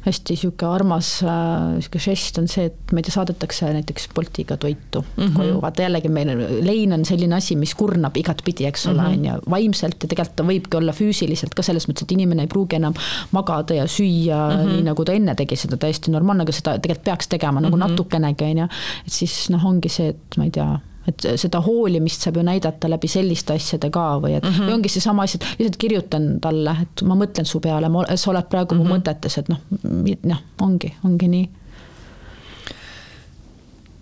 hästi 0.00 0.36
sihuke 0.36 0.64
armas 0.64 1.08
äh, 1.22 1.76
sihuke 1.84 2.00
žest 2.00 2.38
on 2.40 2.48
see, 2.48 2.70
et 2.70 2.92
ma 2.92 3.00
ei 3.00 3.04
tea, 3.04 3.12
saadetakse 3.12 3.68
näiteks 3.74 4.08
Boltiga 4.14 4.56
toitu 4.56 5.02
mm 5.02 5.24
-hmm. 5.24 5.36
koju, 5.36 5.60
vaata 5.62 5.82
jällegi 5.82 6.08
meil 6.08 6.30
lein 6.64 6.92
on 6.92 7.04
selline 7.04 7.36
asi, 7.36 7.56
mis 7.56 7.74
kurnab 7.74 8.16
igatpidi, 8.16 8.66
eks 8.66 8.86
ole, 8.86 9.02
mhm. 9.02 9.12
on 9.12 9.24
ju, 9.24 9.34
vaimselt 9.50 10.02
ja 10.02 10.08
tegelikult 10.08 10.36
ta 10.36 10.44
võibki 10.44 10.76
olla 10.76 10.92
füüsiliselt 10.92 11.54
ka 11.54 11.62
selles 11.62 11.88
mõttes, 11.88 12.02
et 12.02 12.12
inimene 12.12 12.42
ei 12.42 12.48
pruugi 12.48 12.76
enam 12.76 12.94
magada 13.30 13.74
ja 13.74 13.84
süüa 13.86 14.40
mm 14.48 14.56
-hmm. 14.56 14.72
nii, 14.72 14.82
nagu 14.82 15.04
ta 15.04 15.12
enne 15.12 15.34
tegi 15.34 15.56
seda 15.56 15.76
täiesti 15.76 16.10
normaalne, 16.10 16.42
aga 16.42 16.52
seda 16.52 16.78
tegelikult 16.78 17.04
peaks 17.04 17.28
tegema 17.28 17.60
nagu 17.60 17.76
mm 17.76 17.82
-hmm. 17.82 17.90
natukenegi, 17.90 18.44
on 18.44 18.58
ju. 18.58 18.64
et 19.06 19.12
siis 19.12 19.50
noh, 19.50 19.64
ongi 19.64 19.88
see, 19.88 20.08
et 20.08 20.36
ma 20.36 20.44
ei 20.44 20.50
tea 20.50 20.78
et 21.08 21.26
seda 21.40 21.60
hoolimist 21.64 22.26
saab 22.26 22.36
ju 22.36 22.42
näidata 22.44 22.90
läbi 22.90 23.08
selliste 23.08 23.54
asjade 23.56 23.90
ka 23.90 24.18
või 24.20 24.34
et 24.36 24.44
mm 24.44 24.50
-hmm. 24.50 24.66
või 24.68 24.74
ongi 24.74 24.88
seesama 24.92 25.22
asi, 25.22 25.38
et 25.40 25.46
lihtsalt 25.58 25.76
kirjutan 25.76 26.26
talle, 26.40 26.76
et 26.82 27.02
ma 27.02 27.14
mõtlen 27.14 27.48
su 27.48 27.60
peale, 27.60 27.88
sa 28.16 28.30
oled 28.30 28.50
praegu 28.50 28.74
mm 28.74 28.80
-hmm. 28.80 28.88
mu 28.88 28.94
mhm. 28.94 29.00
mõtetes, 29.00 29.38
et 29.38 29.48
noh, 29.48 29.58
noh, 30.24 30.42
ongi, 30.60 30.94
ongi 31.04 31.28
nii 31.28 31.48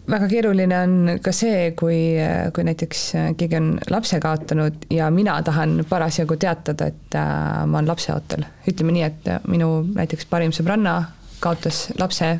väga 0.09 0.29
keeruline 0.29 0.79
on 0.79 0.95
ka 1.23 1.33
see, 1.33 1.73
kui, 1.79 2.17
kui 2.55 2.65
näiteks 2.65 3.03
keegi 3.37 3.57
on 3.57 3.69
lapse 3.93 4.21
kaotanud 4.21 4.89
ja 4.91 5.11
mina 5.11 5.37
tahan 5.43 5.85
parasjagu 5.89 6.37
teatada, 6.37 6.87
et 6.87 7.15
äh, 7.15 7.67
ma 7.67 7.79
olen 7.79 7.89
lapseootel. 7.89 8.45
ütleme 8.69 8.93
nii, 8.97 9.03
et 9.03 9.31
minu 9.49 9.83
näiteks 9.95 10.27
parim 10.31 10.55
sõbranna 10.57 11.03
kaotas 11.41 11.89
lapse, 11.99 12.39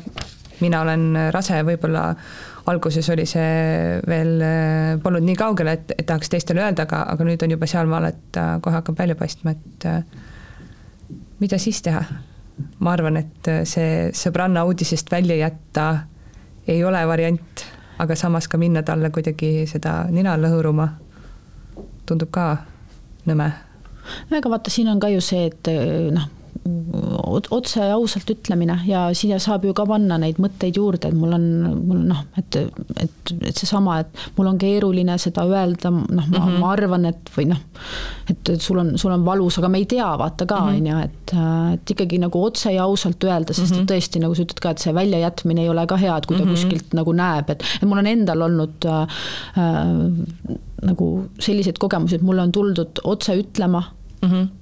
mina 0.59 0.81
olen 0.81 1.13
rase, 1.31 1.61
võib-olla 1.63 2.15
alguses 2.65 3.09
oli 3.09 3.25
see 3.29 3.99
veel, 4.07 4.33
äh, 4.41 4.99
polnud 5.03 5.25
nii 5.25 5.37
kaugel, 5.39 5.71
et, 5.73 5.93
et 5.97 6.05
tahaks 6.07 6.31
teistele 6.31 6.63
öelda, 6.63 6.85
aga, 6.87 7.03
aga 7.13 7.27
nüüd 7.27 7.43
on 7.45 7.55
juba 7.55 7.69
sealmaal, 7.69 8.09
et 8.11 8.39
äh, 8.39 8.55
kohe 8.63 8.79
hakkab 8.79 8.99
välja 8.99 9.17
paistma, 9.19 9.55
et 9.55 9.87
äh, 9.89 10.01
mida 11.39 11.61
siis 11.61 11.81
teha? 11.85 12.03
ma 12.83 12.91
arvan, 12.91 13.15
et 13.15 13.47
see 13.63 14.09
sõbranna 14.19 14.65
uudisest 14.67 15.07
välja 15.11 15.37
jätta 15.39 15.85
ei 16.67 16.81
ole 16.83 16.99
variant, 17.07 17.63
aga 18.03 18.17
samas 18.19 18.49
ka 18.51 18.59
minna 18.59 18.83
talle 18.83 19.13
kuidagi 19.15 19.63
seda 19.67 20.01
nina 20.11 20.33
lõhuruma 20.35 20.89
tundub 22.05 22.33
ka 22.35 22.49
nõme. 23.31 23.47
no 24.27 24.41
ega 24.41 24.51
vaata, 24.51 24.73
siin 24.75 24.91
on 24.91 24.99
ka 24.99 25.07
ju 25.13 25.23
see, 25.23 25.47
et 25.47 25.71
noh 26.11 26.27
otse 27.51 27.85
ja 27.85 27.95
ausalt 27.95 28.29
ütlemine 28.33 28.79
ja 28.87 29.05
siia 29.15 29.39
saab 29.41 29.65
ju 29.67 29.73
ka 29.77 29.85
panna 29.87 30.17
neid 30.21 30.39
mõtteid 30.41 30.77
juurde, 30.77 31.09
et 31.09 31.17
mul 31.17 31.33
on, 31.35 31.45
mul 31.87 32.01
noh, 32.09 32.21
et, 32.39 32.57
et, 32.99 33.33
et 33.37 33.55
seesama, 33.55 33.99
et 34.03 34.23
mul 34.37 34.49
on 34.51 34.59
keeruline 34.59 35.15
seda 35.21 35.45
öelda, 35.47 35.91
noh, 35.91 36.05
ma 36.09 36.23
mm, 36.25 36.35
-hmm. 36.35 36.57
ma 36.61 36.71
arvan, 36.73 37.05
et 37.09 37.31
või 37.35 37.47
noh, 37.51 37.61
et 38.29 38.51
sul 38.59 38.81
on, 38.81 38.91
sul 38.97 39.13
on 39.15 39.25
valus, 39.25 39.59
aga 39.61 39.69
me 39.71 39.81
ei 39.81 39.87
tea, 39.89 40.09
vaata 40.19 40.45
ka, 40.49 40.59
mhm. 40.65 40.75
on 40.75 40.91
ju, 40.91 40.97
et, 41.07 41.33
et 41.73 41.95
ikkagi 41.95 42.21
nagu 42.21 42.43
otse 42.43 42.73
ja 42.75 42.83
ausalt 42.83 43.23
öelda, 43.23 43.53
sest 43.53 43.73
mm 43.73 43.81
-hmm. 43.81 43.91
tõesti, 43.93 44.23
nagu 44.23 44.35
sa 44.35 44.45
ütled 44.45 44.63
ka, 44.63 44.75
et 44.75 44.85
see 44.85 44.93
väljajätmine 44.93 45.65
ei 45.65 45.69
ole 45.69 45.87
ka 45.87 45.97
hea, 45.97 46.17
et 46.17 46.25
kui 46.25 46.37
ta 46.37 46.43
mm 46.43 46.49
-hmm. 46.49 46.53
kuskilt 46.53 46.93
nagu 46.93 47.13
näeb, 47.13 47.49
et, 47.49 47.63
et 47.81 47.87
mul 47.87 48.03
on 48.03 48.07
endal 48.07 48.41
olnud 48.41 48.85
äh, 48.85 49.01
äh, 49.57 50.57
nagu 50.83 51.29
selliseid 51.39 51.77
kogemusi, 51.77 52.15
et 52.15 52.21
mulle 52.21 52.41
on 52.41 52.51
tuldud 52.51 53.03
otse 53.03 53.35
ütlema 53.35 53.83
mm. 54.21 54.29
-hmm 54.29 54.58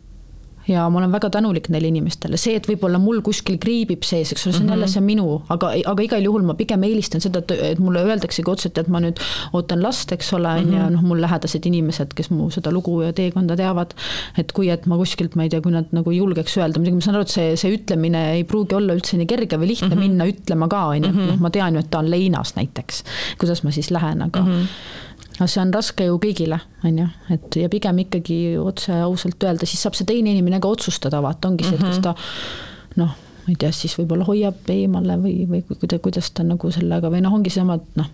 ja 0.68 0.90
ma 0.90 1.00
olen 1.00 1.12
väga 1.12 1.30
tänulik 1.34 1.70
neile 1.74 1.90
inimestele, 1.92 2.38
see, 2.40 2.58
et 2.60 2.68
võib-olla 2.68 3.00
mul 3.02 3.22
kuskil 3.26 3.58
kriibib 3.62 4.04
sees, 4.08 4.34
eks 4.34 4.48
ole, 4.48 4.54
see 4.54 4.60
on 4.60 4.66
mm 4.66 4.68
-hmm. 4.68 4.76
jälle 4.76 4.88
see 4.92 5.04
minu, 5.06 5.28
aga, 5.54 5.72
aga 5.94 6.04
igal 6.04 6.24
juhul 6.24 6.44
ma 6.48 6.54
pigem 6.60 6.84
eelistan 6.84 7.24
seda, 7.24 7.44
et 7.56 7.80
mulle 7.80 8.04
öeldaksegi 8.04 8.52
otse, 8.52 8.72
et 8.76 8.92
ma 8.92 9.00
nüüd 9.04 9.22
ootan 9.54 9.84
last, 9.84 10.12
eks 10.12 10.34
ole, 10.34 10.50
on 10.50 10.74
ju, 10.74 10.80
mhm. 10.80 10.94
noh, 10.94 11.06
mul 11.12 11.22
lähedased 11.22 11.66
inimesed, 11.66 12.14
kes 12.18 12.30
mu 12.30 12.50
seda 12.52 12.72
lugu 12.72 13.02
ja 13.02 13.14
teekonda 13.14 13.56
teavad. 13.56 13.94
et 14.38 14.52
kui, 14.52 14.70
et 14.70 14.86
ma 14.86 14.98
kuskilt, 14.98 15.36
ma 15.36 15.44
ei 15.44 15.50
tea, 15.50 15.62
kui 15.62 15.72
nad 15.72 15.86
nagu 15.92 16.12
julgeks 16.12 16.58
öelda, 16.58 16.80
muidugi 16.80 17.00
ma 17.00 17.02
saan 17.02 17.16
aru, 17.16 17.28
et 17.28 17.34
see, 17.34 17.56
see 17.56 17.74
ütlemine 17.78 18.24
ei 18.36 18.44
pruugi 18.44 18.76
olla 18.76 18.94
üldse 18.94 19.18
nii 19.18 19.28
kerge 19.28 19.58
või 19.58 19.72
lihtne 19.74 19.88
mm 19.88 19.94
-hmm. 19.94 20.00
minna 20.00 20.26
ütlema 20.26 20.68
ka, 20.68 20.86
on 20.94 21.04
ju, 21.04 21.10
et 21.10 21.16
mhm. 21.16 21.28
noh, 21.28 21.40
ma 21.40 21.50
tean 21.50 21.74
ju, 21.74 21.80
et 21.80 21.92
ta 21.92 22.00
on 22.00 22.12
leinas 22.12 22.56
näiteks. 22.56 23.04
kuidas 23.38 23.64
ma 23.64 23.72
siis 23.72 23.92
lähen, 23.92 24.22
aga 24.22 24.42
mm. 24.42 24.48
-hmm 24.48 25.06
no 25.40 25.48
see 25.48 25.62
on 25.62 25.74
raske 25.74 26.08
ju 26.08 26.18
kõigile, 26.22 26.60
on 26.88 27.00
ju, 27.04 27.08
et 27.34 27.58
ja 27.62 27.70
pigem 27.72 28.04
ikkagi 28.06 28.40
otse 28.62 28.96
ausalt 29.06 29.44
öelda, 29.44 29.70
siis 29.70 29.84
saab 29.86 29.98
see 29.98 30.08
teine 30.10 30.34
inimene 30.34 30.62
ka 30.64 30.72
otsustada, 30.72 31.22
vaata, 31.24 31.52
ongi 31.52 31.68
see, 31.68 31.78
et 31.78 31.84
kas 31.84 32.00
mhm. 32.00 32.06
ta 32.08 33.02
noh, 33.04 33.18
ma 33.46 33.54
ei 33.54 33.60
tea, 33.60 33.74
siis 33.76 33.94
võib-olla 34.00 34.28
hoiab 34.28 34.72
eemale 34.74 35.20
või, 35.22 35.36
või 35.50 35.62
kuidas, 35.68 36.02
kuidas 36.04 36.32
ta 36.36 36.46
nagu 36.48 36.72
sellega 36.74 37.12
või 37.14 37.22
noh, 37.26 37.36
ongi 37.38 37.54
seesama, 37.54 37.78
et 37.80 38.00
noh, 38.02 38.10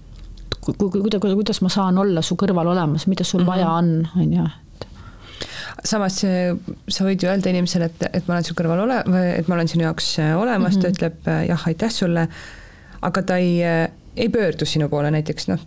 kuidas, 0.63 1.21
kuidas 1.24 1.63
ma 1.63 1.71
saan 1.74 1.97
olla 2.01 2.24
su 2.26 2.38
kõrval 2.39 2.74
olemas, 2.74 3.07
mida 3.11 3.26
sul 3.28 3.41
mm 3.41 3.47
-hmm. 3.47 3.55
vaja 3.55 3.71
on, 3.71 4.07
on 4.19 4.38
ju 4.39 4.51
samas 5.84 6.19
sa 6.24 7.05
võid 7.05 7.24
ju 7.24 7.30
öelda 7.30 7.49
inimesele, 7.49 7.86
et, 7.86 8.03
et 8.13 8.28
ma 8.28 8.36
olen 8.36 8.45
su 8.47 8.55
kõrval 8.55 8.84
ole-, 8.86 9.01
et 9.38 9.47
ma 9.47 9.55
olen 9.55 9.67
sinu 9.67 9.84
jaoks 9.84 10.17
olemas 10.19 10.78
mm, 10.78 10.80
-hmm. 10.80 10.82
ta 10.82 10.88
mhm. 10.88 10.93
ütleb 10.93 11.47
jah, 11.49 11.67
aitäh 11.67 11.91
sulle, 11.91 12.28
aga 13.01 13.21
ta 13.21 13.38
ei, 13.38 13.59
ei 14.15 14.30
pöördu 14.30 14.65
sinu 14.65 14.89
poole 14.89 15.11
näiteks 15.11 15.47
noh, 15.47 15.59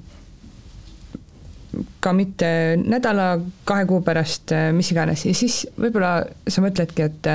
ka 2.00 2.12
mitte 2.16 2.48
nädala, 2.80 3.36
kahe 3.68 3.86
kuu 3.88 4.00
pärast, 4.06 4.52
äh, 4.54 4.70
mis 4.76 4.90
iganes, 4.94 5.26
ja 5.26 5.34
siis 5.36 5.64
võib-olla 5.78 6.18
sa 6.48 6.64
mõtledki, 6.64 7.06
et 7.06 7.30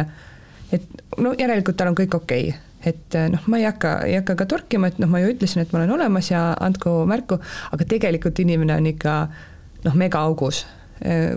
et 0.71 1.01
no 1.19 1.33
järelikult 1.35 1.75
tal 1.77 1.91
on 1.91 1.97
kõik 1.99 2.15
okei 2.15 2.51
okay. 2.51 2.59
et 2.87 3.17
äh, 3.19 3.27
noh, 3.33 3.43
ma 3.51 3.59
ei 3.59 3.67
hakka, 3.67 3.95
ei 4.07 4.15
hakka 4.19 4.37
ka 4.43 4.47
torkima, 4.55 4.91
et 4.91 5.01
noh, 5.03 5.11
ma 5.11 5.23
ju 5.23 5.33
ütlesin, 5.33 5.63
et 5.63 5.73
ma 5.73 5.81
olen 5.81 5.97
olemas 5.97 6.31
ja 6.31 6.51
andku 6.59 7.01
märku, 7.09 7.41
aga 7.71 7.87
tegelikult 7.87 8.39
inimene 8.43 8.77
on 8.79 8.87
ikka 8.93 9.17
noh, 9.87 9.97
megaaugus 9.99 10.63
äh, 11.05 11.35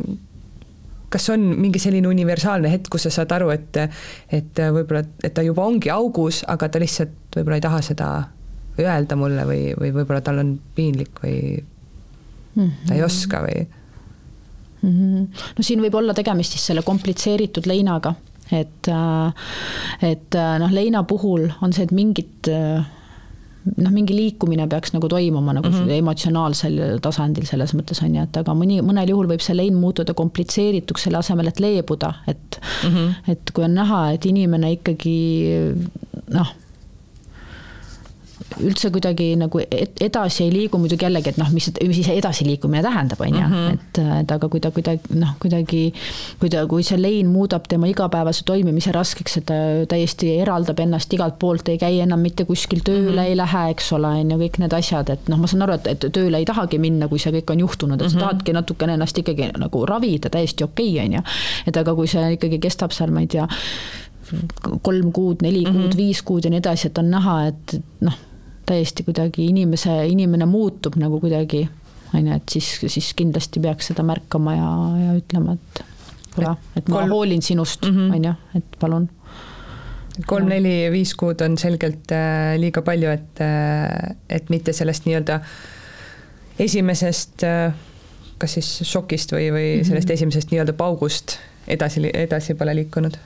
kas 1.14 1.28
on 1.30 1.44
mingi 1.62 1.78
selline 1.78 2.10
universaalne 2.10 2.70
hetk, 2.72 2.88
kus 2.90 3.06
sa 3.06 3.12
saad 3.20 3.34
aru, 3.36 3.52
et 3.54 3.76
et 4.34 4.62
võib-olla, 4.74 5.04
et 5.22 5.34
ta 5.34 5.44
juba 5.46 5.66
ongi 5.66 5.92
augus, 5.94 6.42
aga 6.50 6.68
ta 6.68 6.82
lihtsalt 6.82 7.36
võib-olla 7.38 7.60
ei 7.60 7.66
taha 7.68 7.82
seda 7.86 8.08
öelda 8.80 9.16
mulle 9.16 9.44
või, 9.46 9.62
või 9.78 9.92
võib-olla 9.94 10.22
tal 10.24 10.42
on 10.42 10.56
piinlik 10.74 11.22
või 11.22 11.62
mm 12.54 12.62
-hmm. 12.62 12.88
ta 12.88 12.94
ei 12.94 13.02
oska 13.02 13.42
või 13.46 13.66
mm? 14.82 14.90
-hmm. 14.90 15.28
no 15.58 15.62
siin 15.62 15.82
võib 15.82 15.94
olla 15.94 16.14
tegemist 16.14 16.52
siis 16.52 16.66
selle 16.66 16.82
komplitseeritud 16.82 17.66
leinaga, 17.66 18.14
et, 18.52 18.88
äh, 18.88 19.32
et 20.02 20.34
äh, 20.34 20.58
noh, 20.58 20.72
leina 20.72 21.02
puhul 21.02 21.48
on 21.62 21.72
see, 21.72 21.84
et 21.84 21.92
mingit 21.92 22.48
äh, 22.48 22.84
noh, 23.76 23.92
mingi 23.92 24.16
liikumine 24.16 24.66
peaks 24.68 24.92
nagu 24.92 25.08
toimuma 25.08 25.52
nagu 25.56 25.68
mm 25.68 25.74
-hmm. 25.74 25.92
emotsionaalsel 25.98 26.80
tasandil 27.02 27.46
selles 27.46 27.74
mõttes 27.74 28.02
on 28.04 28.14
ju, 28.14 28.22
et 28.22 28.36
aga 28.36 28.54
mõni, 28.54 28.80
mõnel 28.82 29.08
juhul 29.08 29.28
võib 29.28 29.40
see 29.40 29.56
lein 29.56 29.74
muutuda 29.74 30.14
komplitseerituks 30.14 31.02
selle 31.02 31.18
asemel, 31.18 31.48
et 31.48 31.60
leebuda, 31.60 32.14
et 32.26 32.60
mm, 32.84 32.90
-hmm. 32.90 33.14
et 33.32 33.50
kui 33.54 33.64
on 33.64 33.74
näha, 33.74 34.10
et 34.12 34.26
inimene 34.26 34.72
ikkagi 34.72 35.16
noh 36.34 36.54
üldse 38.62 38.90
kuidagi 38.94 39.30
nagu 39.38 39.60
edasi 39.60 40.44
ei 40.44 40.52
liigu, 40.52 40.78
muidugi 40.78 41.06
jällegi, 41.06 41.32
et 41.32 41.38
noh, 41.40 41.50
mis, 41.54 41.70
mis 41.80 41.98
siis 41.98 42.10
edasiliikumine 42.14 42.82
tähendab, 42.84 43.20
on 43.24 43.34
ju, 43.34 43.42
mhm. 43.42 43.78
et, 43.78 44.00
et 44.20 44.34
aga 44.36 44.48
kui 44.52 44.62
ta 44.62 44.70
kuidagi 44.74 45.18
noh, 45.18 45.34
kuidagi 45.42 45.82
kui 46.40 46.52
ta, 46.52 46.64
kui 46.70 46.84
see 46.86 46.98
lein 47.00 47.30
muudab 47.32 47.68
tema 47.70 47.88
igapäevase 47.90 48.44
toimimise 48.48 48.92
raskeks, 48.94 49.38
et 49.40 49.46
ta 49.48 49.58
täiesti 49.90 50.34
eraldab 50.42 50.80
ennast 50.84 51.12
igalt 51.16 51.38
poolt, 51.42 51.68
ei 51.72 51.80
käi 51.80 52.00
enam 52.04 52.22
mitte 52.24 52.46
kuskil 52.48 52.84
tööle 52.84 53.10
mm, 53.10 53.18
-hmm. 53.18 53.30
ei 53.30 53.36
lähe, 53.36 53.64
eks 53.74 53.92
ole, 53.96 54.12
on 54.20 54.34
ju, 54.34 54.40
kõik 54.44 54.60
need 54.62 54.76
asjad, 54.80 55.14
et 55.14 55.32
noh, 55.32 55.40
ma 55.40 55.50
saan 55.50 55.66
aru, 55.66 55.78
et, 55.80 55.90
et 55.94 56.06
tööle 56.12 56.42
ei 56.42 56.48
tahagi 56.48 56.78
minna, 56.78 57.08
kui 57.08 57.22
see 57.22 57.32
kõik 57.38 57.54
on 57.54 57.64
juhtunud, 57.66 58.00
et 58.00 58.06
mm 58.06 58.06
-hmm. 58.06 58.12
sa 58.12 58.18
mhm. 58.18 58.28
tahadki 58.28 58.52
natukene 58.52 58.98
ennast 58.98 59.18
ikkagi 59.18 59.50
nagu 59.58 59.86
ravida, 59.86 60.30
täiesti 60.30 60.64
okei 60.64 60.92
okay,, 60.94 61.06
on 61.06 61.18
ju. 61.18 61.22
et 61.66 61.76
aga 61.76 61.94
kui 61.94 62.06
see 62.06 62.32
ikkagi 62.38 62.58
kestab 62.58 62.92
seal, 62.92 63.10
ma 63.10 63.20
ei 63.20 63.26
tea, 63.26 63.48
kolm 64.82 65.12
kuud, 65.12 65.42
neli 65.42 65.64
kuud 65.64 65.74
mm, 65.74 65.88
-hmm. 65.88 65.96
viis 65.96 66.22
kuud 66.22 66.44
ja 66.44 66.50
nii 66.50 66.62
edasi, 66.62 66.86
et 66.88 66.98
on 66.98 67.10
näha, 67.10 67.46
et 67.46 67.80
noh 68.00 68.14
täiesti 68.66 69.04
kuidagi 69.06 69.46
inimese, 69.50 69.92
inimene 70.10 70.46
muutub 70.48 70.96
nagu 71.00 71.20
kuidagi, 71.22 71.64
on 72.14 72.28
ju, 72.28 72.36
et 72.36 72.54
siis, 72.56 72.70
siis 72.86 73.12
kindlasti 73.18 73.62
peaks 73.64 73.90
seda 73.92 74.04
märkama 74.06 74.56
ja, 74.56 74.70
ja 75.02 75.16
ütlema, 75.18 75.56
et 75.56 75.84
kuule, 76.34 76.54
et 76.76 76.88
ma 76.88 77.00
kolm... 77.00 77.14
hoolin 77.14 77.44
sinust, 77.44 77.84
mhm. 77.86 78.14
on 78.16 78.28
ju, 78.30 78.34
et 78.60 78.78
palun. 78.80 79.08
kolm-neli-viis 80.30 81.14
kuud 81.18 81.42
on 81.44 81.58
selgelt 81.60 82.12
äh, 82.14 82.54
liiga 82.60 82.84
palju, 82.86 83.10
et, 83.10 83.42
äh, 83.44 84.14
et 84.28 84.52
mitte 84.54 84.72
sellest 84.76 85.08
nii-öelda 85.08 85.40
esimesest 86.64 87.44
äh, 87.48 87.74
kas 88.38 88.56
siis 88.58 88.70
šokist 88.88 89.34
või, 89.34 89.48
või 89.54 89.68
mhm. 89.76 89.86
sellest 89.88 90.08
mm 90.08 90.10
-hmm. 90.10 90.14
esimesest 90.14 90.54
nii-öelda 90.54 90.72
paugust 90.78 91.38
edasi, 91.68 92.10
edasi 92.14 92.54
pole 92.54 92.74
liikunud 92.76 93.16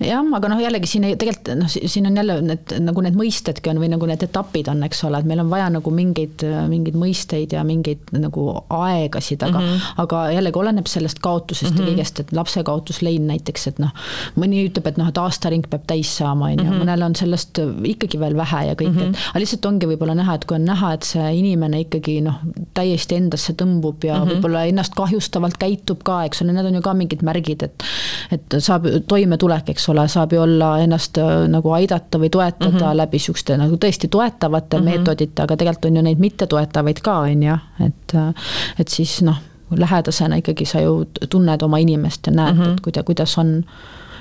jah, 0.00 0.24
aga 0.38 0.50
noh, 0.52 0.60
jällegi 0.62 0.90
siin 0.90 1.06
ei, 1.08 1.16
tegelikult 1.20 1.52
noh, 1.60 1.70
siin 1.70 2.08
on 2.10 2.16
jälle 2.20 2.38
need 2.44 2.74
nagu 2.84 3.04
need 3.04 3.18
mõistedki 3.18 3.70
on 3.72 3.80
või 3.82 3.90
nagu 3.92 4.08
need 4.08 4.22
etapid 4.26 4.70
on, 4.72 4.82
eks 4.86 5.04
ole, 5.08 5.20
et 5.20 5.28
meil 5.28 5.42
on 5.42 5.50
vaja 5.50 5.68
nagu 5.72 5.92
mingeid, 5.94 6.44
mingeid 6.70 6.98
mõisteid 6.98 7.54
ja 7.56 7.64
mingeid 7.66 8.12
nagu 8.16 8.46
aegasid, 8.72 9.42
aga 9.42 9.60
mm, 9.60 9.66
-hmm. 9.66 10.02
aga 10.04 10.22
jällegi 10.36 10.60
oleneb 10.62 10.90
sellest 10.90 11.20
kaotusest 11.24 11.72
mm 11.72 11.76
-hmm. 11.76 11.80
ja 11.80 11.86
mhm. 11.86 12.00
kõigest, 12.00 12.20
et 12.20 12.32
lapse 12.32 12.62
kaotuslein 12.62 13.26
näiteks, 13.26 13.66
et 13.72 13.78
noh, 13.82 13.92
mõni 14.36 14.64
ütleb, 14.68 14.86
et 14.86 15.00
noh, 15.00 15.08
et 15.08 15.18
aastaring 15.18 15.66
peab 15.70 15.86
täis 15.86 16.16
saama, 16.16 16.52
on 16.52 16.58
ju, 16.58 16.70
mhm. 16.70 16.82
mõnel 16.84 17.04
on 17.04 17.16
sellest 17.16 17.58
ikkagi 17.84 18.20
veel 18.20 18.36
vähe 18.36 18.66
ja 18.66 18.74
kõik 18.74 18.92
mm, 18.92 18.98
-hmm. 18.98 19.08
et 19.08 19.30
aga 19.30 19.40
lihtsalt 19.40 19.66
ongi 19.66 19.86
võib-olla 19.86 20.14
näha, 20.14 20.34
et 20.34 20.44
kui 20.44 20.56
on 20.56 20.64
näha, 20.64 20.92
et 20.92 21.02
see 21.02 21.26
inimene 21.38 21.80
ikkagi 21.80 22.20
noh, 22.20 22.40
täiesti 22.74 23.16
endasse 23.16 23.52
tõmbub 23.52 24.04
ja 24.04 24.18
mm 24.18 24.22
-hmm. 24.22 24.34
võib-olla 24.34 24.64
ennast 24.66 24.94
kahjustavalt 24.94 25.58
käitub 25.58 26.02
ka, 26.02 26.24
eks 26.24 26.42
ole, 26.42 26.52
need 26.52 26.66
on 26.66 26.74
ju 26.74 26.82
ka 26.82 26.94
mingid 26.94 27.22
märgid, 27.22 27.62
et 27.62 27.82
et 28.30 28.56
saab 28.58 28.86
toimetulek 29.08 29.55
aeg, 29.56 29.72
eks 29.72 29.88
ole, 29.92 30.06
saab 30.08 30.32
ju 30.32 30.42
olla 30.42 30.70
ennast 30.84 31.18
äh, 31.18 31.32
nagu 31.50 31.72
aidata 31.76 32.20
või 32.22 32.30
toetada 32.30 32.70
mm 32.70 32.78
-hmm. 32.78 32.96
läbi 32.96 33.18
siukeste 33.18 33.56
nagu 33.56 33.76
tõesti 33.76 34.08
toetavate 34.10 34.76
mm 34.76 34.82
-hmm. 34.82 34.90
meetodite, 34.90 35.42
aga 35.42 35.56
tegelikult 35.56 35.90
on 35.90 35.96
ju 35.96 36.02
neid 36.02 36.18
mittetoetavaid 36.18 37.00
ka, 37.00 37.18
on 37.18 37.42
ju, 37.42 37.58
et, 37.86 38.14
äh, 38.14 38.48
et 38.78 38.88
siis 38.88 39.22
noh, 39.22 39.36
lähedasena 39.70 40.36
ikkagi 40.36 40.64
sa 40.64 40.80
ju 40.80 41.06
tunned 41.30 41.62
oma 41.62 41.78
inimest 41.78 42.26
ja 42.26 42.32
näed 42.32 42.54
mm, 42.54 42.62
-hmm. 42.62 42.72
et 42.72 42.80
kuida-, 42.80 43.04
kuidas 43.04 43.38
on 43.38 43.64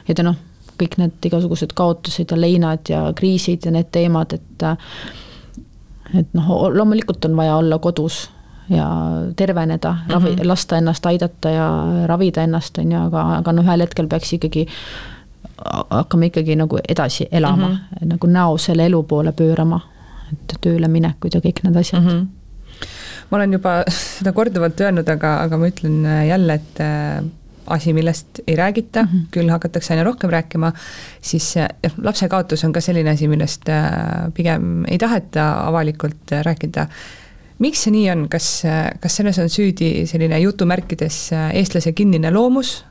ja 0.07 0.15
ta 0.15 0.23
noh, 0.23 0.35
kõik 0.81 0.97
need 0.97 1.25
igasugused 1.25 1.73
kaotused 1.73 2.31
ja 2.31 2.41
leinad 2.41 2.89
ja 2.89 3.13
kriisid 3.15 3.65
ja 3.65 3.71
need 3.71 3.91
teemad, 3.91 4.33
et 4.33 4.63
äh, 4.63 4.77
et 6.19 6.33
noh, 6.33 6.69
loomulikult 6.73 7.25
on 7.25 7.37
vaja 7.37 7.55
olla 7.55 7.79
kodus 7.79 8.29
ja 8.69 8.87
terveneda, 9.35 9.95
ravi 10.09 10.29
mm, 10.29 10.35
-hmm. 10.35 10.47
lasta 10.47 10.77
ennast 10.77 11.05
aidata 11.05 11.49
ja 11.49 11.83
ravida 12.05 12.43
ennast, 12.43 12.77
on 12.77 12.91
ju, 12.91 12.99
aga, 12.99 13.37
aga 13.37 13.51
noh, 13.51 13.65
ühel 13.65 13.81
hetkel 13.81 14.07
peaks 14.07 14.33
ikkagi 14.33 14.67
hakkame 15.63 16.31
ikkagi 16.31 16.55
nagu 16.59 16.79
edasi 16.89 17.27
elama 17.31 17.67
mm, 17.67 17.75
-hmm. 17.75 18.07
nagu 18.13 18.27
näo 18.27 18.57
selle 18.57 18.85
elu 18.85 19.03
poole 19.03 19.31
pöörama, 19.31 19.79
et 20.33 20.57
tööle 20.61 20.87
minekud 20.87 21.33
ja 21.33 21.39
kõik 21.39 21.63
need 21.63 21.75
asjad 21.75 22.03
mm. 22.03 22.09
-hmm. 22.09 22.85
ma 23.29 23.37
olen 23.37 23.53
juba 23.53 23.83
seda 24.17 24.33
korduvalt 24.33 24.81
öelnud, 24.81 25.09
aga, 25.09 25.39
aga 25.41 25.57
ma 25.57 25.67
ütlen 25.67 26.05
jälle, 26.27 26.53
et 26.53 26.79
äh, 26.79 27.23
asi, 27.67 27.93
millest 27.93 28.39
ei 28.47 28.55
räägita 28.55 29.03
mm, 29.03 29.09
-hmm. 29.09 29.27
küll 29.31 29.49
hakatakse 29.49 29.93
aina 29.93 30.03
rohkem 30.03 30.29
rääkima, 30.29 30.73
siis 31.21 31.55
jah, 31.55 31.69
lapse 31.97 32.27
kaotus 32.29 32.63
on 32.63 32.73
ka 32.73 32.81
selline 32.81 33.09
asi, 33.09 33.27
millest 33.27 33.69
äh, 33.69 34.33
pigem 34.33 34.85
ei 34.85 34.97
taheta 34.97 35.67
avalikult 35.67 36.31
rääkida 36.41 36.87
miks 37.59 37.83
see 37.83 37.91
nii 37.91 38.09
on, 38.11 38.29
kas, 38.29 38.63
kas 38.99 39.15
selles 39.15 39.39
on 39.39 39.49
süüdi 39.49 40.05
selline 40.05 40.39
jutumärkides 40.39 41.29
eestlase 41.53 41.91
kinnine 41.91 42.31
loomus 42.31 42.83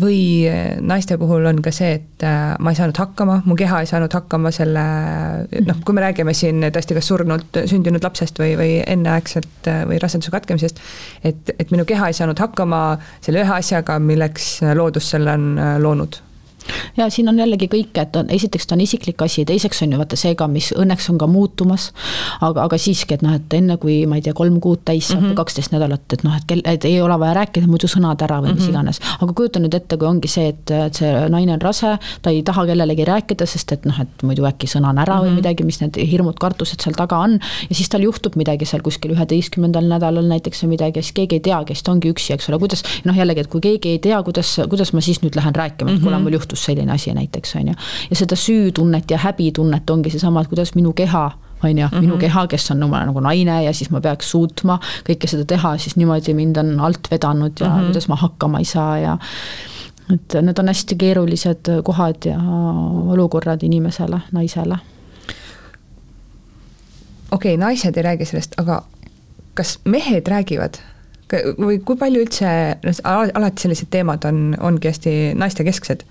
või 0.00 0.46
eh, 0.46 0.76
naiste 0.80 1.18
puhul 1.18 1.46
on 1.50 1.62
ka 1.62 1.72
see, 1.74 1.96
et 1.98 2.24
eh, 2.26 2.54
ma 2.62 2.72
ei 2.72 2.78
saanud 2.78 2.98
hakkama, 2.98 3.40
mu 3.48 3.56
keha 3.58 3.82
ei 3.82 3.90
saanud 3.90 4.14
hakkama 4.14 4.52
selle 4.54 4.84
noh, 5.66 5.80
kui 5.84 5.96
me 5.96 6.04
räägime 6.04 6.34
siin 6.36 6.62
tõesti 6.74 6.96
kas 6.98 7.10
surnult 7.10 7.60
sündinud 7.70 8.04
lapsest 8.06 8.38
või, 8.38 8.54
või 8.60 8.78
enneaegselt 8.86 9.70
eh, 9.70 9.82
või 9.90 9.98
raseduse 10.02 10.34
katkemisest, 10.34 10.80
et, 11.26 11.54
et 11.58 11.74
minu 11.74 11.86
keha 11.88 12.10
ei 12.10 12.16
saanud 12.16 12.38
hakkama 12.38 12.82
selle 13.18 13.42
ühe 13.42 13.58
asjaga, 13.58 13.98
milleks 13.98 14.58
loodus 14.78 15.10
selle 15.14 15.34
on 15.34 15.52
loonud 15.82 16.22
ja 16.96 17.08
siin 17.10 17.28
on 17.28 17.38
jällegi 17.38 17.68
kõike, 17.70 18.02
et 18.02 18.16
on, 18.16 18.30
esiteks 18.34 18.66
ta 18.66 18.76
on 18.76 18.82
isiklik 18.84 19.22
asi, 19.22 19.44
teiseks 19.48 19.82
on 19.82 19.92
ju 19.94 20.00
vaata 20.00 20.18
see 20.18 20.34
ka, 20.38 20.48
mis 20.50 20.70
õnneks 20.76 21.08
on 21.12 21.18
ka 21.20 21.28
muutumas, 21.30 21.90
aga, 22.40 22.64
aga 22.66 22.78
siiski, 22.80 23.18
et 23.18 23.24
noh, 23.24 23.36
et 23.38 23.54
enne 23.58 23.78
kui 23.80 24.00
ma 24.10 24.18
ei 24.18 24.24
tea, 24.24 24.34
kolm 24.36 24.58
kuud 24.64 24.84
täis 24.88 25.08
saab 25.08 25.20
või 25.20 25.28
mm 25.28 25.30
-hmm. 25.32 25.38
kaksteist 25.40 25.72
nädalat, 25.74 26.04
et 26.12 26.24
noh, 26.26 26.36
et 26.36 26.46
kell, 26.48 26.62
et 26.64 26.84
ei 26.84 27.00
ole 27.02 27.18
vaja 27.18 27.34
rääkida 27.40 27.66
muidu 27.70 27.90
sõnad 27.90 28.22
ära 28.24 28.40
või 28.42 28.54
mis 28.54 28.62
mm 28.62 28.66
-hmm. 28.66 28.70
iganes. 28.70 29.00
aga 29.20 29.32
kujuta 29.32 29.60
nüüd 29.60 29.74
ette, 29.74 29.96
kui 29.96 30.08
ongi 30.08 30.28
see, 30.28 30.48
et, 30.48 30.70
et 30.70 30.94
see 30.94 31.28
naine 31.28 31.52
on 31.52 31.60
rase, 31.60 31.98
ta 32.22 32.30
ei 32.30 32.42
taha 32.42 32.66
kellelegi 32.66 33.04
rääkida, 33.04 33.46
sest 33.46 33.72
et 33.72 33.84
noh, 33.86 34.00
et 34.00 34.22
muidu 34.22 34.46
äkki 34.46 34.66
sõna 34.66 34.90
on 34.90 34.98
ära 34.98 35.14
mm 35.14 35.20
-hmm. 35.20 35.24
või 35.24 35.28
mhm. 35.28 35.36
midagi, 35.36 35.64
mis 35.64 35.80
need 35.80 35.96
hirmud, 35.96 36.38
kartused 36.38 36.80
seal 36.80 36.94
taga 36.94 37.18
on, 37.18 37.38
ja 37.68 37.74
siis 37.74 37.88
tal 37.88 38.02
juhtub 38.02 38.36
midagi 38.36 38.64
seal 38.64 38.82
kuskil 38.82 39.14
üheteistkümnendal 39.16 39.84
nädalal 39.84 40.26
näiteks 40.26 40.62
või 40.64 40.68
midagi 40.76 40.98
ja 40.98 41.02
siis 41.02 41.12
keegi 41.12 41.36
ei 41.36 41.40
teagi, 41.40 41.74
siis 41.74 41.82
ta 41.82 41.92
ongi 41.92 42.10
üksi, 42.10 42.32
eks 42.32 42.48
ole, 42.48 42.58
kuidas 42.58 42.82
noh, 43.04 43.16
jällegi, 43.16 43.40
et 43.40 43.50
kui 43.52 43.60
keegi 43.60 43.88
ei 43.88 43.98
tea, 43.98 44.22
kuidas, 44.22 44.56
kuidas 44.68 44.92
ma 44.92 45.00
siis 45.00 45.22
nüüd 45.22 45.36
lähen 45.38 45.54
rääkima, 45.54 45.90
et 45.90 46.02
kuule, 46.02 46.16
mhm. 46.16 46.24
mul 46.24 46.38
juhtus 46.38 46.57
juhtus 46.58 46.64
selline 46.64 46.92
asi 46.92 47.14
näiteks, 47.14 47.56
on 47.56 47.68
ju. 47.68 47.74
ja 48.10 48.16
seda 48.16 48.36
süütunnet 48.36 49.10
ja 49.10 49.18
häbitunnet 49.18 49.90
ongi 49.90 50.10
seesama, 50.10 50.40
et 50.42 50.48
kuidas 50.48 50.74
minu 50.74 50.92
keha 50.92 51.30
on 51.62 51.78
ju 51.78 51.88
minu 52.00 52.18
keha, 52.18 52.46
kes 52.46 52.70
on 52.70 52.82
oma 52.82 53.04
nagu 53.06 53.20
naine 53.20 53.64
ja 53.64 53.72
siis 53.72 53.90
ma 53.90 54.00
peaks 54.00 54.30
suutma 54.30 54.78
kõike 55.08 55.26
seda 55.28 55.44
teha, 55.44 55.76
siis 55.78 55.96
niimoodi 55.96 56.34
mind 56.34 56.56
on 56.56 56.80
alt 56.80 57.10
vedanud 57.10 57.52
ja 57.60 57.68
mm 57.68 57.74
-hmm. 57.74 57.84
kuidas 57.86 58.08
ma 58.08 58.16
hakkama 58.16 58.58
ei 58.58 58.64
saa 58.64 58.98
ja 58.98 59.18
et 60.12 60.34
need 60.42 60.58
on 60.58 60.68
hästi 60.68 60.96
keerulised 60.96 61.68
kohad 61.84 62.24
ja 62.24 62.38
olukorrad 63.06 63.62
inimesele, 63.62 64.20
naisele. 64.32 64.78
okei 67.30 67.54
okay,, 67.54 67.56
naised 67.56 67.96
ei 67.96 68.02
räägi 68.02 68.24
sellest, 68.24 68.54
aga 68.56 68.82
kas 69.54 69.78
mehed 69.84 70.28
räägivad? 70.28 70.78
või 71.60 71.78
kui 71.84 71.96
palju 71.96 72.24
üldse, 72.24 72.48
alati 73.04 73.62
sellised 73.62 73.90
teemad 73.92 74.24
on, 74.28 74.56
ongi 74.64 74.88
hästi 74.88 75.14
naistekesksed 75.38 76.04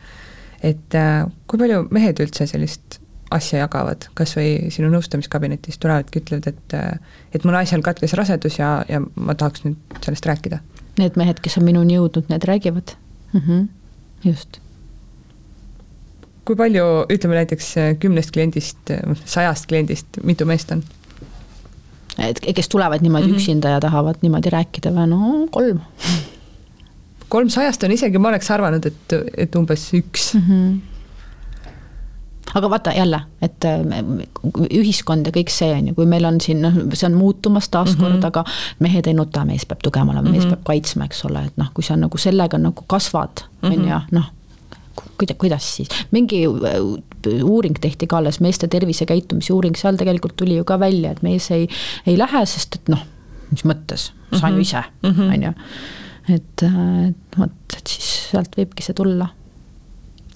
et 0.66 0.96
äh, 0.98 1.26
kui 1.48 1.60
palju 1.62 1.88
mehed 1.94 2.20
üldse 2.24 2.48
sellist 2.50 3.00
asja 3.34 3.60
jagavad, 3.66 4.08
kas 4.16 4.36
või 4.38 4.72
sinu 4.72 4.90
nõustamiskabinetis 4.92 5.80
tulevadki, 5.84 6.22
ütlevad, 6.24 6.48
et 6.54 6.76
äh, 6.78 7.18
et 7.36 7.44
mu 7.44 7.52
naisel 7.52 7.84
katkes 7.84 8.16
rasedus 8.18 8.60
ja, 8.60 8.86
ja 8.88 9.02
ma 9.02 9.36
tahaks 9.36 9.66
nüüd 9.66 9.98
sellest 10.04 10.28
rääkida? 10.30 10.62
Need 10.98 11.20
mehed, 11.20 11.42
kes 11.44 11.60
on 11.60 11.68
minuni 11.68 11.98
jõudnud, 11.98 12.30
need 12.32 12.48
räägivad 12.48 12.96
mm. 13.34 13.42
-hmm. 13.42 13.68
just. 14.24 14.62
kui 16.48 16.56
palju, 16.56 16.86
ütleme 17.12 17.36
näiteks 17.36 17.74
äh, 17.78 17.90
kümnest 18.00 18.32
kliendist, 18.32 18.94
sajast 19.26 19.68
kliendist, 19.68 20.24
mitu 20.24 20.46
meest 20.46 20.72
on? 20.72 20.84
et 22.18 22.40
kes 22.56 22.70
tulevad 22.70 23.02
niimoodi 23.02 23.28
mm 23.28 23.34
-hmm. 23.34 23.38
üksinda 23.38 23.70
ja 23.70 23.80
tahavad 23.80 24.16
niimoodi 24.22 24.50
rääkida 24.50 24.90
või 24.90 25.08
no 25.10 25.48
kolm 25.52 25.80
kolmsajast 27.30 27.84
on 27.84 27.92
isegi, 27.92 28.22
ma 28.22 28.32
oleks 28.34 28.52
arvanud, 28.52 28.86
et, 28.86 29.18
et 29.38 29.56
umbes 29.56 29.90
üks 29.98 30.34
mm. 30.38 30.46
-hmm 30.48 30.78
aga 32.56 32.70
vaata 32.70 32.92
jälle, 32.96 33.20
et 33.42 33.66
äh, 33.66 33.80
ühiskond 34.72 35.28
ja 35.28 35.34
kõik 35.36 35.52
see 35.52 35.68
on 35.76 35.90
ju, 35.90 35.96
kui 35.98 36.06
meil 36.10 36.26
on 36.26 36.40
siin 36.42 36.62
noh, 36.64 36.78
see 36.94 37.10
on 37.10 37.18
muutumas 37.20 37.70
taaskord 37.70 38.14
mm, 38.14 38.22
-hmm. 38.22 38.28
aga 38.28 38.44
mehed 38.80 39.08
ei 39.08 39.14
nuta, 39.14 39.46
mees 39.46 39.66
peab 39.66 39.84
tugev 39.84 40.02
olema 40.02 40.22
mm, 40.22 40.28
-hmm. 40.28 40.32
mees 40.32 40.46
mhm. 40.46 40.54
peab 40.54 40.64
kaitsma, 40.64 41.06
eks 41.06 41.26
ole, 41.26 41.44
et 41.46 41.58
noh, 41.58 41.70
kui 41.74 41.84
sa 41.84 41.96
nagu 41.96 42.18
sellega 42.18 42.58
nagu 42.58 42.84
kasvad, 42.88 43.44
on 43.62 43.74
ju, 43.74 43.80
mhm. 43.80 44.16
noh 44.16 44.32
kuida-, 45.18 45.38
kuidas 45.38 45.76
siis, 45.76 45.90
mingi 46.12 46.46
äh, 46.46 47.44
uuring 47.44 47.76
tehti 47.82 48.08
ka 48.08 48.18
alles, 48.18 48.40
meeste 48.40 48.68
tervisekäitumise 48.68 49.54
uuring, 49.54 49.76
seal 49.76 49.98
tegelikult 49.98 50.36
tuli 50.36 50.56
ju 50.56 50.64
ka 50.64 50.80
välja, 50.80 51.12
et 51.12 51.22
mees 51.22 51.52
ei, 51.52 51.68
ei 52.08 52.18
lähe, 52.18 52.46
sest 52.46 52.76
et 52.76 52.90
noh, 52.90 53.04
mis 53.52 53.66
mõttes, 53.66 54.12
saan 54.32 54.54
ju 54.54 54.58
mhm. 54.58 54.62
ise, 54.62 54.84
on 55.04 55.44
ju 55.44 55.54
et, 56.30 56.64
et 56.64 57.40
vot, 57.40 57.76
et 57.78 57.92
siis 57.92 58.08
sealt 58.32 58.56
võibki 58.60 58.86
see 58.86 58.96
tulla. 58.98 59.30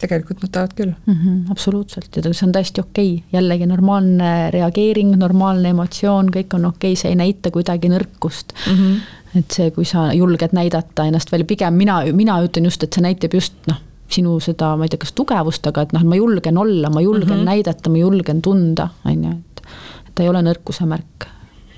tegelikult 0.01 0.39
nutavad 0.41 0.71
küll 0.73 0.93
mm. 1.05 1.13
-hmm, 1.13 1.51
absoluutselt 1.53 2.15
ja 2.15 2.23
see 2.23 2.47
on 2.47 2.51
täiesti 2.51 2.81
okei 2.81 3.13
okay., 3.15 3.27
jällegi 3.33 3.65
normaalne 3.69 4.51
reageering, 4.51 5.15
normaalne 5.15 5.69
emotsioon, 5.69 6.31
kõik 6.33 6.55
on 6.57 6.65
okei 6.65 6.93
okay,, 6.93 7.01
see 7.01 7.11
ei 7.13 7.19
näita 7.19 7.51
kuidagi 7.51 7.89
nõrkust 7.89 8.53
mm. 8.67 8.73
-hmm. 8.73 9.39
et 9.39 9.51
see, 9.51 9.71
kui 9.71 9.85
sa 9.85 10.09
julged 10.13 10.55
näidata 10.57 11.05
ennast 11.05 11.31
veel, 11.31 11.45
pigem 11.45 11.73
mina, 11.73 12.01
mina 12.13 12.39
ütlen 12.41 12.65
just, 12.65 12.83
et 12.83 12.93
see 12.93 13.03
näitab 13.05 13.33
just 13.33 13.53
noh, 13.67 13.77
sinu 14.11 14.39
seda, 14.39 14.75
ma 14.77 14.87
ei 14.87 14.89
tea, 14.89 14.99
kas 15.05 15.13
tugevust, 15.15 15.67
aga 15.67 15.85
et 15.85 15.93
noh, 15.93 16.03
ma 16.03 16.15
julgen 16.15 16.57
olla, 16.57 16.89
ma 16.89 17.01
julgen 17.01 17.29
mm 17.29 17.35
-hmm. 17.41 17.51
näidata, 17.53 17.89
ma 17.89 17.97
julgen 17.97 18.41
tunda, 18.41 18.89
on 19.05 19.23
ju, 19.23 19.31
et 19.31 19.61
et 20.07 20.15
ta 20.15 20.23
ei 20.23 20.29
ole 20.29 20.41
nõrkuse 20.41 20.85
märk. 20.85 21.27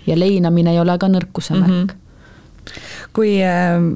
ja 0.07 0.19
leinamine 0.19 0.71
ei 0.71 0.79
ole 0.79 0.97
ka 0.97 1.07
nõrkuse 1.07 1.53
mm 1.53 1.63
-hmm. 1.63 1.69
märk 1.69 2.02
kui 3.15 3.37
ähm, 3.45 3.93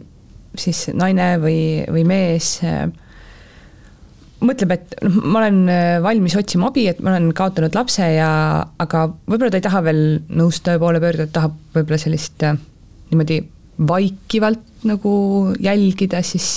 siis 0.58 0.88
naine 0.98 1.36
või, 1.42 1.60
või 1.92 2.04
mees 2.08 2.58
äh, 2.66 2.88
mõtleb, 4.44 4.74
et 4.76 4.96
noh, 5.06 5.20
ma 5.26 5.42
olen 5.44 5.60
äh, 5.72 5.98
valmis 6.04 6.38
otsima 6.40 6.72
abi, 6.72 6.88
et 6.92 7.02
ma 7.04 7.14
olen 7.14 7.32
kaotanud 7.38 7.78
lapse 7.78 8.06
ja 8.16 8.30
aga 8.84 9.08
võib-olla 9.26 9.54
ta 9.54 9.62
ei 9.62 9.68
taha 9.68 9.84
veel 9.88 10.02
nõustaja 10.30 10.82
poole 10.82 11.02
pöörduda, 11.04 11.32
tahab 11.34 11.58
võib-olla 11.76 12.02
sellist 12.02 12.46
äh, 12.48 12.58
niimoodi 13.12 13.42
vaikivalt 13.88 14.86
nagu 14.90 15.12
jälgida, 15.62 16.24
siis 16.26 16.56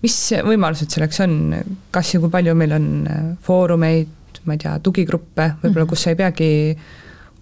mis 0.00 0.14
võimalused 0.46 0.88
selleks 0.94 1.18
on, 1.20 1.34
kas 1.92 2.14
ja 2.14 2.20
kui 2.22 2.30
palju 2.32 2.54
meil 2.56 2.72
on 2.72 2.86
foorumeid, 3.44 4.40
ma 4.48 4.56
ei 4.56 4.62
tea, 4.62 4.78
tugigruppe, 4.80 5.50
võib-olla 5.60 5.84
mhm. 5.84 5.90
kus 5.90 6.06
sa 6.06 6.14
ei 6.14 6.16
peagi 6.16 6.48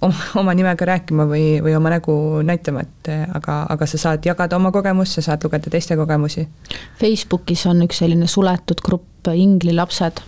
oma, 0.00 0.14
oma 0.34 0.54
nimega 0.54 0.88
rääkima 0.92 1.26
või, 1.30 1.44
või 1.64 1.76
oma 1.76 1.92
nägu 1.96 2.16
näitama, 2.46 2.84
et 2.86 3.10
aga, 3.34 3.62
aga 3.72 3.88
sa 3.88 4.00
saad 4.00 4.26
jagada 4.26 4.56
oma 4.56 4.72
kogemust, 4.74 5.18
sa 5.18 5.24
saad 5.30 5.44
lugeda 5.46 5.72
teiste 5.72 5.96
kogemusi. 5.96 6.46
Facebookis 7.00 7.66
on 7.70 7.84
üks 7.86 8.02
selline 8.02 8.28
suletud 8.30 8.82
grupp 8.84 9.32
Ingli 9.34 9.72
lapsed 9.74 10.20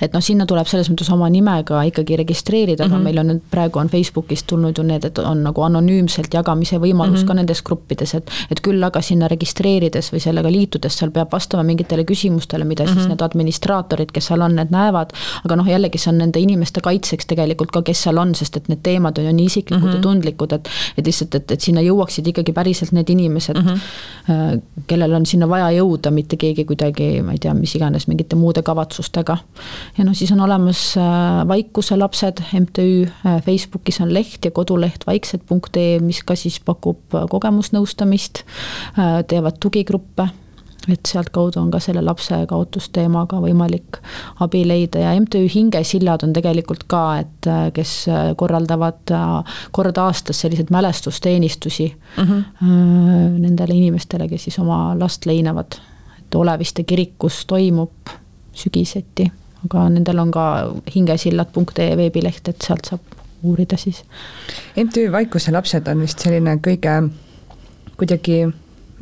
et 0.00 0.12
noh, 0.12 0.22
sinna 0.22 0.46
tuleb 0.46 0.66
selles 0.66 0.90
mõttes 0.90 1.10
oma 1.12 1.28
nimega 1.32 1.82
ikkagi 1.90 2.16
registreerida, 2.22 2.84
aga 2.84 2.94
mm 2.94 2.98
-hmm. 2.98 3.04
meil 3.04 3.18
on 3.18 3.26
nüüd 3.26 3.42
praegu 3.50 3.78
on 3.78 3.88
Facebookist 3.88 4.46
tulnud 4.46 4.78
ju 4.78 4.84
need, 4.84 5.04
et 5.04 5.18
on 5.18 5.42
nagu 5.42 5.62
anonüümselt 5.62 6.34
jagamise 6.34 6.78
võimalus 6.78 7.10
mm 7.10 7.22
-hmm. 7.22 7.26
ka 7.26 7.34
nendes 7.34 7.62
gruppides, 7.62 8.14
et 8.14 8.30
et 8.50 8.60
küll 8.60 8.82
aga 8.84 9.02
sinna 9.02 9.28
registreerides 9.28 10.12
või 10.12 10.20
sellega 10.20 10.52
liitudes, 10.52 10.98
seal 10.98 11.10
peab 11.10 11.32
vastama 11.32 11.62
mingitele 11.62 12.04
küsimustele, 12.04 12.64
mida 12.64 12.84
mm 12.84 12.88
-hmm. 12.88 12.92
siis 12.92 13.04
mhm. 13.04 13.08
need 13.08 13.22
administraatorid, 13.22 14.12
kes 14.12 14.26
seal 14.26 14.40
on, 14.40 14.56
need 14.56 14.70
näevad, 14.70 15.12
aga 15.44 15.56
noh, 15.56 15.66
jällegi 15.66 15.98
see 15.98 16.12
on 16.12 16.18
nende 16.18 16.40
inimeste 16.40 16.80
kaitseks 16.80 17.26
tegelikult 17.26 17.70
ka, 17.70 17.82
kes 17.82 18.02
seal 18.02 18.18
on, 18.18 18.34
sest 18.34 18.56
et 18.56 18.68
need 18.68 18.82
teemad 18.82 19.18
on 19.18 19.24
ju 19.24 19.32
nii 19.32 19.44
isiklikud 19.44 19.82
mm 19.82 19.88
-hmm. 19.88 19.94
ja 19.94 19.98
mhm. 19.98 20.02
tundlikud, 20.02 20.52
et 20.52 20.68
et 20.96 21.06
lihtsalt, 21.06 21.34
et, 21.34 21.50
et 21.50 21.60
sinna 21.60 21.82
jõuaksid 21.84 22.28
ikkagi 22.30 22.52
päriselt 22.56 22.92
need 22.96 23.10
inimesed 23.12 23.58
mm, 23.58 23.66
-hmm. 23.66 24.60
kellel 24.86 25.12
on 25.18 25.26
sinna 25.26 25.48
vaja 25.48 25.70
jõuda, 25.78 26.10
mitte 26.10 26.36
keegi 26.36 26.64
kuidagi, 26.64 27.22
ma 27.22 27.36
ei 27.36 27.42
tea, 27.42 27.54
mis 27.54 27.74
iganes, 27.74 28.08
mingite 28.08 28.36
muude 28.36 28.62
kavatsustega. 28.62 29.38
Ja 29.98 30.04
noh, 30.04 30.14
siis 30.16 30.32
on 30.32 30.40
olemas 30.40 30.94
äh, 31.00 31.48
Vaikuse 31.48 31.96
lapsed, 31.96 32.42
MTÜ, 32.60 33.06
äh, 33.26 33.42
Facebookis 33.42 34.00
on 34.00 34.14
leht 34.14 34.44
ja 34.44 34.50
koduleht 34.50 35.06
vaiksed.ee, 35.06 36.00
mis 36.00 36.22
ka 36.26 36.36
siis 36.36 36.58
pakub 36.64 37.14
kogemusnõustamist, 37.30 38.42
teevad 39.28 39.60
tugigruppe 39.60 40.28
et 40.86 41.08
sealtkaudu 41.08 41.58
on 41.58 41.70
ka 41.74 41.80
selle 41.82 42.02
lapse 42.04 42.36
kaotusteemaga 42.46 43.40
võimalik 43.42 43.98
abi 44.44 44.60
leida 44.68 45.00
ja 45.02 45.14
MTÜ 45.18 45.48
Hingesillad 45.50 46.22
on 46.22 46.34
tegelikult 46.36 46.84
ka, 46.90 47.00
et 47.24 47.48
kes 47.74 47.94
korraldavad 48.38 49.14
kord 49.74 49.98
aastas 49.98 50.44
selliseid 50.44 50.70
mälestusteenistusi 50.70 51.88
mm 51.90 52.22
-hmm. 52.22 53.40
nendele 53.40 53.74
inimestele, 53.74 54.28
kes 54.28 54.44
siis 54.44 54.58
oma 54.62 54.94
last 54.98 55.26
leinavad. 55.26 55.80
et 56.18 56.34
Oleviste 56.34 56.82
kirikus 56.82 57.46
toimub 57.46 58.14
sügiseti, 58.52 59.30
aga 59.66 59.86
nendel 59.92 60.22
on 60.22 60.32
ka 60.34 60.46
hingesillad.ee 60.94 61.92
veebileht, 61.98 62.48
et 62.48 62.66
sealt 62.66 62.88
saab 62.90 63.16
uurida 63.46 63.78
siis. 63.78 64.02
MTÜ 64.76 65.10
Vaikuse 65.12 65.52
lapsed 65.54 65.88
on 65.92 66.02
vist 66.04 66.22
selline 66.24 66.56
kõige 66.64 66.96
kuidagi 67.96 68.44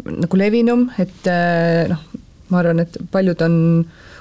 nagu 0.04 0.38
levinum, 0.38 0.88
et 1.00 1.30
äh, 1.30 1.84
noh, 1.90 2.02
ma 2.50 2.60
arvan, 2.60 2.82
et 2.84 2.98
paljud 3.12 3.40
on, 3.46 3.56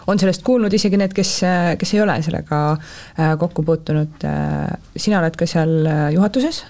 on 0.09 0.21
sellest 0.21 0.45
kuulnud, 0.45 0.73
isegi 0.73 0.99
need, 0.99 1.13
kes, 1.15 1.33
kes 1.79 1.95
ei 1.95 2.03
ole 2.03 2.19
sellega 2.25 2.61
äh, 2.73 3.33
kokku 3.41 3.65
puutunud. 3.67 4.25
Äh, 4.29 4.69
sina 4.95 5.21
oled 5.21 5.37
ka 5.39 5.49
seal 5.49 5.89
juhatuses? 6.15 6.63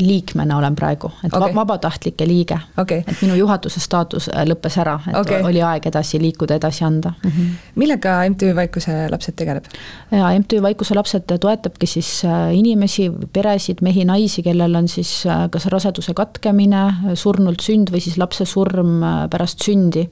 Liikmena 0.00 0.56
olen 0.58 0.76
praegu, 0.78 1.10
et 1.24 1.34
okay. 1.34 1.54
vabatahtlike 1.54 2.26
liige 2.26 2.58
okay.. 2.78 3.02
et 3.02 3.22
minu 3.22 3.34
juhatuse 3.34 3.80
staatus 3.82 4.28
lõppes 4.46 4.76
ära, 4.78 4.94
et 5.10 5.16
okay. 5.18 5.42
oli 5.42 5.62
aeg 5.66 5.88
edasi 5.90 6.20
liikuda, 6.22 6.54
edasi 6.60 6.84
anda 6.86 7.12
mm. 7.24 7.30
-hmm. 7.30 7.56
millega 7.74 8.14
MTÜ 8.30 8.54
Vaikuse 8.56 9.08
lapsed 9.10 9.34
tegeleb? 9.36 9.64
ja 10.10 10.30
MTÜ 10.38 10.62
Vaikuse 10.62 10.94
lapsed 10.94 11.26
toetabki 11.40 11.86
siis 11.86 12.22
inimesi, 12.52 13.10
peresid, 13.32 13.82
mehi, 13.82 14.04
naisi, 14.04 14.42
kellel 14.42 14.74
on 14.74 14.88
siis 14.88 15.24
kas 15.50 15.66
raseduse 15.66 16.14
katkemine, 16.14 17.14
surnult 17.14 17.60
sünd 17.60 17.90
või 17.90 18.00
siis 18.00 18.18
lapse 18.18 18.44
surm 18.44 19.02
pärast 19.30 19.62
sündi 19.66 20.06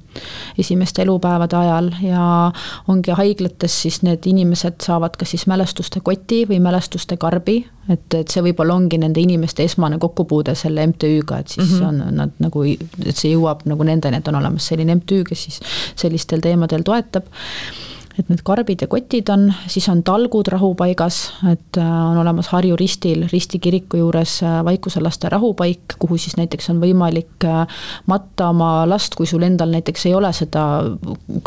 esimeste 0.59 1.03
elupäevade 1.03 1.57
ajal 1.57 1.91
ja 2.03 2.53
ongi 2.89 3.11
haiglates 3.11 3.83
siis 3.83 4.03
need 4.03 4.27
inimesed 4.27 4.83
saavad 4.83 5.17
kas 5.19 5.31
siis 5.35 5.47
mälestuste 5.47 6.01
koti 6.05 6.45
või 6.49 6.61
mälestuste 6.63 7.17
karbi, 7.17 7.61
et, 7.89 8.15
et 8.15 8.29
see 8.29 8.43
võib-olla 8.45 8.77
ongi 8.79 8.99
nende 9.01 9.23
inimeste 9.29 9.65
esmane 9.69 9.99
kokkupuude 9.99 10.55
selle 10.59 10.87
MTÜ-ga, 10.87 11.39
et 11.39 11.49
siis 11.49 11.71
mm 11.71 11.79
-hmm. 11.79 11.89
on 11.89 12.17
nad 12.17 12.31
nagu, 12.39 12.65
et 13.07 13.17
see 13.17 13.35
jõuab 13.35 13.67
nagu 13.69 13.85
nendeni, 13.85 14.17
et 14.17 14.29
on 14.29 14.41
olemas 14.41 14.67
selline 14.67 14.95
MTÜ, 14.95 15.25
kes 15.29 15.45
siis 15.45 15.61
sellistel 15.97 16.41
teemadel 16.41 16.83
toetab 16.83 17.29
et 18.19 18.31
need 18.31 18.41
karbid 18.47 18.83
ja 18.83 18.89
kotid 18.91 19.31
on, 19.31 19.47
siis 19.71 19.87
on 19.93 20.01
talgud 20.07 20.49
rahupaigas, 20.51 21.19
et 21.53 21.79
äh, 21.79 21.91
on 22.11 22.19
olemas 22.19 22.51
Harju 22.51 22.77
ristil, 22.79 23.27
Risti 23.31 23.61
kiriku 23.63 24.01
juures 24.01 24.39
äh, 24.43 24.59
Vaikuse 24.67 25.03
laste 25.05 25.31
rahupaik, 25.31 25.95
kuhu 26.03 26.19
siis 26.19 26.35
näiteks 26.39 26.71
on 26.73 26.83
võimalik 26.83 27.47
äh, 27.47 27.79
matta 28.11 28.51
oma 28.51 28.73
last, 28.91 29.15
kui 29.19 29.29
sul 29.31 29.47
endal 29.47 29.71
näiteks 29.75 30.09
ei 30.11 30.17
ole 30.19 30.33
seda 30.37 30.65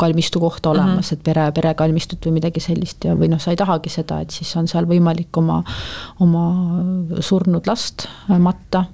kalmistu 0.00 0.40
kohta 0.40 0.72
olemas 0.72 0.94
mm, 0.94 1.00
-hmm. 1.02 1.12
et 1.12 1.24
pere, 1.24 1.50
perekalmistut 1.52 2.26
või 2.26 2.38
midagi 2.40 2.60
sellist 2.60 3.04
ja, 3.04 3.16
või 3.18 3.28
noh, 3.32 3.40
sa 3.40 3.52
ei 3.52 3.60
tahagi 3.60 3.92
seda, 3.92 4.22
et 4.24 4.30
siis 4.30 4.56
on 4.56 4.68
seal 4.68 4.88
võimalik 4.88 5.36
oma, 5.36 5.62
oma 6.20 6.48
surnud 7.20 7.66
last 7.68 8.08
matta 8.38 8.86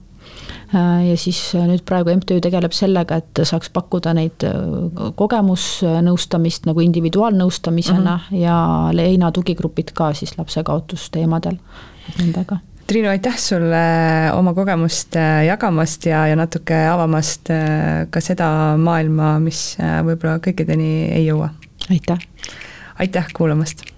ja 0.73 1.16
siis 1.16 1.40
äh, 1.57 1.65
nüüd 1.69 1.85
praegu 1.89 2.12
MTÜ 2.16 2.40
tegeleb 2.45 2.74
sellega, 2.77 3.20
et 3.23 3.43
saaks 3.49 3.70
pakkuda 3.74 4.12
neid 4.16 4.45
äh, 4.47 4.55
kogemusnõustamist 5.19 6.69
nagu 6.69 6.85
individuaalnõustamisena 6.85 8.16
mm 8.16 8.24
-hmm. 8.31 8.40
ja 8.43 8.57
Leina 8.93 9.32
tugigrupid 9.32 9.93
ka 9.95 10.12
siis 10.15 10.39
lapsekaotusteemadel, 10.39 11.59
nendega 12.19 12.61
Triinu, 12.89 13.09
aitäh 13.09 13.36
sulle 13.36 13.81
oma 14.32 14.55
kogemust 14.55 15.16
jagamast 15.47 16.07
ja, 16.07 16.27
ja 16.27 16.36
natuke 16.36 16.86
avamast 16.89 17.51
ka 18.11 18.20
seda 18.20 18.77
maailma, 18.81 19.39
mis 19.39 19.77
võib-olla 19.78 20.39
kõikideni 20.40 21.12
ei 21.12 21.27
jõua. 21.27 21.51
aitäh! 21.90 22.19
aitäh 22.99 23.28
kuulamast! 23.36 23.98